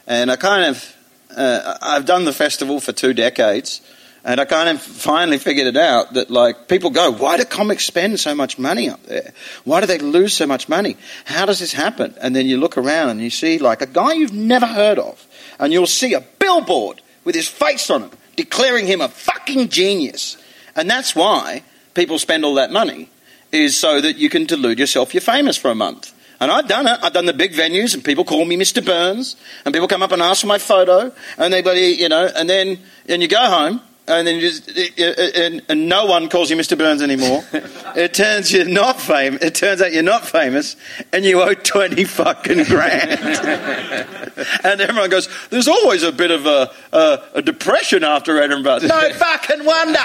and 0.09 0.30
I 0.32 0.36
kind 0.36 0.64
of, 0.64 0.97
uh, 1.36 1.78
I've 1.80 2.05
done 2.07 2.24
the 2.24 2.32
festival 2.32 2.80
for 2.80 2.90
two 2.92 3.14
decades. 3.14 3.80
And 4.25 4.41
I 4.41 4.47
kind 4.47 4.70
of 4.70 4.81
finally 4.81 5.37
figured 5.39 5.66
it 5.66 5.77
out 5.77 6.14
that 6.14 6.31
like 6.31 6.66
people 6.66 6.91
go, 6.91 7.12
why 7.12 7.37
do 7.37 7.45
comics 7.45 7.85
spend 7.85 8.18
so 8.18 8.35
much 8.35 8.59
money 8.59 8.89
up 8.89 9.03
there? 9.05 9.33
Why 9.64 9.81
do 9.81 9.87
they 9.87 9.99
lose 9.99 10.35
so 10.35 10.47
much 10.47 10.68
money? 10.68 10.97
How 11.27 11.45
does 11.45 11.59
this 11.59 11.75
happen? 11.75 12.14
And 12.20 12.35
then 12.35 12.47
you 12.47 12.57
look 12.57 12.79
around 12.79 13.11
and 13.11 13.20
you 13.20 13.31
see 13.31 13.59
like 13.59 13.83
a 13.83 13.87
guy 13.87 14.14
you've 14.14 14.33
never 14.33 14.66
heard 14.66 14.99
of, 14.99 15.27
and 15.59 15.72
you'll 15.72 15.87
see 15.87 16.14
a 16.14 16.20
billboard 16.39 17.03
with 17.25 17.35
his 17.35 17.49
face 17.49 17.91
on 17.91 18.05
it 18.05 18.12
declaring 18.37 18.87
him 18.87 19.01
a 19.01 19.09
fucking 19.09 19.68
genius. 19.68 20.37
And 20.77 20.91
that's 20.91 21.14
why 21.14 21.62
people 21.95 22.18
spend 22.18 22.45
all 22.45 22.55
that 22.55 22.70
money 22.70 23.11
is 23.53 23.77
so 23.77 24.01
that 24.01 24.16
you 24.16 24.29
can 24.29 24.45
delude 24.45 24.79
yourself 24.79 25.14
you're 25.14 25.20
famous 25.20 25.57
for 25.57 25.70
a 25.70 25.75
month. 25.75 26.12
And 26.41 26.51
I've 26.51 26.66
done 26.66 26.87
it. 26.87 26.99
I've 27.01 27.12
done 27.12 27.27
the 27.27 27.33
big 27.33 27.53
venues, 27.53 27.95
and 27.95 28.05
people 28.05 28.25
call 28.25 28.45
me 28.45 28.57
Mr. 28.57 28.85
Burns, 28.85 29.37
and 29.64 29.72
people 29.72 29.87
come 29.87 30.03
up 30.03 30.11
and 30.11 30.20
ask 30.20 30.41
for 30.41 30.49
my 30.49 30.59
photo, 30.59 31.12
and 31.39 31.55
they, 31.55 31.91
you 31.93 32.09
know, 32.09 32.29
and 32.35 32.51
then 32.51 32.81
and 33.09 33.22
you 33.22 33.29
go 33.29 33.39
home, 33.39 33.81
and 34.07 34.26
then 34.26 34.34
you 34.36 34.40
just 34.42 34.68
and, 34.98 35.62
and 35.68 35.88
no 35.88 36.05
one 36.07 36.28
calls 36.28 36.50
you 36.50 36.57
Mr. 36.57 36.76
Burns 36.76 37.00
anymore. 37.00 37.42
it 37.96 38.12
turns 38.14 38.52
you're 38.52 38.66
not 38.66 39.00
famous. 39.00 39.42
It 39.42 39.55
turns 39.55 39.80
out 39.80 39.92
you're 39.92 40.02
not 40.02 40.26
famous, 40.26 40.76
and 41.12 41.24
you 41.24 41.40
owe 41.40 41.55
twenty 41.55 42.05
fucking 42.05 42.64
grand. 42.64 43.20
and 44.64 44.80
everyone 44.80 45.09
goes, 45.09 45.28
"There's 45.48 45.68
always 45.68 46.02
a 46.02 46.12
bit 46.12 46.30
of 46.30 46.44
a, 46.44 46.70
a, 46.92 47.22
a 47.34 47.42
depression 47.42 48.05
after 48.05 48.38
Edinburgh." 48.40 48.80
No 48.82 49.12
fucking 49.14 49.64
wonder. 49.64 49.98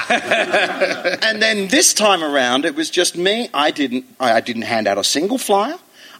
and 1.23 1.41
then 1.41 1.67
this 1.67 1.93
time 1.93 2.23
around, 2.23 2.65
it 2.65 2.75
was 2.75 2.89
just 2.89 3.17
me. 3.17 3.49
I 3.53 3.71
didn't. 3.71 4.05
I, 4.19 4.33
I 4.33 4.41
didn't 4.41 4.63
hand 4.63 4.87
out 4.87 4.97
a 4.97 5.03
single 5.03 5.37
flyer. 5.37 5.77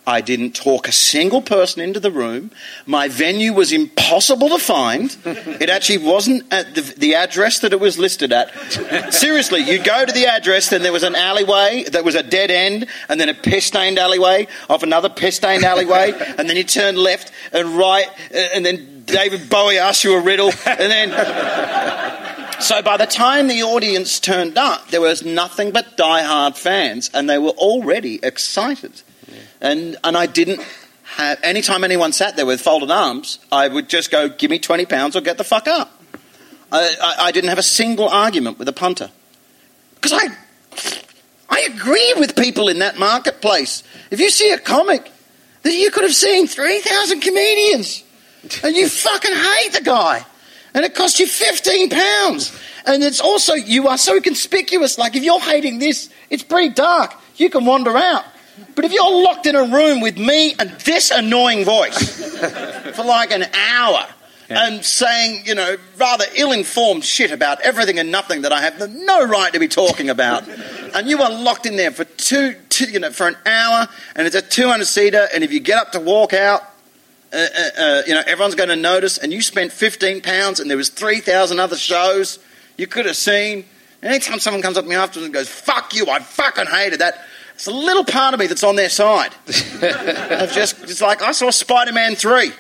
I 0.10 0.22
didn't 0.22 0.56
talk 0.56 0.88
a 0.88 0.92
single 0.92 1.42
person 1.42 1.82
into 1.82 2.00
the 2.00 2.10
room. 2.10 2.50
My 2.88 3.08
venue 3.08 3.54
was 3.54 3.72
impossible 3.72 4.50
to 4.50 4.60
find. 4.60 5.16
It 5.60 5.70
actually 5.70 6.00
wasn't 6.00 6.52
at 6.54 6.74
the, 6.74 6.82
the 6.82 7.16
address 7.16 7.60
that 7.60 7.74
it 7.74 7.80
was 7.80 7.98
listed 7.98 8.32
at. 8.32 8.54
Seriously, 9.14 9.62
you 9.62 9.78
go 9.84 10.06
to 10.06 10.12
the 10.12 10.26
address, 10.26 10.70
then 10.70 10.84
there 10.84 10.94
was 10.94 11.04
an 11.04 11.16
alleyway 11.16 11.84
that 11.92 12.06
was 12.06 12.16
a 12.16 12.24
dead 12.24 12.50
end, 12.50 12.88
and 13.10 13.20
then 13.20 13.30
a 13.30 13.34
piss 13.34 13.66
stained 13.66 14.00
alleyway 14.00 14.48
off 14.70 14.84
another 14.84 15.10
piss 15.10 15.36
stained 15.36 15.64
alleyway, 15.64 16.14
and 16.38 16.50
then 16.50 16.56
you 16.56 16.64
turn 16.64 16.96
left 16.96 17.32
and 17.52 17.78
right, 17.78 18.08
and 18.32 18.66
then 18.66 19.04
David 19.06 19.50
Bowie 19.50 19.80
asks 19.80 20.04
you 20.04 20.16
a 20.16 20.22
riddle, 20.22 20.52
and 20.66 20.92
then. 20.92 22.26
So 22.60 22.82
by 22.82 22.98
the 22.98 23.06
time 23.06 23.48
the 23.48 23.64
audience 23.64 24.20
turned 24.20 24.58
up, 24.58 24.90
there 24.90 25.00
was 25.00 25.24
nothing 25.24 25.72
but 25.72 25.96
die-hard 25.96 26.58
fans, 26.58 27.10
and 27.14 27.30
they 27.30 27.38
were 27.38 27.52
already 27.52 28.20
excited. 28.22 29.02
And, 29.62 29.98
and 30.04 30.18
I 30.18 30.26
didn't 30.26 30.62
have, 31.16 31.40
anytime 31.44 31.84
anyone 31.84 32.12
sat 32.14 32.36
there 32.36 32.46
with 32.46 32.62
folded 32.62 32.92
arms, 32.92 33.40
I 33.52 33.68
would 33.68 33.90
just 33.90 34.12
go, 34.12 34.30
give 34.30 34.52
me 34.52 34.60
20 34.60 34.86
pounds 34.86 35.16
or 35.16 35.22
get 35.22 35.38
the 35.38 35.44
fuck 35.44 35.68
up. 35.68 35.92
I, 36.72 36.96
I, 37.02 37.16
I 37.26 37.32
didn't 37.32 37.50
have 37.50 37.58
a 37.58 37.64
single 37.64 38.08
argument 38.08 38.60
with 38.60 38.68
a 38.68 38.74
punter. 38.74 39.10
Because 39.96 40.14
I, 40.14 40.28
I 41.50 41.62
agree 41.74 42.14
with 42.18 42.36
people 42.36 42.70
in 42.70 42.80
that 42.80 42.98
marketplace. 42.98 43.84
If 44.12 44.20
you 44.20 44.30
see 44.30 44.52
a 44.52 44.60
comic 44.60 45.12
that 45.64 45.74
you 45.74 45.92
could 45.92 46.04
have 46.04 46.16
seen 46.16 46.48
3,000 46.48 47.20
comedians 47.20 48.04
and 48.64 48.76
you 48.76 48.88
fucking 48.88 49.34
hate 49.34 49.74
the 49.74 49.82
guy 49.84 50.26
and 50.74 50.86
it 50.86 50.96
costs 50.96 51.20
you 51.20 51.28
15 51.28 51.90
pounds. 51.90 52.58
And 52.86 53.04
it's 53.04 53.20
also, 53.20 53.54
you 53.54 53.88
are 53.88 53.98
so 53.98 54.22
conspicuous. 54.22 54.98
Like 54.98 55.16
if 55.16 55.24
you're 55.24 55.40
hating 55.40 55.80
this, 55.80 56.10
it's 56.30 56.44
pretty 56.44 56.70
dark. 56.74 57.14
You 57.36 57.50
can 57.50 57.66
wander 57.66 57.96
out. 57.98 58.24
But 58.76 58.86
if 58.86 58.92
you're 58.94 59.24
locked 59.24 59.46
in 59.46 59.56
a 59.56 59.64
room 59.64 60.02
with 60.02 60.18
me 60.18 60.56
and 60.58 60.72
this 60.86 61.12
annoying 61.12 61.66
voice 61.66 61.98
for 62.96 63.04
like 63.04 63.32
an 63.32 63.44
hour 63.54 64.06
Yeah. 64.50 64.68
and 64.68 64.84
saying, 64.86 65.44
you 65.46 65.56
know, 65.56 65.78
rather 65.98 66.26
ill 66.36 66.52
informed 66.52 67.04
shit 67.06 67.32
about 67.32 67.62
everything 67.62 68.00
and 68.00 68.12
nothing 68.12 68.42
that 68.44 68.52
I 68.54 68.62
have 68.62 68.80
no 68.92 69.26
right 69.26 69.52
to 69.54 69.60
be 69.60 69.68
talking 69.68 70.10
about, 70.10 70.48
and 70.96 71.08
you 71.10 71.22
are 71.22 71.30
locked 71.32 71.66
in 71.66 71.76
there 71.76 71.92
for 71.92 72.04
two, 72.06 72.56
two 72.70 72.86
you 72.90 73.00
know, 73.00 73.12
for 73.12 73.28
an 73.28 73.38
hour, 73.46 73.88
and 74.16 74.26
it's 74.26 74.36
a 74.36 74.42
200 74.42 74.86
seater, 74.86 75.28
and 75.34 75.44
if 75.44 75.52
you 75.52 75.60
get 75.60 75.78
up 75.78 75.92
to 75.92 76.00
walk 76.00 76.34
out, 76.34 76.62
uh, 77.32 77.38
uh, 77.38 77.70
uh, 77.78 78.02
you 78.08 78.14
know, 78.16 78.24
everyone's 78.26 78.56
going 78.56 78.70
to 78.70 78.76
notice, 78.76 79.20
and 79.20 79.32
you 79.32 79.42
spent 79.44 79.72
15 79.72 80.22
pounds, 80.22 80.60
and 80.60 80.68
there 80.70 80.78
was 80.78 80.90
3,000 80.90 81.60
other 81.60 81.78
shows 81.78 82.40
you 82.76 82.88
could 82.88 83.06
have 83.06 83.16
seen. 83.18 83.66
And 84.02 84.12
anytime 84.12 84.40
someone 84.40 84.64
comes 84.64 84.78
up 84.78 84.86
to 84.86 84.90
me 84.90 84.96
afterwards 84.96 85.26
and 85.26 85.34
goes, 85.34 85.48
fuck 85.50 85.94
you, 85.94 86.08
I 86.08 86.20
fucking 86.20 86.66
hated 86.66 87.02
that, 87.02 87.24
it's 87.60 87.68
a 87.68 87.72
little 87.72 88.06
part 88.06 88.34
of 88.34 88.40
me 88.40 88.48
that's 88.48 88.64
on 88.64 88.78
their 88.78 88.88
side. 88.88 89.36
I've 89.82 90.54
just, 90.54 90.82
it's 90.84 91.02
like, 91.02 91.22
I 91.22 91.34
saw 91.34 91.50
Spider 91.50 91.92
Man 91.92 92.16
3. 92.16 92.54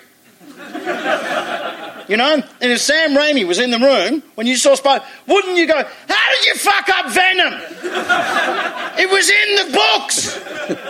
You 2.10 2.18
know, 2.18 2.34
and 2.34 2.72
if 2.72 2.82
Sam 2.82 3.12
Raimi 3.16 3.48
was 3.48 3.60
in 3.60 3.72
the 3.72 3.80
room 3.80 4.22
when 4.36 4.46
you 4.46 4.58
saw 4.58 4.76
Spider, 4.76 5.06
wouldn't 5.26 5.56
you 5.58 5.68
go, 5.68 5.76
How 5.76 6.32
did 6.36 6.46
you 6.48 6.56
fuck 6.56 6.90
up 6.90 7.12
Venom? 7.12 7.54
It 9.02 9.10
was 9.10 9.30
in 9.30 9.56
the 9.56 9.72
books. 9.78 10.36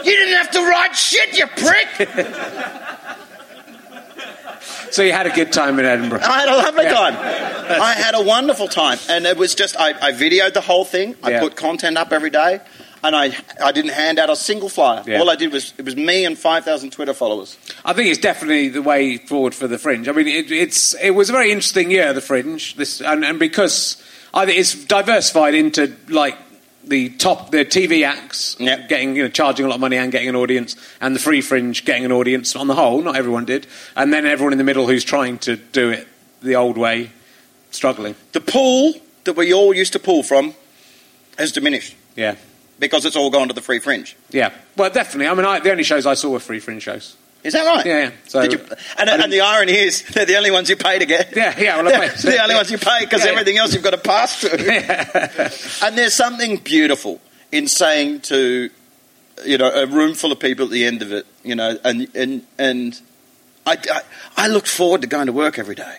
You 0.03 0.12
didn't 0.16 0.38
have 0.38 0.49
to 0.51 0.62
write 0.62 0.95
shit, 0.95 1.38
you 1.38 1.45
prick. 1.45 2.10
So 4.91 5.03
you 5.03 5.12
had 5.14 5.28
a 5.28 5.30
good 5.30 5.53
time 5.53 5.78
in 5.78 5.86
Edinburgh. 5.86 6.22
I 6.24 6.39
had 6.39 6.49
a 6.49 6.57
lovely 6.57 6.84
Yeah. 6.86 6.93
time. 6.93 7.16
I 7.80 7.93
had 7.93 8.16
a 8.16 8.24
wonderful 8.24 8.68
time, 8.68 8.97
and 9.07 9.28
it 9.28 9.38
was 9.38 9.53
just 9.53 9.78
I, 9.80 9.89
I 10.01 10.12
videoed 10.14 10.53
the 10.55 10.62
whole 10.62 10.84
thing. 10.84 11.16
I 11.22 11.30
Yeah. 11.32 11.39
put 11.41 11.55
content 11.55 11.95
up 11.97 12.12
every 12.12 12.32
day, 12.32 12.60
and 13.04 13.16
I 13.16 13.36
I 13.64 13.72
didn't 13.72 13.91
hand 13.91 14.20
out 14.20 14.30
a 14.30 14.36
single 14.36 14.70
flyer. 14.70 15.04
Yeah. 15.06 15.20
All 15.20 15.30
I 15.30 15.36
did 15.36 15.52
was 15.52 15.74
it 15.78 15.86
was 15.86 15.95
me 15.95 16.26
and 16.26 16.38
five 16.38 16.64
thousand 16.66 16.91
Twitter 16.91 17.14
followers. 17.14 17.58
I 17.86 17.93
think 17.93 18.10
it's 18.10 18.20
definitely 18.20 18.70
the 18.70 18.82
way 18.82 19.18
forward 19.18 19.54
for 19.56 19.68
the 19.68 19.78
Fringe. 19.78 20.08
I 20.08 20.12
mean, 20.12 20.28
it, 20.28 20.52
it's 20.52 20.93
it 20.95 21.12
was 21.12 21.30
a 21.30 21.34
very 21.34 21.52
interesting 21.52 21.91
year, 21.91 22.14
the 22.14 22.22
Fringe, 22.22 22.76
this, 22.76 23.02
and, 23.02 23.24
and 23.26 23.39
because 23.39 24.02
I 24.34 24.45
think 24.45 24.60
it's 24.60 24.86
diversified 24.86 25.54
into 25.56 25.95
like 26.10 26.38
the 26.86 27.10
top, 27.10 27.52
the 27.52 27.66
TV 27.66 28.06
acts 28.06 28.56
Yep. 28.60 28.89
getting 28.89 29.16
you 29.16 29.24
know 29.24 29.30
charging 29.30 29.66
a 29.66 29.70
lot 29.70 29.76
of 29.76 29.82
money 29.82 29.97
and 29.97 30.12
getting 30.12 30.30
an 30.30 30.36
audience, 30.36 30.76
and 31.02 31.16
the 31.16 31.20
Free 31.20 31.41
Fringe 31.41 31.84
getting 31.86 32.06
an 32.06 32.12
audience 32.12 32.56
on 32.56 32.68
the 32.68 32.76
whole. 32.76 33.02
Not 33.02 33.16
everyone 33.16 33.45
did, 33.45 33.68
and 33.95 34.12
then 34.14 34.26
everyone 34.26 34.54
in 34.54 34.58
the 34.58 34.64
middle 34.64 34.88
who's 34.88 35.04
trying 35.04 35.38
to 35.39 35.56
do 35.56 35.89
it 35.89 36.08
the 36.41 36.56
old 36.56 36.78
way, 36.78 37.12
struggling. 37.72 38.16
The 38.32 38.41
pool 38.41 38.93
that 39.26 39.36
we 39.36 39.54
all 39.54 39.74
used 39.74 39.93
to 39.93 40.00
pull 40.00 40.24
from 40.24 40.54
has 41.38 41.52
diminished 41.52 41.95
Yeah, 42.16 42.36
because 42.80 43.05
it's 43.05 43.15
all 43.15 43.30
gone 43.30 43.47
to 43.49 43.53
the 43.53 43.61
free 43.61 43.80
fringe. 43.80 44.15
yeah. 44.30 44.51
Well, 44.77 44.89
definitely. 44.89 45.27
I 45.27 45.34
mean, 45.34 45.45
I, 45.45 45.59
the 45.59 45.71
only 45.71 45.84
shows 45.84 46.05
I 46.05 46.13
saw 46.13 46.30
were 46.32 46.39
Free 46.39 46.59
Fringe 46.59 46.82
shows. 46.82 47.17
Is 47.43 47.53
that 47.53 47.65
right? 47.65 47.86
Yeah, 47.86 48.03
yeah. 48.03 48.11
So- 48.27 48.41
you, 48.43 48.59
and, 48.97 49.09
and 49.09 49.32
the 49.32 49.41
irony 49.41 49.73
is, 49.73 50.03
they're 50.03 50.25
the 50.25 50.36
only 50.38 50.51
ones 50.51 50.69
you 50.69 50.75
pay 50.77 50.99
to 50.99 51.05
get. 51.05 51.36
Yeah, 51.36 51.57
yeah, 51.59 51.82
well, 51.82 51.88
I 51.88 52.07
they're 52.07 52.32
the 52.38 52.41
only 52.43 52.55
ones 52.55 52.71
you 52.71 52.77
pay 52.77 52.99
because 53.01 53.21
Yeah, 53.21 53.27
yeah. 53.27 53.32
everything 53.34 53.57
else 53.57 53.73
you've 53.73 53.84
got 53.84 53.91
to 53.91 53.97
pass 53.97 54.39
through. 54.39 54.57
and 55.88 55.97
there's 55.97 56.13
something 56.13 56.57
beautiful 56.57 57.19
in 57.51 57.67
saying 57.67 58.21
to, 58.21 58.69
you 59.45 59.57
know, 59.57 59.69
a 59.69 59.86
room 59.86 60.13
full 60.15 60.32
of 60.32 60.39
people 60.39 60.65
at 60.65 60.71
the 60.71 60.86
end 60.86 61.01
of 61.01 61.11
it, 61.11 61.25
you 61.43 61.55
know, 61.55 61.77
and 61.84 62.07
and 62.15 62.43
and 62.57 63.01
I, 63.65 63.77
I, 63.91 64.01
I 64.38 64.47
looked 64.47 64.67
forward 64.67 65.01
to 65.01 65.07
going 65.07 65.27
to 65.27 65.34
work 65.34 65.57
every 65.59 65.75
day. 65.75 65.97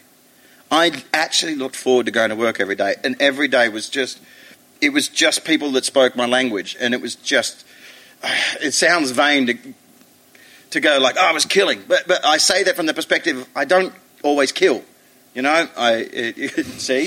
I 0.70 1.02
actually 1.12 1.54
looked 1.56 1.76
forward 1.76 2.06
to 2.06 2.12
going 2.12 2.30
to 2.30 2.36
work 2.36 2.60
every 2.60 2.76
day, 2.76 2.94
and 3.02 3.16
every 3.20 3.48
day 3.48 3.68
was 3.68 3.88
just, 3.88 4.20
it 4.80 4.92
was 4.92 5.08
just 5.08 5.44
people 5.44 5.72
that 5.72 5.84
spoke 5.84 6.16
my 6.16 6.26
language, 6.26 6.76
and 6.80 6.94
it 6.94 7.00
was 7.00 7.14
just, 7.16 7.64
it 8.60 8.72
sounds 8.72 9.10
vain 9.10 9.46
to 9.46 9.58
to 10.70 10.80
go 10.80 10.98
like, 10.98 11.16
oh, 11.18 11.26
I 11.26 11.32
was 11.32 11.44
killing. 11.44 11.82
But, 11.86 12.06
but 12.06 12.24
I 12.24 12.36
say 12.36 12.62
that 12.64 12.76
from 12.76 12.86
the 12.86 12.94
perspective, 12.94 13.48
I 13.54 13.64
don't 13.64 13.92
always 14.22 14.52
kill. 14.52 14.84
You 15.34 15.42
know, 15.42 15.68
I 15.76 15.92
it, 16.12 16.66
see, 16.80 17.04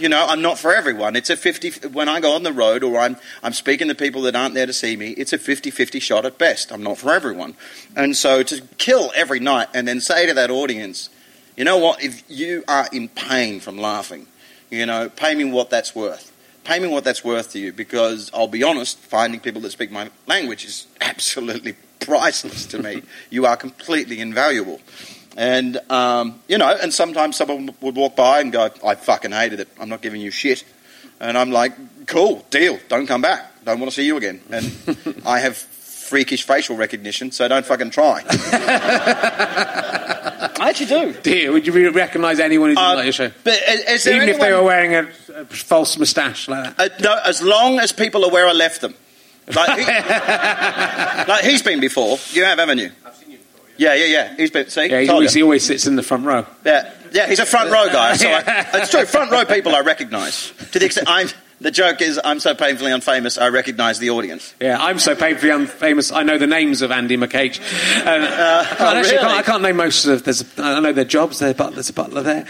you 0.00 0.08
know, 0.08 0.26
I'm 0.26 0.42
not 0.42 0.58
for 0.58 0.74
everyone. 0.74 1.14
It's 1.14 1.30
a 1.30 1.36
50 1.36 1.88
when 1.88 2.08
I 2.08 2.18
go 2.18 2.34
on 2.34 2.42
the 2.42 2.52
road 2.52 2.82
or 2.82 2.98
I'm 2.98 3.16
I'm 3.44 3.52
speaking 3.52 3.86
to 3.88 3.94
people 3.94 4.22
that 4.22 4.34
aren't 4.34 4.54
there 4.54 4.66
to 4.66 4.72
see 4.72 4.96
me. 4.96 5.10
It's 5.10 5.32
a 5.32 5.38
50-50 5.38 6.02
shot 6.02 6.26
at 6.26 6.36
best. 6.36 6.72
I'm 6.72 6.82
not 6.82 6.98
for 6.98 7.12
everyone. 7.12 7.54
And 7.94 8.16
so 8.16 8.42
to 8.42 8.60
kill 8.78 9.12
every 9.14 9.38
night 9.38 9.68
and 9.72 9.86
then 9.86 10.00
say 10.00 10.26
to 10.26 10.34
that 10.34 10.50
audience, 10.50 11.10
you 11.56 11.62
know 11.62 11.78
what? 11.78 12.02
If 12.02 12.24
you 12.28 12.64
are 12.66 12.88
in 12.92 13.08
pain 13.08 13.60
from 13.60 13.78
laughing, 13.78 14.26
you 14.68 14.84
know, 14.84 15.08
pay 15.08 15.36
me 15.36 15.44
what 15.44 15.70
that's 15.70 15.94
worth. 15.94 16.29
Pay 16.64 16.78
me 16.78 16.88
what 16.88 17.04
that's 17.04 17.24
worth 17.24 17.52
to 17.52 17.58
you 17.58 17.72
because 17.72 18.30
I'll 18.34 18.48
be 18.48 18.62
honest, 18.62 18.98
finding 18.98 19.40
people 19.40 19.60
that 19.62 19.70
speak 19.70 19.90
my 19.90 20.10
language 20.26 20.64
is 20.64 20.86
absolutely 21.00 21.74
priceless 22.00 22.66
to 22.66 22.82
me. 22.82 23.02
You 23.30 23.46
are 23.46 23.56
completely 23.56 24.20
invaluable. 24.20 24.80
And, 25.36 25.78
um, 25.90 26.40
you 26.48 26.58
know, 26.58 26.76
and 26.82 26.92
sometimes 26.92 27.36
someone 27.36 27.72
would 27.80 27.94
walk 27.94 28.16
by 28.16 28.40
and 28.40 28.50
go, 28.50 28.68
I 28.84 28.96
fucking 28.96 29.30
hated 29.30 29.60
it. 29.60 29.68
I'm 29.78 29.88
not 29.88 30.02
giving 30.02 30.20
you 30.20 30.30
shit. 30.32 30.64
And 31.20 31.38
I'm 31.38 31.52
like, 31.52 32.06
cool, 32.06 32.44
deal. 32.50 32.78
Don't 32.88 33.06
come 33.06 33.22
back. 33.22 33.64
Don't 33.64 33.78
want 33.78 33.92
to 33.92 33.94
see 33.94 34.04
you 34.04 34.16
again. 34.16 34.40
And 34.50 35.22
I 35.26 35.38
have 35.38 35.56
freakish 35.56 36.42
facial 36.42 36.76
recognition, 36.76 37.30
so 37.30 37.46
don't 37.46 37.64
fucking 37.64 37.90
try. 37.90 38.24
I 40.40 40.70
actually 40.70 40.86
do. 40.86 41.12
Dear, 41.22 41.52
would 41.52 41.66
you 41.66 41.90
recognise 41.90 42.40
anyone 42.40 42.70
who 42.70 42.74
didn't 42.76 42.88
Uh, 42.88 42.94
like 42.96 43.04
your 43.04 43.12
show? 43.12 43.30
But 43.44 43.54
is, 43.68 43.80
is 43.84 44.04
there 44.04 44.16
Even 44.16 44.28
if 44.28 44.40
they 44.40 44.52
were 44.52 44.62
wearing 44.62 44.94
a, 44.94 45.08
a 45.34 45.44
false 45.46 45.98
moustache 45.98 46.48
like 46.48 46.76
that. 46.76 46.92
Uh, 46.92 46.98
no, 47.02 47.20
as 47.24 47.42
long 47.42 47.78
as 47.78 47.92
people 47.92 48.24
are 48.24 48.30
where 48.30 48.46
I 48.46 48.52
left 48.52 48.80
them. 48.80 48.94
Like, 49.54 49.78
he, 49.78 49.84
like 51.32 51.44
he's 51.44 51.62
been 51.62 51.80
before. 51.80 52.18
You 52.32 52.44
have, 52.44 52.58
haven't 52.58 52.78
you? 52.78 52.90
I've 53.04 53.14
seen 53.16 53.32
you 53.32 53.38
before. 53.38 53.66
Yeah, 53.78 53.94
yeah, 53.94 54.04
yeah. 54.06 54.36
He's 54.36 54.50
been. 54.50 54.68
See, 54.70 54.86
Yeah, 54.86 55.00
he 55.00 55.08
always, 55.08 55.32
he 55.34 55.42
always 55.42 55.64
sits 55.64 55.86
in 55.86 55.96
the 55.96 56.02
front 56.02 56.24
row. 56.24 56.46
yeah, 56.64 56.92
yeah. 57.12 57.26
He's 57.26 57.40
a 57.40 57.46
front 57.46 57.70
row 57.70 57.88
guy. 57.90 58.16
So 58.16 58.28
I, 58.28 58.66
it's 58.74 58.90
true. 58.90 59.04
Front 59.06 59.30
row 59.32 59.44
people 59.44 59.74
I 59.74 59.80
recognise. 59.80 60.52
To 60.72 60.78
the 60.78 60.84
extent 60.86 61.08
I'm. 61.08 61.28
The 61.60 61.70
joke 61.70 62.00
is, 62.00 62.18
I'm 62.24 62.40
so 62.40 62.54
painfully 62.54 62.90
unfamous, 62.90 63.40
I 63.40 63.48
recognise 63.48 63.98
the 63.98 64.08
audience. 64.10 64.54
Yeah, 64.60 64.78
I'm 64.80 64.98
so 64.98 65.14
painfully 65.14 65.52
unfamous. 65.52 66.10
I 66.14 66.22
know 66.22 66.38
the 66.38 66.46
names 66.46 66.80
of 66.80 66.90
Andy 66.90 67.18
McCage. 67.18 67.60
And, 68.06 68.24
uh, 68.24 68.64
I, 68.64 68.64
can't 68.64 68.80
oh, 68.80 68.84
actually, 68.86 69.16
really? 69.16 69.18
can't, 69.18 69.38
I 69.38 69.42
can't 69.42 69.62
name 69.62 69.76
most 69.76 70.06
of. 70.06 70.26
A, 70.26 70.62
I 70.62 70.80
know 70.80 70.92
their 70.94 71.04
jobs. 71.04 71.40
There's 71.40 71.52
a 71.52 71.54
butler, 71.54 71.74
there's 71.74 71.90
a 71.90 71.92
butler 71.92 72.22
there. 72.22 72.46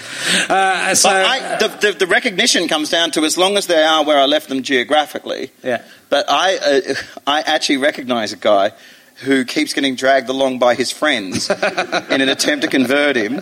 Uh, 0.49 0.95
so, 0.95 1.09
But 1.09 1.27
I, 1.27 1.57
the, 1.59 1.69
the, 1.69 1.99
the 1.99 2.07
recognition 2.07 2.69
comes 2.69 2.89
down 2.89 3.11
to 3.13 3.25
as 3.25 3.37
long 3.37 3.57
as 3.57 3.67
they 3.67 3.83
are 3.83 4.05
where 4.05 4.19
I 4.19 4.27
left 4.27 4.49
them 4.49 4.63
geographically. 4.63 5.51
Yeah. 5.65 5.83
But 6.09 6.27
I, 6.29 6.57
uh, 6.57 6.95
I 7.27 7.41
actually 7.41 7.79
recognise 7.79 8.33
a 8.33 8.37
guy 8.37 8.73
who 9.21 9.45
keeps 9.45 9.73
getting 9.73 9.95
dragged 9.95 10.29
along 10.29 10.59
by 10.59 10.75
his 10.75 10.91
friends 10.91 11.51
in 12.11 12.21
an 12.21 12.29
attempt 12.29 12.63
to 12.63 12.69
convert 12.69 13.17
him, 13.17 13.39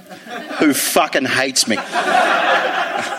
who 0.59 0.75
fucking 0.75 1.25
hates 1.25 1.69
me. 1.69 1.77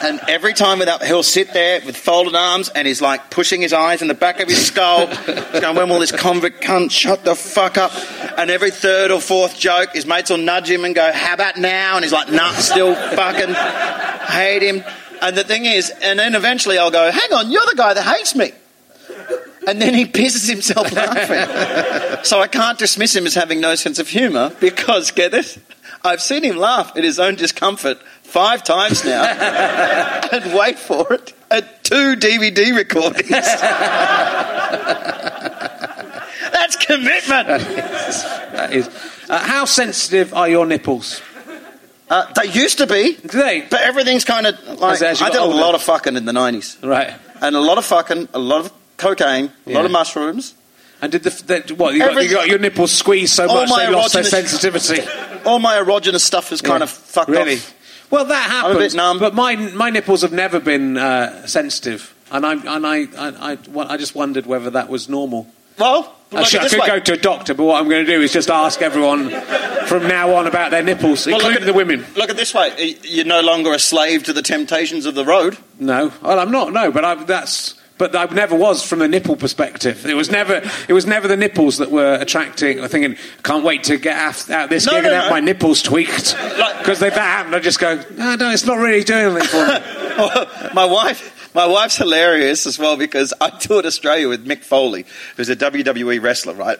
And 0.01 0.19
every 0.27 0.53
time 0.53 0.79
without, 0.79 1.03
he'll 1.03 1.23
sit 1.23 1.51
there 1.53 1.81
with 1.85 1.95
folded 1.97 2.35
arms 2.35 2.69
and 2.69 2.87
he's 2.87 3.01
like 3.01 3.29
pushing 3.29 3.61
his 3.61 3.73
eyes 3.73 4.01
in 4.01 4.07
the 4.07 4.13
back 4.13 4.39
of 4.39 4.47
his 4.47 4.65
skull. 4.65 5.07
Going, 5.59 5.75
when 5.75 5.89
will 5.89 5.99
this 5.99 6.11
convict 6.11 6.61
cunt 6.61 6.91
shut 6.91 7.23
the 7.23 7.35
fuck 7.35 7.77
up? 7.77 7.91
And 8.37 8.49
every 8.49 8.71
third 8.71 9.11
or 9.11 9.19
fourth 9.19 9.57
joke, 9.57 9.91
his 9.93 10.05
mates 10.05 10.29
will 10.29 10.37
nudge 10.37 10.69
him 10.69 10.85
and 10.85 10.95
go, 10.95 11.11
how 11.13 11.33
about 11.33 11.57
now? 11.57 11.95
And 11.95 12.03
he's 12.03 12.13
like, 12.13 12.31
nah, 12.31 12.51
still 12.53 12.95
fucking 12.95 13.53
hate 13.53 14.61
him. 14.61 14.83
And 15.21 15.35
the 15.35 15.43
thing 15.43 15.65
is, 15.65 15.91
and 16.01 16.17
then 16.17 16.35
eventually 16.35 16.77
I'll 16.77 16.91
go, 16.91 17.11
hang 17.11 17.33
on, 17.33 17.51
you're 17.51 17.65
the 17.69 17.75
guy 17.75 17.93
that 17.93 18.03
hates 18.03 18.35
me. 18.35 18.51
And 19.69 19.79
then 19.79 19.93
he 19.93 20.05
pisses 20.05 20.49
himself 20.49 20.91
laughing. 20.95 22.23
so 22.23 22.41
I 22.41 22.47
can't 22.47 22.79
dismiss 22.79 23.15
him 23.15 23.27
as 23.27 23.35
having 23.35 23.61
no 23.61 23.75
sense 23.75 23.99
of 23.99 24.07
humour 24.07 24.51
because, 24.59 25.11
get 25.11 25.31
this, 25.31 25.59
I've 26.03 26.21
seen 26.21 26.43
him 26.43 26.57
laugh 26.57 26.97
at 26.97 27.03
his 27.03 27.19
own 27.19 27.35
discomfort 27.35 27.99
five 28.23 28.63
times 28.63 29.05
now. 29.05 29.23
and 30.31 30.57
wait 30.57 30.79
for 30.79 31.13
it, 31.13 31.33
at 31.51 31.83
two 31.83 32.15
DVD 32.15 32.75
recordings. 32.75 33.29
That's 36.51 36.75
commitment. 36.77 37.47
That 37.47 38.73
is. 38.73 38.87
Uh, 39.29 39.37
how 39.37 39.65
sensitive 39.65 40.33
are 40.33 40.49
your 40.49 40.65
nipples? 40.65 41.21
Uh, 42.09 42.25
they 42.41 42.49
used 42.51 42.79
to 42.79 42.87
be, 42.87 43.13
they? 43.17 43.67
but 43.69 43.81
everything's 43.81 44.25
kind 44.25 44.47
of 44.47 44.79
like. 44.79 44.99
I 44.99 45.13
did 45.13 45.35
a 45.35 45.45
lot 45.45 45.75
of 45.75 45.83
fucking 45.83 46.15
in 46.15 46.25
the 46.25 46.31
90s. 46.31 46.83
Right. 46.83 47.13
And 47.39 47.55
a 47.55 47.61
lot 47.61 47.77
of 47.77 47.85
fucking, 47.85 48.29
a 48.33 48.39
lot 48.39 48.65
of 48.65 48.78
cocaine, 48.99 49.51
a 49.65 49.71
lot 49.73 49.85
of 49.85 49.91
mushrooms. 49.91 50.53
And 51.01 51.11
did 51.11 51.23
the, 51.23 51.29
the 51.65 51.75
what 51.75 51.93
you 51.93 51.99
got, 51.99 52.21
you 52.21 52.29
got 52.29 52.47
your 52.47 52.59
nipples 52.59 52.91
squeezed 52.91 53.33
so 53.33 53.47
much 53.47 53.69
they 53.69 53.89
lost 53.89 54.13
their 54.13 54.23
sensitivity? 54.23 55.01
All 55.45 55.59
my 55.59 55.77
erogenous 55.77 56.19
stuff 56.19 56.51
is 56.51 56.61
kind 56.61 56.83
of 56.83 56.89
fucked 56.89 57.29
really? 57.29 57.55
off. 57.55 57.75
Well, 58.11 58.25
that 58.25 58.49
happens. 58.49 58.77
bit 58.77 58.93
numb. 58.95 59.19
But 59.19 59.33
my 59.33 59.55
my 59.55 59.89
nipples 59.89 60.21
have 60.23 60.33
never 60.33 60.59
been 60.59 60.97
uh, 60.97 61.47
sensitive, 61.47 62.13
and 62.31 62.45
I 62.45 62.53
and 62.53 62.85
I, 62.85 62.95
I 63.17 63.53
I 63.53 63.57
well, 63.69 63.89
I 63.89 63.97
just 63.97 64.13
wondered 64.13 64.45
whether 64.45 64.69
that 64.71 64.89
was 64.89 65.07
normal. 65.07 65.47
Well, 65.77 66.15
Actually, 66.35 66.59
I 66.59 66.69
could 66.69 66.79
way. 66.81 66.87
go 66.87 66.99
to 66.99 67.13
a 67.13 67.17
doctor, 67.17 67.53
but 67.53 67.63
what 67.63 67.81
I'm 67.81 67.89
going 67.89 68.05
to 68.05 68.11
do 68.11 68.21
is 68.21 68.33
just 68.33 68.49
ask 68.49 68.81
everyone 68.81 69.29
from 69.87 70.07
now 70.07 70.35
on 70.35 70.45
about 70.45 70.71
their 70.71 70.83
nipples, 70.83 71.25
Well, 71.25 71.35
including 71.37 71.63
at- 71.63 71.65
the 71.65 71.73
women. 71.73 72.05
Look 72.15 72.29
at 72.29 72.35
this 72.35 72.53
way. 72.53 72.97
You're 73.03 73.25
no 73.25 73.41
longer 73.41 73.73
a 73.73 73.79
slave 73.79 74.23
to 74.23 74.33
the 74.33 74.41
temptations 74.41 75.05
of 75.05 75.15
the 75.15 75.23
road. 75.25 75.57
No, 75.79 76.11
well, 76.21 76.37
I'm 76.39 76.51
not. 76.51 76.73
No, 76.73 76.91
but 76.91 77.05
I, 77.05 77.15
that's. 77.23 77.78
But 77.99 78.15
I 78.15 78.25
never 78.33 78.55
was 78.55 78.81
from 78.81 78.99
the 78.99 79.07
nipple 79.07 79.35
perspective. 79.35 80.05
It 80.07 80.15
was 80.15 80.31
never. 80.31 80.61
It 80.87 80.93
was 80.93 81.05
never 81.05 81.27
the 81.27 81.37
nipples 81.37 81.77
that 81.77 81.91
were 81.91 82.15
attracting. 82.15 82.79
I'm 82.81 82.87
thinking, 82.89 83.17
can't 83.43 83.63
wait 83.63 83.83
to 83.83 83.97
get 83.97 84.15
out, 84.17 84.49
out 84.49 84.69
this 84.69 84.85
No, 84.87 84.93
gig 84.93 85.03
no, 85.03 85.09
and 85.11 85.21
have 85.21 85.29
my 85.29 85.41
nipples 85.41 85.81
tweaked. 85.83 86.33
because 86.35 86.57
Like- 86.57 86.87
if 87.09 87.15
that 87.15 87.17
happened, 87.17 87.55
I 87.55 87.59
just 87.59 87.77
go, 87.77 88.01
no, 88.15 88.35
no, 88.35 88.49
it's 88.51 88.65
not 88.65 88.77
really 88.77 89.03
doing 89.03 89.35
anything 89.35 89.47
for 89.49 89.65
me. 89.65 90.69
my 90.73 90.85
wife, 90.85 91.51
my 91.53 91.65
wife's 91.67 91.97
hilarious 91.97 92.65
as 92.65 92.79
well 92.79 92.95
because 92.95 93.33
I 93.41 93.49
toured 93.49 93.85
Australia 93.85 94.29
with 94.29 94.45
Mick 94.47 94.63
Foley, 94.63 95.05
who's 95.35 95.49
a 95.49 95.55
WWE 95.57 96.21
wrestler, 96.21 96.53
right? 96.53 96.77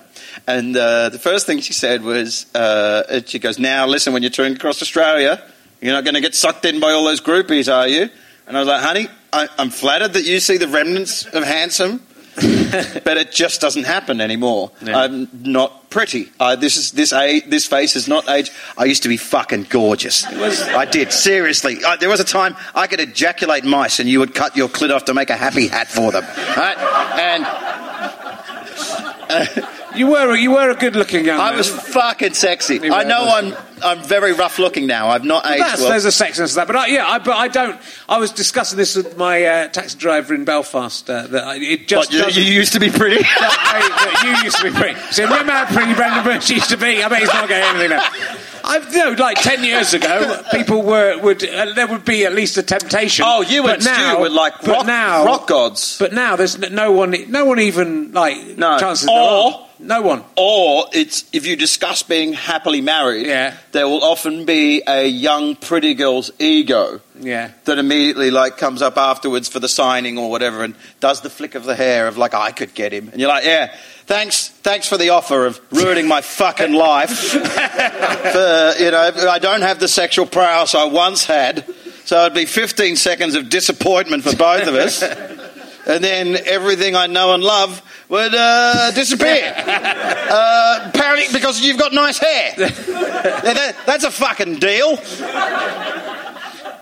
And 0.48 0.76
uh, 0.78 1.10
the 1.10 1.20
first 1.20 1.46
thing 1.46 1.60
she 1.60 1.74
said 1.74 2.02
was, 2.02 2.46
uh, 2.56 3.22
she 3.26 3.40
goes, 3.40 3.60
"Now 3.60 3.88
listen, 3.88 4.14
when 4.14 4.24
you're 4.24 4.30
touring 4.32 4.56
across 4.56 4.82
Australia, 4.82 5.44
you're 5.82 5.94
not 5.94 6.06
going 6.06 6.16
to 6.16 6.22
get 6.22 6.34
sucked 6.34 6.64
in 6.64 6.80
by 6.80 6.92
all 6.92 7.04
those 7.04 7.20
groupies, 7.20 7.70
are 7.70 7.90
you?" 7.90 8.08
And 8.48 8.56
I 8.56 8.62
was 8.62 8.68
like, 8.70 8.82
"Honey, 8.82 9.08
I, 9.32 9.48
I'm 9.58 9.70
flattered 9.70 10.14
that 10.14 10.26
you 10.26 10.40
see 10.40 10.58
the 10.58 10.68
remnants 10.68 11.26
of 11.26 11.44
handsome." 11.44 12.02
but 13.04 13.18
it 13.18 13.32
just 13.34 13.60
doesn't 13.60 13.84
happen 13.84 14.22
anymore. 14.22 14.72
Yeah. 14.82 14.98
I'm 14.98 15.28
not 15.34 15.90
pretty. 15.90 16.30
Uh, 16.40 16.56
this 16.56 16.78
is 16.78 16.92
this 16.92 17.12
age, 17.12 17.44
this 17.48 17.66
face 17.66 17.98
is 17.98 18.08
not 18.08 18.30
age. 18.30 18.52
I 18.78 18.86
used 18.86 19.04
to 19.04 19.10
be 19.10 19.18
fucking 19.18 19.64
gorgeous. 19.70 20.26
I 20.26 20.86
did 20.86 21.12
seriously. 21.12 21.84
Uh, 21.84 21.98
there 21.98 22.08
was 22.08 22.22
a 22.22 22.26
time 22.26 22.56
I 22.74 22.88
could 22.88 23.02
ejaculate 23.02 23.66
mice, 23.66 24.00
and 24.00 24.08
you 24.08 24.20
would 24.20 24.34
cut 24.34 24.56
your 24.56 24.70
clit 24.70 24.96
off 24.96 25.06
to 25.06 25.14
make 25.14 25.30
a 25.30 25.36
happy 25.36 25.68
hat 25.68 25.90
for 25.90 26.14
them. 26.14 26.24
Right? 26.56 26.78
And 27.20 27.46
You 29.96 30.08
were 30.12 30.36
you 30.36 30.52
were 30.52 30.70
a 30.70 30.76
good 30.76 30.96
looking 30.96 31.26
young 31.26 31.38
man. 31.38 31.54
I 31.54 31.56
was 31.58 31.70
fucking 31.70 32.34
sexy. 32.34 32.76
You 32.76 32.94
I 32.94 33.04
know 33.04 33.24
I'm 33.24 33.56
I'm 33.82 34.04
very 34.04 34.34
rough 34.34 34.60
looking 34.60 34.88
now. 34.88 35.10
I've 35.10 35.24
not 35.24 35.46
aged 35.46 35.62
That's, 35.62 35.82
well. 35.82 35.90
there's 35.92 36.06
a 36.06 36.10
sexiness 36.10 36.50
to 36.50 36.56
that, 36.56 36.68
but 36.68 36.76
I, 36.76 36.88
yeah, 36.88 37.08
I, 37.08 37.20
but 37.20 37.36
I 37.36 37.48
don't. 37.48 37.80
I 38.08 38.18
was 38.20 38.32
discussing 38.32 38.78
this 38.78 38.96
with 38.96 39.18
my 39.18 39.44
uh, 39.46 39.68
taxi 39.70 39.98
driver 39.98 40.34
in 40.34 40.44
Belfast. 40.46 41.10
Uh, 41.10 41.28
that 41.28 41.44
I, 41.44 41.56
it 41.56 41.88
just 41.88 42.12
But 42.12 42.36
you, 42.36 42.44
you 42.44 42.52
used 42.52 42.74
to 42.74 42.80
be 42.80 42.90
pretty. 42.90 43.24
that 43.40 44.22
you 44.24 44.44
used 44.44 44.58
to 44.58 44.64
be 44.64 44.72
pretty. 44.72 45.00
So 45.12 45.24
remember 45.24 45.52
how 45.54 45.66
pretty 45.66 45.94
Brendon 45.94 46.24
Burns 46.24 46.50
used 46.50 46.70
to 46.70 46.78
be? 46.78 47.02
I 47.02 47.08
bet 47.10 47.20
he's 47.20 47.28
not 47.34 47.48
getting 47.48 47.70
anything 47.70 47.90
now. 47.98 48.04
I 48.62 48.78
you 48.92 48.98
know, 48.98 49.12
like 49.24 49.42
ten 49.42 49.64
years 49.64 49.94
ago, 49.94 50.44
people 50.52 50.82
were 50.84 51.18
would 51.20 51.44
uh, 51.48 51.74
there 51.74 51.88
would 51.88 52.06
be 52.06 52.26
at 52.26 52.34
least 52.34 52.58
a 52.58 52.64
temptation. 52.64 53.26
Oh, 53.28 53.42
you 53.42 53.64
but 53.64 53.76
and 53.76 53.84
Stu 53.84 53.92
now, 53.92 54.20
were 54.20 54.30
like 54.30 54.60
but 54.62 54.68
rock- 54.70 54.86
now, 54.86 55.26
rock 55.26 55.48
gods. 55.48 55.98
But 55.98 56.14
now 56.14 56.36
there's 56.36 56.58
no 56.58 56.92
one, 56.92 57.16
no 57.32 57.46
one 57.46 57.60
even 57.60 58.12
like 58.12 58.58
No. 58.58 58.78
chances. 58.78 59.08
Or- 59.08 59.14
there 59.14 59.24
are. 59.24 59.66
No 59.80 60.02
one. 60.02 60.24
Or 60.36 60.86
it's 60.92 61.24
if 61.32 61.46
you 61.46 61.56
discuss 61.56 62.04
being 62.04 62.34
happily 62.34 62.82
married, 62.82 63.26
Yeah. 63.26 63.54
there 63.72 63.88
will 63.88 64.04
often 64.04 64.46
be 64.46 64.82
a 64.86 65.06
young 65.08 65.56
pretty 65.56 65.94
girl's 65.94 66.32
ego 66.38 67.00
Yeah. 67.20 67.50
that 67.66 67.78
immediately 67.80 68.30
like 68.30 68.58
comes 68.58 68.82
up 68.82 68.98
afterwards 68.98 69.48
for 69.48 69.60
the 69.60 69.70
signing 69.70 70.18
or 70.18 70.30
whatever 70.30 70.64
and 70.64 70.76
does 71.00 71.22
the 71.22 71.30
flick 71.30 71.56
of 71.56 71.64
the 71.66 71.76
hair 71.76 72.08
of 72.08 72.18
like 72.18 72.34
I 72.34 72.52
could 72.52 72.74
get 72.74 72.92
him 72.94 73.10
and 73.12 73.20
you're 73.22 73.30
like 73.30 73.46
yeah 73.46 73.74
thanks 74.06 74.50
thanks 74.64 74.88
for 74.88 74.98
the 74.98 75.10
offer 75.10 75.46
of 75.46 75.60
ruining 75.72 76.08
my 76.08 76.22
fucking 76.22 76.74
life 76.74 77.10
for, 77.20 78.74
you 78.80 78.92
know 78.92 79.12
I 79.30 79.40
don't 79.40 79.62
have 79.62 79.80
the 79.80 79.88
sexual 79.88 80.26
prowess 80.26 80.76
I 80.76 80.86
once 80.86 81.26
had 81.26 81.66
so 82.06 82.22
it'd 82.22 82.34
be 82.34 82.46
15 82.46 82.96
seconds 82.96 83.36
of 83.36 83.50
disappointment 83.50 84.24
for 84.24 84.36
both 84.36 84.68
of 84.68 84.76
us 84.76 85.02
and 85.88 86.04
then 86.04 86.38
everything 86.46 86.96
I 86.96 87.08
know 87.08 87.34
and 87.34 87.44
love 87.44 87.82
would 88.10 88.34
uh, 88.36 88.92
disappear. 88.92 89.54
uh, 89.56 90.90
apparently, 90.94 91.28
because 91.32 91.62
you've 91.62 91.78
got 91.80 91.94
nice 91.94 92.18
hair. 92.18 92.54
Yeah, 92.58 92.68
that- 92.70 93.76
that's 93.86 94.04
a 94.04 94.12
fucking 94.12 94.56
deal. 94.60 94.98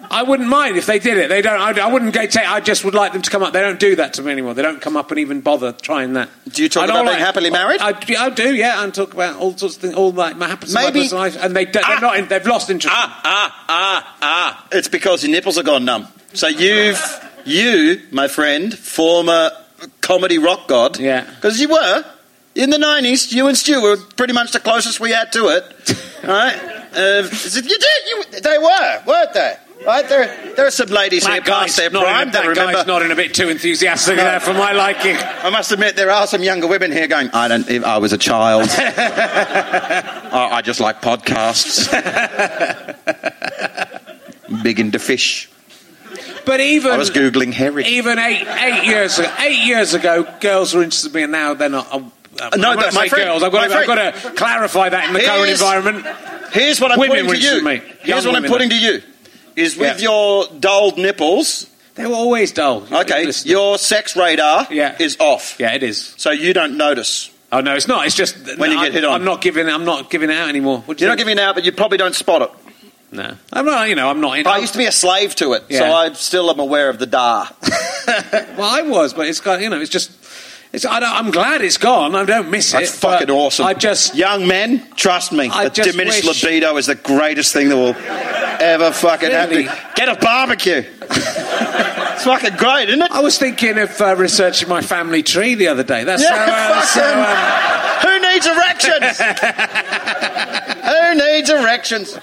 I 0.10 0.24
wouldn't 0.24 0.48
mind 0.48 0.78
if 0.78 0.86
they 0.86 1.00
did 1.00 1.18
it. 1.18 1.28
They 1.28 1.42
don't. 1.42 1.60
I, 1.60 1.78
I 1.86 1.92
wouldn't 1.92 2.14
go 2.14 2.26
take. 2.26 2.50
I 2.50 2.62
just 2.62 2.86
would 2.86 2.94
like 2.94 3.12
them 3.12 3.22
to 3.22 3.30
come 3.30 3.44
up. 3.44 3.52
They 3.52 3.60
don't 3.60 3.80
do 3.80 3.98
that 3.98 4.14
to 4.14 4.22
me 4.24 4.32
anymore. 4.32 4.54
They 4.54 4.62
don't 4.62 4.80
come 4.80 4.96
up 4.96 5.12
and 5.12 5.20
even 5.20 5.42
bother 5.42 5.74
trying 5.74 6.14
that. 6.14 6.30
Do 6.48 6.64
you 6.64 6.70
talk 6.70 6.84
I 6.84 6.88
don't 6.88 7.02
about 7.02 7.12
being 7.12 7.20
happily 7.20 7.50
married? 7.50 7.82
I, 7.82 7.90
I 8.18 8.30
do. 8.30 8.56
Yeah, 8.56 8.84
and 8.84 8.94
talk 8.94 9.14
about 9.14 9.36
all 9.38 9.58
sorts 9.58 9.76
of 9.76 9.82
things. 9.82 9.96
All 9.96 10.12
like 10.14 10.38
my 10.38 10.48
happiness, 10.48 10.74
Maybe- 10.74 11.10
my 11.12 11.18
life, 11.18 11.38
and 11.44 11.54
they 11.54 11.66
they're 11.66 11.82
Ah. 11.86 12.00
not. 12.02 12.18
In, 12.18 12.28
they've 12.30 12.46
lost 12.48 12.70
interest. 12.70 12.96
Ah, 12.98 13.22
ah, 13.26 13.66
ah, 13.68 14.18
ah. 14.22 14.68
It's 14.72 14.88
because 14.88 15.24
your 15.24 15.32
nipples 15.34 15.58
are 15.58 15.64
gone 15.64 15.84
numb. 15.84 16.08
So 16.34 16.48
you've, 16.48 17.02
you, 17.44 18.02
my 18.12 18.30
friend, 18.30 18.74
former 18.78 19.52
comedy 20.08 20.38
rock 20.38 20.68
god, 20.68 20.98
Yeah. 21.00 21.26
because 21.36 21.60
you 21.60 21.68
were 21.68 22.06
in 22.56 22.70
the 22.70 22.78
nineties. 22.80 23.34
You 23.34 23.48
and 23.48 23.58
Stu 23.58 23.82
were 23.82 23.98
pretty 24.16 24.34
much 24.34 24.52
the 24.54 24.60
closest 24.62 25.00
we 25.02 25.12
had 25.12 25.32
to 25.34 25.48
it, 25.50 25.64
right? 26.24 26.56
Uh, 26.96 27.24
you 27.54 27.62
did. 27.62 27.84
You, 28.10 28.24
they 28.42 28.58
were, 28.58 29.04
weren't 29.06 29.34
they? 29.34 29.56
Right? 29.86 30.08
There, 30.10 30.54
there 30.56 30.66
are 30.66 30.72
some 30.72 30.88
ladies 30.90 31.26
here 31.28 31.36
that 31.36 31.46
past 31.46 31.68
guy's, 31.68 31.76
their 31.76 31.90
not 31.92 32.04
prime 32.04 32.28
in, 32.28 32.32
that 32.34 32.48
remember. 32.48 32.74
guy's 32.74 32.88
nodding 32.88 33.12
a 33.12 33.16
bit 33.16 33.36
too 33.36 33.50
enthusiastic 33.50 34.16
there 34.16 34.40
for 34.40 34.54
my 34.54 34.72
liking. 34.72 35.16
I 35.18 35.52
must 35.52 35.72
admit, 35.72 35.96
there 35.96 36.10
are 36.10 36.26
some 36.26 36.42
younger 36.42 36.66
women 36.68 36.92
here 36.92 37.08
going, 37.08 37.30
I 37.32 37.48
don't, 37.48 37.70
if 37.70 37.84
I 37.84 38.00
was 38.00 38.12
a 38.12 38.18
child. 38.18 38.68
I, 38.72 40.50
I 40.58 40.62
just 40.64 40.80
like 40.80 41.02
podcasts. 41.02 41.88
Big 44.64 44.80
into 44.80 44.98
fish. 44.98 45.48
But 46.48 46.60
even 46.62 46.92
I 46.94 46.98
was 46.98 47.12
Googling 47.12 47.54
herring. 47.54 47.86
even 47.86 48.18
eight 48.18 48.48
eight 48.48 48.86
years 48.86 49.20
ago, 49.20 49.32
eight 49.40 49.66
years 49.68 49.94
ago, 49.94 50.26
girls 50.40 50.74
were 50.74 50.82
interested 50.82 51.10
in 51.10 51.14
me, 51.16 51.24
and 51.24 51.32
now 51.32 51.54
they're 51.54 51.70
not. 51.70 51.88
I'm, 51.92 52.12
I'm, 52.42 52.60
No, 52.60 52.72
I'm 52.72 52.76
but 52.78 52.94
my 52.94 53.08
friend- 53.08 53.26
girls. 53.26 53.44
I've 53.44 53.52
got, 53.52 53.68
to, 53.68 53.76
I've 53.76 53.86
got 53.88 53.96
to 54.14 54.30
clarify 54.32 54.90
that 54.90 55.08
in 55.10 55.14
the 55.14 55.20
current 55.20 55.50
environment. 55.50 56.06
Here's 56.54 56.80
what 56.82 56.92
I'm 56.92 57.00
Women 57.00 57.26
putting 57.26 57.42
to 57.42 57.56
you. 57.56 57.64
me. 57.64 57.82
Here's 58.02 58.26
what 58.26 58.36
I'm 58.36 58.44
putting 58.46 58.70
to 58.70 58.78
you. 58.80 59.02
Is 59.58 59.76
with 59.76 60.00
Yeah. 60.02 60.10
your 60.10 60.46
dulled 60.60 60.98
nipples, 60.98 61.68
They 61.96 62.06
were 62.06 62.14
always 62.16 62.52
dull. 62.54 62.86
okay, 62.92 63.26
Listen. 63.26 63.50
your 63.52 63.78
sex 63.80 64.16
radar 64.16 64.68
Yeah. 64.72 64.96
is 65.00 65.18
off. 65.20 65.56
yeah, 65.60 65.74
it 65.74 65.84
is. 65.84 66.14
So 66.18 66.32
you 66.32 66.54
don't 66.54 66.78
notice. 66.78 67.30
Oh 67.52 67.60
no, 67.62 67.76
it's 67.76 67.88
not. 67.88 68.06
It's 68.06 68.16
just 68.16 68.36
When 68.58 68.72
you 68.72 68.80
get 68.82 68.94
hit 68.94 69.04
on. 69.04 69.14
I'm 69.16 69.24
not 69.26 69.42
giving. 69.42 69.68
I'm 69.68 69.84
not 69.86 70.10
giving 70.10 70.30
it 70.30 70.38
out 70.38 70.48
anymore. 70.50 70.84
What 70.86 70.98
do 70.98 71.04
You're 71.04 71.10
you 71.10 71.16
not 71.16 71.18
giving 71.18 71.38
it 71.38 71.42
out, 71.42 71.56
but 71.56 71.66
you 71.66 71.72
probably 71.72 71.98
don't 71.98 72.14
spot 72.16 72.42
it. 72.44 72.52
No, 73.12 73.36
I'm 73.54 73.66
not. 73.66 73.88
You 73.90 73.96
know, 73.96 74.10
I'm 74.10 74.20
not. 74.22 74.38
In, 74.40 74.48
I 74.48 74.58
used 74.58 74.74
to 74.74 74.80
be 74.80 74.86
a 74.86 74.92
slave 74.92 75.34
to 75.36 75.54
it, 75.54 75.62
so 75.70 75.86
Yeah. 75.86 75.94
I 75.94 76.12
still 76.14 76.50
am 76.52 76.60
aware 76.60 76.90
of 76.90 77.00
the 77.00 77.06
da. 77.06 77.48
well, 78.58 78.62
I 78.62 78.82
was, 78.84 79.14
but 79.14 79.28
it's 79.28 79.40
got. 79.40 79.62
You 79.62 79.70
know, 79.70 79.80
it's 79.80 79.90
just. 79.90 80.12
It's. 80.74 80.86
I 80.86 81.00
don't, 81.00 81.10
I'm 81.16 81.32
glad 81.32 81.62
it's 81.62 81.78
gone. 81.78 82.16
I 82.16 82.26
don't 82.26 82.50
miss 82.52 82.74
That's 82.74 82.98
it. 82.98 83.02
but 83.02 83.20
fucking 83.20 83.30
awesome. 83.32 83.66
I 83.66 83.74
just. 83.74 84.14
young 84.16 84.46
men, 84.48 84.86
trust 84.96 85.32
me, 85.32 85.50
I 85.50 85.70
the 85.70 85.84
diminished 85.84 86.26
wish- 86.28 86.44
libido 86.44 86.76
is 86.76 86.88
the 86.88 86.96
greatest 86.96 87.54
thing 87.54 87.70
that 87.70 87.78
will 87.78 87.96
ever 88.62 88.92
fucking 88.92 89.30
Really? 89.30 89.64
happen. 89.64 89.94
Get 89.96 90.10
a 90.10 90.16
barbecue. 90.20 90.84
it's 91.10 92.24
fucking 92.26 92.58
great, 92.58 92.90
isn't 92.90 93.02
it? 93.02 93.12
I 93.12 93.22
was 93.22 93.38
thinking 93.38 93.78
of 93.78 94.02
uh, 94.02 94.16
researching 94.18 94.68
my 94.68 94.82
family 94.82 95.24
tree 95.24 95.56
the 95.56 95.70
other 95.70 95.84
day. 95.84 96.04
That's 96.04 96.22
Yeah, 96.24 96.82
so. 96.82 97.02
Uh, 97.02 98.02
so 98.02 98.12
um, 98.12 98.12
Who 98.12 98.20
needs 98.34 98.46
erections? 98.46 99.20
Who 100.88 101.16
needs 101.16 101.50
erections? 101.50 102.18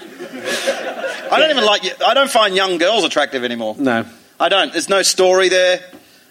I 1.35 1.39
don't 1.39 1.51
even 1.51 1.65
like. 1.65 2.01
I 2.01 2.13
don't 2.13 2.29
find 2.29 2.55
young 2.55 2.77
girls 2.77 3.03
attractive 3.03 3.43
anymore. 3.43 3.75
No. 3.77 4.05
I 4.39 4.49
don't. 4.49 4.71
There's 4.71 4.89
no 4.89 5.01
story 5.01 5.49
there. 5.49 5.79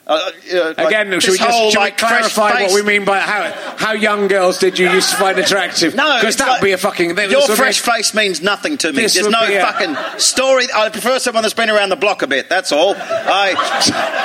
Uh, 0.06 0.30
you 0.46 0.54
know, 0.54 0.74
like, 0.76 0.86
Again, 0.88 1.18
should 1.18 1.30
we 1.30 1.38
just 1.38 1.50
whole, 1.50 1.70
should 1.70 1.78
like, 1.78 1.94
we 1.94 2.06
clarify 2.06 2.64
what 2.64 2.74
we 2.74 2.82
mean 2.82 3.06
by 3.06 3.20
how 3.20 3.50
how 3.78 3.92
young 3.92 4.28
girls 4.28 4.58
did 4.58 4.78
you 4.78 4.90
used 4.90 5.08
to 5.08 5.16
find 5.16 5.38
attractive? 5.38 5.94
No, 5.94 6.18
because 6.20 6.36
that 6.36 6.44
would 6.46 6.52
like- 6.52 6.62
be 6.62 6.72
a 6.72 6.76
fucking. 6.78 7.14
that 7.14 7.30
Your 7.30 7.40
fresh 7.48 7.80
face 7.80 8.12
means 8.12 8.42
nothing 8.42 8.76
to 8.78 8.88
me. 8.92 8.96
There's 9.06 9.26
no 9.26 9.46
be 9.46 9.54
fucking 9.54 9.96
story. 10.18 10.66
I 10.74 10.90
prefer 10.90 11.18
someone 11.18 11.42
that's 11.42 11.54
been 11.54 11.70
around 11.70 11.88
the 11.88 11.96
block 11.96 12.20
a 12.20 12.26
bit. 12.26 12.50
That's 12.50 12.70
all. 12.70 12.94
I. 12.98 13.54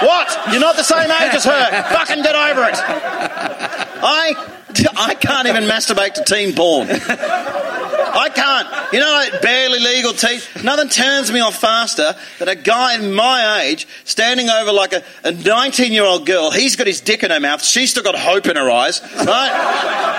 What? 0.03 0.51
You're 0.51 0.59
not 0.59 0.75
the 0.75 0.83
same 0.83 1.09
age 1.09 1.33
as 1.33 1.45
her. 1.45 1.83
Fucking 1.93 2.23
get 2.23 2.35
over 2.35 2.63
it. 2.65 2.75
I. 2.75 4.55
I 4.97 5.15
can't 5.15 5.47
even 5.47 5.63
masturbate 5.63 6.13
to 6.13 6.23
teen 6.23 6.55
porn. 6.55 6.87
I 6.89 8.29
can't. 8.29 8.93
You 8.93 8.99
know, 8.99 9.11
like 9.11 9.41
barely 9.41 9.79
legal 9.79 10.13
teeth. 10.13 10.63
Nothing 10.63 10.89
turns 10.89 11.31
me 11.31 11.39
off 11.39 11.55
faster 11.55 12.15
than 12.37 12.49
a 12.49 12.55
guy 12.55 12.97
my 12.97 13.63
age 13.63 13.87
standing 14.03 14.49
over 14.49 14.71
like 14.71 14.93
a, 14.93 15.03
a 15.23 15.31
19 15.31 15.91
year 15.91 16.03
old 16.03 16.25
girl. 16.25 16.51
He's 16.51 16.75
got 16.75 16.87
his 16.87 17.01
dick 17.01 17.23
in 17.23 17.31
her 17.31 17.39
mouth. 17.39 17.63
She's 17.63 17.91
still 17.91 18.03
got 18.03 18.15
hope 18.15 18.47
in 18.47 18.55
her 18.55 18.69
eyes. 18.69 19.01
Right? 19.17 20.15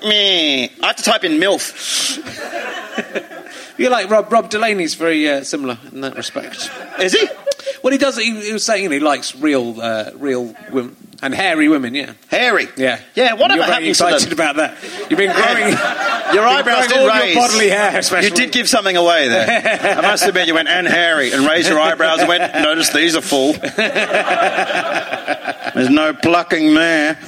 Meh. 0.02 0.68
I 0.82 0.86
have 0.86 0.96
to 0.96 1.02
type 1.02 1.24
in 1.24 1.32
MILF. 1.32 2.18
You're 3.78 3.90
like 3.90 4.10
Rob. 4.10 4.32
Rob 4.32 4.50
Delaney's 4.50 4.94
very 4.94 5.28
uh, 5.28 5.44
similar 5.44 5.78
in 5.92 6.00
that 6.02 6.16
respect. 6.16 6.70
Is 6.98 7.12
he? 7.12 7.28
Well, 7.82 7.92
he 7.92 7.98
does. 7.98 8.16
He, 8.16 8.40
he 8.40 8.52
was 8.52 8.64
saying 8.64 8.90
he 8.90 8.98
likes 8.98 9.36
real, 9.36 9.80
uh, 9.80 10.10
real 10.16 10.54
women 10.72 10.96
and 11.22 11.34
hairy 11.34 11.68
women. 11.68 11.94
Yeah. 11.94 12.12
Hairy. 12.28 12.68
Yeah. 12.76 13.00
Yeah, 13.14 13.34
whatever 13.34 13.56
You're 13.56 13.66
very 13.66 13.72
happened 13.72 13.84
to 13.84 13.90
excited 13.90 14.28
the- 14.28 14.34
about 14.34 14.56
that. 14.56 14.76
You've 15.10 15.18
been 15.18 15.30
um, 15.30 15.36
growing. 15.36 15.72
Your 16.34 16.46
eyebrows 16.46 16.88
growing 16.88 17.06
did 17.06 17.10
all 17.10 17.26
your 17.26 17.34
bodily 17.36 17.68
hair, 17.70 17.98
especially. 17.98 18.28
You 18.28 18.34
did 18.36 18.52
give 18.52 18.68
something 18.68 18.96
away 18.96 19.28
there. 19.28 19.96
I 19.98 20.02
must 20.02 20.26
admit, 20.26 20.46
you 20.46 20.54
went 20.54 20.68
and 20.68 20.86
hairy 20.86 21.32
and 21.32 21.46
raised 21.46 21.70
your 21.70 21.80
eyebrows 21.80 22.18
and 22.20 22.28
went. 22.28 22.54
Notice 22.54 22.90
these 22.92 23.16
are 23.16 23.22
full. 23.22 23.52
There's 25.74 25.88
no 25.88 26.12
plucking 26.12 26.74
there. 26.74 27.18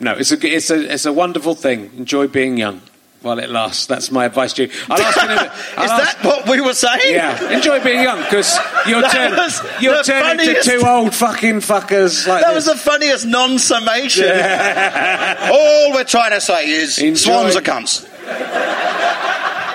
No, 0.00 0.14
it's 0.16 0.32
a 0.32 0.46
it's 0.46 0.70
a 0.70 0.92
it's 0.92 1.06
a 1.06 1.12
wonderful 1.12 1.54
thing. 1.54 1.92
Enjoy 1.96 2.26
being 2.26 2.56
young 2.56 2.80
while 3.22 3.38
it 3.38 3.50
lasts. 3.50 3.86
That's 3.86 4.10
my 4.10 4.26
advice 4.26 4.52
to 4.54 4.64
you. 4.66 4.70
I'll 4.88 5.00
ask 5.02 5.16
you. 5.16 5.28
I'll 5.76 5.84
Is 5.84 5.90
ask- 5.90 6.18
that 6.20 6.24
what 6.24 6.48
we 6.48 6.60
were 6.60 6.74
saying? 6.74 7.14
Yeah, 7.14 7.50
enjoy 7.52 7.82
being 7.82 8.02
young 8.02 8.18
because 8.22 8.56
you're, 8.86 9.02
turn 9.10 9.32
you'll 9.80 9.94
the 9.96 10.02
turn 10.04 10.38
into 10.40 10.60
two 10.62 10.82
old 10.86 11.14
fucking 11.14 11.56
fuckers 11.56 12.26
like 12.26 12.42
That 12.44 12.54
was 12.54 12.66
the 12.66 12.76
funniest 12.76 13.26
non-summation. 13.26 14.24
All 14.28 15.92
we're 15.92 16.04
trying 16.04 16.30
to 16.32 16.40
say 16.40 16.68
is 16.70 16.98
Enjoy. 16.98 17.14
swans 17.32 17.56
are 17.56 17.60
cunts. 17.60 18.02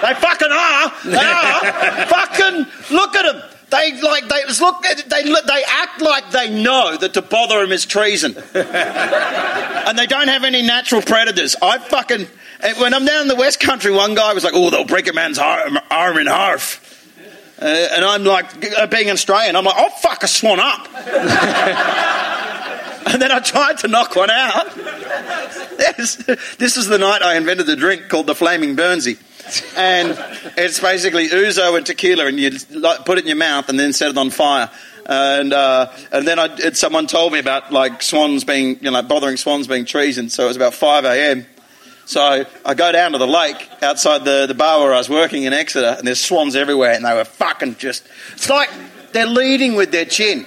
they 0.02 0.14
fucking 0.16 0.52
are. 0.52 0.91
They 1.06 1.18
are. 1.18 2.06
fucking 2.08 2.66
look 2.96 3.16
at 3.16 3.32
them. 3.32 3.41
They 3.70 4.00
like 4.02 4.28
they 4.28 4.44
look. 4.60 4.84
They 5.08 5.24
look- 5.24 5.46
they 5.48 5.64
act 5.68 6.00
like 6.02 6.30
they 6.32 6.50
know 6.64 6.96
that 6.96 7.14
to 7.16 7.22
bother 7.24 7.60
them 7.62 7.72
is 7.72 7.86
treason, 7.88 8.36
and 8.54 9.98
they 9.98 10.06
don't 10.06 10.28
have 10.28 10.44
any 10.44 10.62
natural 10.62 11.02
predators. 11.02 11.56
I 11.60 11.80
fucking 11.80 12.28
and 12.64 12.78
when 12.78 12.93
I'm 12.93 13.05
down 13.05 13.24
in 13.24 13.28
the 13.28 13.36
West 13.36 13.59
Country, 13.59 13.91
one 13.91 14.16
guy 14.16 14.34
was 14.34 14.43
like, 14.43 14.53
"Oh, 14.55 14.70
they'll 14.70 14.86
break 14.86 15.07
a 15.07 15.14
man's 15.14 15.38
arm, 15.38 15.78
arm 15.91 16.18
in 16.18 16.28
half." 16.28 16.80
Uh, 17.64 17.66
and 17.66 18.03
I'm 18.03 18.24
like, 18.26 18.45
uh, 18.78 18.88
being 18.88 19.09
Australian, 19.09 19.55
I'm 19.55 19.64
like, 19.64 19.76
I'll 19.78 19.89
fuck 19.89 20.24
a 20.24 20.28
swan 20.28 20.59
up. 20.59 20.86
and 23.07 23.22
then 23.22 23.32
I 23.32 23.39
tried 23.39 23.78
to 23.80 23.88
knock 23.88 24.18
one 24.18 24.30
out. 24.30 24.76
This, 26.57 26.78
is 26.78 26.88
the 26.88 26.97
night 26.97 27.22
I 27.22 27.38
invented 27.38 27.68
the 27.68 27.76
drink 27.76 28.09
called 28.09 28.28
the 28.28 28.36
Flaming 28.36 28.76
Burnsy. 28.76 29.18
And 29.78 30.18
it's 30.57 30.80
basically 30.80 31.30
ouzo 31.30 31.78
and 31.78 31.86
tequila, 31.86 32.26
and 32.26 32.39
you 32.39 32.51
put 33.05 33.18
it 33.18 33.22
in 33.22 33.28
your 33.28 33.38
mouth 33.38 33.70
and 33.70 33.80
then 33.80 33.93
set 33.93 34.09
it 34.09 34.18
on 34.18 34.30
fire. 34.30 34.70
And 35.05 35.53
uh, 35.53 35.91
and 36.11 36.28
then 36.28 36.39
I, 36.39 36.55
it, 36.57 36.76
someone 36.76 37.07
told 37.07 37.34
me 37.34 37.39
about 37.39 37.72
like 37.72 38.01
swans 38.01 38.43
being, 38.45 38.78
you 38.82 38.91
know, 38.91 39.01
bothering 39.03 39.38
swans 39.38 39.68
being 39.68 39.86
treason. 39.86 40.30
So 40.30 40.45
it 40.45 40.47
was 40.47 40.55
about 40.55 40.74
5 40.74 41.05
a.m. 41.05 41.45
So 42.14 42.45
I 42.64 42.76
go 42.76 42.91
down 42.91 43.14
to 43.14 43.18
the 43.18 43.26
lake 43.26 43.68
outside 43.82 44.24
the, 44.24 44.45
the 44.45 44.53
bar 44.53 44.82
where 44.82 44.93
I 44.93 44.99
was 44.99 45.09
working 45.09 45.45
in 45.45 45.53
Exeter, 45.53 45.95
and 45.97 46.05
there's 46.05 46.24
swans 46.24 46.55
everywhere, 46.55 46.91
and 46.91 47.03
they 47.03 47.11
were 47.11 47.26
fucking 47.26 47.78
just. 47.78 48.07
It's 48.34 48.51
like 48.51 48.70
they're 49.14 49.26
leading 49.26 49.74
with 49.74 49.91
their 49.91 50.05
chin. 50.05 50.45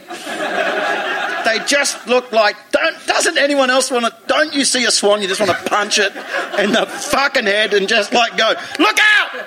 They 1.45 1.59
just 1.67 2.07
look 2.07 2.31
like. 2.31 2.55
Don't, 2.71 3.07
doesn't 3.09 3.37
anyone 3.37 3.71
else 3.71 3.91
want 3.91 4.05
to? 4.05 4.15
Don't 4.29 4.55
you 4.55 4.65
see 4.65 4.85
a 4.85 4.93
swan? 4.93 5.21
You 5.23 5.27
just 5.27 5.41
want 5.41 5.59
to 5.59 5.69
punch 5.69 5.99
it 5.99 6.15
in 6.57 6.71
the 6.71 6.87
fucking 6.87 7.47
head 7.47 7.75
and 7.75 7.89
just 7.89 8.13
like 8.13 8.37
go, 8.37 8.55
look 8.79 8.99
out! 9.01 9.47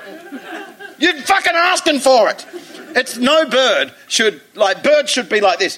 You're 0.97 1.22
fucking 1.22 1.53
asking 1.55 1.99
for 1.99 2.30
it. 2.30 2.45
It's 2.96 3.18
no 3.18 3.46
bird 3.48 3.94
should 4.08 4.42
like 4.56 4.82
birds 4.84 5.12
should 5.12 5.30
be 5.30 5.42
like 5.42 5.60
this. 5.60 5.78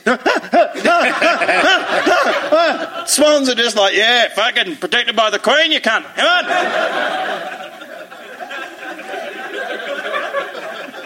Swans 3.06 3.50
are 3.50 3.56
just 3.56 3.76
like, 3.76 3.96
yeah, 3.96 4.30
fucking 4.30 4.78
protected 4.78 5.16
by 5.16 5.30
the 5.30 5.40
queen, 5.40 5.72
you 5.72 5.82
cunt. 5.82 6.04
Come 6.16 6.28
on. 6.28 6.46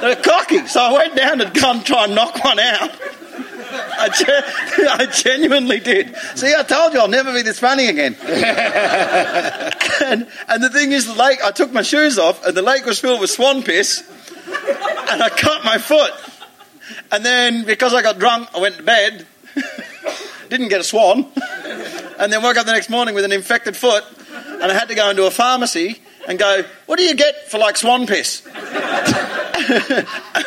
They're 0.02 0.16
cocky, 0.18 0.68
so 0.68 0.82
I 0.82 0.94
went 0.94 1.16
down 1.16 1.40
to 1.40 1.50
come 1.50 1.84
try 1.84 2.04
and 2.06 2.14
knock 2.14 2.44
one 2.44 2.60
out. 2.60 2.92
I, 3.98 4.10
gen- 4.10 4.44
I 4.90 5.06
genuinely 5.08 5.80
did. 5.80 6.16
See, 6.36 6.54
I 6.56 6.64
told 6.64 6.94
you 6.94 7.00
I'll 7.00 7.08
never 7.08 7.34
be 7.34 7.42
this 7.42 7.60
funny 7.60 7.88
again. 7.88 8.16
and, 8.22 10.28
and 10.48 10.64
the 10.64 10.70
thing 10.70 10.92
is, 10.92 11.08
the 11.08 11.14
lake, 11.14 11.40
I 11.44 11.52
took 11.52 11.72
my 11.72 11.82
shoes 11.82 12.20
off, 12.20 12.46
and 12.46 12.56
the 12.56 12.62
lake 12.62 12.86
was 12.86 13.00
filled 13.00 13.22
with 13.22 13.30
swan 13.30 13.64
piss, 13.64 14.04
and 14.48 15.24
I 15.24 15.30
cut 15.30 15.64
my 15.64 15.78
foot. 15.78 16.14
And 17.12 17.26
then, 17.26 17.66
because 17.66 17.94
I 17.94 18.02
got 18.02 18.20
drunk, 18.20 18.50
I 18.56 18.60
went 18.60 18.76
to 18.78 18.84
bed, 18.84 19.26
didn't 20.50 20.70
get 20.70 20.82
a 20.82 20.84
swan, 20.84 21.28
and 22.20 22.32
then 22.32 22.44
woke 22.44 22.58
up 22.58 22.66
the 22.66 22.74
next 22.74 22.90
morning 22.90 23.16
with 23.16 23.26
an 23.26 23.32
infected 23.32 23.76
foot, 23.76 24.04
and 24.48 24.64
I 24.64 24.74
had 24.74 24.90
to 24.90 24.96
go 24.96 25.10
into 25.10 25.26
a 25.26 25.32
pharmacy 25.32 26.02
and 26.28 26.38
go, 26.40 26.64
What 26.86 26.98
do 26.98 27.04
you 27.04 27.16
get 27.16 27.50
for 27.50 27.58
like 27.58 27.78
swan 27.78 28.08
piss? 28.08 28.46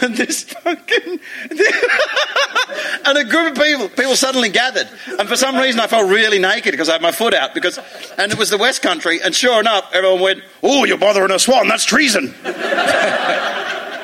and 0.03 0.15
this 0.17 0.45
fucking. 0.45 1.21
and 3.05 3.19
a 3.19 3.25
group 3.25 3.53
of 3.53 3.63
people, 3.63 3.89
people 3.89 4.15
suddenly 4.15 4.49
gathered. 4.49 4.89
And 5.19 5.29
for 5.29 5.37
some 5.37 5.57
reason, 5.57 5.81
I 5.81 5.87
felt 5.87 6.09
really 6.09 6.39
naked 6.39 6.73
because 6.73 6.89
I 6.89 6.93
had 6.93 7.03
my 7.03 7.13
foot 7.13 7.35
out. 7.35 7.55
Because, 7.55 7.79
and 8.17 8.31
it 8.31 8.39
was 8.39 8.51
the 8.51 8.59
West 8.59 8.83
Country, 8.83 9.21
and 9.23 9.35
sure 9.35 9.59
enough, 9.61 9.91
everyone 9.93 10.21
went, 10.21 10.43
"Oh, 10.63 10.85
you're 10.85 10.99
bothering 10.99 11.31
a 11.31 11.39
swan? 11.39 11.69
That's 11.69 11.85
treason." 11.85 12.35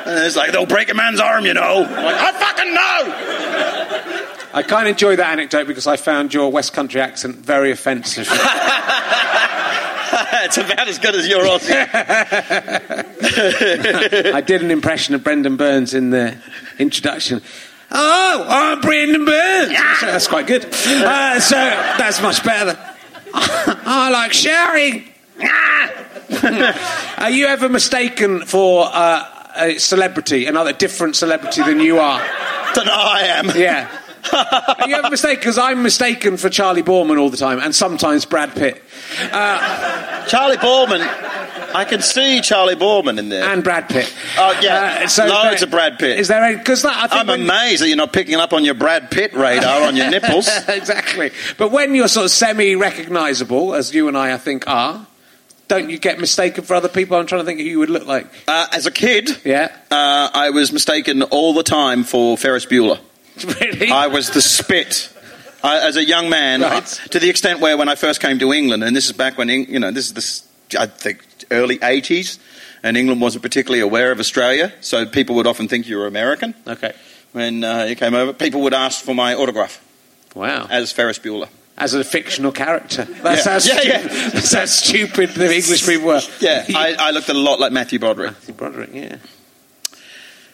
And 0.07 0.25
it's 0.25 0.37
like 0.37 0.53
they'll 0.53 0.67
break 0.67 0.91
a 0.91 0.95
man's 0.95 1.21
arm, 1.21 1.47
you 1.47 1.55
know. 1.55 1.85
I'm 1.85 2.05
like, 2.05 2.17
I 2.17 2.33
fucking 2.33 2.75
know. 2.75 4.31
I 4.55 4.63
kind 4.63 4.87
of 4.87 4.93
enjoy 4.93 5.17
that 5.17 5.33
anecdote 5.33 5.67
because 5.67 5.87
I 5.87 5.97
found 5.97 6.35
your 6.35 6.53
West 6.53 6.75
Country 6.75 7.01
accent 7.01 7.37
very 7.37 7.71
offensive. 7.71 8.29
it's 10.45 10.59
about 10.59 10.87
as 10.89 10.99
good 10.99 11.15
as 11.15 11.27
your 11.27 11.43
Aussie. 11.43 11.75
I 14.35 14.41
did 14.41 14.63
an 14.63 14.71
impression 14.71 15.15
of 15.15 15.25
Brendon 15.25 15.57
Burns 15.57 15.95
in 15.95 16.11
the 16.11 16.37
introduction. 16.79 17.41
Oh, 17.91 18.47
I'm 18.49 18.81
Brendon 18.81 19.25
Burns. 19.25 19.77
So 20.01 20.07
that's 20.07 20.29
quite 20.29 20.47
good. 20.47 20.67
Uh, 20.67 21.41
so 21.41 21.57
that's 21.57 22.23
much 22.23 22.45
better. 22.45 22.79
I 23.35 24.11
like 24.11 24.33
showering. 24.33 25.09
Are 27.19 27.31
you 27.31 27.47
ever 27.47 27.69
mistaken 27.69 28.47
for 28.47 28.89
uh, 28.93 29.44
a 29.57 29.79
celebrity, 29.79 30.47
another 30.47 30.73
different 30.73 31.17
celebrity 31.17 31.63
than 31.63 31.81
you 31.81 31.99
are? 31.99 32.19
Than 32.75 32.89
I 32.89 33.23
am. 33.37 33.51
Yeah. 33.57 33.89
You 34.87 34.95
ever 34.97 35.11
mistaken? 35.11 35.39
Because 35.41 35.59
I'm 35.59 35.83
mistaken 35.83 36.37
for 36.39 36.49
Charley 36.49 36.83
Boorman 36.83 37.19
all 37.21 37.29
the 37.31 37.37
time, 37.37 37.61
and 37.61 37.75
sometimes 37.75 38.25
Brad 38.25 38.55
Pitt. 38.55 38.83
Uh, 39.31 40.27
Charley 40.27 40.57
Boorman. 40.57 41.01
I 41.75 41.85
can 41.85 42.01
see 42.01 42.41
Charley 42.41 42.75
Boorman 42.75 43.19
in 43.19 43.29
there. 43.29 43.45
and 43.45 43.63
Brad 43.63 43.89
Pitt. 43.89 44.13
Oh, 44.39 44.59
yeah. 44.63 44.99
Uh, 45.01 45.05
is 45.05 45.17
there- 45.17 45.29
Loads 45.29 45.63
of 45.63 45.71
Brad 45.71 45.99
Pitt. 45.99 46.19
Is 46.19 46.29
there? 46.29 46.57
Because 46.57 46.83
that 46.83 46.97
I 46.97 47.07
think 47.09 47.29
I'm 47.29 47.41
amazed 47.43 47.83
that 47.83 47.89
you're 47.89 47.97
not 47.97 48.13
picking 48.13 48.37
up 48.37 48.53
on 48.53 48.65
your 48.65 48.75
Brad 48.75 49.11
Pitt 49.11 49.35
radar 49.35 49.83
on 49.83 49.95
your 49.97 50.09
nipples. 50.17 50.49
exactly. 50.69 51.31
But 51.59 51.71
when 51.71 51.95
you're 51.95 52.09
sort 52.09 52.25
of 52.25 52.31
semi-recognisable, 52.31 53.75
as 53.75 53.95
you 53.95 54.09
and 54.09 54.17
I, 54.17 54.35
I 54.35 54.39
think, 54.39 54.67
are, 54.69 55.07
don't 55.69 55.91
you 55.91 55.99
get 55.99 56.19
mistaken 56.21 56.65
for 56.65 56.75
other 56.75 56.89
people? 56.89 57.17
I'm 57.17 57.27
trying 57.27 57.41
to 57.41 57.45
think 57.47 57.61
who 57.61 57.67
you 57.67 57.79
would 57.79 57.91
look 57.91 58.07
like. 58.07 58.27
Uh, 58.47 58.67
as 58.73 58.87
a 58.87 58.91
kid, 58.91 59.31
Yeah. 59.45 59.69
uh, 59.91 60.31
I 60.33 60.51
was 60.51 60.73
mistaken 60.73 61.23
all 61.23 61.55
the 61.55 61.63
time 61.63 62.05
for 62.05 62.37
Ferris 62.37 62.67
Bueller. 62.67 62.99
really? 63.61 63.91
I 63.91 64.07
was 64.09 64.31
the 64.31 64.41
spit. 64.43 65.11
I, 65.63 65.87
as 65.89 65.97
a 65.97 66.05
young 66.05 66.29
man, 66.29 66.61
Right. 66.61 67.01
I- 67.05 67.09
to 67.09 67.19
the 67.19 67.31
extent 67.31 67.61
where 67.61 67.77
when 67.77 67.89
I 67.89 67.95
first 67.95 68.21
came 68.21 68.39
to 68.41 68.53
England, 68.53 68.85
and 68.85 68.95
this 68.95 69.07
is 69.07 69.13
back 69.13 69.39
when 69.39 69.49
you 69.49 69.79
know 69.79 69.91
this 69.91 70.07
is 70.07 70.13
the 70.15 70.19
s- 70.21 70.45
I 70.79 70.87
think 70.87 71.25
early 71.51 71.79
'80s, 71.79 72.39
and 72.83 72.97
England 72.97 73.21
wasn't 73.23 73.43
particularly 73.43 73.81
aware 73.81 74.13
of 74.13 74.21
Australia, 74.21 74.73
so 74.83 75.07
people 75.07 75.35
would 75.37 75.47
often 75.47 75.69
think 75.69 75.89
you 75.89 75.97
were 75.99 76.07
American. 76.07 76.55
okay. 76.67 76.93
When 77.33 77.65
uh, 77.65 77.85
you 77.89 77.97
came 77.97 78.15
over, 78.15 78.33
people 78.33 78.61
would 78.63 78.75
ask 78.75 79.03
for 79.05 79.15
my 79.15 79.35
autograph 79.35 79.81
Wow. 80.35 80.67
as 80.71 80.93
Ferris 80.93 81.19
Bueller. 81.19 81.49
As 81.77 81.95
a 81.95 82.05
fictional 82.05 82.53
character. 82.53 83.05
That's, 83.23 83.45
Yeah. 83.67 83.75
how, 83.75 83.81
Yeah, 83.83 83.89
yeah. 84.03 84.29
that's 84.31 84.53
how 84.53 84.65
stupid 84.67 85.31
the 85.31 85.55
English 85.55 85.87
people 85.87 86.07
were. 86.09 86.21
Yeah, 86.41 86.65
I, 86.75 86.95
I 86.99 87.11
looked 87.11 87.29
a 87.29 87.35
lot 87.35 87.59
like 87.61 87.73
Matthew 87.73 87.99
Broderick. 87.99 88.33
Matthew 88.33 88.55
Broderick, 88.55 88.91
yeah. 88.93 89.17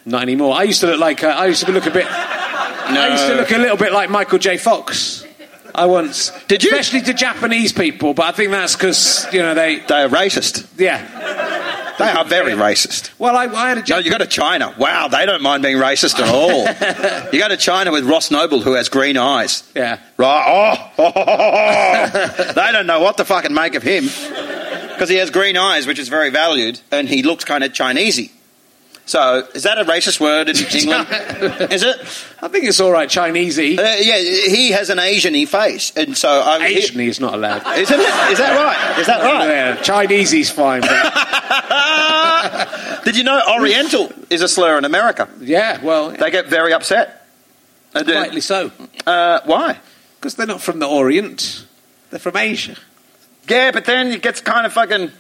Not 0.06 0.22
anymore. 0.22 0.54
I 0.54 0.62
used 0.62 0.80
to 0.80 0.86
look 0.86 0.98
like 1.00 1.22
uh, 1.22 1.28
I 1.28 1.46
used 1.46 1.64
to 1.66 1.72
look 1.72 1.84
a 1.86 1.90
bit. 1.90 2.04
No. 2.06 2.10
I 2.10 3.08
used 3.12 3.26
to 3.26 3.34
look 3.34 3.50
a 3.52 3.58
little 3.58 3.76
bit 3.76 3.92
like 3.92 4.08
Michael 4.10 4.38
J. 4.38 4.56
Fox. 4.56 5.24
I 5.74 5.86
once 5.86 6.32
Did 6.48 6.64
you? 6.64 6.70
especially 6.70 7.02
to 7.02 7.12
Japanese 7.14 7.72
people, 7.72 8.12
but 8.14 8.24
I 8.26 8.32
think 8.32 8.50
that's 8.50 8.74
because 8.74 9.26
you 9.32 9.40
know 9.40 9.54
they, 9.54 9.76
They 9.80 10.02
are 10.02 10.08
racist. 10.08 10.66
yeah. 10.78 11.69
They 12.00 12.10
are 12.10 12.24
very 12.24 12.52
racist. 12.52 13.10
Well, 13.18 13.36
I, 13.36 13.44
I 13.44 13.68
had 13.68 13.78
a 13.78 13.84
No, 13.88 13.98
you 13.98 14.10
go 14.10 14.18
to 14.18 14.26
China. 14.26 14.74
Wow, 14.78 15.08
they 15.08 15.26
don't 15.26 15.42
mind 15.42 15.62
being 15.62 15.76
racist 15.76 16.18
at 16.18 16.28
all. 16.28 16.64
you 17.32 17.38
go 17.38 17.48
to 17.48 17.56
China 17.56 17.92
with 17.92 18.04
Ross 18.04 18.30
Noble, 18.30 18.60
who 18.60 18.72
has 18.72 18.88
green 18.88 19.16
eyes. 19.16 19.70
yeah. 19.74 19.98
Right? 20.16 20.92
Oh, 20.98 22.52
they 22.54 22.72
don't 22.72 22.86
know 22.86 23.00
what 23.00 23.16
to 23.18 23.24
fucking 23.24 23.54
make 23.54 23.74
of 23.74 23.82
him 23.82 24.04
because 24.04 25.08
he 25.08 25.16
has 25.16 25.30
green 25.30 25.56
eyes, 25.56 25.86
which 25.86 25.98
is 25.98 26.08
very 26.08 26.30
valued, 26.30 26.80
and 26.90 27.08
he 27.08 27.22
looks 27.22 27.44
kind 27.44 27.64
of 27.64 27.72
Chinesey. 27.72 28.30
So, 29.10 29.44
is 29.54 29.64
that 29.64 29.76
a 29.76 29.84
racist 29.84 30.20
word 30.20 30.48
in 30.48 30.56
England? 30.80 31.08
is 31.72 31.82
it? 31.82 31.96
I 32.40 32.46
think 32.46 32.64
it's 32.66 32.78
all 32.78 32.92
right, 32.92 33.08
Chinesey. 33.08 33.76
Uh, 33.76 33.96
yeah, 33.98 34.18
he 34.18 34.70
has 34.70 34.88
an 34.88 35.00
Asian-y 35.00 35.46
face, 35.46 35.92
and 35.96 36.16
so 36.16 36.28
I. 36.30 36.68
he- 36.68 36.76
Asian 36.78 37.00
is 37.00 37.18
not 37.18 37.34
allowed. 37.34 37.66
Isn't 37.76 37.98
it? 37.98 38.30
Is 38.30 38.38
that 38.38 38.54
right? 38.56 38.98
Is 39.00 39.06
that 39.08 39.20
right? 39.24 39.48
Yeah, 39.48 39.82
Chinese's 39.82 40.48
fine. 40.50 40.82
But 40.82 41.02
Did 43.04 43.16
you 43.16 43.24
know 43.24 43.40
Oriental 43.58 44.12
is 44.30 44.42
a 44.42 44.48
slur 44.48 44.78
in 44.78 44.84
America? 44.84 45.28
yeah, 45.40 45.82
well, 45.82 46.10
They 46.10 46.30
get 46.30 46.46
very 46.46 46.72
upset. 46.72 47.26
Rightly 47.94 48.40
so, 48.40 48.70
Uh, 49.06 49.40
why? 49.44 49.78
because 50.20 50.36
they're 50.36 50.46
not 50.46 50.60
from 50.60 50.78
the 50.78 50.86
Orient; 50.86 51.66
they're 52.10 52.20
from 52.20 52.36
Asia. 52.36 52.76
Yeah, 53.48 53.72
but 53.72 53.86
then 53.86 54.12
it 54.12 54.22
gets 54.22 54.40
kind 54.40 54.66
of 54.66 54.72
fucking 54.72 55.10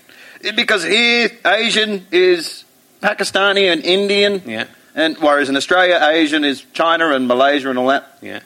because 0.54 0.84
here 0.84 1.30
Asian 1.44 2.06
is 2.12 2.64
Pakistani 3.02 3.72
and 3.72 3.82
Indian, 3.84 4.42
Yeah, 4.46 4.66
and 4.94 5.16
whereas 5.18 5.48
in 5.48 5.56
Australia 5.56 5.98
Asian 6.02 6.44
is 6.44 6.64
China 6.72 7.10
and 7.12 7.26
Malaysia 7.26 7.70
and 7.70 7.78
all 7.78 7.88
that. 7.88 8.06
yeah. 8.20 8.40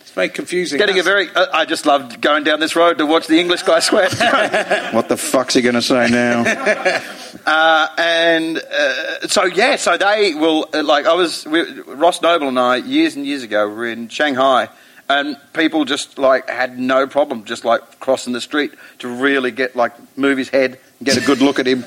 It's 0.00 0.12
very 0.12 0.28
confusing. 0.30 0.78
Getting 0.78 0.98
a 0.98 1.02
very. 1.02 1.28
Uh, 1.34 1.46
I 1.52 1.64
just 1.66 1.84
loved 1.84 2.22
going 2.22 2.44
down 2.44 2.58
this 2.60 2.74
road 2.76 2.96
to 2.98 3.04
watch 3.06 3.26
the 3.26 3.38
English 3.38 3.62
guy 3.64 3.80
sweat. 3.80 4.12
what 4.94 5.08
the 5.08 5.16
fuck's 5.16 5.52
he 5.54 5.60
going 5.60 5.74
to 5.74 5.82
say 5.82 6.08
now? 6.08 6.42
uh, 7.46 7.88
and 7.98 8.56
uh, 8.58 9.28
so 9.28 9.44
yeah, 9.44 9.76
so 9.76 9.98
they 9.98 10.32
will 10.34 10.68
uh, 10.72 10.82
like 10.82 11.06
I 11.06 11.12
was 11.14 11.44
we, 11.44 11.60
Ross 11.82 12.22
Noble 12.22 12.48
and 12.48 12.58
I 12.58 12.76
years 12.76 13.14
and 13.16 13.26
years 13.26 13.42
ago 13.42 13.68
were 13.68 13.86
in 13.86 14.08
Shanghai. 14.08 14.68
And 15.08 15.36
people 15.52 15.84
just 15.84 16.18
like 16.18 16.48
had 16.48 16.78
no 16.78 17.06
problem 17.06 17.44
just 17.44 17.64
like 17.64 18.00
crossing 18.00 18.32
the 18.32 18.40
street 18.40 18.72
to 19.00 19.08
really 19.08 19.50
get 19.52 19.76
like 19.76 19.92
move 20.16 20.36
his 20.38 20.48
head 20.48 20.78
and 20.98 21.06
get 21.06 21.16
a 21.16 21.20
good 21.20 21.40
look 21.40 21.58
at 21.58 21.66
him. 21.66 21.84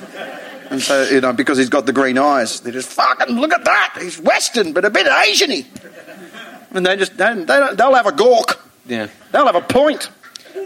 And 0.70 0.80
so, 0.80 1.02
you 1.02 1.20
know, 1.20 1.32
because 1.32 1.58
he's 1.58 1.68
got 1.68 1.86
the 1.86 1.92
green 1.92 2.16
eyes, 2.16 2.60
they 2.60 2.70
just 2.70 2.88
fucking 2.90 3.34
look 3.34 3.52
at 3.52 3.64
that. 3.64 3.98
He's 4.00 4.20
Western, 4.20 4.72
but 4.72 4.84
a 4.84 4.90
bit 4.90 5.06
Asian-y. 5.06 5.66
And 6.70 6.86
they 6.86 6.96
just, 6.96 7.16
they, 7.16 7.34
they 7.34 7.44
don't, 7.44 7.76
they'll 7.76 7.94
have 7.94 8.06
a 8.06 8.12
gawk. 8.12 8.64
Yeah. 8.86 9.08
They'll 9.32 9.46
have 9.46 9.56
a 9.56 9.60
point. 9.60 10.08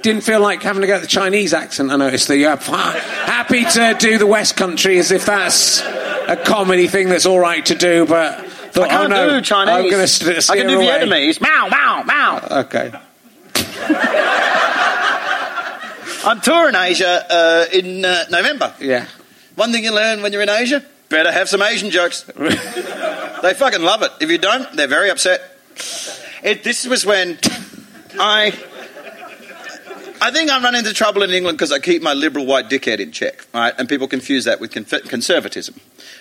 Didn't 0.02 0.22
feel 0.22 0.40
like 0.40 0.62
having 0.62 0.82
to 0.82 0.86
go 0.86 0.96
to 0.96 1.00
the 1.00 1.07
Chinese 1.07 1.55
accent. 1.55 1.90
I 1.90 1.96
noticed 1.96 2.28
that 2.28 2.36
you're 2.36 2.55
happy 2.55 3.64
to 3.64 3.96
do 3.98 4.18
the 4.18 4.26
West 4.26 4.57
Country 4.57 4.98
as 4.98 5.11
if 5.11 5.24
that's 5.24 5.80
a 5.80 6.38
comedy 6.44 6.86
thing 6.86 7.09
that's 7.09 7.24
all 7.24 7.38
right 7.38 7.64
to 7.64 7.74
do, 7.74 8.05
but 8.05 8.44
thought, 8.44 8.84
I 8.84 8.88
can't 8.88 9.12
oh 9.12 9.26
no, 9.26 9.30
do 9.30 9.40
Chinese. 9.40 9.74
I'm 9.74 9.90
going 9.90 10.02
to 10.02 10.09
st- 10.09 10.50
I 10.50 10.57
can 10.57 10.66
do 10.66 10.76
away. 10.76 10.88
Vietnamese. 10.88 11.40
Meow, 11.40 11.68
meow, 11.70 12.02
meow. 12.02 12.61
Okay. 12.61 12.92
I'm 16.26 16.40
touring 16.40 16.74
Asia 16.74 17.24
uh, 17.30 17.66
in 17.72 18.05
uh, 18.05 18.24
November. 18.30 18.74
Yeah. 18.80 19.07
One 19.57 19.72
thing 19.72 19.84
you 19.84 19.94
learn 19.94 20.22
when 20.22 20.32
you're 20.32 20.42
in 20.42 20.48
Asia, 20.48 20.84
better 21.09 21.30
have 21.30 21.48
some 21.48 21.62
Asian 21.62 21.90
jokes. 21.90 22.22
they 22.36 23.55
fucking 23.55 23.82
love 23.82 24.02
it. 24.02 24.11
If 24.20 24.30
you 24.30 24.38
don't, 24.38 24.70
they're 24.76 24.88
very 24.88 25.11
upset. 25.11 25.40
It, 26.42 26.64
this 26.64 26.86
was 26.86 27.07
when 27.07 27.38
I. 28.18 28.52
I 30.20 30.30
think 30.30 30.50
I 30.50 30.62
run 30.62 30.74
into 30.74 30.94
trouble 30.94 31.22
in 31.22 31.30
England 31.30 31.59
because 31.59 31.70
I 31.70 31.78
keep 31.78 32.00
my 32.00 32.14
liberal 32.14 32.46
white 32.46 32.70
dickhead 32.70 32.98
in 32.98 33.12
check, 33.12 33.46
right? 33.52 33.74
And 33.76 33.86
people 33.86 34.09
confuse 34.09 34.44
that 34.44 34.59
with 34.59 34.72
conf- 34.72 35.07
conservatism. 35.07 35.74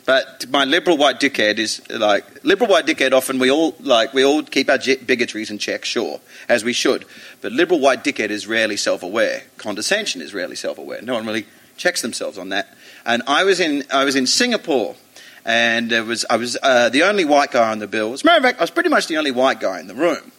But 0.05 0.45
my 0.49 0.65
liberal 0.65 0.97
white 0.97 1.21
dickhead 1.21 1.57
is 1.57 1.81
like 1.89 2.43
liberal 2.43 2.69
white 2.69 2.85
dickhead. 2.85 3.13
Often 3.13 3.39
we 3.39 3.49
all 3.49 3.75
like 3.79 4.13
we 4.13 4.25
all 4.25 4.43
keep 4.43 4.69
our 4.69 4.77
bigotries 4.77 5.49
in 5.49 5.57
check, 5.57 5.85
sure, 5.85 6.19
as 6.49 6.65
we 6.65 6.73
should. 6.73 7.05
But 7.39 7.53
liberal 7.53 7.79
white 7.79 8.03
dickhead 8.03 8.29
is 8.29 8.45
rarely 8.45 8.75
self-aware. 8.75 9.43
Condescension 9.57 10.21
is 10.21 10.33
rarely 10.33 10.57
self-aware. 10.57 11.01
No 11.01 11.13
one 11.13 11.25
really 11.25 11.45
checks 11.77 12.01
themselves 12.01 12.37
on 12.37 12.49
that. 12.49 12.75
And 13.05 13.23
I 13.27 13.43
was 13.43 13.59
in 13.59 13.83
I 13.91 14.05
was 14.05 14.15
in 14.15 14.27
Singapore, 14.27 14.95
and 15.45 15.89
there 15.89 16.03
was 16.03 16.25
I 16.29 16.37
was 16.37 16.57
uh, 16.61 16.89
the 16.89 17.03
only 17.03 17.25
white 17.25 17.51
guy 17.51 17.71
on 17.71 17.79
the 17.79 17.87
bill. 17.87 18.13
As 18.13 18.23
a 18.23 18.25
matter 18.25 18.37
of 18.37 18.43
fact, 18.43 18.59
I 18.59 18.63
was 18.63 18.71
pretty 18.71 18.89
much 18.89 19.07
the 19.07 19.17
only 19.17 19.31
white 19.31 19.59
guy 19.59 19.79
in 19.79 19.87
the 19.87 19.95
room. 19.95 20.31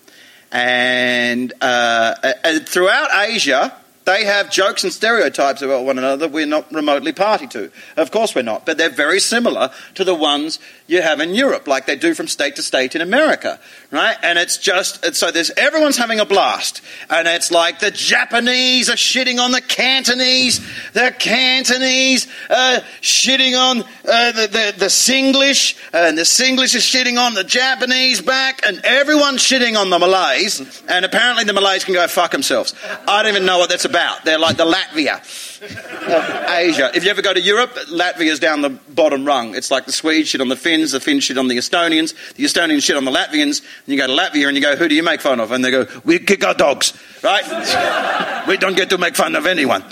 And 0.50 1.52
uh, 1.60 2.14
uh, 2.22 2.58
throughout 2.60 3.08
Asia, 3.28 3.76
they 4.04 4.24
have 4.24 4.50
jokes 4.50 4.84
and 4.84 4.92
stereotypes 4.92 5.62
about 5.62 5.84
one 5.84 5.98
another 5.98 6.28
we're 6.28 6.46
not 6.46 6.72
remotely 6.72 7.12
party 7.12 7.46
to. 7.48 7.70
Of 7.96 8.10
course 8.10 8.34
we're 8.34 8.42
not, 8.42 8.66
but 8.66 8.78
they're 8.78 8.90
very 8.90 9.20
similar 9.20 9.70
to 9.94 10.04
the 10.04 10.14
ones 10.14 10.58
you 10.87 11.01
have 11.01 11.20
in 11.20 11.35
Europe, 11.35 11.66
like 11.66 11.87
they 11.87 11.97
do 11.97 12.14
from 12.14 12.28
state 12.28 12.57
to 12.57 12.62
state 12.62 12.95
in 12.95 13.01
America, 13.01 13.59
right? 13.91 14.16
And 14.22 14.39
it's 14.39 14.59
just 14.59 15.14
so 15.14 15.30
there's 15.30 15.51
everyone's 15.53 15.97
having 15.97 16.20
a 16.20 16.26
blast, 16.26 16.82
and 17.09 17.26
it's 17.26 17.51
like 17.51 17.80
the 17.80 17.91
Japanese 17.91 18.91
are 18.91 18.97
shitting 18.97 19.41
on 19.41 19.53
the 19.53 19.62
Cantonese, 19.62 20.61
the 20.93 21.14
Cantonese 21.18 22.26
uh, 22.51 22.80
shitting 23.01 23.59
on 23.59 23.80
uh, 23.80 24.32
the, 24.32 24.47
the 24.47 24.74
the 24.78 24.87
Singlish, 24.87 25.78
and 25.95 26.18
the 26.18 26.22
Singlish 26.22 26.74
is 26.74 26.82
shitting 26.82 27.18
on 27.18 27.32
the 27.32 27.45
Japanese 27.45 28.20
back, 28.20 28.61
and 28.66 28.78
everyone's 28.85 29.41
shitting 29.41 29.78
on 29.78 29.89
the 29.89 29.99
Malays, 29.99 30.82
and 30.89 31.07
apparently 31.07 31.45
the 31.45 31.55
Malays 31.55 31.85
can 31.85 31.95
go 31.95 32.07
fuck 32.09 32.30
themselves. 32.30 32.74
I 33.09 33.22
don't 33.22 33.35
even 33.35 33.47
know 33.47 33.59
what 33.59 33.70
that's 33.70 33.87
about. 33.87 34.24
They're 34.24 34.39
like 34.39 34.59
the 34.59 34.66
Latvia 34.66 35.53
of 35.64 35.76
uh, 36.08 36.46
Asia. 36.50 36.90
If 36.94 37.04
you 37.04 37.10
ever 37.10 37.22
go 37.22 37.32
to 37.32 37.40
Europe, 37.40 37.74
Latvia's 37.90 38.38
down 38.38 38.62
the 38.62 38.70
bottom 38.70 39.24
rung. 39.24 39.54
It's 39.54 39.70
like 39.70 39.86
the 39.86 39.92
Swedes 39.92 40.28
shit 40.28 40.40
on 40.40 40.48
the 40.48 40.56
Finns, 40.56 40.92
the 40.92 41.00
Finns 41.00 41.24
shit 41.24 41.38
on 41.38 41.48
the 41.48 41.56
Estonians, 41.56 42.14
the 42.34 42.44
Estonians 42.44 42.82
shit 42.82 42.96
on 42.96 43.04
the 43.04 43.10
Latvians. 43.10 43.60
And 43.60 43.86
you 43.86 43.96
go 43.96 44.06
to 44.06 44.12
Latvia 44.12 44.48
and 44.48 44.56
you 44.56 44.62
go, 44.62 44.76
who 44.76 44.88
do 44.88 44.94
you 44.94 45.02
make 45.02 45.20
fun 45.20 45.40
of? 45.40 45.52
And 45.52 45.64
they 45.64 45.70
go, 45.70 45.86
we 46.04 46.18
kick 46.18 46.44
our 46.44 46.54
dogs, 46.54 46.92
right? 47.22 48.44
we 48.48 48.56
don't 48.56 48.76
get 48.76 48.90
to 48.90 48.98
make 48.98 49.16
fun 49.16 49.36
of 49.36 49.46
anyone. 49.46 49.84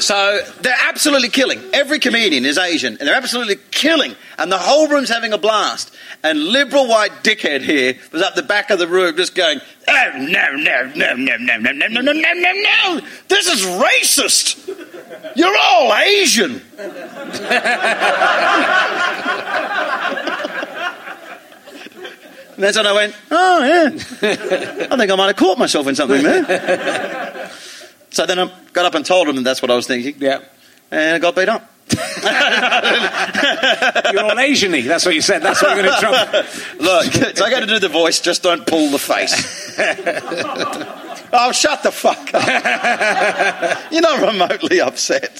So 0.00 0.40
they're 0.60 0.76
absolutely 0.82 1.28
killing. 1.28 1.60
Every 1.72 1.98
comedian 1.98 2.44
is 2.44 2.58
Asian, 2.58 2.96
and 2.98 3.08
they're 3.08 3.14
absolutely 3.14 3.56
killing. 3.70 4.14
And 4.38 4.50
the 4.50 4.58
whole 4.58 4.88
room's 4.88 5.08
having 5.08 5.32
a 5.32 5.38
blast. 5.38 5.94
And 6.22 6.38
liberal 6.38 6.86
white 6.88 7.22
dickhead 7.22 7.60
here 7.62 7.96
was 8.12 8.22
up 8.22 8.34
the 8.34 8.42
back 8.42 8.70
of 8.70 8.78
the 8.78 8.86
room 8.88 9.16
just 9.16 9.34
going, 9.34 9.60
oh, 9.88 10.10
no, 10.14 10.56
no, 10.56 10.92
no, 10.94 11.14
no, 11.14 11.36
no, 11.36 11.56
no, 11.58 11.70
no, 11.70 11.88
no, 11.88 12.00
no, 12.00 12.12
no, 12.12 12.12
no, 12.12 12.52
no. 12.52 13.00
This 13.28 13.46
is 13.46 13.62
racist. 13.64 14.56
You're 15.36 15.56
all 15.56 15.94
Asian. 15.94 16.60
And 22.54 22.62
that's 22.62 22.76
when 22.76 22.86
I 22.86 22.92
went, 22.92 23.16
oh, 23.30 23.64
yeah. 23.64 23.90
I 23.92 24.96
think 24.96 25.10
I 25.10 25.16
might 25.16 25.26
have 25.26 25.36
caught 25.36 25.58
myself 25.58 25.88
in 25.88 25.94
something 25.94 26.22
there. 26.22 27.50
So 28.14 28.24
then 28.26 28.38
I 28.38 28.48
got 28.72 28.86
up 28.86 28.94
and 28.94 29.04
told 29.04 29.28
him 29.28 29.34
that 29.34 29.42
that's 29.42 29.60
what 29.60 29.72
I 29.72 29.74
was 29.74 29.88
thinking, 29.88 30.14
Yeah. 30.20 30.38
and 30.92 31.16
I 31.16 31.18
got 31.18 31.34
beat 31.34 31.48
up. 31.48 31.68
You're 34.12 34.22
all 34.22 34.38
Asian-y. 34.38 34.82
That's 34.82 35.04
what 35.04 35.16
you 35.16 35.20
said. 35.20 35.42
That's 35.42 35.60
what 35.60 35.74
you're 35.76 35.82
going 35.84 35.94
to 35.94 36.00
trouble. 36.00 36.42
Look, 36.78 37.12
so 37.36 37.44
I 37.44 37.50
got 37.50 37.60
to 37.60 37.66
do 37.66 37.80
the 37.80 37.88
voice, 37.88 38.20
just 38.20 38.44
don't 38.44 38.64
pull 38.68 38.88
the 38.90 39.00
face. 39.00 39.76
oh, 41.32 41.50
shut 41.52 41.82
the 41.82 41.90
fuck 41.90 42.32
up. 42.34 43.92
You're 43.92 44.00
not 44.00 44.20
remotely 44.20 44.80
upset. 44.80 45.38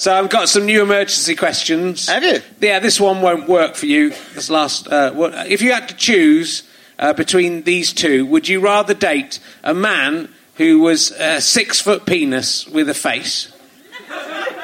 So 0.00 0.14
I've 0.14 0.30
got 0.30 0.48
some 0.48 0.64
new 0.64 0.80
emergency 0.82 1.34
questions. 1.34 2.08
Have 2.08 2.22
you? 2.22 2.40
Yeah, 2.60 2.78
this 2.78 3.00
one 3.00 3.20
won't 3.20 3.48
work 3.48 3.74
for 3.74 3.86
you. 3.86 4.10
This 4.34 4.48
last, 4.48 4.86
uh, 4.86 5.10
what, 5.10 5.34
if 5.48 5.60
you 5.60 5.72
had 5.72 5.88
to 5.88 5.96
choose 5.96 6.62
uh, 7.00 7.14
between 7.14 7.64
these 7.64 7.92
two, 7.92 8.26
would 8.26 8.46
you 8.48 8.60
rather 8.60 8.94
date 8.94 9.40
a 9.64 9.74
man 9.74 10.32
who 10.60 10.80
was 10.80 11.10
a 11.12 11.40
six 11.40 11.80
foot 11.80 12.04
penis 12.04 12.66
with 12.66 12.88
a 12.90 12.94
face? 12.94 13.50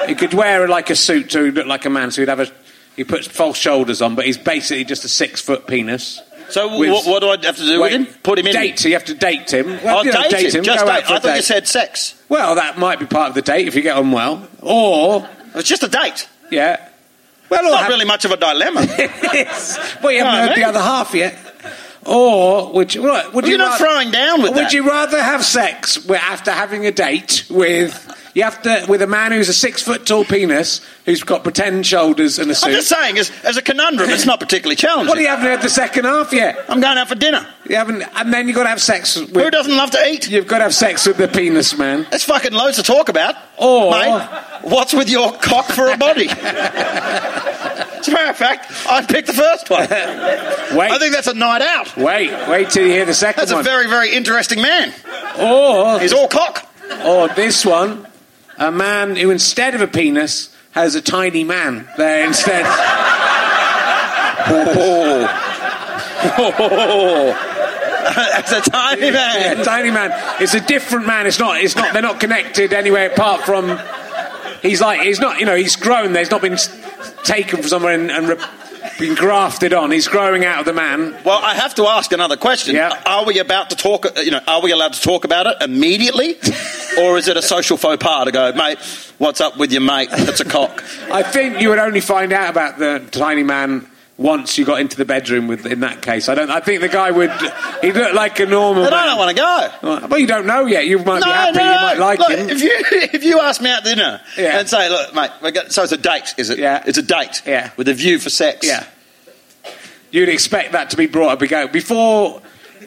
He 0.07 0.15
could 0.15 0.35
wear 0.35 0.69
like 0.69 0.91
a 0.91 0.95
suit 0.97 1.31
to 1.31 1.51
look 1.53 1.67
like 1.67 1.87
a 1.87 1.91
man, 1.91 2.11
so 2.11 2.21
he'd 2.23 2.29
have 2.29 2.41
a. 2.41 2.47
He 2.97 3.05
puts 3.05 3.27
false 3.27 3.57
shoulders 3.57 4.03
on, 4.03 4.15
but 4.15 4.27
he's 4.27 4.37
basically 4.39 4.85
just 4.85 5.05
a 5.05 5.09
six 5.09 5.41
foot 5.41 5.67
penis. 5.67 6.21
So 6.51 6.79
With- 6.79 6.91
what, 6.91 7.07
what 7.07 7.21
do 7.21 7.29
I 7.29 7.47
have 7.47 7.57
to 7.57 7.63
do 7.67 7.81
Wait, 7.81 7.99
with 7.99 8.09
him? 8.09 8.21
Put 8.23 8.39
him 8.39 8.47
in? 8.47 8.53
Date. 8.53 8.79
So 8.79 8.89
you 8.89 8.95
have 8.95 9.05
to 9.07 9.15
date 9.15 9.53
him. 9.53 9.67
Well, 9.83 9.99
Oh, 9.99 10.03
you 10.03 10.13
know, 10.13 10.23
date, 10.31 10.55
him. 10.55 10.63
Just 10.63 10.85
go 10.85 10.93
date. 10.93 11.11
I 11.11 11.19
thought 11.19 11.37
you 11.37 11.43
said 11.43 11.67
sex. 11.67 12.15
Well, 12.29 12.55
that 12.57 12.79
might 12.79 12.99
be 13.01 13.07
part 13.07 13.31
of 13.31 13.35
the 13.35 13.43
date 13.43 13.67
if 13.67 13.75
you 13.75 13.83
get 13.83 13.97
on 13.97 14.13
well. 14.13 14.47
Or, 14.63 15.27
It's 15.57 15.69
just 15.69 15.83
a 15.83 15.89
date. 15.89 16.29
yeah. 16.51 16.89
Well, 17.51 17.65
or 17.67 17.71
Not 17.71 17.81
have- 17.83 17.89
really 17.91 18.05
much 18.05 18.25
of 18.25 18.31
a 18.33 18.37
dilemma. 18.37 18.81
Well, 20.03 20.13
you 20.13 20.23
haven't 20.25 20.35
Oh, 20.45 20.47
heard 20.49 20.57
the 20.57 20.65
other 20.65 20.81
half 20.81 21.15
yet. 21.15 21.37
Or 22.09 22.73
would 22.73 22.95
you? 22.95 23.03
Would 23.03 23.33
Well, 23.35 23.45
you 23.45 23.51
you're 23.51 23.59
not 23.59 23.79
ra- 23.81 23.87
throwing 23.87 24.11
down 24.11 24.43
with 24.43 24.53
Would 24.53 24.65
that. 24.67 24.73
you 24.73 24.87
rather 24.89 25.21
have 25.23 25.45
sex 25.45 25.99
after 26.11 26.51
having 26.51 26.87
a 26.87 26.93
date 26.93 27.45
with? 27.51 28.03
You 28.37 28.43
have 28.43 28.61
to 28.65 28.85
with 28.87 29.01
a 29.01 29.07
man 29.07 29.33
who's 29.33 29.49
a 29.49 29.55
six 29.55 29.81
foot 29.83 30.05
tall 30.05 30.23
penis 30.23 30.83
who's 31.07 31.23
got 31.23 31.43
pretend 31.43 31.87
shoulders 31.87 32.39
and 32.39 32.49
a 32.51 32.53
I'm 32.53 32.55
suit. 32.55 32.71
just 32.73 32.89
saying, 32.91 33.17
as, 33.17 33.33
as 33.43 33.57
a 33.57 33.63
conundrum, 33.63 34.11
it's 34.11 34.27
not 34.27 34.41
particularly 34.41 34.77
challenging. 34.77 35.09
What 35.09 35.19
you 35.19 35.27
haven't 35.27 35.47
had 35.47 35.63
the 35.63 35.71
second 35.71 36.05
half 36.05 36.35
yet? 36.35 36.59
I'm 36.69 36.83
going 36.83 36.99
out 36.99 37.09
for 37.09 37.15
dinner. 37.15 37.47
You 37.67 37.77
haven't, 37.77 38.03
and 38.03 38.35
then 38.35 38.47
you've 38.47 38.55
got 38.55 38.65
to 38.65 38.69
have 38.69 38.83
sex. 38.83 39.17
With, 39.19 39.31
Who 39.35 39.51
doesn't 39.51 39.75
love 39.75 39.91
to 39.93 40.07
eat? 40.07 40.29
You've 40.31 40.47
got 40.47 40.59
to 40.59 40.65
have 40.65 40.75
sex 40.75 41.07
with 41.07 41.17
the 41.17 41.29
penis 41.29 41.79
man. 41.79 42.07
There's 42.11 42.25
fucking 42.25 42.53
loads 42.53 42.77
to 42.77 42.83
talk 42.83 43.09
about. 43.09 43.37
Or- 43.57 43.93
Mate, 43.93 44.29
what's 44.65 44.93
with 44.93 45.09
your 45.09 45.33
cock 45.39 45.65
for 45.69 45.91
a 45.91 45.97
body? 45.97 46.29
As 46.31 48.09
a 48.09 48.13
matter 48.13 48.31
of 48.31 48.37
fact, 48.37 48.71
I'd 48.87 49.09
pick 49.09 49.25
the 49.25 49.33
first 49.33 49.71
one. 49.71 49.81
Wait, 49.89 50.91
I 50.93 50.99
think 50.99 51.15
that's 51.15 51.27
a 51.27 51.33
night 51.35 51.63
out. 51.63 51.97
wait, 51.97 52.31
wait 52.51 52.69
till 52.69 52.85
you 52.87 52.93
hear 52.93 53.07
the 53.07 53.15
second 53.15 53.41
That's 53.49 53.51
a 53.59 53.63
very, 53.63 53.89
very 53.89 54.13
interesting 54.15 54.61
man. 54.61 54.93
or 55.41 55.99
He's 56.01 56.13
all 56.13 56.29
cock. 56.29 56.69
or 57.05 57.29
this 57.29 57.65
one, 57.65 58.07
a 58.59 58.71
man 58.73 59.17
who 59.17 59.31
instead 59.31 59.75
of 59.75 59.81
a 59.81 59.87
penis 59.87 60.55
has 60.73 60.95
a 60.95 61.01
tiny 61.01 61.45
man 61.45 61.89
there 61.97 62.27
instead. 62.27 62.65
oh. 64.49 65.27
oh. 66.59 67.53
That's 68.15 68.53
a 68.53 68.61
tiny 68.71 69.07
Yeah, 69.07 69.11
man. 69.13 69.65
tiny 69.65 69.91
man. 69.91 70.11
It's 70.41 70.55
a 70.55 70.61
different 70.61 71.07
man. 71.07 71.27
It's 71.27 71.39
not. 71.39 71.61
It's 71.61 71.75
not. 71.77 71.93
They're 71.93 72.03
not 72.03 72.21
connected 72.21 72.73
anywhere 72.73 73.11
apart 73.11 73.43
from. 73.43 73.79
He's 74.63 74.81
like. 74.81 75.01
He's 75.03 75.21
not. 75.21 75.41
You 75.41 75.47
know. 75.47 75.57
He's 75.57 75.77
grown. 75.77 76.13
There's 76.13 76.31
not 76.31 76.41
been 76.41 76.57
taken 77.25 77.59
from 77.61 77.69
somewhere 77.69 77.95
and, 77.95 78.11
and 78.11 78.29
re- 78.29 78.39
been 78.99 79.15
grafted 79.15 79.73
on. 79.73 79.91
He's 79.91 80.09
growing 80.09 80.45
out 80.45 80.61
of 80.61 80.67
the 80.67 80.73
man. 80.73 81.17
Well, 81.25 81.39
I 81.43 81.55
have 81.55 81.75
to 81.77 81.87
ask 81.87 82.13
another 82.13 82.37
question. 82.37 82.75
Yeah. 82.75 83.03
Are 83.07 83.25
we 83.25 83.39
about 83.39 83.71
to 83.71 83.77
talk? 83.77 84.07
You 84.17 84.31
know, 84.31 84.41
are 84.47 84.61
we 84.61 84.73
allowed 84.73 84.95
to 84.95 85.01
talk 85.01 85.25
about 85.25 85.47
it 85.47 85.57
immediately, 85.61 86.35
or 87.01 87.19
is 87.19 87.29
it 87.29 87.37
a 87.37 87.43
social 87.43 87.77
faux 87.77 88.03
pas 88.03 88.25
to 88.25 88.33
go, 88.33 88.53
mate? 88.53 88.79
What's 89.19 89.41
up 89.41 89.57
with 89.57 89.73
your 89.73 89.83
mate? 89.83 90.11
That's 90.11 90.41
a 90.41 90.45
cock. 90.45 90.85
I 91.11 91.23
think 91.23 91.61
you 91.61 91.71
would 91.71 91.79
only 91.79 92.01
find 92.01 92.33
out 92.33 92.51
about 92.51 92.79
the 92.79 93.07
tiny 93.11 93.43
man 93.43 93.91
once 94.19 94.57
you 94.57 94.65
got 94.65 94.81
into 94.81 94.97
the 94.97 95.05
bedroom 95.05 95.47
with. 95.47 95.67
In 95.67 95.81
that 95.81 96.01
case, 96.03 96.29
I 96.29 96.35
don't. 96.35 96.51
I 96.51 96.61
think 96.61 96.81
the 96.81 96.89
guy 96.89 97.11
would. 97.11 97.31
He 97.83 97.93
looked 97.93 98.15
like 98.15 98.41
a 98.41 98.47
normal. 98.47 98.85
But 98.85 98.93
I 98.95 99.07
don't 99.07 99.19
want 99.19 99.37
to 99.37 99.43
go. 99.43 100.07
Well, 100.09 100.19
you 100.19 100.27
don't 100.27 100.47
know 100.47 100.67
yet. 100.67 100.87
You 100.87 100.99
might 101.01 101.23
be 101.23 101.29
happy. 101.31 101.59
you 101.59 101.65
might 101.65 101.99
like 101.99 102.19
Look, 102.19 102.31
him. 102.31 102.49
If 102.49 102.63
you 102.63 102.71
if 103.13 103.25
you 103.25 103.41
ask 103.41 103.61
me 103.61 103.71
out 103.71 103.85
to 103.85 103.91
dinner 103.95 104.21
Yeah. 104.37 104.59
and 104.59 104.69
say, 104.69 104.89
look, 104.89 105.15
mate, 105.15 105.31
we 105.43 105.51
got, 105.53 105.71
so 105.73 105.83
it's 105.83 105.93
a 105.93 105.97
date, 105.99 106.35
is 106.39 106.51
it? 106.51 106.59
Yeah. 106.59 106.83
It's 106.87 106.99
a 106.99 107.03
date. 107.03 107.43
Yeah. 107.47 107.71
With 107.77 107.89
a 107.89 107.95
view 107.95 108.19
for 108.19 108.31
sex. 108.31 108.67
Yeah. 108.67 108.87
You'd 110.11 110.29
expect 110.31 110.73
that 110.73 110.91
to 110.91 110.97
be 110.97 111.07
brought 111.07 111.33
up 111.33 111.43
again 111.43 111.71
before 111.73 112.41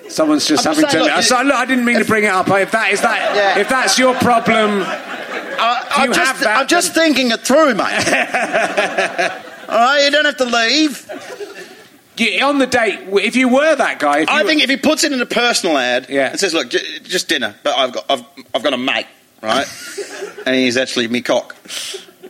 someone's 0.08 0.48
just 0.48 0.66
I'm 0.66 0.74
having 0.74 0.82
just 0.84 0.94
saying, 0.94 1.08
to. 1.08 1.16
look, 1.16 1.24
so, 1.24 1.42
look, 1.44 1.54
I 1.54 1.66
didn't 1.66 1.86
mean 1.86 2.00
to 2.00 2.06
bring 2.06 2.24
it 2.24 2.32
up. 2.32 2.48
If 2.50 2.72
that 2.72 2.92
is 2.92 3.02
that, 3.02 3.36
Yeah. 3.36 3.60
if 3.62 3.70
that's 3.70 4.00
your 4.00 4.16
problem, 4.16 4.82
I, 4.82 5.86
I'm 5.92 6.10
you 6.10 6.16
just, 6.16 6.28
have 6.28 6.40
that, 6.40 6.58
I'm 6.62 6.68
just 6.68 6.94
thinking 6.96 7.30
it 7.30 7.42
through, 7.42 7.76
mate. 7.76 9.44
All 9.70 9.78
right, 9.78 10.04
you 10.06 10.12
don't 10.12 10.26
have 10.26 10.38
to 10.38 10.46
leave. 10.46 11.10
you, 12.18 12.44
on 12.44 12.58
the 12.58 12.66
date, 12.68 13.00
if 13.24 13.36
you 13.36 13.48
were 13.50 13.76
that 13.76 14.00
guy, 14.00 14.26
I 14.28 14.42
were- 14.42 14.48
think 14.50 14.64
if 14.64 14.70
he 14.70 14.78
puts 14.78 15.04
it 15.04 15.12
in 15.14 15.22
a 15.22 15.26
personal 15.26 15.78
ad 15.78 16.08
Yeah. 16.10 16.32
and 16.32 16.40
says, 16.40 16.54
"Look, 16.54 16.70
j- 16.70 17.00
just 17.04 17.28
dinner, 17.30 17.56
but 17.64 17.78
I've 17.78 17.92
got 17.92 18.06
I've, 18.10 18.24
I've 18.54 18.64
got 18.64 18.74
a 18.74 18.78
mate, 18.78 19.06
right? 19.42 19.68
and 20.46 20.56
he's 20.56 20.76
actually 20.76 21.08
me 21.08 21.22
cock, 21.22 21.56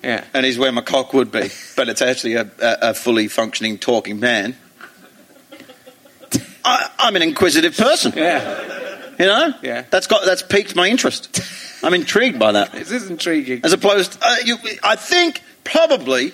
yeah, 0.03 0.25
and 0.33 0.45
he's 0.45 0.59
where 0.59 0.71
my 0.71 0.81
cock 0.81 1.13
would 1.13 1.31
be, 1.31 1.49
but 1.75 1.87
it's 1.89 2.01
actually 2.01 2.35
a, 2.35 2.41
a, 2.61 2.77
a 2.89 2.93
fully 2.93 3.27
functioning 3.27 3.77
talking 3.77 4.19
man." 4.19 4.55
I, 6.65 6.89
I'm 6.99 7.15
an 7.15 7.21
inquisitive 7.21 7.75
person, 7.77 8.13
yeah, 8.15 9.09
you 9.17 9.25
know. 9.25 9.53
Yeah. 9.63 9.85
that's 9.89 10.07
got 10.07 10.25
that's 10.25 10.43
piqued 10.43 10.75
my 10.75 10.87
interest. 10.89 11.41
I'm 11.83 11.93
intrigued 11.93 12.37
by 12.37 12.51
that, 12.51 12.73
this 12.73 12.91
is 12.91 13.09
intriguing. 13.09 13.61
as 13.63 13.71
opposed. 13.73 14.17
Uh, 14.21 14.35
you, 14.43 14.57
I 14.83 14.95
think 14.97 15.41
probably 15.63 16.33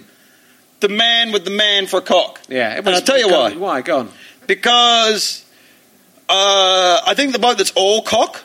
the 0.80 0.89
man 0.89 1.32
with 1.32 1.45
the 1.45 1.51
man 1.51 1.88
for 1.88 1.97
a 1.97 2.01
cock. 2.01 2.39
Yeah, 2.47 2.78
and 2.78 2.88
I'll 2.89 3.01
tell 3.01 3.19
you 3.19 3.30
why. 3.30 3.53
Why? 3.55 3.82
Go 3.82 3.99
on. 3.99 4.09
because 4.47 5.43
uh, 6.30 7.01
I 7.05 7.13
think 7.15 7.34
the 7.34 7.39
bloke 7.39 7.57
that's 7.57 7.73
all 7.76 8.01
cock 8.01 8.43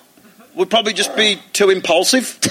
would 0.54 0.70
probably 0.70 0.92
just 0.92 1.16
be 1.16 1.40
too 1.52 1.70
impulsive. 1.70 2.38
you 2.42 2.50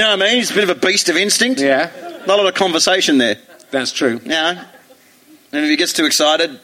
know 0.00 0.10
what 0.10 0.12
I 0.12 0.16
mean? 0.16 0.36
He's 0.36 0.50
a 0.50 0.54
bit 0.54 0.68
of 0.68 0.70
a 0.70 0.74
beast 0.86 1.08
of 1.08 1.16
instinct. 1.16 1.60
Yeah, 1.60 1.90
Not 2.26 2.38
a 2.38 2.42
lot 2.42 2.46
of 2.46 2.54
conversation 2.54 3.18
there. 3.18 3.36
that's 3.70 3.92
true. 3.92 4.20
You 4.22 4.28
know? 4.28 4.60
And 5.52 5.64
if 5.64 5.70
he 5.70 5.76
gets 5.76 5.92
too 5.92 6.04
excited, 6.06 6.58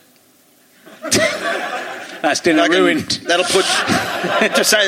That's 2.22 2.40
dinner 2.40 2.62
can- 2.68 2.72
ruined 2.72 3.10
that'll 3.26 3.44
put. 3.46 3.64
to 4.56 4.64
say, 4.64 4.84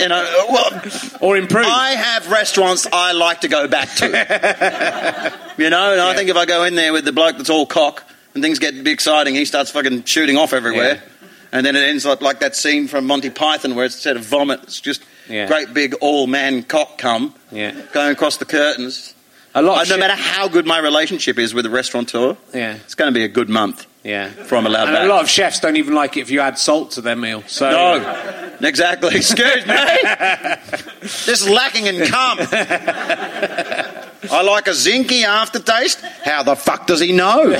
you 0.00 0.08
know, 0.08 0.46
well, 0.50 0.82
or 1.20 1.36
improve. 1.36 1.66
I 1.66 1.90
have 1.90 2.30
restaurants 2.30 2.86
I 2.92 3.12
like 3.12 3.42
to 3.42 3.48
go 3.48 3.68
back 3.68 3.88
to. 3.96 4.06
you 5.58 5.70
know, 5.70 5.92
and 5.92 6.00
I 6.00 6.14
think 6.14 6.28
if 6.30 6.36
I 6.36 6.46
go 6.46 6.64
in 6.64 6.74
there 6.74 6.92
with 6.92 7.04
the 7.04 7.12
bloke 7.12 7.36
that's 7.36 7.50
all 7.50 7.66
cock 7.66 8.04
and 8.34 8.42
things 8.42 8.58
get 8.58 8.86
exciting, 8.86 9.34
he 9.34 9.44
starts 9.44 9.70
fucking 9.70 10.04
shooting 10.04 10.36
off 10.36 10.52
everywhere. 10.52 10.94
Yeah. 10.94 11.28
And 11.52 11.66
then 11.66 11.76
it 11.76 11.80
ends 11.84 12.04
like, 12.04 12.22
like 12.22 12.40
that 12.40 12.56
scene 12.56 12.88
from 12.88 13.06
Monty 13.06 13.30
Python 13.30 13.74
where 13.74 13.84
instead 13.84 14.16
of 14.16 14.24
vomit, 14.24 14.60
it's 14.64 14.80
just 14.80 15.02
Yeah. 15.28 15.46
great 15.46 15.72
big 15.74 15.94
all 16.00 16.26
man 16.26 16.62
cock 16.62 16.98
cum 16.98 17.34
Yeah. 17.52 17.72
going 17.92 18.10
across 18.10 18.38
the 18.38 18.44
curtains. 18.46 19.14
a 19.54 19.60
lot. 19.62 19.74
Uh, 19.76 19.78
no 19.80 19.84
shit- 19.84 19.98
matter 20.00 20.14
how 20.14 20.48
good 20.48 20.66
my 20.66 20.78
relationship 20.78 21.38
is 21.38 21.52
with 21.54 21.64
the 21.64 21.70
restaurateur, 21.70 22.36
Yeah. 22.54 22.74
it's 22.76 22.94
going 22.94 23.12
to 23.12 23.14
be 23.14 23.22
a 23.24 23.28
good 23.28 23.50
month 23.50 23.86
Yeah. 24.04 24.28
from 24.30 24.58
I'm 24.58 24.66
allowed 24.66 24.88
And 24.88 24.96
back. 24.96 25.04
a 25.04 25.08
lot 25.08 25.22
of 25.22 25.28
chefs 25.30 25.60
don't 25.60 25.76
even 25.76 25.94
like 25.94 26.16
it 26.16 26.20
if 26.22 26.30
you 26.30 26.40
add 26.40 26.58
salt 26.58 26.90
to 26.92 27.00
their 27.00 27.14
meal. 27.16 27.44
So 27.46 27.70
No, 27.70 28.56
exactly. 28.60 29.14
Excuse 29.16 29.64
me. 29.66 29.74
this 31.00 31.28
is 31.28 31.48
lacking 31.48 31.86
in 31.86 32.04
cum. 32.06 32.38
I 34.30 34.42
like 34.42 34.66
a 34.66 34.70
zinky 34.70 35.24
aftertaste. 35.24 36.00
How 36.24 36.42
the 36.42 36.56
fuck 36.56 36.86
does 36.86 37.00
he 37.00 37.12
know? 37.12 37.52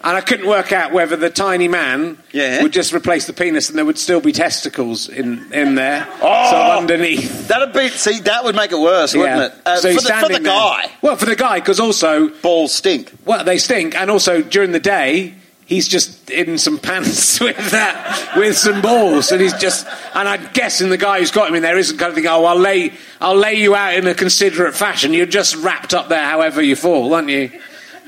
And 0.00 0.16
I 0.16 0.20
couldn't 0.20 0.46
work 0.46 0.70
out 0.72 0.92
whether 0.92 1.16
the 1.16 1.28
tiny 1.28 1.66
man 1.66 2.18
Yeah. 2.30 2.62
would 2.62 2.72
just 2.72 2.92
replace 2.94 3.26
the 3.26 3.32
penis 3.32 3.68
and 3.68 3.76
there 3.76 3.84
would 3.84 3.98
still 3.98 4.20
be 4.20 4.30
testicles 4.30 5.08
in, 5.08 5.52
in 5.52 5.74
there, 5.74 6.06
Oh. 6.22 6.50
sort 6.50 6.62
of 6.62 6.78
underneath. 6.78 7.48
That'd 7.48 7.72
be 7.72 7.88
see. 7.88 8.20
That 8.20 8.44
would 8.44 8.54
make 8.54 8.70
it 8.70 8.78
worse, 8.78 9.14
wouldn't 9.14 9.42
it? 9.42 9.52
Uh, 9.66 9.76
So 9.76 9.94
for, 9.94 10.00
the, 10.00 10.12
for 10.14 10.28
the 10.28 10.34
there. 10.34 10.40
guy, 10.42 10.86
Well, 11.02 11.16
for 11.16 11.26
the 11.26 11.34
guy, 11.34 11.56
because 11.58 11.80
also, 11.80 12.28
balls 12.28 12.72
stink. 12.72 13.10
well, 13.24 13.42
they 13.42 13.58
stink, 13.58 13.96
and 13.96 14.08
also 14.08 14.40
during 14.40 14.70
the 14.70 14.78
day, 14.78 15.34
he's 15.66 15.88
just 15.88 16.30
in 16.30 16.58
some 16.58 16.78
pants 16.88 17.40
with 17.40 17.70
that, 17.72 18.34
with 18.36 18.56
some 18.56 18.80
balls, 18.80 19.32
and 19.32 19.40
he's 19.40 19.54
just. 19.54 19.84
And 20.14 20.28
I'm 20.28 20.48
guessing 20.54 20.90
the 20.90 20.96
guy 20.96 21.18
who's 21.18 21.32
got 21.32 21.48
him 21.48 21.56
in 21.56 21.62
there 21.62 21.76
isn't 21.76 21.98
kind 21.98 22.10
of 22.10 22.14
thinking, 22.14 22.30
"Oh, 22.30 22.44
I'll 22.44 22.56
lay, 22.56 22.92
I'll 23.20 23.34
lay 23.36 23.54
you 23.54 23.74
out 23.74 23.94
in 23.94 24.06
a 24.06 24.14
considerate 24.14 24.76
fashion." 24.76 25.12
You're 25.12 25.26
just 25.26 25.56
wrapped 25.56 25.92
up 25.92 26.08
there, 26.08 26.22
however 26.24 26.62
you 26.62 26.76
fall, 26.76 27.12
aren't 27.14 27.28
you? 27.30 27.50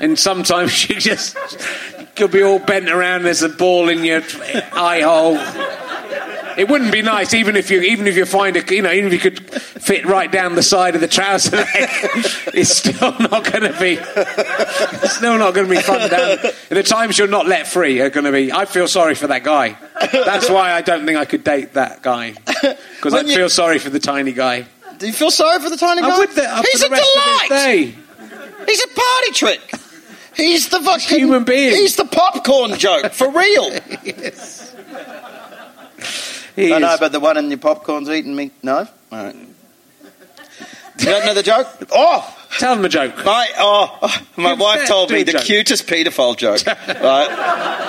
And 0.01 0.17
sometimes 0.19 0.89
you 0.89 0.99
just 0.99 1.37
could 2.15 2.31
be 2.31 2.41
all 2.43 2.59
bent 2.59 2.89
around. 2.89 3.23
There's 3.23 3.43
a 3.43 3.49
ball 3.49 3.87
in 3.87 4.03
your 4.03 4.21
eye 4.73 5.01
hole. 5.01 5.37
It 6.57 6.67
wouldn't 6.67 6.91
be 6.91 7.01
nice, 7.01 7.33
even 7.33 7.55
if 7.55 7.71
you 7.71 7.79
even 7.81 8.07
if 8.07 8.17
you 8.17 8.25
find 8.25 8.57
a 8.57 8.75
you 8.75 8.81
know 8.81 8.91
even 8.91 9.07
if 9.07 9.13
you 9.13 9.31
could 9.31 9.39
fit 9.61 10.05
right 10.05 10.29
down 10.29 10.55
the 10.55 10.61
side 10.63 10.95
of 10.95 11.01
the 11.01 11.07
trouser 11.07 11.55
leg, 11.55 11.67
it's 12.53 12.75
still 12.75 13.13
not 13.19 13.49
going 13.49 13.71
to 13.71 13.77
be 13.79 13.97
it's 14.01 15.15
still 15.15 15.37
not 15.37 15.53
going 15.53 15.69
to 15.69 15.73
be 15.73 15.81
fun. 15.81 16.09
Down 16.09 16.37
the 16.67 16.83
times 16.83 17.17
you're 17.17 17.29
not 17.29 17.47
let 17.47 17.67
free 17.67 18.01
are 18.01 18.09
going 18.09 18.25
to 18.25 18.33
be. 18.33 18.51
I 18.51 18.65
feel 18.65 18.89
sorry 18.89 19.15
for 19.15 19.27
that 19.27 19.45
guy. 19.45 19.77
That's 20.11 20.49
why 20.49 20.73
I 20.73 20.81
don't 20.81 21.05
think 21.05 21.17
I 21.17 21.23
could 21.23 21.45
date 21.45 21.73
that 21.75 22.01
guy 22.01 22.33
because 22.97 23.13
I 23.13 23.21
you- 23.21 23.33
feel 23.33 23.49
sorry 23.49 23.79
for 23.79 23.89
the 23.89 23.99
tiny 23.99 24.33
guy. 24.33 24.65
Do 24.97 25.07
you 25.07 25.13
feel 25.13 25.31
sorry 25.31 25.59
for 25.61 25.69
the 25.69 25.77
tiny 25.77 26.01
guy? 26.01 26.15
I 26.15 26.17
would. 26.19 26.37
Uh, 26.37 26.63
He's 26.69 26.83
a 26.83 26.89
the 26.89 26.91
rest 26.91 27.17
of 27.17 27.47
delight. 27.47 27.95
He's 28.67 28.83
a 28.83 28.87
party 28.87 29.31
trick. 29.33 29.73
He's 30.35 30.69
the 30.69 30.79
fucking 30.79 31.17
human 31.17 31.43
being. 31.43 31.75
He's 31.75 31.95
the 31.95 32.05
popcorn 32.05 32.77
joke 32.77 33.11
for 33.11 33.29
real. 33.29 33.71
He 36.53 36.73
I 36.73 36.79
know, 36.79 36.97
but 36.99 37.13
the 37.13 37.19
one 37.21 37.37
in 37.37 37.49
your 37.49 37.59
popcorn's 37.59 38.09
eating 38.09 38.35
me. 38.35 38.51
No, 38.61 38.79
all 38.79 38.87
right. 39.11 39.35
You 40.99 41.05
don't 41.05 41.25
know 41.25 41.33
the 41.33 41.43
joke? 41.43 41.67
Oh, 41.93 42.37
Tell 42.59 42.75
him 42.75 42.83
a 42.83 42.89
joke. 42.89 43.15
My 43.23 43.47
oh, 43.57 43.97
oh, 44.01 44.21
my 44.35 44.51
Give 44.51 44.59
wife 44.59 44.87
told 44.87 45.09
me 45.11 45.23
the 45.23 45.33
joke. 45.33 45.43
cutest 45.43 45.87
paedophile 45.87 46.35
joke. 46.35 46.65
right? 46.67 47.27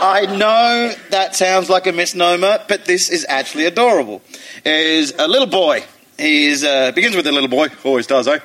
I 0.01 0.37
know 0.37 0.95
that 1.11 1.35
sounds 1.35 1.69
like 1.69 1.87
a 1.87 1.93
misnomer, 1.93 2.61
but 2.69 2.85
this 2.85 3.11
is 3.11 3.27
actually 3.29 3.67
adorable. 3.67 4.23
Is 4.65 5.13
a 5.19 5.27
little 5.27 5.49
boy. 5.49 5.83
He's 6.23 6.63
uh, 6.63 6.93
begins 6.93 7.17
with 7.17 7.27
a 7.27 7.33
little 7.33 7.49
boy. 7.49 7.67
Always 7.83 8.07
does, 8.07 8.29
eh? 8.29 8.39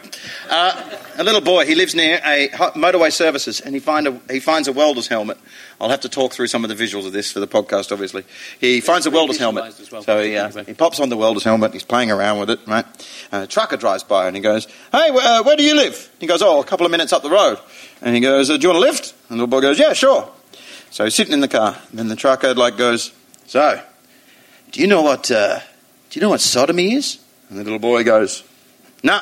Uh, 0.49 0.97
a 1.19 1.23
little 1.23 1.41
boy. 1.41 1.67
He 1.67 1.75
lives 1.75 1.93
near 1.93 2.19
a 2.25 2.47
motorway 2.75 3.11
services, 3.13 3.61
and 3.61 3.75
he 3.75 3.79
find 3.79 4.07
a, 4.07 4.19
he 4.31 4.39
finds 4.39 4.67
a 4.67 4.71
welder's 4.73 5.07
helmet. 5.07 5.37
I'll 5.79 5.89
have 5.91 6.01
to 6.01 6.09
talk 6.09 6.33
through 6.33 6.47
some 6.47 6.65
of 6.65 6.75
the 6.75 6.75
visuals 6.75 7.05
of 7.05 7.13
this 7.13 7.31
for 7.31 7.39
the 7.39 7.47
podcast. 7.47 7.91
Obviously, 7.91 8.23
he 8.59 8.81
finds 8.81 9.05
a 9.05 9.11
welder's 9.11 9.37
helmet. 9.37 9.75
well. 9.91 10.01
So 10.01 10.23
he, 10.23 10.35
uh, 10.35 10.49
he 10.63 10.73
pops 10.73 10.99
on 10.99 11.09
the 11.09 11.17
welder's 11.17 11.43
helmet. 11.43 11.71
He's 11.71 11.83
playing 11.83 12.09
around 12.09 12.39
with 12.39 12.49
it. 12.49 12.59
Right. 12.65 12.85
Uh, 13.31 13.41
a 13.43 13.47
trucker 13.47 13.77
drives 13.77 14.03
by, 14.03 14.25
and 14.25 14.35
he 14.35 14.41
goes, 14.41 14.65
"Hey, 14.91 15.11
wh- 15.11 15.23
uh, 15.23 15.43
where 15.43 15.55
do 15.55 15.61
you 15.63 15.75
live?" 15.75 16.09
He 16.19 16.25
goes, 16.25 16.41
"Oh, 16.41 16.59
a 16.59 16.65
couple 16.65 16.87
of 16.87 16.91
minutes 16.91 17.13
up 17.13 17.21
the 17.21 17.29
road." 17.29 17.59
And 18.01 18.15
he 18.15 18.21
goes, 18.21 18.49
uh, 18.49 18.57
"Do 18.57 18.63
you 18.63 18.69
want 18.73 18.83
a 18.83 18.87
lift?" 18.87 19.13
And 19.29 19.39
the 19.39 19.43
little 19.43 19.47
boy 19.47 19.61
goes, 19.61 19.77
"Yeah, 19.77 19.93
sure." 19.93 20.27
So 20.89 21.03
he's 21.03 21.13
sitting 21.13 21.33
in 21.33 21.41
the 21.41 21.47
car, 21.47 21.77
and 21.91 21.99
then 21.99 22.07
the 22.07 22.15
trucker 22.15 22.55
like 22.55 22.75
goes, 22.75 23.11
"So, 23.45 23.79
do 24.71 24.81
you 24.81 24.87
know 24.87 25.03
what? 25.03 25.29
Uh, 25.29 25.59
do 26.09 26.19
you 26.19 26.21
know 26.21 26.29
what 26.29 26.41
sodomy 26.41 26.93
is?" 26.93 27.19
And 27.49 27.57
the 27.57 27.63
little 27.63 27.79
boy 27.79 28.03
goes, 28.03 28.43
"No." 29.03 29.19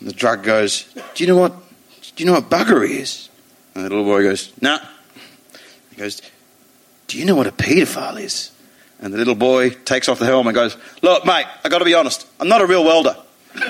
And 0.00 0.08
the 0.08 0.12
trucker 0.12 0.42
goes, 0.42 0.84
"Do 1.14 1.22
you 1.24 1.28
know 1.28 1.36
what? 1.36 1.52
Do 2.16 2.24
you 2.24 2.26
know 2.26 2.32
what 2.32 2.50
buggery 2.50 2.90
is?" 2.90 3.28
And 3.74 3.84
the 3.84 3.88
little 3.88 4.04
boy 4.04 4.22
goes, 4.24 4.50
"No." 4.60 4.78
He 5.90 5.96
goes, 5.96 6.20
"Do 7.06 7.18
you 7.18 7.24
know 7.24 7.34
what 7.36 7.46
a 7.46 7.52
paedophile 7.52 8.20
is?" 8.20 8.50
And 9.00 9.12
the 9.12 9.18
little 9.18 9.34
boy 9.34 9.70
takes 9.70 10.08
off 10.08 10.18
the 10.18 10.26
helmet 10.26 10.56
and 10.56 10.70
goes, 10.70 10.76
"Look, 11.02 11.24
mate, 11.24 11.46
I 11.64 11.68
got 11.68 11.78
to 11.78 11.84
be 11.84 11.94
honest. 11.94 12.26
I'm 12.40 12.48
not 12.48 12.60
a 12.60 12.66
real 12.66 12.84
welder." 12.84 13.16
Isn't 13.54 13.68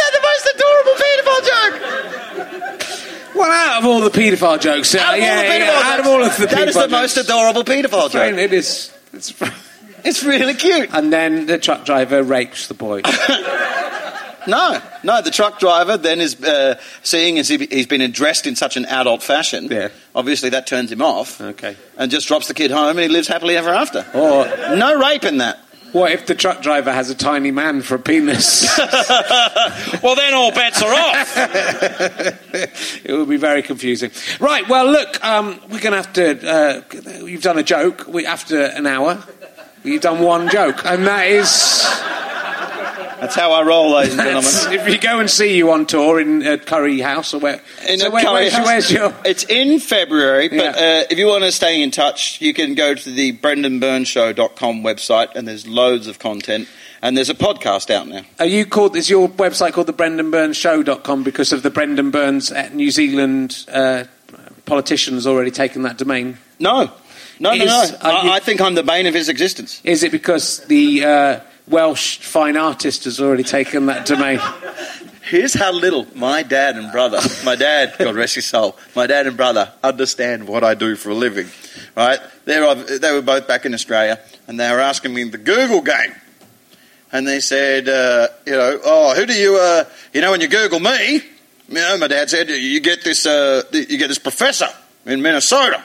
that 0.00 0.12
the 0.16 0.22
most 0.30 0.44
adorable 0.54 0.96
paedophile 1.02 1.42
joke? 1.52 1.74
Well, 3.34 3.50
out 3.78 3.84
of 3.84 3.90
all 3.90 4.00
the 4.00 4.10
paedophile 4.10 4.60
jokes, 4.60 4.94
Out 4.94 5.14
of 5.14 5.20
all 5.20 5.26
yeah, 5.26 5.42
the 5.42 5.64
yeah, 5.64 5.82
out 5.84 6.00
of 6.00 6.06
all 6.06 6.22
of 6.24 6.36
the 6.36 6.46
that 6.46 6.68
is 6.68 6.74
the 6.74 6.88
most 6.88 7.16
adorable 7.16 7.62
paedophile 7.62 8.10
joke. 8.10 8.34
it 8.34 8.52
is. 8.52 8.92
It's, 9.12 9.32
It's 10.04 10.22
really 10.22 10.54
cute. 10.54 10.90
and 10.92 11.12
then 11.12 11.46
the 11.46 11.58
truck 11.58 11.84
driver 11.84 12.22
rapes 12.22 12.68
the 12.68 12.74
boy. 12.74 13.02
No, 14.46 14.80
no. 15.02 15.20
The 15.20 15.30
truck 15.30 15.60
driver 15.60 15.98
then 15.98 16.20
is 16.20 16.42
uh, 16.42 16.80
seeing 17.02 17.38
as 17.38 17.48
he, 17.48 17.58
he's 17.70 17.86
been 17.86 18.10
dressed 18.12 18.46
in 18.46 18.56
such 18.56 18.78
an 18.78 18.86
adult 18.86 19.22
fashion. 19.22 19.66
Yeah. 19.70 19.88
Obviously, 20.14 20.48
that 20.50 20.66
turns 20.66 20.90
him 20.90 21.02
off. 21.02 21.38
Okay. 21.38 21.76
And 21.98 22.10
just 22.10 22.28
drops 22.28 22.48
the 22.48 22.54
kid 22.54 22.70
home, 22.70 22.90
and 22.96 23.00
he 23.00 23.08
lives 23.08 23.28
happily 23.28 23.58
ever 23.58 23.68
after. 23.68 24.06
Or 24.14 24.46
No 24.74 24.98
rape 24.98 25.24
in 25.24 25.38
that. 25.38 25.58
What 25.92 26.12
if 26.12 26.26
the 26.26 26.34
truck 26.34 26.62
driver 26.62 26.92
has 26.92 27.10
a 27.10 27.14
tiny 27.14 27.50
man 27.50 27.82
for 27.82 27.96
a 27.96 27.98
penis? 27.98 28.66
Well, 30.02 30.14
then 30.14 30.34
all 30.34 30.52
bets 30.52 30.82
are 30.82 30.92
off. 30.92 31.34
it 33.04 33.12
would 33.12 33.28
be 33.28 33.36
very 33.36 33.62
confusing. 33.62 34.10
Right. 34.38 34.68
Well, 34.68 34.86
look, 34.86 35.22
um, 35.24 35.60
we're 35.68 35.80
going 35.80 35.92
to 35.92 35.96
have 35.96 36.12
to. 36.14 36.48
Uh, 36.48 36.82
you've 37.24 37.42
done 37.42 37.58
a 37.58 37.62
joke. 37.62 38.06
We 38.06 38.26
after 38.26 38.60
an 38.60 38.86
hour, 38.86 39.22
you've 39.82 40.02
done 40.02 40.22
one 40.22 40.48
joke, 40.50 40.84
and 40.84 41.06
that 41.06 41.26
is. 41.26 42.17
That's 43.20 43.34
how 43.34 43.52
I 43.52 43.62
roll, 43.62 43.90
ladies 43.92 44.14
and 44.14 44.22
gentlemen. 44.22 44.80
if 44.80 44.88
you 44.88 44.98
go 44.98 45.18
and 45.18 45.28
see 45.28 45.56
you 45.56 45.70
on 45.72 45.86
tour 45.86 46.20
in 46.20 46.46
uh, 46.46 46.56
Curry 46.58 47.00
House 47.00 47.34
or 47.34 47.40
where, 47.40 47.60
In 47.88 47.98
so 47.98 48.10
where- 48.10 48.22
curry 48.22 48.32
where's, 48.34 48.52
house. 48.52 48.66
where's 48.66 48.92
your? 48.92 49.14
It's 49.24 49.44
in 49.44 49.80
February, 49.80 50.48
but 50.48 50.56
Yeah. 50.56 50.70
uh, 51.02 51.04
if 51.10 51.18
you 51.18 51.26
want 51.26 51.42
to 51.44 51.50
stay 51.52 51.82
in 51.82 51.90
touch, 51.90 52.40
you 52.40 52.54
can 52.54 52.74
go 52.74 52.94
to 52.94 53.10
the 53.10 53.32
brendonburnsshow.com 53.32 54.82
website, 54.82 55.34
and 55.34 55.48
there's 55.48 55.66
loads 55.66 56.06
of 56.06 56.18
content. 56.18 56.68
And 57.00 57.16
there's 57.16 57.30
a 57.30 57.34
podcast 57.34 57.90
out 57.94 58.08
now. 58.08 58.22
Are 58.40 58.46
you 58.46 58.66
called? 58.66 58.96
Is 58.96 59.08
your 59.08 59.28
website 59.28 59.72
called 59.72 59.86
the 59.86 59.92
Brendon 59.92 60.32
Burns 60.32 60.56
Show.com 60.56 61.22
because 61.22 61.52
of 61.52 61.62
the 61.62 61.70
Brendon 61.70 62.10
Burns 62.10 62.50
at 62.50 62.74
New 62.74 62.90
Zealand 62.90 63.64
uh, 63.72 64.04
politicians 64.64 65.24
already 65.24 65.52
taken 65.52 65.82
that 65.82 65.96
domain? 65.96 66.38
No, 66.58 66.90
no, 67.38 67.54
no, 67.54 67.82
Is- 67.82 67.92
no. 67.92 67.98
are 68.02 68.24
you- 68.24 68.30
I, 68.30 68.36
I 68.36 68.40
think 68.40 68.60
I'm 68.60 68.74
the 68.74 68.82
bane 68.82 69.06
of 69.06 69.14
his 69.14 69.28
existence. 69.28 69.80
Is 69.84 70.02
it 70.02 70.10
because 70.10 70.58
the 70.66 71.04
uh, 71.04 71.40
Welsh 71.68 72.18
fine 72.18 72.56
artist 72.56 73.04
has 73.04 73.20
already 73.20 73.42
taken 73.42 73.86
that 73.86 74.06
domain? 74.06 74.40
Here's 75.22 75.52
how 75.52 75.72
little 75.72 76.06
my 76.14 76.42
dad 76.42 76.76
and 76.76 76.90
brother, 76.90 77.20
my 77.44 77.54
dad, 77.54 77.94
God 77.98 78.14
rest 78.14 78.36
his 78.36 78.46
soul, 78.46 78.78
my 78.96 79.06
dad 79.06 79.26
and 79.26 79.36
brother 79.36 79.70
understand 79.84 80.48
what 80.48 80.64
I 80.64 80.72
do 80.72 80.96
for 80.96 81.10
a 81.10 81.14
living. 81.14 81.48
Right? 81.94 82.18
They 82.46 82.58
were, 82.60 82.74
they 82.74 83.12
were 83.12 83.20
both 83.20 83.46
back 83.46 83.66
in 83.66 83.74
Australia, 83.74 84.18
and 84.46 84.58
they 84.58 84.70
were 84.70 84.80
asking 84.80 85.12
me 85.12 85.24
the 85.24 85.36
Google 85.36 85.82
game. 85.82 86.14
And 87.12 87.28
they 87.28 87.40
said, 87.40 87.88
uh, 87.88 88.28
you 88.46 88.52
know, 88.52 88.80
oh, 88.82 89.14
who 89.14 89.26
do 89.26 89.34
you, 89.34 89.58
uh, 89.58 89.84
you 90.14 90.22
know, 90.22 90.30
when 90.30 90.40
you 90.40 90.48
Google 90.48 90.80
me, 90.80 91.16
you 91.68 91.74
know, 91.74 91.98
my 91.98 92.08
dad 92.08 92.30
said, 92.30 92.48
you 92.48 92.80
get 92.80 93.04
this, 93.04 93.26
uh, 93.26 93.62
you 93.72 93.98
get 93.98 94.08
this 94.08 94.18
professor 94.18 94.68
in 95.04 95.20
Minnesota. 95.20 95.84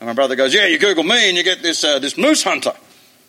And 0.00 0.06
my 0.06 0.14
brother 0.14 0.36
goes, 0.36 0.54
yeah, 0.54 0.66
you 0.66 0.78
Google 0.78 1.04
me, 1.04 1.28
and 1.28 1.36
you 1.36 1.44
get 1.44 1.62
this, 1.62 1.84
uh, 1.84 1.98
this 1.98 2.16
moose 2.16 2.42
hunter 2.42 2.72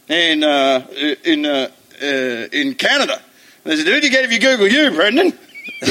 in, 0.09 0.43
uh, 0.43 0.85
in, 1.23 1.45
uh, 1.45 1.69
uh, 2.01 2.05
in 2.51 2.75
Canada. 2.75 3.21
And 3.63 3.71
they 3.71 3.77
said, 3.77 3.87
who 3.87 3.99
do 3.99 4.07
you 4.07 4.11
get 4.11 4.25
if 4.25 4.31
you 4.31 4.39
Google 4.39 4.67
you, 4.67 4.91
Brendon? 4.91 5.33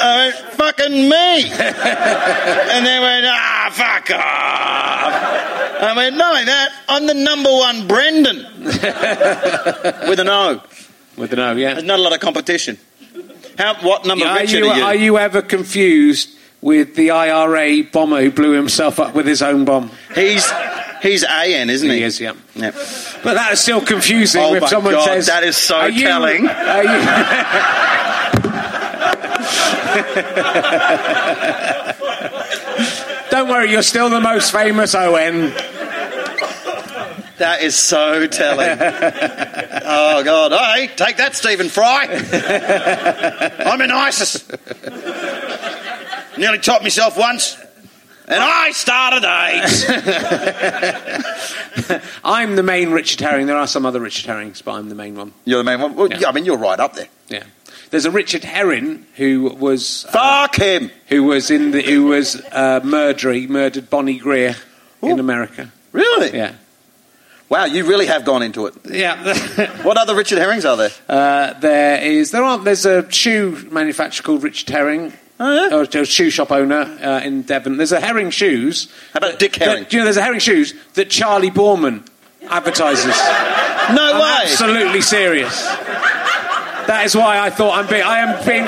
I 0.00 0.32
went, 0.32 0.36
fucking 0.54 0.92
me. 0.92 1.50
and 1.50 2.86
they 2.86 2.98
went, 3.00 3.26
ah, 3.26 3.70
fuck 3.72 4.10
off. 4.10 5.82
I 5.82 5.92
went, 5.96 6.16
not 6.16 6.32
like 6.34 6.46
that. 6.46 6.72
I'm 6.88 7.06
the 7.06 7.14
number 7.14 7.50
one 7.50 7.86
Brendon. 7.86 8.46
With 8.64 10.20
an 10.20 10.28
O. 10.28 10.62
With 11.16 11.32
an 11.32 11.38
O, 11.38 11.54
yeah. 11.56 11.74
There's 11.74 11.84
not 11.84 11.98
a 11.98 12.02
lot 12.02 12.12
of 12.14 12.20
competition. 12.20 12.78
How, 13.58 13.74
what 13.82 14.06
number 14.06 14.24
Are 14.26 14.38
Richard 14.38 14.58
you, 14.58 14.68
are 14.68 14.76
you? 14.76 14.84
are 14.84 14.94
you 14.94 15.18
ever 15.18 15.42
confused 15.42 16.30
with 16.60 16.94
the 16.94 17.10
IRA 17.10 17.82
bomber 17.84 18.20
who 18.20 18.30
blew 18.30 18.52
himself 18.52 18.98
up 19.00 19.14
with 19.14 19.26
his 19.26 19.42
own 19.42 19.64
bomb? 19.64 19.90
He's, 20.14 20.48
he's 21.02 21.24
AN, 21.24 21.70
isn't 21.70 21.88
he? 21.88 21.96
He 21.98 22.02
is, 22.02 22.20
yeah. 22.20 22.32
Yeah. 22.54 22.70
But 23.22 23.34
that 23.34 23.52
is 23.52 23.60
still 23.60 23.80
confusing 23.80 24.42
Oh 24.42 24.54
if 24.54 24.62
my 24.62 24.68
someone 24.68 24.94
God, 24.94 25.04
says 25.06 25.26
that 25.26 25.44
is 25.44 25.56
so 25.56 25.76
"Are 25.76 25.88
you- 25.90 26.06
telling." 26.06 26.46
are 26.48 26.84
you- 26.84 27.98
Don't 33.30 33.48
worry, 33.48 33.70
you're 33.70 33.82
still 33.82 34.08
the 34.10 34.20
most 34.20 34.52
famous 34.52 34.94
ON. 34.94 35.52
That 37.38 37.58
is 37.62 37.76
so 37.76 38.26
telling. 38.26 38.78
oh, 38.80 40.22
God. 40.24 40.52
Hey, 40.52 40.88
take 40.88 41.18
that, 41.18 41.36
Stephen 41.36 41.68
Fry. 41.68 42.06
I'm 43.64 43.80
in 43.80 43.92
ISIS. 43.92 44.44
Nearly 46.36 46.58
topped 46.58 46.82
myself 46.82 47.16
once. 47.16 47.56
And 48.30 48.42
I 48.42 48.72
started 48.72 49.24
AIDS. 49.24 49.84
I'm 52.24 52.56
the 52.56 52.62
main 52.62 52.90
Richard 52.90 53.20
Herring. 53.20 53.46
There 53.46 53.56
are 53.56 53.66
some 53.66 53.86
other 53.86 54.00
Richard 54.00 54.26
Herrings, 54.26 54.60
but 54.62 54.72
I'm 54.72 54.88
the 54.90 54.94
main 54.94 55.16
one. 55.16 55.32
You're 55.44 55.58
the 55.58 55.64
main 55.64 55.80
one. 55.80 55.94
Well, 55.94 56.08
Yeah. 56.10 56.18
yeah, 56.20 56.28
I 56.28 56.32
mean, 56.32 56.44
you're 56.44 56.58
right 56.58 56.78
up 56.78 56.94
there. 56.94 57.08
Yeah. 57.28 57.44
There's 57.90 58.04
a 58.04 58.10
Richard 58.10 58.44
Herring 58.44 59.06
who 59.16 59.44
was 59.58 60.04
uh, 60.06 60.10
Fuck 60.12 60.56
him. 60.56 60.90
who 61.08 61.24
was 61.24 61.50
in 61.50 61.70
the 61.70 61.80
who 61.80 62.04
was 62.04 62.36
uh, 62.52 62.80
murderer. 62.84 63.32
He 63.32 63.46
murdered 63.46 63.88
Bonnie 63.88 64.18
Greer 64.18 64.56
in 65.02 65.18
America. 65.18 65.72
Really? 65.92 66.36
Yeah. 66.36 66.52
Wow, 67.48 67.64
you 67.64 67.86
really 67.86 68.04
have 68.04 68.26
gone 68.26 68.42
into 68.42 68.66
it. 68.66 68.74
Yeah. 68.84 69.72
What 69.82 69.96
other 69.96 70.14
Richard 70.14 70.36
Herrings 70.36 70.66
are 70.66 70.76
there? 70.76 70.90
Uh, 71.08 71.54
there 71.60 72.02
is 72.02 72.30
there 72.30 72.42
aren't. 72.44 72.64
there's 72.64 72.84
a 72.84 73.10
shoe 73.10 73.66
manufacturer 73.70 74.22
called 74.22 74.42
Richard 74.42 74.68
Herring. 74.68 75.14
Oh, 75.40 75.68
yeah? 75.68 75.76
Or 75.76 75.82
a 75.82 76.04
shoe 76.04 76.30
shop 76.30 76.50
owner 76.50 76.80
uh, 77.02 77.20
in 77.22 77.42
Devon. 77.42 77.76
There's 77.76 77.92
a 77.92 78.00
Herring 78.00 78.30
shoes. 78.30 78.92
How 79.12 79.18
about 79.18 79.38
Dick 79.38 79.54
Herring? 79.54 79.84
That, 79.84 79.90
do 79.90 79.96
you 79.96 80.00
know 80.00 80.04
there's 80.04 80.16
a 80.16 80.22
Herring 80.22 80.40
shoes 80.40 80.74
that 80.94 81.10
Charley 81.10 81.50
Boorman 81.50 82.06
advertises? 82.48 83.16
No 83.94 84.12
I'm 84.14 84.20
way. 84.20 84.42
absolutely 84.42 85.00
serious. 85.00 85.62
That 86.86 87.02
is 87.04 87.14
why 87.14 87.38
I 87.38 87.50
thought 87.50 87.78
I'm 87.78 87.86
being. 87.88 88.02
I 88.02 88.18
am 88.18 88.46
being. 88.46 88.66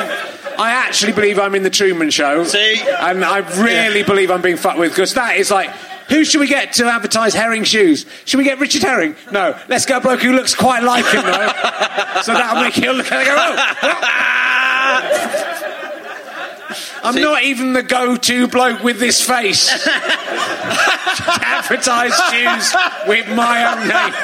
I 0.59 0.71
actually 0.71 1.12
believe 1.12 1.39
I'm 1.39 1.55
in 1.55 1.62
the 1.62 1.71
Truman 1.71 2.11
Show. 2.11 2.45
See? 2.45 2.81
and 2.81 3.25
I 3.25 3.39
really 3.61 4.03
believe 4.03 4.31
I'm 4.31 4.43
being 4.43 4.59
fucked 4.59 4.79
with 4.79 4.93
because 4.93 5.14
that 5.14 5.37
is 5.37 5.51
like. 5.51 5.71
Who 6.11 6.25
should 6.25 6.41
we 6.41 6.49
get 6.49 6.73
to 6.75 6.87
advertise 6.87 7.35
Herring 7.35 7.62
shoes? 7.62 8.05
Should 8.25 8.39
we 8.39 8.45
get 8.45 8.59
Richard 8.59 8.83
Herring? 8.83 9.14
No. 9.31 9.57
Let's 9.68 9.87
get 9.87 9.99
a 9.99 10.01
bloke 10.01 10.21
who 10.21 10.33
looks 10.33 10.57
quite 10.57 10.83
like 10.83 11.05
him, 11.05 11.23
though. 11.23 11.31
so 12.23 12.33
that'll 12.35 12.64
make 12.64 12.77
you 12.77 12.93
look 12.93 13.12
and 13.12 13.25
go, 13.25 13.37
oh, 13.39 13.57
I'm 17.03 17.14
See- 17.14 17.23
not 17.23 17.43
even 17.43 17.73
the 17.73 17.83
go-to 17.83 18.49
bloke 18.49 18.83
with 18.83 18.99
this 18.99 19.25
face. 19.25 19.71
advertise 21.71 22.14
shoes 22.31 22.75
with 23.07 23.29
my 23.35 23.73
own 23.73 23.89
name. 23.89 24.14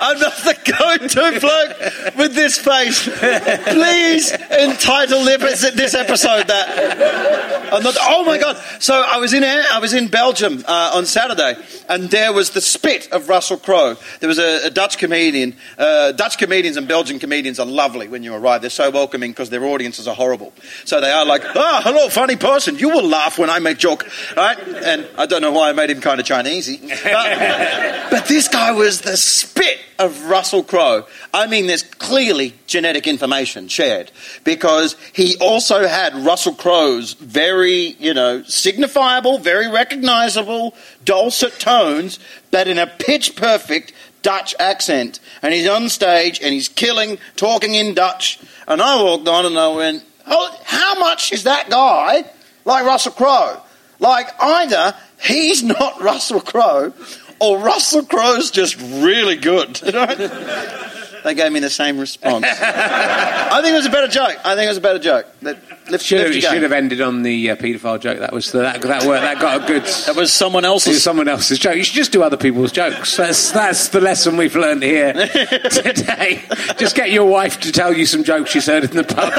I'm 0.00 0.18
not 0.18 0.36
the 0.36 0.54
go-to 0.64 1.40
bloke 1.40 2.16
with 2.16 2.34
this 2.34 2.58
face. 2.58 3.04
Please 3.04 4.32
entitle 4.32 5.24
this 5.24 5.60
this 5.74 5.94
episode 5.94 6.46
that. 6.48 7.72
I'm 7.72 7.82
not. 7.82 7.96
Oh 8.00 8.24
my 8.24 8.38
god! 8.38 8.56
So 8.80 8.94
I 8.94 9.18
was 9.18 9.32
in 9.32 9.44
I 9.44 9.78
was 9.80 9.92
in 9.92 10.08
Belgium 10.08 10.64
uh, 10.66 10.92
on 10.94 11.06
Saturday, 11.06 11.56
and 11.88 12.10
there 12.10 12.32
was 12.32 12.50
the 12.50 12.60
spit 12.60 13.10
of 13.12 13.28
Russell 13.28 13.56
Crowe. 13.56 13.96
There 14.20 14.28
was 14.28 14.38
a, 14.38 14.66
a 14.66 14.70
Dutch 14.70 14.98
comedian. 14.98 15.56
Uh, 15.76 16.12
Dutch 16.12 16.38
comedians 16.38 16.76
and 16.76 16.86
Belgian 16.88 17.18
comedians 17.18 17.58
are 17.58 17.66
lovely 17.66 18.08
when 18.08 18.22
you 18.22 18.34
arrive. 18.34 18.60
They're 18.60 18.70
so 18.70 18.87
welcoming 18.90 19.30
because 19.30 19.50
their 19.50 19.64
audiences 19.64 20.08
are 20.08 20.14
horrible. 20.14 20.52
So 20.84 21.00
they 21.00 21.10
are 21.10 21.24
like, 21.24 21.44
ah, 21.44 21.80
hello, 21.84 22.08
funny 22.08 22.36
person. 22.36 22.78
You 22.78 22.90
will 22.90 23.06
laugh 23.06 23.38
when 23.38 23.50
I 23.50 23.58
make 23.58 23.78
joke, 23.78 24.08
right? 24.36 24.58
And 24.58 25.06
I 25.16 25.26
don't 25.26 25.42
know 25.42 25.52
why 25.52 25.70
I 25.70 25.72
made 25.72 25.90
him 25.90 26.00
kind 26.00 26.20
of 26.20 26.26
Chinesey, 26.26 26.80
but, 27.04 28.10
but 28.10 28.28
this 28.28 28.48
guy 28.48 28.72
was 28.72 29.00
the 29.02 29.16
spit 29.16 29.78
of 29.98 30.26
Russell 30.26 30.62
Crowe. 30.62 31.06
I 31.34 31.46
mean, 31.46 31.66
there's 31.66 31.82
clearly 31.82 32.54
genetic 32.66 33.06
information 33.06 33.68
shared 33.68 34.12
because 34.44 34.96
he 35.12 35.36
also 35.40 35.86
had 35.86 36.14
Russell 36.14 36.54
Crowe's 36.54 37.14
very, 37.14 37.96
you 37.98 38.14
know, 38.14 38.40
signifiable, 38.40 39.40
very 39.40 39.68
recognizable, 39.68 40.74
dulcet 41.04 41.58
tones, 41.58 42.18
but 42.50 42.68
in 42.68 42.78
a 42.78 42.86
pitch 42.86 43.34
perfect 43.34 43.92
Dutch 44.22 44.54
accent. 44.58 45.20
And 45.42 45.54
he's 45.54 45.68
on 45.68 45.88
stage 45.88 46.40
and 46.42 46.52
he's 46.52 46.68
killing, 46.68 47.18
talking 47.36 47.74
in 47.74 47.94
Dutch. 47.94 48.38
And 48.68 48.82
I 48.82 49.02
walked 49.02 49.26
on 49.26 49.46
and 49.46 49.58
I 49.58 49.68
went, 49.68 50.04
oh, 50.26 50.60
how 50.64 50.98
much 51.00 51.32
is 51.32 51.44
that 51.44 51.70
guy 51.70 52.24
like 52.66 52.84
Russell 52.84 53.12
Crowe? 53.12 53.62
Like, 53.98 54.28
either 54.40 54.94
he's 55.22 55.62
not 55.62 56.00
Russell 56.02 56.42
Crowe 56.42 56.92
or 57.40 57.58
Russell 57.58 58.04
Crowe's 58.04 58.50
just 58.50 58.78
really 58.78 59.36
good. 59.36 59.80
they 61.24 61.34
gave 61.34 61.52
me 61.52 61.60
the 61.60 61.70
same 61.70 61.98
response. 61.98 62.44
I 62.60 63.60
think 63.62 63.72
it 63.74 63.76
was 63.76 63.86
a 63.86 63.90
better 63.90 64.08
joke. 64.08 64.36
I 64.44 64.54
think 64.54 64.66
it 64.66 64.68
was 64.68 64.76
a 64.78 64.80
better 64.82 64.98
joke. 64.98 65.26
That 65.42 65.58
lift, 65.90 66.04
Should 66.04 66.18
have, 66.18 66.26
lift 66.28 66.42
you 66.42 66.50
should 66.50 66.62
have 66.62 66.72
ended 66.72 67.00
on 67.00 67.22
the 67.22 67.50
uh, 67.50 67.56
paedophile 67.56 68.00
joke. 68.00 68.18
That 68.18 68.32
was 68.32 68.52
the, 68.52 68.60
that 68.60 68.82
that 68.82 69.04
worked. 69.04 69.22
That 69.22 69.40
got 69.40 69.64
a 69.64 69.66
good. 69.66 69.82
That 70.08 70.16
was 70.16 70.32
someone 70.32 70.64
else's. 70.64 71.02
someone 71.02 71.28
else's 71.28 71.58
joke. 71.58 71.76
You 71.76 71.84
should 71.84 71.94
just 71.94 72.12
do 72.12 72.22
other 72.22 72.36
people's 72.36 72.72
jokes. 72.72 73.16
That's 73.16 73.52
that's 73.52 73.88
the 73.88 74.00
lesson 74.00 74.36
we've 74.36 74.56
learned 74.56 74.82
here 74.82 75.12
today. 75.70 76.42
Just 76.76 76.96
get 76.96 77.10
your 77.10 77.26
wife 77.28 77.60
to 77.60 77.72
tell 77.72 77.92
you 77.92 78.06
some 78.06 78.24
jokes 78.24 78.50
she's 78.50 78.66
heard 78.66 78.84
in 78.84 78.96
the 78.96 79.04
pub, 79.04 79.32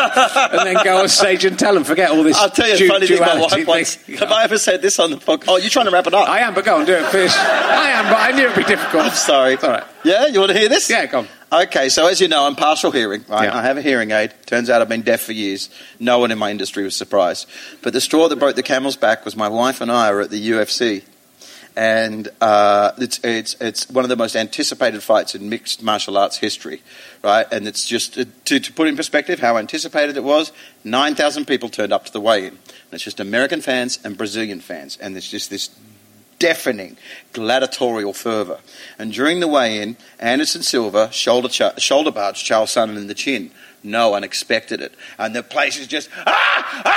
and 0.54 0.66
then 0.68 0.84
go 0.84 0.98
on 1.02 1.10
stage 1.10 1.46
and 1.46 1.58
tell 1.58 1.74
them. 1.74 1.84
Forget 1.84 2.12
all 2.12 2.24
this. 2.24 2.38
I'll 2.38 2.50
tell 2.50 2.68
you 2.68 2.76
a 2.76 2.78
du- 2.78 2.88
funny 2.88 3.08
thing 3.08 3.20
my 3.20 3.40
wife 3.40 3.68
once. 3.68 3.96
Have 4.20 4.32
I 4.32 4.44
ever 4.44 4.58
said 4.58 4.82
this 4.82 5.00
on 5.00 5.12
the 5.12 5.18
podcast? 5.18 5.46
Oh, 5.48 5.58
you're 5.58 5.70
trying 5.70 5.86
to 5.86 5.92
wrap 5.92 6.08
it 6.08 6.14
up. 6.14 6.28
I 6.30 6.40
am, 6.40 6.54
but 6.54 6.66
go 6.66 6.78
on, 6.78 6.86
do 6.86 6.94
it 6.94 7.06
first. 7.08 7.38
I 7.38 7.90
am, 7.90 8.06
but 8.06 8.20
I 8.20 8.32
knew 8.32 8.46
it'd 8.46 8.56
be 8.58 8.64
difficult. 8.64 9.06
I'm 9.06 9.12
sorry. 9.12 9.54
It's 9.54 9.64
all 9.64 9.72
right. 9.72 9.84
Yeah, 10.04 10.28
you 10.28 10.40
want 10.40 10.52
to 10.52 10.58
hear 10.58 10.70
this? 10.70 10.90
Yeah, 10.90 11.10
on. 11.14 11.28
Okay, 11.52 11.90
so 11.90 12.08
as 12.08 12.22
you 12.22 12.28
know, 12.28 12.46
I'm 12.46 12.56
partial 12.56 12.92
hearing, 12.92 13.26
right? 13.28 13.46
Yeah. 13.46 13.58
I 13.58 13.64
have 13.64 13.78
a 13.78 13.82
hearing 13.82 14.12
aid. 14.12 14.34
Turns 14.46 14.70
out 14.70 14.82
I've 14.82 14.90
been 14.90 15.02
deaf 15.02 15.22
for 15.22 15.34
years. 15.34 15.70
No 16.00 16.20
one 16.20 16.32
in 16.32 16.38
my 16.38 16.52
industry 16.52 16.84
was 16.84 16.96
surprised. 16.96 17.48
But 17.82 17.94
the 17.94 18.02
straw 18.02 18.28
that 18.30 18.36
broke 18.38 18.56
the 18.56 18.64
camel's 18.64 18.96
back 18.96 19.26
was 19.26 19.36
my 19.36 19.50
wife 19.50 19.82
and 19.82 19.92
I 19.92 20.12
were 20.12 20.22
at 20.22 20.30
the 20.30 20.50
UFC. 20.52 21.04
And 21.76 22.28
uh, 22.42 22.92
it's, 22.98 23.20
it's, 23.24 23.56
it's 23.62 23.90
one 23.90 24.04
of 24.04 24.10
the 24.10 24.16
most 24.16 24.36
anticipated 24.36 25.02
fights 25.02 25.34
in 25.34 25.50
mixed 25.50 25.82
martial 25.82 26.18
arts 26.18 26.38
history, 26.38 26.82
right? 27.24 27.46
And 27.52 27.68
it's 27.68 27.86
just, 27.86 28.18
uh, 28.18 28.26
to, 28.46 28.60
to 28.60 28.74
put 28.74 28.88
in 28.88 28.96
perspective 28.96 29.40
how 29.40 29.58
anticipated 29.58 30.18
it 30.18 30.24
was, 30.24 30.52
9,000 30.84 31.46
people 31.46 31.70
turned 31.70 31.94
up 31.94 32.06
to 32.06 32.14
the 32.14 32.20
weigh 32.20 32.48
in. 32.48 32.54
And 32.54 32.60
it's 32.94 33.04
just 33.04 33.20
American 33.20 33.62
fans 33.62 34.00
and 34.04 34.18
Brazilian 34.18 34.60
fans. 34.60 34.98
And 34.98 35.16
there's 35.16 35.30
just 35.30 35.50
this 35.50 35.70
deafening 36.40 36.98
gladiatorial 37.34 38.14
fervour. 38.14 38.60
And 38.98 39.14
during 39.14 39.40
the 39.40 39.48
weigh-in, 39.48 39.98
Anderson 40.20 40.64
Silva 40.64 41.12
shoulder, 41.12 41.50
cha- 41.50 41.76
shoulder 41.78 42.12
barged 42.12 42.46
Charles 42.46 42.74
Sonnen 42.74 42.98
in 42.98 43.08
the 43.08 43.14
chin. 43.14 43.52
No 43.84 44.10
one 44.10 44.24
expected 44.24 44.82
it. 44.82 44.94
And 45.18 45.36
the 45.36 45.44
place 45.44 45.78
is 45.78 45.88
just, 45.88 46.10
ah, 46.26 46.82
ah, 46.86 46.92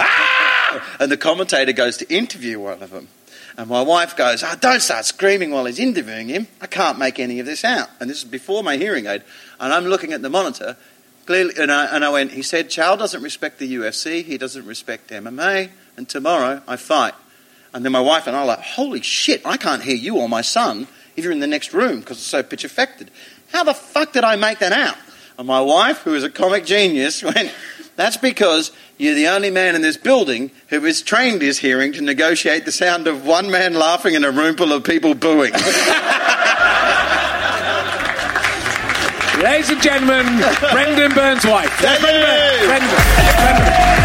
ah! 0.00 0.96
and 1.00 1.10
the 1.10 1.16
commentator 1.16 1.72
goes 1.72 1.96
to 1.98 2.14
interview 2.14 2.60
one 2.60 2.82
of 2.82 2.90
them. 2.90 3.08
And 3.56 3.70
my 3.70 3.80
wife 3.80 4.16
goes, 4.16 4.42
oh, 4.42 4.54
don't 4.60 4.80
start 4.80 5.06
screaming 5.06 5.50
while 5.50 5.64
he's 5.64 5.78
interviewing 5.78 6.28
him. 6.28 6.46
I 6.60 6.66
can't 6.66 6.98
make 6.98 7.18
any 7.18 7.40
of 7.40 7.46
this 7.46 7.64
out. 7.64 7.88
And 8.00 8.10
this 8.10 8.18
is 8.18 8.24
before 8.24 8.62
my 8.62 8.76
hearing 8.76 9.06
aid. 9.06 9.22
And 9.58 9.72
I'm 9.72 9.86
looking 9.86 10.12
at 10.12 10.20
the 10.20 10.28
monitor, 10.28 10.76
clearly, 11.24 11.54
and 11.58 11.72
I, 11.72 11.86
and 11.86 12.04
I 12.04 12.10
went, 12.10 12.32
he 12.32 12.42
said, 12.42 12.68
Charles 12.68 12.98
doesn't 12.98 13.22
respect 13.22 13.58
the 13.58 13.74
UFC, 13.76 14.22
he 14.22 14.36
doesn't 14.36 14.66
respect 14.66 15.08
MMA, 15.08 15.70
and 15.96 16.06
tomorrow 16.06 16.62
I 16.68 16.76
fight. 16.76 17.14
And 17.76 17.84
then 17.84 17.92
my 17.92 18.00
wife 18.00 18.26
and 18.26 18.34
I 18.34 18.40
are 18.40 18.46
like, 18.46 18.60
holy 18.60 19.02
shit, 19.02 19.42
I 19.44 19.58
can't 19.58 19.82
hear 19.82 19.94
you 19.94 20.16
or 20.16 20.30
my 20.30 20.40
son 20.40 20.88
if 21.14 21.22
you're 21.22 21.32
in 21.32 21.40
the 21.40 21.46
next 21.46 21.74
room 21.74 22.00
because 22.00 22.16
it's 22.16 22.26
so 22.26 22.42
pitch 22.42 22.64
affected. 22.64 23.10
How 23.52 23.64
the 23.64 23.74
fuck 23.74 24.14
did 24.14 24.24
I 24.24 24.34
make 24.36 24.60
that 24.60 24.72
out? 24.72 24.96
And 25.38 25.46
my 25.46 25.60
wife, 25.60 25.98
who 25.98 26.14
is 26.14 26.24
a 26.24 26.30
comic 26.30 26.64
genius, 26.64 27.22
went, 27.22 27.52
that's 27.94 28.16
because 28.16 28.72
you're 28.96 29.14
the 29.14 29.28
only 29.28 29.50
man 29.50 29.74
in 29.74 29.82
this 29.82 29.98
building 29.98 30.52
who 30.68 30.80
has 30.80 31.02
trained 31.02 31.42
his 31.42 31.58
hearing 31.58 31.92
to 31.92 32.00
negotiate 32.00 32.64
the 32.64 32.72
sound 32.72 33.06
of 33.08 33.26
one 33.26 33.50
man 33.50 33.74
laughing 33.74 34.14
in 34.14 34.24
a 34.24 34.30
room 34.30 34.56
full 34.56 34.72
of 34.72 34.82
people 34.82 35.14
booing. 35.14 35.52
Ladies 39.42 39.68
and 39.68 39.82
gentlemen, 39.82 40.24
Brendon 40.72 41.12
Burns' 41.12 41.44
wife. 41.44 41.78
Brendon 41.78 42.62
you. 42.62 42.68
Brendon 42.68 43.95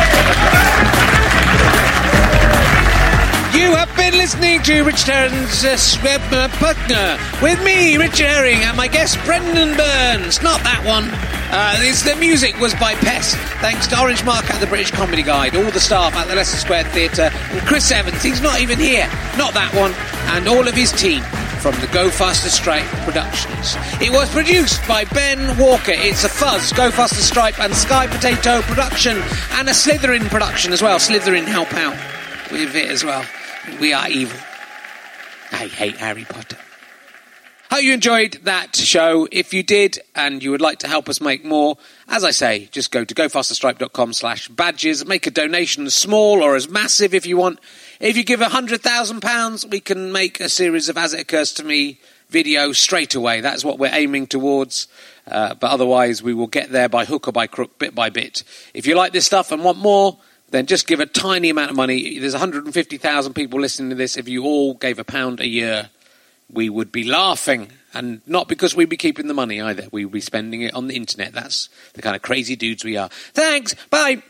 been 4.01 4.17
listening 4.17 4.59
to 4.63 4.81
Richard 4.81 5.09
Herring's 5.09 5.63
uh, 5.63 6.17
uh, 6.31 6.47
Partner 6.57 7.19
with 7.39 7.63
me, 7.63 7.97
Richard 7.97 8.25
Herring, 8.25 8.57
and 8.63 8.75
my 8.75 8.87
guest 8.87 9.19
Brendon 9.25 9.77
Burns. 9.77 10.41
Not 10.41 10.63
that 10.63 10.81
one. 10.83 11.05
Uh, 11.53 11.77
the 11.77 12.15
music 12.19 12.59
was 12.59 12.73
by 12.75 12.95
Pest. 12.95 13.35
Thanks 13.61 13.85
to 13.87 14.01
Orange 14.01 14.25
Mark 14.25 14.49
at 14.49 14.59
the 14.59 14.65
British 14.65 14.89
Comedy 14.89 15.21
Guide, 15.21 15.55
all 15.55 15.69
the 15.69 15.79
staff 15.79 16.15
at 16.15 16.27
the 16.27 16.33
Leicester 16.33 16.57
Square 16.57 16.85
Theatre, 16.85 17.29
and 17.31 17.61
Chris 17.67 17.91
Evans. 17.91 18.23
He's 18.23 18.41
not 18.41 18.59
even 18.59 18.79
here. 18.79 19.05
Not 19.37 19.53
that 19.53 19.71
one. 19.75 19.93
And 20.35 20.47
all 20.47 20.67
of 20.67 20.73
his 20.73 20.91
team 20.93 21.21
from 21.61 21.79
the 21.79 21.87
Go 21.93 22.09
Faster 22.09 22.49
Stripe 22.49 22.87
Productions. 23.05 23.75
It 24.01 24.09
was 24.09 24.31
produced 24.31 24.81
by 24.87 25.05
Ben 25.05 25.55
Walker. 25.59 25.93
It's 25.93 26.23
a 26.23 26.29
Fuzz, 26.29 26.73
Go 26.73 26.89
Faster 26.89 27.21
Stripe, 27.21 27.59
and 27.59 27.75
Sky 27.75 28.07
Potato 28.07 28.61
production, 28.63 29.17
and 29.51 29.69
a 29.69 29.73
Slytherin 29.73 30.27
production 30.29 30.73
as 30.73 30.81
well. 30.81 30.97
Slytherin 30.97 31.45
help 31.45 31.71
out 31.75 31.93
with 32.51 32.75
it 32.75 32.89
as 32.89 33.03
well. 33.03 33.23
We 33.79 33.93
are 33.93 34.09
evil. 34.09 34.37
I 35.51 35.67
hate 35.67 35.97
Harry 35.97 36.25
Potter. 36.25 36.57
Hope 37.71 37.83
you 37.83 37.93
enjoyed 37.93 38.33
that 38.43 38.75
show. 38.75 39.27
If 39.31 39.53
you 39.53 39.63
did 39.63 39.99
and 40.13 40.43
you 40.43 40.51
would 40.51 40.59
like 40.59 40.79
to 40.79 40.87
help 40.87 41.07
us 41.07 41.21
make 41.21 41.45
more, 41.45 41.77
as 42.09 42.23
I 42.25 42.31
say, 42.31 42.67
just 42.71 42.91
go 42.91 43.05
to 43.05 43.15
gofasterstripe.com 43.15 44.11
slash 44.11 44.49
badges. 44.49 45.05
Make 45.05 45.25
a 45.25 45.31
donation 45.31 45.85
as 45.85 45.95
small 45.95 46.43
or 46.43 46.55
as 46.55 46.67
massive 46.67 47.13
if 47.13 47.25
you 47.25 47.37
want. 47.37 47.59
If 48.01 48.17
you 48.17 48.23
give 48.23 48.41
£100,000, 48.41 49.71
we 49.71 49.79
can 49.79 50.11
make 50.11 50.41
a 50.41 50.49
series 50.49 50.89
of 50.89 50.97
As 50.97 51.13
It 51.13 51.21
Occurs 51.21 51.53
to 51.53 51.63
Me 51.63 51.99
videos 52.29 52.75
straight 52.75 53.15
away. 53.15 53.41
That's 53.41 53.63
what 53.63 53.79
we're 53.79 53.93
aiming 53.93 54.27
towards. 54.27 54.87
Uh, 55.25 55.53
but 55.53 55.71
otherwise, 55.71 56.21
we 56.21 56.33
will 56.33 56.47
get 56.47 56.71
there 56.71 56.89
by 56.89 57.05
hook 57.05 57.27
or 57.27 57.31
by 57.31 57.47
crook, 57.47 57.77
bit 57.79 57.95
by 57.95 58.09
bit. 58.09 58.43
If 58.73 58.85
you 58.85 58.95
like 58.95 59.13
this 59.13 59.25
stuff 59.25 59.51
and 59.51 59.63
want 59.63 59.77
more, 59.77 60.17
then 60.51 60.65
just 60.67 60.87
give 60.87 60.99
a 60.99 61.05
tiny 61.05 61.49
amount 61.49 61.71
of 61.71 61.77
money. 61.77 62.19
There's 62.19 62.33
150,000 62.33 63.33
people 63.33 63.59
listening 63.59 63.89
to 63.89 63.95
this. 63.95 64.17
If 64.17 64.27
you 64.27 64.43
all 64.43 64.75
gave 64.75 64.99
a 64.99 65.03
pound 65.03 65.39
a 65.39 65.47
year, 65.47 65.89
we 66.51 66.69
would 66.69 66.91
be 66.91 67.03
laughing. 67.03 67.71
And 67.93 68.21
not 68.25 68.47
because 68.47 68.75
we'd 68.75 68.89
be 68.89 68.97
keeping 68.97 69.27
the 69.27 69.33
money 69.33 69.59
either. 69.61 69.87
We'd 69.91 70.11
be 70.11 70.21
spending 70.21 70.61
it 70.61 70.73
on 70.73 70.87
the 70.87 70.95
internet. 70.95 71.33
That's 71.33 71.69
the 71.93 72.01
kind 72.01 72.15
of 72.15 72.21
crazy 72.21 72.55
dudes 72.55 72.83
we 72.83 72.97
are. 72.97 73.09
Thanks. 73.33 73.75
Bye. 73.89 74.23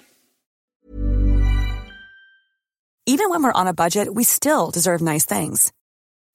Even 3.07 3.29
when 3.31 3.43
we're 3.43 3.51
on 3.51 3.67
a 3.67 3.73
budget, 3.73 4.13
we 4.13 4.23
still 4.23 4.69
deserve 4.71 5.01
nice 5.01 5.25
things. 5.25 5.73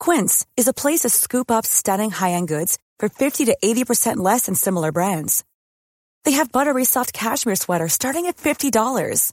Quince 0.01 0.45
is 0.57 0.69
a 0.69 0.75
place 0.75 1.01
to 1.01 1.09
scoop 1.09 1.51
up 1.51 1.65
stunning 1.65 2.11
high-end 2.11 2.49
goods 2.49 2.79
for 2.99 3.09
50 3.09 3.45
to 3.47 3.57
80% 3.65 4.17
less 4.17 4.47
than 4.47 4.55
similar 4.55 4.91
brands. 4.93 5.45
They 6.25 6.33
have 6.33 6.51
buttery 6.53 6.85
soft 6.85 7.13
cashmere 7.13 7.55
sweaters 7.55 7.93
starting 7.93 8.27
at 8.27 8.37
$50, 8.37 9.33